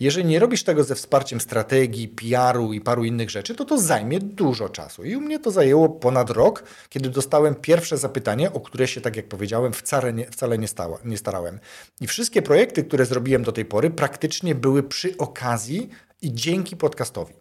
Jeżeli 0.00 0.26
nie 0.26 0.38
robisz 0.38 0.62
tego 0.62 0.84
ze 0.84 0.94
wsparciem 0.94 1.40
strategii, 1.40 2.08
PR-u 2.08 2.72
i 2.72 2.80
paru 2.80 3.04
innych 3.04 3.30
rzeczy, 3.30 3.54
to 3.54 3.64
to 3.64 3.78
zajmie 3.78 4.20
dużo 4.20 4.68
czasu. 4.68 5.04
I 5.04 5.16
u 5.16 5.20
mnie 5.20 5.38
to 5.38 5.50
zajęło 5.50 5.88
ponad 5.88 6.30
rok, 6.30 6.64
kiedy 6.88 7.10
dostałem 7.10 7.54
pierwsze 7.54 7.98
zapytanie, 7.98 8.52
o 8.52 8.60
które 8.60 8.88
się, 8.88 9.00
tak 9.00 9.16
jak 9.16 9.28
powiedziałem, 9.28 9.72
wcale 9.72 10.12
nie, 10.12 10.26
wcale 10.26 10.58
nie, 10.58 10.68
stała, 10.68 10.98
nie 11.04 11.18
starałem. 11.18 11.60
I 12.00 12.06
wszystkie 12.06 12.42
projekty, 12.42 12.84
które 12.84 13.06
zrobiłem 13.06 13.42
do 13.42 13.52
tej 13.52 13.64
pory, 13.64 13.90
praktycznie 13.90 14.54
były 14.54 14.82
przy 14.82 15.16
okazji 15.18 15.90
i 16.22 16.34
dzięki 16.34 16.76
podcastowi. 16.76 17.34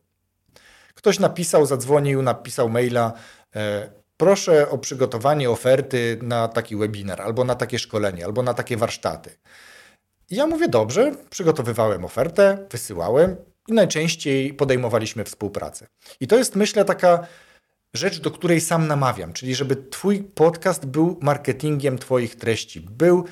Ktoś 0.96 1.20
napisał, 1.20 1.66
zadzwonił, 1.66 2.22
napisał 2.22 2.70
maila. 2.70 3.14
E, 3.56 3.90
proszę 4.18 4.70
o 4.70 4.78
przygotowanie 4.78 5.50
oferty 5.50 6.20
na 6.22 6.48
taki 6.48 6.76
webinar, 6.76 7.22
albo 7.22 7.44
na 7.44 7.56
takie 7.56 7.80
szkolenie, 7.80 8.26
albo 8.26 8.44
na 8.44 8.54
takie 8.54 8.78
warsztaty. 8.78 9.30
I 10.30 10.36
ja 10.36 10.48
mówię, 10.48 10.68
dobrze, 10.68 11.16
przygotowywałem 11.30 12.06
ofertę, 12.06 12.68
wysyłałem 12.72 13.36
i 13.68 13.74
najczęściej 13.74 14.54
podejmowaliśmy 14.54 15.24
współpracę. 15.24 15.88
I 16.20 16.28
to 16.28 16.38
jest, 16.38 16.56
myślę, 16.56 16.86
taka 16.86 17.28
rzecz, 17.94 18.20
do 18.20 18.32
której 18.32 18.62
sam 18.62 18.88
namawiam, 18.88 19.34
czyli 19.34 19.56
żeby 19.56 19.76
Twój 19.76 20.24
podcast 20.24 20.86
był 20.86 21.20
marketingiem 21.22 21.98
Twoich 21.98 22.36
treści, 22.36 22.82
był 22.82 23.26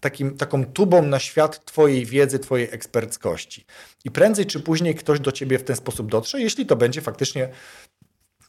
takim, 0.00 0.36
taką 0.36 0.64
tubą 0.64 1.02
na 1.02 1.18
świat 1.18 1.64
Twojej 1.64 2.06
wiedzy, 2.06 2.38
Twojej 2.38 2.68
eksperckości. 2.70 3.64
I 4.04 4.10
prędzej 4.10 4.46
czy 4.46 4.60
później 4.60 4.94
ktoś 4.94 5.20
do 5.20 5.32
Ciebie 5.32 5.58
w 5.58 5.64
ten 5.64 5.76
sposób 5.76 6.10
dotrze, 6.10 6.40
jeśli 6.40 6.66
to 6.66 6.76
będzie 6.76 7.00
faktycznie 7.00 7.48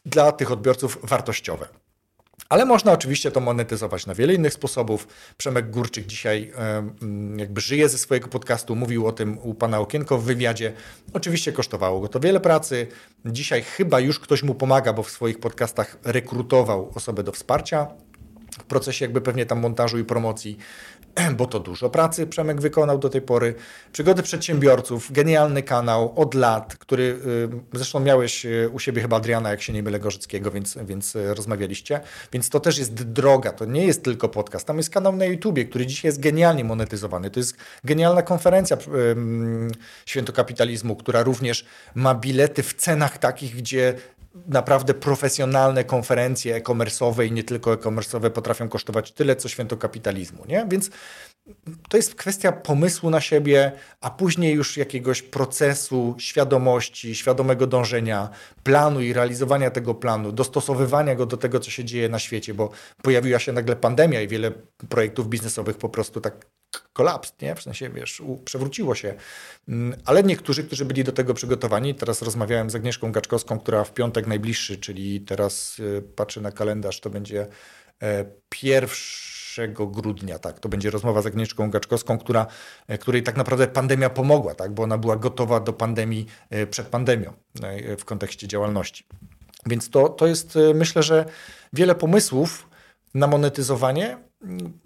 dla 0.06 0.32
tych 0.32 0.52
odbiorców 0.52 0.98
wartościowe. 1.02 1.68
Ale 2.48 2.64
można 2.64 2.92
oczywiście 2.92 3.30
to 3.30 3.40
monetyzować 3.40 4.06
na 4.06 4.14
wiele 4.14 4.34
innych 4.34 4.52
sposobów. 4.52 5.08
Przemek 5.36 5.70
Górczyk 5.70 6.06
dzisiaj 6.06 6.52
jakby 7.36 7.60
żyje 7.60 7.88
ze 7.88 7.98
swojego 7.98 8.28
podcastu, 8.28 8.76
mówił 8.76 9.06
o 9.06 9.12
tym 9.12 9.38
u 9.38 9.54
pana 9.54 9.78
Okienko 9.78 10.18
w 10.18 10.24
wywiadzie. 10.24 10.72
Oczywiście 11.12 11.52
kosztowało 11.52 12.00
go 12.00 12.08
to 12.08 12.20
wiele 12.20 12.40
pracy. 12.40 12.86
Dzisiaj 13.26 13.62
chyba 13.62 14.00
już 14.00 14.20
ktoś 14.20 14.42
mu 14.42 14.54
pomaga, 14.54 14.92
bo 14.92 15.02
w 15.02 15.10
swoich 15.10 15.40
podcastach 15.40 15.96
rekrutował 16.04 16.92
osobę 16.94 17.22
do 17.22 17.32
wsparcia 17.32 17.86
w 18.50 18.64
procesie 18.64 19.04
jakby 19.04 19.20
pewnie 19.20 19.46
tam 19.46 19.60
montażu 19.60 19.98
i 19.98 20.04
promocji. 20.04 20.58
bo 21.38 21.46
to 21.46 21.60
dużo 21.60 21.90
pracy 21.90 22.26
Przemek 22.26 22.60
wykonał 22.60 22.98
do 22.98 23.08
tej 23.08 23.22
pory. 23.22 23.54
Przygody 23.92 24.22
przedsiębiorców, 24.22 25.12
genialny 25.12 25.62
kanał 25.62 26.12
od 26.16 26.34
lat, 26.34 26.76
który 26.76 27.02
y, 27.02 27.48
zresztą 27.72 28.00
miałeś 28.00 28.46
y, 28.46 28.70
u 28.72 28.78
siebie 28.78 29.02
chyba 29.02 29.16
Adriana, 29.16 29.50
jak 29.50 29.62
się 29.62 29.72
nie 29.72 29.82
mylę, 29.82 30.00
Gorzyckiego, 30.00 30.50
więc, 30.50 30.78
więc 30.84 31.16
y, 31.16 31.34
rozmawialiście. 31.34 32.00
Więc 32.32 32.50
to 32.50 32.60
też 32.60 32.78
jest 32.78 32.92
droga, 32.92 33.52
to 33.52 33.64
nie 33.64 33.86
jest 33.86 34.04
tylko 34.04 34.28
podcast. 34.28 34.66
Tam 34.66 34.76
jest 34.76 34.90
kanał 34.90 35.16
na 35.16 35.24
YouTubie, 35.24 35.64
który 35.64 35.86
dzisiaj 35.86 36.08
jest 36.08 36.20
genialnie 36.20 36.64
monetyzowany. 36.64 37.30
To 37.30 37.40
jest 37.40 37.56
genialna 37.84 38.22
konferencja 38.22 38.76
Świętokapitalizmu, 40.06 40.96
która 40.96 41.22
również 41.22 41.66
ma 41.94 42.14
bilety 42.14 42.62
w 42.62 42.74
cenach 42.74 43.18
takich, 43.18 43.56
gdzie 43.56 43.94
naprawdę 44.34 44.94
profesjonalne 44.94 45.84
konferencje 45.84 46.56
e-commerce'owe 46.56 47.26
i 47.26 47.32
nie 47.32 47.44
tylko 47.44 47.74
e-commerce'owe 47.74 48.30
potrafią 48.30 48.68
kosztować 48.68 49.12
tyle, 49.12 49.36
co 49.36 49.48
święto 49.48 49.76
kapitalizmu. 49.76 50.44
Nie? 50.46 50.66
Więc 50.68 50.90
to 51.88 51.96
jest 51.96 52.14
kwestia 52.14 52.52
pomysłu 52.52 53.10
na 53.10 53.20
siebie, 53.20 53.72
a 54.00 54.10
później 54.10 54.54
już 54.54 54.76
jakiegoś 54.76 55.22
procesu, 55.22 56.14
świadomości, 56.18 57.14
świadomego 57.14 57.66
dążenia, 57.66 58.28
planu 58.62 59.00
i 59.00 59.12
realizowania 59.12 59.70
tego 59.70 59.94
planu, 59.94 60.32
dostosowywania 60.32 61.14
go 61.14 61.26
do 61.26 61.36
tego, 61.36 61.60
co 61.60 61.70
się 61.70 61.84
dzieje 61.84 62.08
na 62.08 62.18
świecie, 62.18 62.54
bo 62.54 62.70
pojawiła 63.02 63.38
się 63.38 63.52
nagle 63.52 63.76
pandemia 63.76 64.20
i 64.20 64.28
wiele 64.28 64.50
projektów 64.88 65.28
biznesowych 65.28 65.76
po 65.76 65.88
prostu 65.88 66.20
tak 66.20 66.46
kolaps, 66.92 67.32
nie? 67.42 67.54
W 67.54 67.62
sensie, 67.62 67.90
wiesz, 67.90 68.22
przewróciło 68.44 68.94
się. 68.94 69.14
Mm, 69.68 70.00
ale 70.04 70.22
niektórzy, 70.22 70.64
którzy 70.64 70.84
byli 70.84 71.04
do 71.04 71.12
tego 71.12 71.34
przygotowani, 71.34 71.94
teraz 71.94 72.22
rozmawiałem 72.22 72.70
z 72.70 72.74
Agnieszką 72.74 73.12
Gaczkowską, 73.12 73.58
która 73.58 73.84
w 73.84 73.94
piątek 73.94 74.26
najbliższy, 74.26 74.78
czyli 74.78 75.20
teraz 75.20 75.78
y, 75.78 76.02
patrzę 76.16 76.40
na 76.40 76.52
kalendarz, 76.52 77.00
to 77.00 77.10
będzie 77.10 77.46
e, 78.02 78.24
pierwszy 78.48 79.68
grudnia, 79.68 80.38
tak, 80.38 80.60
to 80.60 80.68
będzie 80.68 80.90
rozmowa 80.90 81.22
z 81.22 81.26
Agnieszką 81.26 81.70
Gaczkowską, 81.70 82.18
która, 82.18 82.46
e, 82.88 82.98
której 82.98 83.22
tak 83.22 83.36
naprawdę 83.36 83.66
pandemia 83.66 84.10
pomogła, 84.10 84.54
tak, 84.54 84.74
bo 84.74 84.82
ona 84.82 84.98
była 84.98 85.16
gotowa 85.16 85.60
do 85.60 85.72
pandemii 85.72 86.26
e, 86.50 86.66
przed 86.66 86.86
pandemią 86.86 87.32
w 87.98 88.04
kontekście 88.04 88.48
działalności. 88.48 89.06
Więc 89.66 89.90
to, 89.90 90.08
to 90.08 90.26
jest, 90.26 90.58
myślę, 90.74 91.02
że 91.02 91.24
wiele 91.72 91.94
pomysłów 91.94 92.68
na 93.14 93.26
monetyzowanie, 93.26 94.18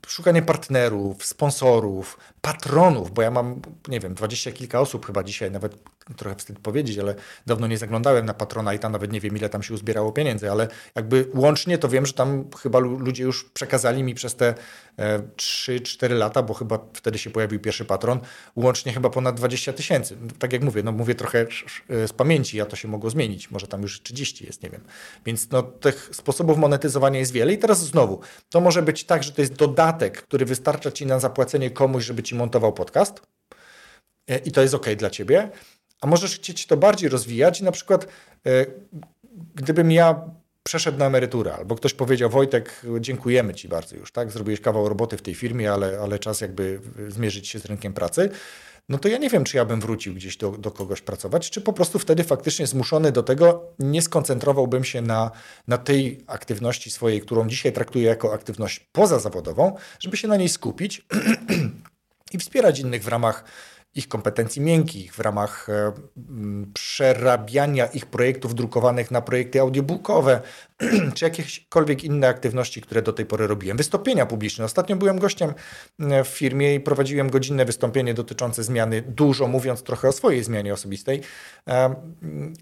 szukanie 0.07 0.43
partnerów, 0.43 1.25
sponsorów, 1.25 2.19
patronów, 2.45 3.11
bo 3.11 3.23
ja 3.23 3.31
mam, 3.31 3.61
nie 3.89 4.01
wiem, 4.01 4.15
dwadzieścia 4.15 4.53
kilka 4.53 4.81
osób 4.81 5.07
chyba 5.07 5.25
dzisiaj, 5.25 5.51
nawet 5.51 5.77
trochę 6.17 6.37
wstyd 6.37 6.59
powiedzieć, 6.59 6.99
ale 6.99 7.15
dawno 7.47 7.67
nie 7.67 7.79
zaglądałem 7.79 8.27
na 8.27 8.35
patrona 8.35 8.75
i 8.75 8.79
tam 8.79 8.93
nawet 8.93 9.13
nie 9.13 9.21
wiem, 9.21 9.37
ile 9.37 9.49
tam 9.49 9.63
się 9.63 9.75
uzbierało 9.75 10.13
pieniędzy, 10.13 10.51
ale 10.51 10.69
jakby 10.95 11.27
łącznie 11.35 11.79
to 11.79 11.89
wiem, 11.89 12.07
że 12.07 12.13
tam 12.13 12.45
chyba 12.63 12.79
ludzie 12.79 13.25
już 13.25 13.45
przekazali 13.45 14.03
mi 14.03 14.15
przez 14.15 14.35
te 14.37 14.55
e, 14.99 15.19
3-4 15.19 16.11
lata, 16.11 16.43
bo 16.43 16.55
chyba 16.55 16.79
wtedy 16.93 17.19
się 17.19 17.31
pojawił 17.31 17.61
pierwszy 17.61 17.85
patron, 17.85 18.21
łącznie 18.57 18.93
chyba 18.93 19.11
ponad 19.11 19.37
20 19.37 19.73
tysięcy. 19.73 20.17
Tak 20.39 20.53
jak 20.53 20.63
mówię, 20.63 20.83
no 20.83 20.93
mówię 20.93 21.15
trochę 21.15 21.47
z 21.89 22.13
pamięci, 22.13 22.61
a 22.61 22.67
to 22.67 22.77
się 22.77 22.89
mogło 22.89 23.11
zmienić, 23.11 23.51
może 23.51 23.67
tam 23.67 23.83
już 23.83 24.03
30 24.03 24.47
jest, 24.47 24.63
nie 24.63 24.71
wiem. 24.71 24.81
Więc 25.27 25.51
no 25.51 25.63
tych 25.63 26.11
sposobów 26.13 26.59
monetyzowania 26.59 27.19
jest 27.19 27.33
wiele 27.33 27.53
i 27.53 27.59
teraz 27.59 27.87
znowu, 27.87 28.21
to 28.51 28.61
może 28.61 28.83
być 28.83 29.05
tak, 29.05 29.23
że 29.23 29.33
to 29.33 29.43
jest 29.43 29.55
dodatek, 29.55 30.23
który 30.23 30.45
wystarcza 30.45 30.91
ci 30.91 31.07
na 31.07 31.21
zapłacenie 31.21 31.71
komuś, 31.71 32.05
żeby 32.05 32.23
ci 32.23 32.34
montował 32.35 32.72
podcast. 32.72 33.22
E, 34.28 34.39
i 34.39 34.53
to 34.53 34.62
jest 34.62 34.74
ok 34.74 34.87
dla 34.97 35.11
ciebie, 35.11 35.51
a 36.01 36.07
możesz 36.07 36.37
chcieć 36.37 36.66
to 36.66 36.76
bardziej 36.76 37.09
rozwijać? 37.09 37.61
I 37.61 37.64
na 37.64 37.72
przykład 37.72 38.07
e, 38.47 38.66
gdybym 39.55 39.93
ja 39.93 40.20
przeszedł 40.62 40.99
na 40.99 41.07
emeryturę, 41.07 41.55
albo 41.55 41.74
ktoś 41.74 41.95
powiedział, 41.95 42.30
Wojtek, 42.30 42.82
dziękujemy 43.01 43.55
Ci 43.55 43.68
bardzo 43.68 43.97
już, 43.97 44.12
tak, 44.12 44.30
zrobiłeś 44.30 44.61
kawał 44.61 44.89
roboty 44.89 45.16
w 45.16 45.22
tej 45.22 45.35
firmie, 45.35 45.72
ale, 45.72 45.99
ale 46.03 46.18
czas 46.18 46.41
jakby 46.41 46.80
zmierzyć 47.09 47.49
się 47.49 47.59
z 47.59 47.64
rynkiem 47.64 47.93
pracy, 47.93 48.30
no 48.89 48.99
to 48.99 49.09
ja 49.09 49.18
nie 49.18 49.30
wiem, 49.30 49.45
czy 49.45 49.57
ja 49.57 49.64
bym 49.64 49.80
wrócił 49.80 50.14
gdzieś 50.14 50.37
do, 50.37 50.51
do 50.51 50.70
kogoś 50.70 51.01
pracować, 51.01 51.51
czy 51.51 51.61
po 51.61 51.72
prostu 51.72 51.99
wtedy 51.99 52.24
faktycznie 52.24 52.66
zmuszony 52.66 53.12
do 53.12 53.22
tego 53.22 53.62
nie 53.78 54.03
skoncentrowałbym 54.03 54.85
się 54.85 55.03
na, 55.03 55.30
na 55.68 55.78
tej 55.78 56.24
aktywności 56.26 56.91
swojej, 56.91 57.20
którą 57.20 57.49
dzisiaj 57.49 57.72
traktuję 57.72 58.05
jako 58.05 58.32
aktywność 58.32 58.80
pozazawodową, 58.93 59.76
żeby 60.01 60.16
się 60.16 60.28
na 60.28 60.37
niej 60.37 60.49
skupić 60.49 61.07
i 62.35 62.39
wspierać 62.39 62.78
innych 62.78 63.05
w 63.05 63.09
ramach 63.09 63.45
ich 63.95 64.09
kompetencji 64.09 64.63
miękkich, 64.63 65.15
w 65.15 65.21
ramach 65.21 65.69
e, 65.69 65.93
przerabiania 66.75 67.87
ich 67.87 68.07
projektów 68.07 68.55
drukowanych 68.55 69.11
na 69.11 69.23
projekty 69.23 69.61
audiobookowe, 69.61 70.41
czy 71.15 71.25
jakiekolwiek 71.25 72.05
inne 72.05 72.29
aktywności, 72.29 72.81
które 72.81 73.03
do 73.03 73.13
tej 73.13 73.27
pory 73.27 73.47
robiłem. 73.47 73.77
Wystąpienia 73.77 74.27
publiczne. 74.27 74.65
Ostatnio 74.65 74.97
byłem 74.97 75.19
gościem 75.19 75.55
w 76.25 76.29
firmie 76.29 76.75
i 76.75 76.81
prowadziłem 76.81 77.31
godzinne 77.31 77.65
wystąpienie 77.65 78.15
dotyczące 78.15 78.65
zmiany, 78.65 79.03
dużo 79.03 79.49
mówiąc 79.49 79.83
trochę 79.83 80.09
o 80.09 80.13
swojej 80.13 80.45
zmianie 80.45 80.73
osobistej. 80.73 81.21
E, 81.69 81.95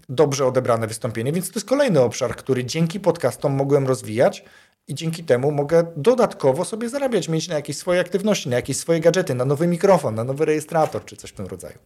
dobrze 0.09 0.45
odebrane 0.45 0.87
wystąpienie, 0.87 1.31
więc 1.31 1.51
to 1.51 1.59
jest 1.59 1.67
kolejny 1.67 2.01
obszar, 2.01 2.35
który 2.35 2.65
dzięki 2.65 2.99
podcastom 2.99 3.53
mogłem 3.53 3.87
rozwijać 3.87 4.43
i 4.87 4.95
dzięki 4.95 5.23
temu 5.23 5.51
mogę 5.51 5.85
dodatkowo 5.97 6.65
sobie 6.65 6.89
zarabiać, 6.89 7.29
mieć 7.29 7.47
na 7.47 7.55
jakieś 7.55 7.77
swoje 7.77 7.99
aktywności, 7.99 8.49
na 8.49 8.55
jakieś 8.55 8.77
swoje 8.77 8.99
gadżety, 8.99 9.35
na 9.35 9.45
nowy 9.45 9.67
mikrofon, 9.67 10.15
na 10.15 10.23
nowy 10.23 10.45
rejestrator 10.45 11.05
czy 11.05 11.15
coś 11.15 11.22
w 11.31 11.33
tym 11.33 11.45
rodzaju. 11.45 11.77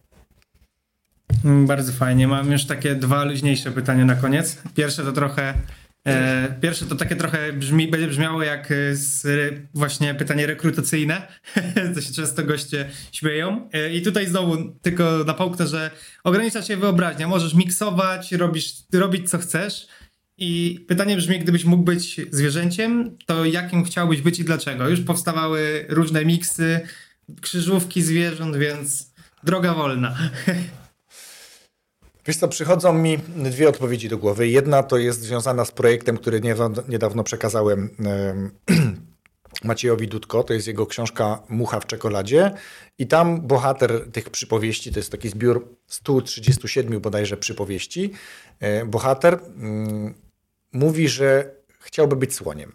Mm, 1.44 1.66
bardzo 1.66 1.92
fajnie. 1.92 2.28
Mam 2.28 2.52
już 2.52 2.64
takie 2.64 2.94
dwa 2.94 3.24
luźniejsze 3.24 3.72
pytania 3.72 4.04
na 4.04 4.14
koniec. 4.14 4.62
Pierwsze 4.74 5.04
to 5.04 5.12
trochę 5.12 5.54
E, 6.08 6.56
pierwsze 6.60 6.86
to 6.86 6.94
takie 6.94 7.16
trochę 7.16 7.52
brzmi, 7.52 7.88
będzie 7.88 8.06
brzmiało 8.08 8.42
jak 8.42 8.70
e, 8.70 8.96
z, 8.96 9.26
właśnie 9.74 10.14
pytanie 10.14 10.46
rekrutacyjne, 10.46 11.22
to 11.94 12.00
się 12.00 12.12
często 12.12 12.44
goście 12.44 12.90
śmieją. 13.12 13.68
E, 13.72 13.92
I 13.92 14.02
tutaj 14.02 14.26
znowu 14.26 14.72
tylko 14.82 15.24
napomknę, 15.26 15.66
że 15.66 15.90
ogranicza 16.24 16.62
się 16.62 16.76
wyobraźnia. 16.76 17.28
Możesz 17.28 17.54
miksować, 17.54 18.32
robisz, 18.32 18.74
robić 18.92 19.30
co 19.30 19.38
chcesz. 19.38 19.86
I 20.40 20.84
pytanie 20.88 21.16
brzmi, 21.16 21.38
gdybyś 21.38 21.64
mógł 21.64 21.82
być 21.82 22.20
zwierzęciem, 22.30 23.16
to 23.26 23.44
jakim 23.44 23.84
chciałbyś 23.84 24.20
być 24.20 24.38
i 24.38 24.44
dlaczego? 24.44 24.88
Już 24.88 25.00
powstawały 25.00 25.86
różne 25.88 26.24
miksy, 26.24 26.80
krzyżówki 27.40 28.02
zwierząt, 28.02 28.56
więc 28.56 29.07
droga 29.42 29.74
wolna. 29.74 30.16
Wiesz 32.26 32.36
co, 32.36 32.48
przychodzą 32.48 32.92
mi 32.92 33.18
dwie 33.36 33.68
odpowiedzi 33.68 34.08
do 34.08 34.18
głowy. 34.18 34.48
Jedna 34.48 34.82
to 34.82 34.98
jest 34.98 35.20
związana 35.20 35.64
z 35.64 35.70
projektem, 35.70 36.16
który 36.16 36.40
niedawno 36.88 37.24
przekazałem 37.24 37.90
Maciejowi 39.64 40.08
Dudko, 40.08 40.44
to 40.44 40.54
jest 40.54 40.66
jego 40.66 40.86
książka 40.86 41.42
Mucha 41.48 41.80
w 41.80 41.86
czekoladzie 41.86 42.54
i 42.98 43.06
tam 43.06 43.40
bohater 43.40 44.12
tych 44.12 44.30
przypowieści, 44.30 44.92
to 44.92 44.98
jest 44.98 45.12
taki 45.12 45.28
zbiór 45.28 45.68
137 45.86 47.00
bodajże 47.00 47.36
przypowieści, 47.36 48.12
e, 48.60 48.84
bohater 48.84 49.40
mm, 49.56 50.14
mówi, 50.72 51.08
że 51.08 51.54
chciałby 51.80 52.16
być 52.16 52.34
słoniem. 52.34 52.72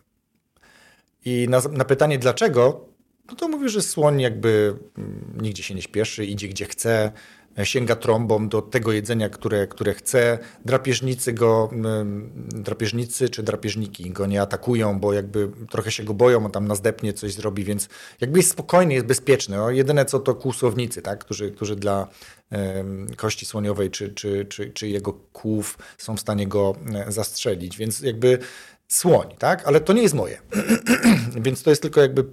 I 1.25 1.47
na, 1.49 1.61
na 1.71 1.85
pytanie 1.85 2.19
dlaczego, 2.19 2.85
no 3.33 3.37
to 3.37 3.47
mówi, 3.47 3.69
że 3.69 3.81
słoń 3.81 4.21
jakby 4.21 4.75
mm, 4.97 5.37
nigdzie 5.41 5.63
się 5.63 5.75
nie 5.75 5.81
śpieszy, 5.81 6.25
idzie 6.25 6.47
gdzie 6.47 6.65
chce, 6.65 7.11
sięga 7.63 7.95
trąbą 7.95 8.49
do 8.49 8.61
tego 8.61 8.91
jedzenia, 8.91 9.29
które, 9.29 9.67
które 9.67 9.93
chce. 9.93 10.39
Drapieżnicy 10.65 11.33
go, 11.33 11.69
drapieżnicy 12.47 13.29
czy 13.29 13.43
drapieżniki 13.43 14.11
go 14.11 14.25
nie 14.25 14.41
atakują, 14.41 14.99
bo 14.99 15.13
jakby 15.13 15.49
trochę 15.69 15.91
się 15.91 16.03
go 16.03 16.13
boją, 16.13 16.45
on 16.45 16.51
tam 16.51 16.67
nazdepnie 16.67 17.13
coś 17.13 17.33
zrobi, 17.33 17.63
więc 17.63 17.89
jakby 18.21 18.39
jest 18.39 18.51
spokojny, 18.51 18.93
jest 18.93 19.05
bezpieczny. 19.05 19.63
O, 19.63 19.71
jedyne 19.71 20.05
co 20.05 20.19
to 20.19 20.35
kłusownicy, 20.35 21.01
tak? 21.01 21.19
którzy, 21.19 21.51
którzy 21.51 21.75
dla 21.75 22.07
kości 23.15 23.45
słoniowej 23.45 23.91
czy, 23.91 24.09
czy, 24.09 24.45
czy, 24.45 24.71
czy 24.71 24.87
jego 24.87 25.13
kłów 25.13 25.77
są 25.97 26.17
w 26.17 26.19
stanie 26.19 26.47
go 26.47 26.75
e, 26.93 27.11
zastrzelić, 27.11 27.77
więc 27.77 27.99
jakby 28.01 28.39
słoń, 28.95 29.35
tak? 29.39 29.67
Ale 29.67 29.81
to 29.81 29.93
nie 29.93 30.01
jest 30.01 30.15
moje. 30.15 30.41
Więc 31.45 31.63
to 31.63 31.69
jest 31.69 31.81
tylko 31.81 32.01
jakby 32.01 32.25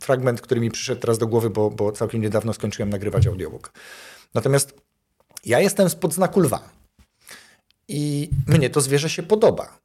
fragment, 0.00 0.40
który 0.40 0.60
mi 0.60 0.70
przyszedł 0.70 1.00
teraz 1.00 1.18
do 1.18 1.26
głowy, 1.26 1.50
bo, 1.50 1.70
bo 1.70 1.92
całkiem 1.92 2.22
niedawno 2.22 2.52
skończyłem 2.52 2.90
nagrywać 2.90 3.26
audiobook. 3.26 3.72
Natomiast 4.34 4.74
ja 5.44 5.60
jestem 5.60 5.90
spod 5.90 6.14
znaku 6.14 6.40
lwa. 6.40 6.68
I 7.88 8.30
mnie 8.46 8.70
to 8.70 8.80
zwierzę 8.80 9.10
się 9.10 9.22
podoba. 9.22 9.78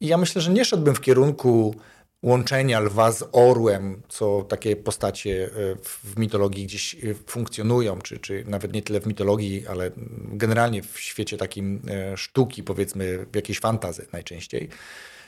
I 0.00 0.06
ja 0.06 0.18
myślę, 0.18 0.42
że 0.42 0.52
nie 0.52 0.64
szedłbym 0.64 0.94
w 0.94 1.00
kierunku 1.00 1.74
łączenia 2.22 2.80
lwa 2.80 3.12
z 3.12 3.24
orłem, 3.32 4.02
co 4.08 4.42
takie 4.42 4.76
postacie 4.76 5.44
e, 5.44 5.76
w 5.82 6.18
mitologii 6.18 6.66
gdzieś 6.66 6.94
e, 6.94 7.14
funkcjonują, 7.26 7.98
czy, 7.98 8.18
czy 8.18 8.44
nawet 8.48 8.72
nie 8.72 8.82
tyle 8.82 9.00
w 9.00 9.06
mitologii, 9.06 9.66
ale 9.66 9.90
generalnie 10.32 10.82
w 10.82 11.00
świecie 11.00 11.36
takim 11.36 11.82
e, 11.88 12.16
sztuki, 12.16 12.62
powiedzmy, 12.62 13.26
w 13.32 13.36
jakiejś 13.36 13.60
fantazy 13.60 14.06
najczęściej 14.12 14.68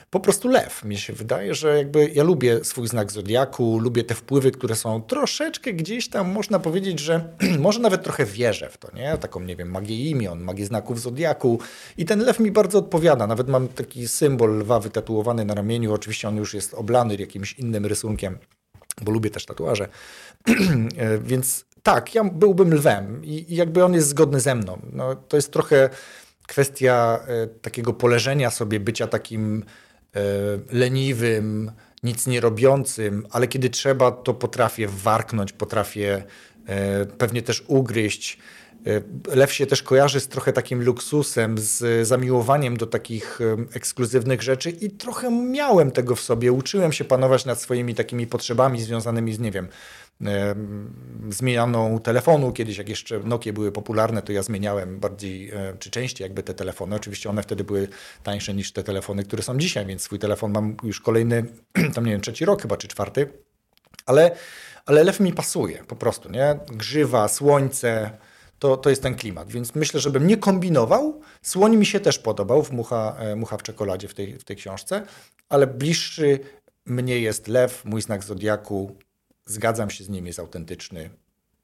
po 0.09 0.19
prostu 0.19 0.47
lew. 0.47 0.83
Mi 0.83 0.97
się 0.97 1.13
wydaje, 1.13 1.55
że 1.55 1.77
jakby 1.77 2.09
ja 2.13 2.23
lubię 2.23 2.63
swój 2.63 2.87
znak 2.87 3.11
zodiaku, 3.11 3.79
lubię 3.79 4.03
te 4.03 4.15
wpływy, 4.15 4.51
które 4.51 4.75
są 4.75 5.01
troszeczkę 5.01 5.73
gdzieś 5.73 6.09
tam, 6.09 6.31
można 6.31 6.59
powiedzieć, 6.59 6.99
że 6.99 7.33
może 7.59 7.79
nawet 7.79 8.03
trochę 8.03 8.25
wierzę 8.25 8.69
w 8.69 8.77
to, 8.77 8.95
nie? 8.95 9.17
Taką, 9.17 9.39
nie 9.39 9.55
wiem, 9.55 9.71
magię 9.71 10.09
imion, 10.09 10.39
magię 10.39 10.65
znaków 10.65 11.01
zodiaku 11.01 11.59
i 11.97 12.05
ten 12.05 12.19
lew 12.19 12.39
mi 12.39 12.51
bardzo 12.51 12.79
odpowiada. 12.79 13.27
Nawet 13.27 13.47
mam 13.47 13.67
taki 13.67 14.07
symbol 14.07 14.57
lwa 14.57 14.79
wytatuowany 14.79 15.45
na 15.45 15.53
ramieniu, 15.53 15.93
oczywiście 15.93 16.27
on 16.27 16.37
już 16.37 16.53
jest 16.53 16.73
oblany 16.73 17.15
jakimś 17.15 17.53
innym 17.53 17.85
rysunkiem, 17.85 18.37
bo 19.01 19.11
lubię 19.11 19.29
też 19.29 19.45
tatuaże. 19.45 19.87
Więc 21.21 21.65
tak, 21.83 22.15
ja 22.15 22.23
byłbym 22.23 22.73
lwem 22.73 23.25
i, 23.25 23.45
jakby 23.55 23.83
on 23.83 23.93
jest 23.93 24.07
zgodny 24.07 24.39
ze 24.39 24.55
mną. 24.55 24.81
No, 24.93 25.15
to 25.15 25.37
jest 25.37 25.51
trochę 25.51 25.89
kwestia 26.47 27.19
e, 27.27 27.47
takiego 27.47 27.93
poleżenia 27.93 28.49
sobie, 28.49 28.79
bycia 28.79 29.07
takim 29.07 29.63
E, 29.63 29.63
leniwym, 30.71 31.71
nic 32.03 32.27
nie 32.27 32.41
robiącym, 32.41 33.27
ale 33.31 33.47
kiedy 33.47 33.69
trzeba, 33.69 34.11
to 34.11 34.33
potrafię 34.33 34.87
warknąć, 34.87 35.53
potrafię 35.53 36.23
e, 36.65 37.05
pewnie 37.05 37.41
też 37.41 37.63
ugryźć. 37.67 38.37
E, 38.87 39.35
lew 39.35 39.53
się 39.53 39.65
też 39.65 39.83
kojarzy 39.83 40.19
z 40.19 40.27
trochę 40.27 40.53
takim 40.53 40.83
luksusem, 40.83 41.57
z 41.57 42.07
zamiłowaniem 42.07 42.77
do 42.77 42.85
takich 42.85 43.39
ekskluzywnych 43.73 44.41
rzeczy 44.41 44.69
i 44.69 44.91
trochę 44.91 45.31
miałem 45.31 45.91
tego 45.91 46.15
w 46.15 46.21
sobie. 46.21 46.51
Uczyłem 46.51 46.91
się 46.91 47.05
panować 47.05 47.45
nad 47.45 47.61
swoimi 47.61 47.95
takimi 47.95 48.27
potrzebami 48.27 48.81
związanymi 48.81 49.33
z, 49.33 49.39
nie 49.39 49.51
wiem, 49.51 49.67
zmianą 51.29 51.99
telefonu. 51.99 52.51
Kiedyś, 52.51 52.77
jak 52.77 52.89
jeszcze 52.89 53.19
Nokie 53.19 53.53
były 53.53 53.71
popularne, 53.71 54.21
to 54.21 54.31
ja 54.31 54.43
zmieniałem 54.43 54.99
bardziej 54.99 55.49
e, 55.49 55.73
czy 55.79 55.91
częściej 55.91 56.25
jakby 56.25 56.43
te 56.43 56.53
telefony. 56.53 56.95
Oczywiście 56.95 57.29
one 57.29 57.43
wtedy 57.43 57.63
były 57.63 57.87
tańsze 58.23 58.53
niż 58.53 58.71
te 58.71 58.83
telefony, 58.83 59.23
które 59.23 59.43
są 59.43 59.57
dzisiaj, 59.57 59.85
więc 59.85 60.01
swój 60.01 60.19
telefon 60.19 60.51
mam 60.51 60.77
już 60.83 61.01
kolejny, 61.01 61.45
tam 61.95 62.05
nie 62.05 62.11
wiem, 62.11 62.21
trzeci 62.21 62.45
rok 62.45 62.61
chyba, 62.61 62.77
czy 62.77 62.87
czwarty. 62.87 63.27
Ale, 64.05 64.31
ale 64.85 65.03
lew 65.03 65.19
mi 65.19 65.33
pasuje 65.33 65.83
po 65.87 65.95
prostu, 65.95 66.31
nie? 66.31 66.59
Grzywa, 66.67 67.27
słońce, 67.27 68.17
to, 68.59 68.77
to 68.77 68.89
jest 68.89 69.03
ten 69.03 69.15
klimat. 69.15 69.51
Więc 69.51 69.75
myślę, 69.75 69.99
żebym 69.99 70.27
nie 70.27 70.37
kombinował. 70.37 71.21
Słoń 71.41 71.77
mi 71.77 71.85
się 71.85 71.99
też 71.99 72.19
podobał 72.19 72.63
w 72.63 72.71
Mucha, 72.71 73.15
e, 73.19 73.35
Mucha 73.35 73.57
w 73.57 73.63
czekoladzie 73.63 74.07
w 74.07 74.13
tej, 74.13 74.39
w 74.39 74.43
tej 74.43 74.55
książce, 74.55 75.05
ale 75.49 75.67
bliższy 75.67 76.39
mnie 76.85 77.19
jest 77.19 77.47
lew, 77.47 77.85
mój 77.85 78.01
znak 78.01 78.23
zodiaku, 78.23 78.97
Zgadzam 79.49 79.89
się 79.89 80.03
z 80.03 80.09
nim, 80.09 80.27
jest 80.27 80.39
autentyczny. 80.39 81.09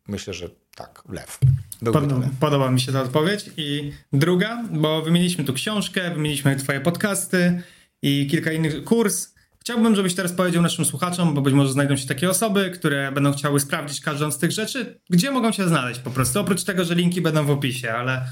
Myślę, 0.07 0.33
że 0.33 0.49
tak, 0.75 1.03
lew. 1.09 1.39
Podoba, 1.85 2.29
podoba 2.39 2.71
mi 2.71 2.81
się 2.81 2.91
ta 2.91 3.01
odpowiedź. 3.01 3.49
I 3.57 3.91
druga, 4.13 4.63
bo 4.71 5.01
wymieniliśmy 5.01 5.43
tu 5.43 5.53
książkę, 5.53 6.09
wymieniliśmy 6.09 6.55
twoje 6.55 6.81
podcasty 6.81 7.61
i 8.01 8.27
kilka 8.31 8.51
innych 8.51 8.83
kurs. 8.83 9.34
Chciałbym, 9.65 9.95
żebyś 9.95 10.15
teraz 10.15 10.33
powiedział 10.33 10.63
naszym 10.63 10.85
słuchaczom, 10.85 11.33
bo 11.33 11.41
być 11.41 11.53
może 11.53 11.71
znajdą 11.71 11.95
się 11.95 12.07
takie 12.07 12.29
osoby, 12.29 12.71
które 12.71 13.11
będą 13.11 13.33
chciały 13.33 13.59
sprawdzić 13.59 14.01
każdą 14.01 14.31
z 14.31 14.37
tych 14.37 14.51
rzeczy, 14.51 14.99
gdzie 15.09 15.31
mogą 15.31 15.51
się 15.51 15.67
znaleźć 15.67 15.99
po 15.99 16.11
prostu. 16.11 16.39
Oprócz 16.39 16.63
tego, 16.63 16.85
że 16.85 16.95
linki 16.95 17.21
będą 17.21 17.45
w 17.45 17.49
opisie, 17.49 17.93
ale 17.93 18.25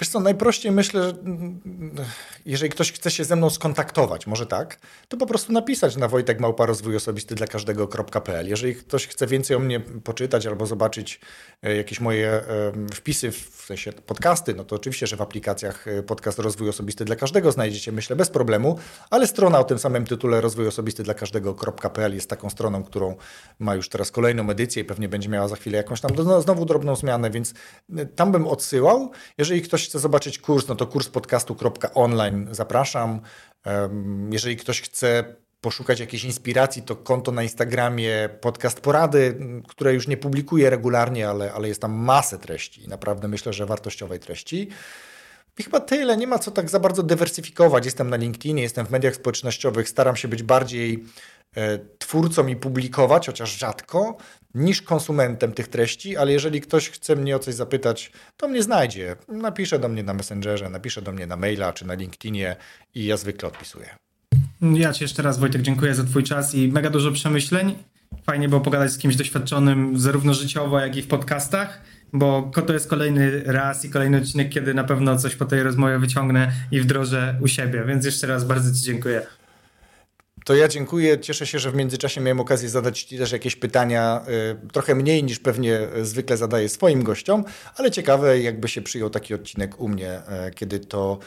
Wiesz 0.00 0.08
co, 0.08 0.20
najprościej 0.20 0.72
myślę, 0.72 1.02
że 1.02 1.14
jeżeli 2.46 2.70
ktoś 2.70 2.92
chce 2.92 3.10
się 3.10 3.24
ze 3.24 3.36
mną 3.36 3.50
skontaktować, 3.50 4.26
może 4.26 4.46
tak, 4.46 4.78
to 5.08 5.16
po 5.16 5.26
prostu 5.26 5.52
napisać 5.52 5.96
na 5.96 6.08
Wojtek 6.08 6.40
Małpa 6.40 6.66
Rozwój 6.66 6.96
Osobisty 6.96 7.34
dla 7.34 7.46
każdego.pl. 7.46 8.48
Jeżeli 8.48 8.74
ktoś 8.74 9.06
chce 9.06 9.26
więcej 9.26 9.56
o 9.56 9.60
mnie 9.60 9.80
poczytać 9.80 10.46
albo 10.46 10.66
zobaczyć 10.66 11.20
e, 11.62 11.76
jakieś 11.76 12.00
moje 12.00 12.42
wpisy, 12.94 13.30
w 13.32 13.64
sensie 13.66 13.92
podcasty, 13.92 14.54
no 14.54 14.64
to 14.64 14.76
oczywiście, 14.76 15.06
że 15.06 15.16
w 15.16 15.20
aplikacjach 15.20 15.88
e, 15.88 16.02
podcast 16.02 16.38
Rozwój 16.38 16.68
Osobisty 16.68 17.04
dla 17.04 17.16
każdego 17.16 17.52
znajdziecie, 17.52 17.92
myślę, 17.92 18.16
bez 18.16 18.30
problemu, 18.30 18.78
ale 19.10 19.26
strona 19.26 19.58
o 19.58 19.64
tym 19.64 19.78
samym 19.78 20.06
tytule 20.06 20.40
Rozwój 20.40 20.66
Osobisty 20.66 21.02
dla 21.02 21.14
każdego.pl 21.14 22.14
jest 22.14 22.30
taką 22.30 22.50
stroną, 22.50 22.82
którą 22.82 23.16
ma 23.58 23.74
już 23.74 23.88
teraz 23.88 24.10
kolejną 24.10 24.50
edycję 24.50 24.82
i 24.82 24.84
pewnie 24.84 25.08
będzie 25.08 25.28
miała 25.28 25.48
za 25.48 25.56
chwilę 25.56 25.76
jakąś 25.76 26.00
tam 26.00 26.10
znowu 26.42 26.64
drobną 26.64 26.96
zmianę, 26.96 27.30
więc 27.30 27.54
e, 27.96 28.06
tam 28.06 28.32
bym 28.32 28.46
odsyłał. 28.46 29.10
Jeżeli 29.38 29.62
ktoś 29.62 29.87
chce 29.88 29.98
zobaczyć 29.98 30.38
kurs, 30.38 30.68
no 30.68 30.74
to 30.74 30.86
kurs 30.86 31.08
podcastu.online 31.08 32.48
zapraszam. 32.50 33.20
Jeżeli 34.30 34.56
ktoś 34.56 34.82
chce 34.82 35.36
poszukać 35.60 36.00
jakiejś 36.00 36.24
inspiracji, 36.24 36.82
to 36.82 36.96
konto 36.96 37.32
na 37.32 37.42
Instagramie 37.42 38.28
Podcast 38.40 38.80
Porady, 38.80 39.38
które 39.68 39.94
już 39.94 40.08
nie 40.08 40.16
publikuję 40.16 40.70
regularnie, 40.70 41.28
ale, 41.28 41.52
ale 41.52 41.68
jest 41.68 41.80
tam 41.80 41.92
masę 41.92 42.38
treści. 42.38 42.88
Naprawdę 42.88 43.28
myślę, 43.28 43.52
że 43.52 43.66
wartościowej 43.66 44.18
treści. 44.18 44.68
I 45.58 45.62
chyba 45.62 45.80
tyle, 45.80 46.16
nie 46.16 46.26
ma 46.26 46.38
co 46.38 46.50
tak 46.50 46.70
za 46.70 46.80
bardzo 46.80 47.02
dywersyfikować. 47.02 47.84
Jestem 47.84 48.10
na 48.10 48.16
LinkedInie, 48.16 48.62
jestem 48.62 48.86
w 48.86 48.90
mediach 48.90 49.14
społecznościowych, 49.14 49.88
staram 49.88 50.16
się 50.16 50.28
być 50.28 50.42
bardziej 50.42 51.04
e, 51.56 51.78
twórcą 51.98 52.46
i 52.46 52.56
publikować, 52.56 53.26
chociaż 53.26 53.58
rzadko, 53.58 54.16
niż 54.54 54.82
konsumentem 54.82 55.52
tych 55.52 55.68
treści, 55.68 56.16
ale 56.16 56.32
jeżeli 56.32 56.60
ktoś 56.60 56.90
chce 56.90 57.16
mnie 57.16 57.36
o 57.36 57.38
coś 57.38 57.54
zapytać, 57.54 58.12
to 58.36 58.48
mnie 58.48 58.62
znajdzie. 58.62 59.16
Napisze 59.28 59.78
do 59.78 59.88
mnie 59.88 60.02
na 60.02 60.14
Messengerze, 60.14 60.70
napisze 60.70 61.02
do 61.02 61.12
mnie 61.12 61.26
na 61.26 61.36
maila 61.36 61.72
czy 61.72 61.86
na 61.86 61.94
LinkedInie 61.94 62.56
i 62.94 63.04
ja 63.04 63.16
zwykle 63.16 63.48
odpisuję. 63.48 63.88
Ja 64.62 64.92
Ci 64.92 65.04
jeszcze 65.04 65.22
raz, 65.22 65.38
Wojtek, 65.38 65.62
dziękuję 65.62 65.94
za 65.94 66.04
Twój 66.04 66.24
czas 66.24 66.54
i 66.54 66.68
mega 66.68 66.90
dużo 66.90 67.12
przemyśleń. 67.12 67.74
Fajnie 68.26 68.48
było 68.48 68.60
pogadać 68.60 68.90
z 68.92 68.98
kimś 68.98 69.16
doświadczonym 69.16 69.98
zarówno 69.98 70.34
życiowo, 70.34 70.80
jak 70.80 70.96
i 70.96 71.02
w 71.02 71.06
podcastach, 71.06 71.80
bo 72.12 72.50
to 72.66 72.72
jest 72.72 72.88
kolejny 72.90 73.42
raz 73.46 73.84
i 73.84 73.90
kolejny 73.90 74.16
odcinek, 74.16 74.48
kiedy 74.48 74.74
na 74.74 74.84
pewno 74.84 75.16
coś 75.16 75.36
po 75.36 75.44
tej 75.44 75.62
rozmowie 75.62 75.98
wyciągnę 75.98 76.52
i 76.70 76.80
wdrożę 76.80 77.38
u 77.42 77.48
siebie, 77.48 77.84
więc 77.86 78.04
jeszcze 78.04 78.26
raz 78.26 78.44
bardzo 78.44 78.74
Ci 78.74 78.82
dziękuję. 78.82 79.26
To 80.48 80.54
ja 80.54 80.68
dziękuję. 80.68 81.20
Cieszę 81.20 81.46
się, 81.46 81.58
że 81.58 81.70
w 81.70 81.74
międzyczasie 81.74 82.20
miałem 82.20 82.40
okazję 82.40 82.68
zadać 82.68 83.02
Ci 83.02 83.18
też 83.18 83.32
jakieś 83.32 83.56
pytania, 83.56 84.24
y, 84.64 84.68
trochę 84.72 84.94
mniej 84.94 85.24
niż 85.24 85.38
pewnie 85.38 85.80
zwykle 86.02 86.36
zadaję 86.36 86.68
swoim 86.68 87.02
gościom, 87.02 87.44
ale 87.76 87.90
ciekawe, 87.90 88.40
jakby 88.40 88.68
się 88.68 88.82
przyjął 88.82 89.10
taki 89.10 89.34
odcinek 89.34 89.80
u 89.80 89.88
mnie, 89.88 90.22
y, 90.48 90.50
kiedy 90.54 90.80
to 90.80 91.18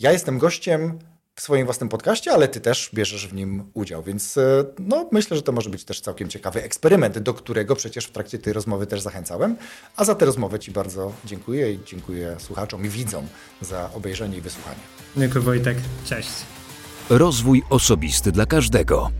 ja 0.00 0.12
jestem 0.12 0.38
gościem 0.38 0.98
w 1.34 1.40
swoim 1.40 1.64
własnym 1.64 1.88
podcaście, 1.88 2.32
ale 2.32 2.48
ty 2.48 2.60
też 2.60 2.90
bierzesz 2.94 3.28
w 3.28 3.34
nim 3.34 3.70
udział, 3.74 4.02
więc 4.02 4.36
y, 4.36 4.64
no, 4.78 5.08
myślę, 5.12 5.36
że 5.36 5.42
to 5.42 5.52
może 5.52 5.70
być 5.70 5.84
też 5.84 6.00
całkiem 6.00 6.28
ciekawy 6.28 6.62
eksperyment, 6.62 7.18
do 7.18 7.34
którego 7.34 7.76
przecież 7.76 8.06
w 8.06 8.10
trakcie 8.10 8.38
tej 8.38 8.52
rozmowy 8.52 8.86
też 8.86 9.00
zachęcałem. 9.00 9.56
A 9.96 10.04
za 10.04 10.14
tę 10.14 10.26
rozmowę 10.26 10.58
Ci 10.58 10.70
bardzo 10.70 11.12
dziękuję 11.24 11.72
i 11.72 11.78
dziękuję 11.86 12.36
słuchaczom 12.38 12.86
i 12.86 12.88
widzom 12.88 13.28
za 13.60 13.90
obejrzenie 13.94 14.36
i 14.38 14.40
wysłuchanie. 14.40 14.80
Dziękuję 15.16 15.44
Wojtek, 15.44 15.76
cześć. 16.04 16.61
Rozwój 17.10 17.62
osobisty 17.70 18.32
dla 18.32 18.46
każdego. 18.46 19.10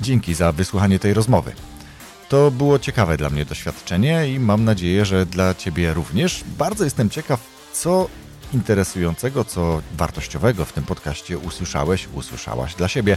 Dzięki 0.00 0.34
za 0.34 0.52
wysłuchanie 0.52 0.98
tej 0.98 1.14
rozmowy. 1.14 1.52
To 2.28 2.50
było 2.50 2.78
ciekawe 2.78 3.16
dla 3.16 3.30
mnie 3.30 3.44
doświadczenie 3.44 4.28
i 4.28 4.40
mam 4.40 4.64
nadzieję, 4.64 5.04
że 5.04 5.26
dla 5.26 5.54
Ciebie 5.54 5.94
również. 5.94 6.44
Bardzo 6.58 6.84
jestem 6.84 7.10
ciekaw, 7.10 7.40
co 7.72 8.08
interesującego, 8.54 9.44
co 9.44 9.82
wartościowego 9.96 10.64
w 10.64 10.72
tym 10.72 10.84
podcaście 10.84 11.38
usłyszałeś, 11.38 12.08
usłyszałaś 12.14 12.74
dla 12.74 12.88
siebie. 12.88 13.16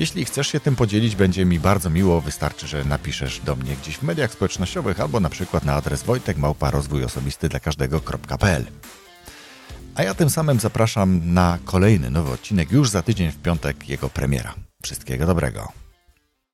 Jeśli 0.00 0.24
chcesz 0.24 0.48
się 0.48 0.60
tym 0.60 0.76
podzielić, 0.76 1.16
będzie 1.16 1.44
mi 1.44 1.60
bardzo 1.60 1.90
miło. 1.90 2.20
Wystarczy, 2.20 2.66
że 2.66 2.84
napiszesz 2.84 3.40
do 3.40 3.56
mnie 3.56 3.76
gdzieś 3.76 3.96
w 3.96 4.02
mediach 4.02 4.32
społecznościowych 4.32 5.00
albo 5.00 5.20
na 5.20 5.28
przykład 5.28 5.64
na 5.64 5.74
adres 5.74 6.02
wojtekmałpa 6.02 6.70
dla 7.48 7.60
każdego.pl. 7.60 8.66
A 9.94 10.02
ja 10.02 10.14
tym 10.14 10.30
samym 10.30 10.60
zapraszam 10.60 11.20
na 11.34 11.58
kolejny 11.64 12.10
nowy 12.10 12.32
odcinek 12.32 12.72
już 12.72 12.88
za 12.88 13.02
tydzień 13.02 13.32
w 13.32 13.42
piątek 13.42 13.88
jego 13.88 14.10
premiera. 14.10 14.54
Wszystkiego 14.82 15.26
dobrego. 15.26 15.72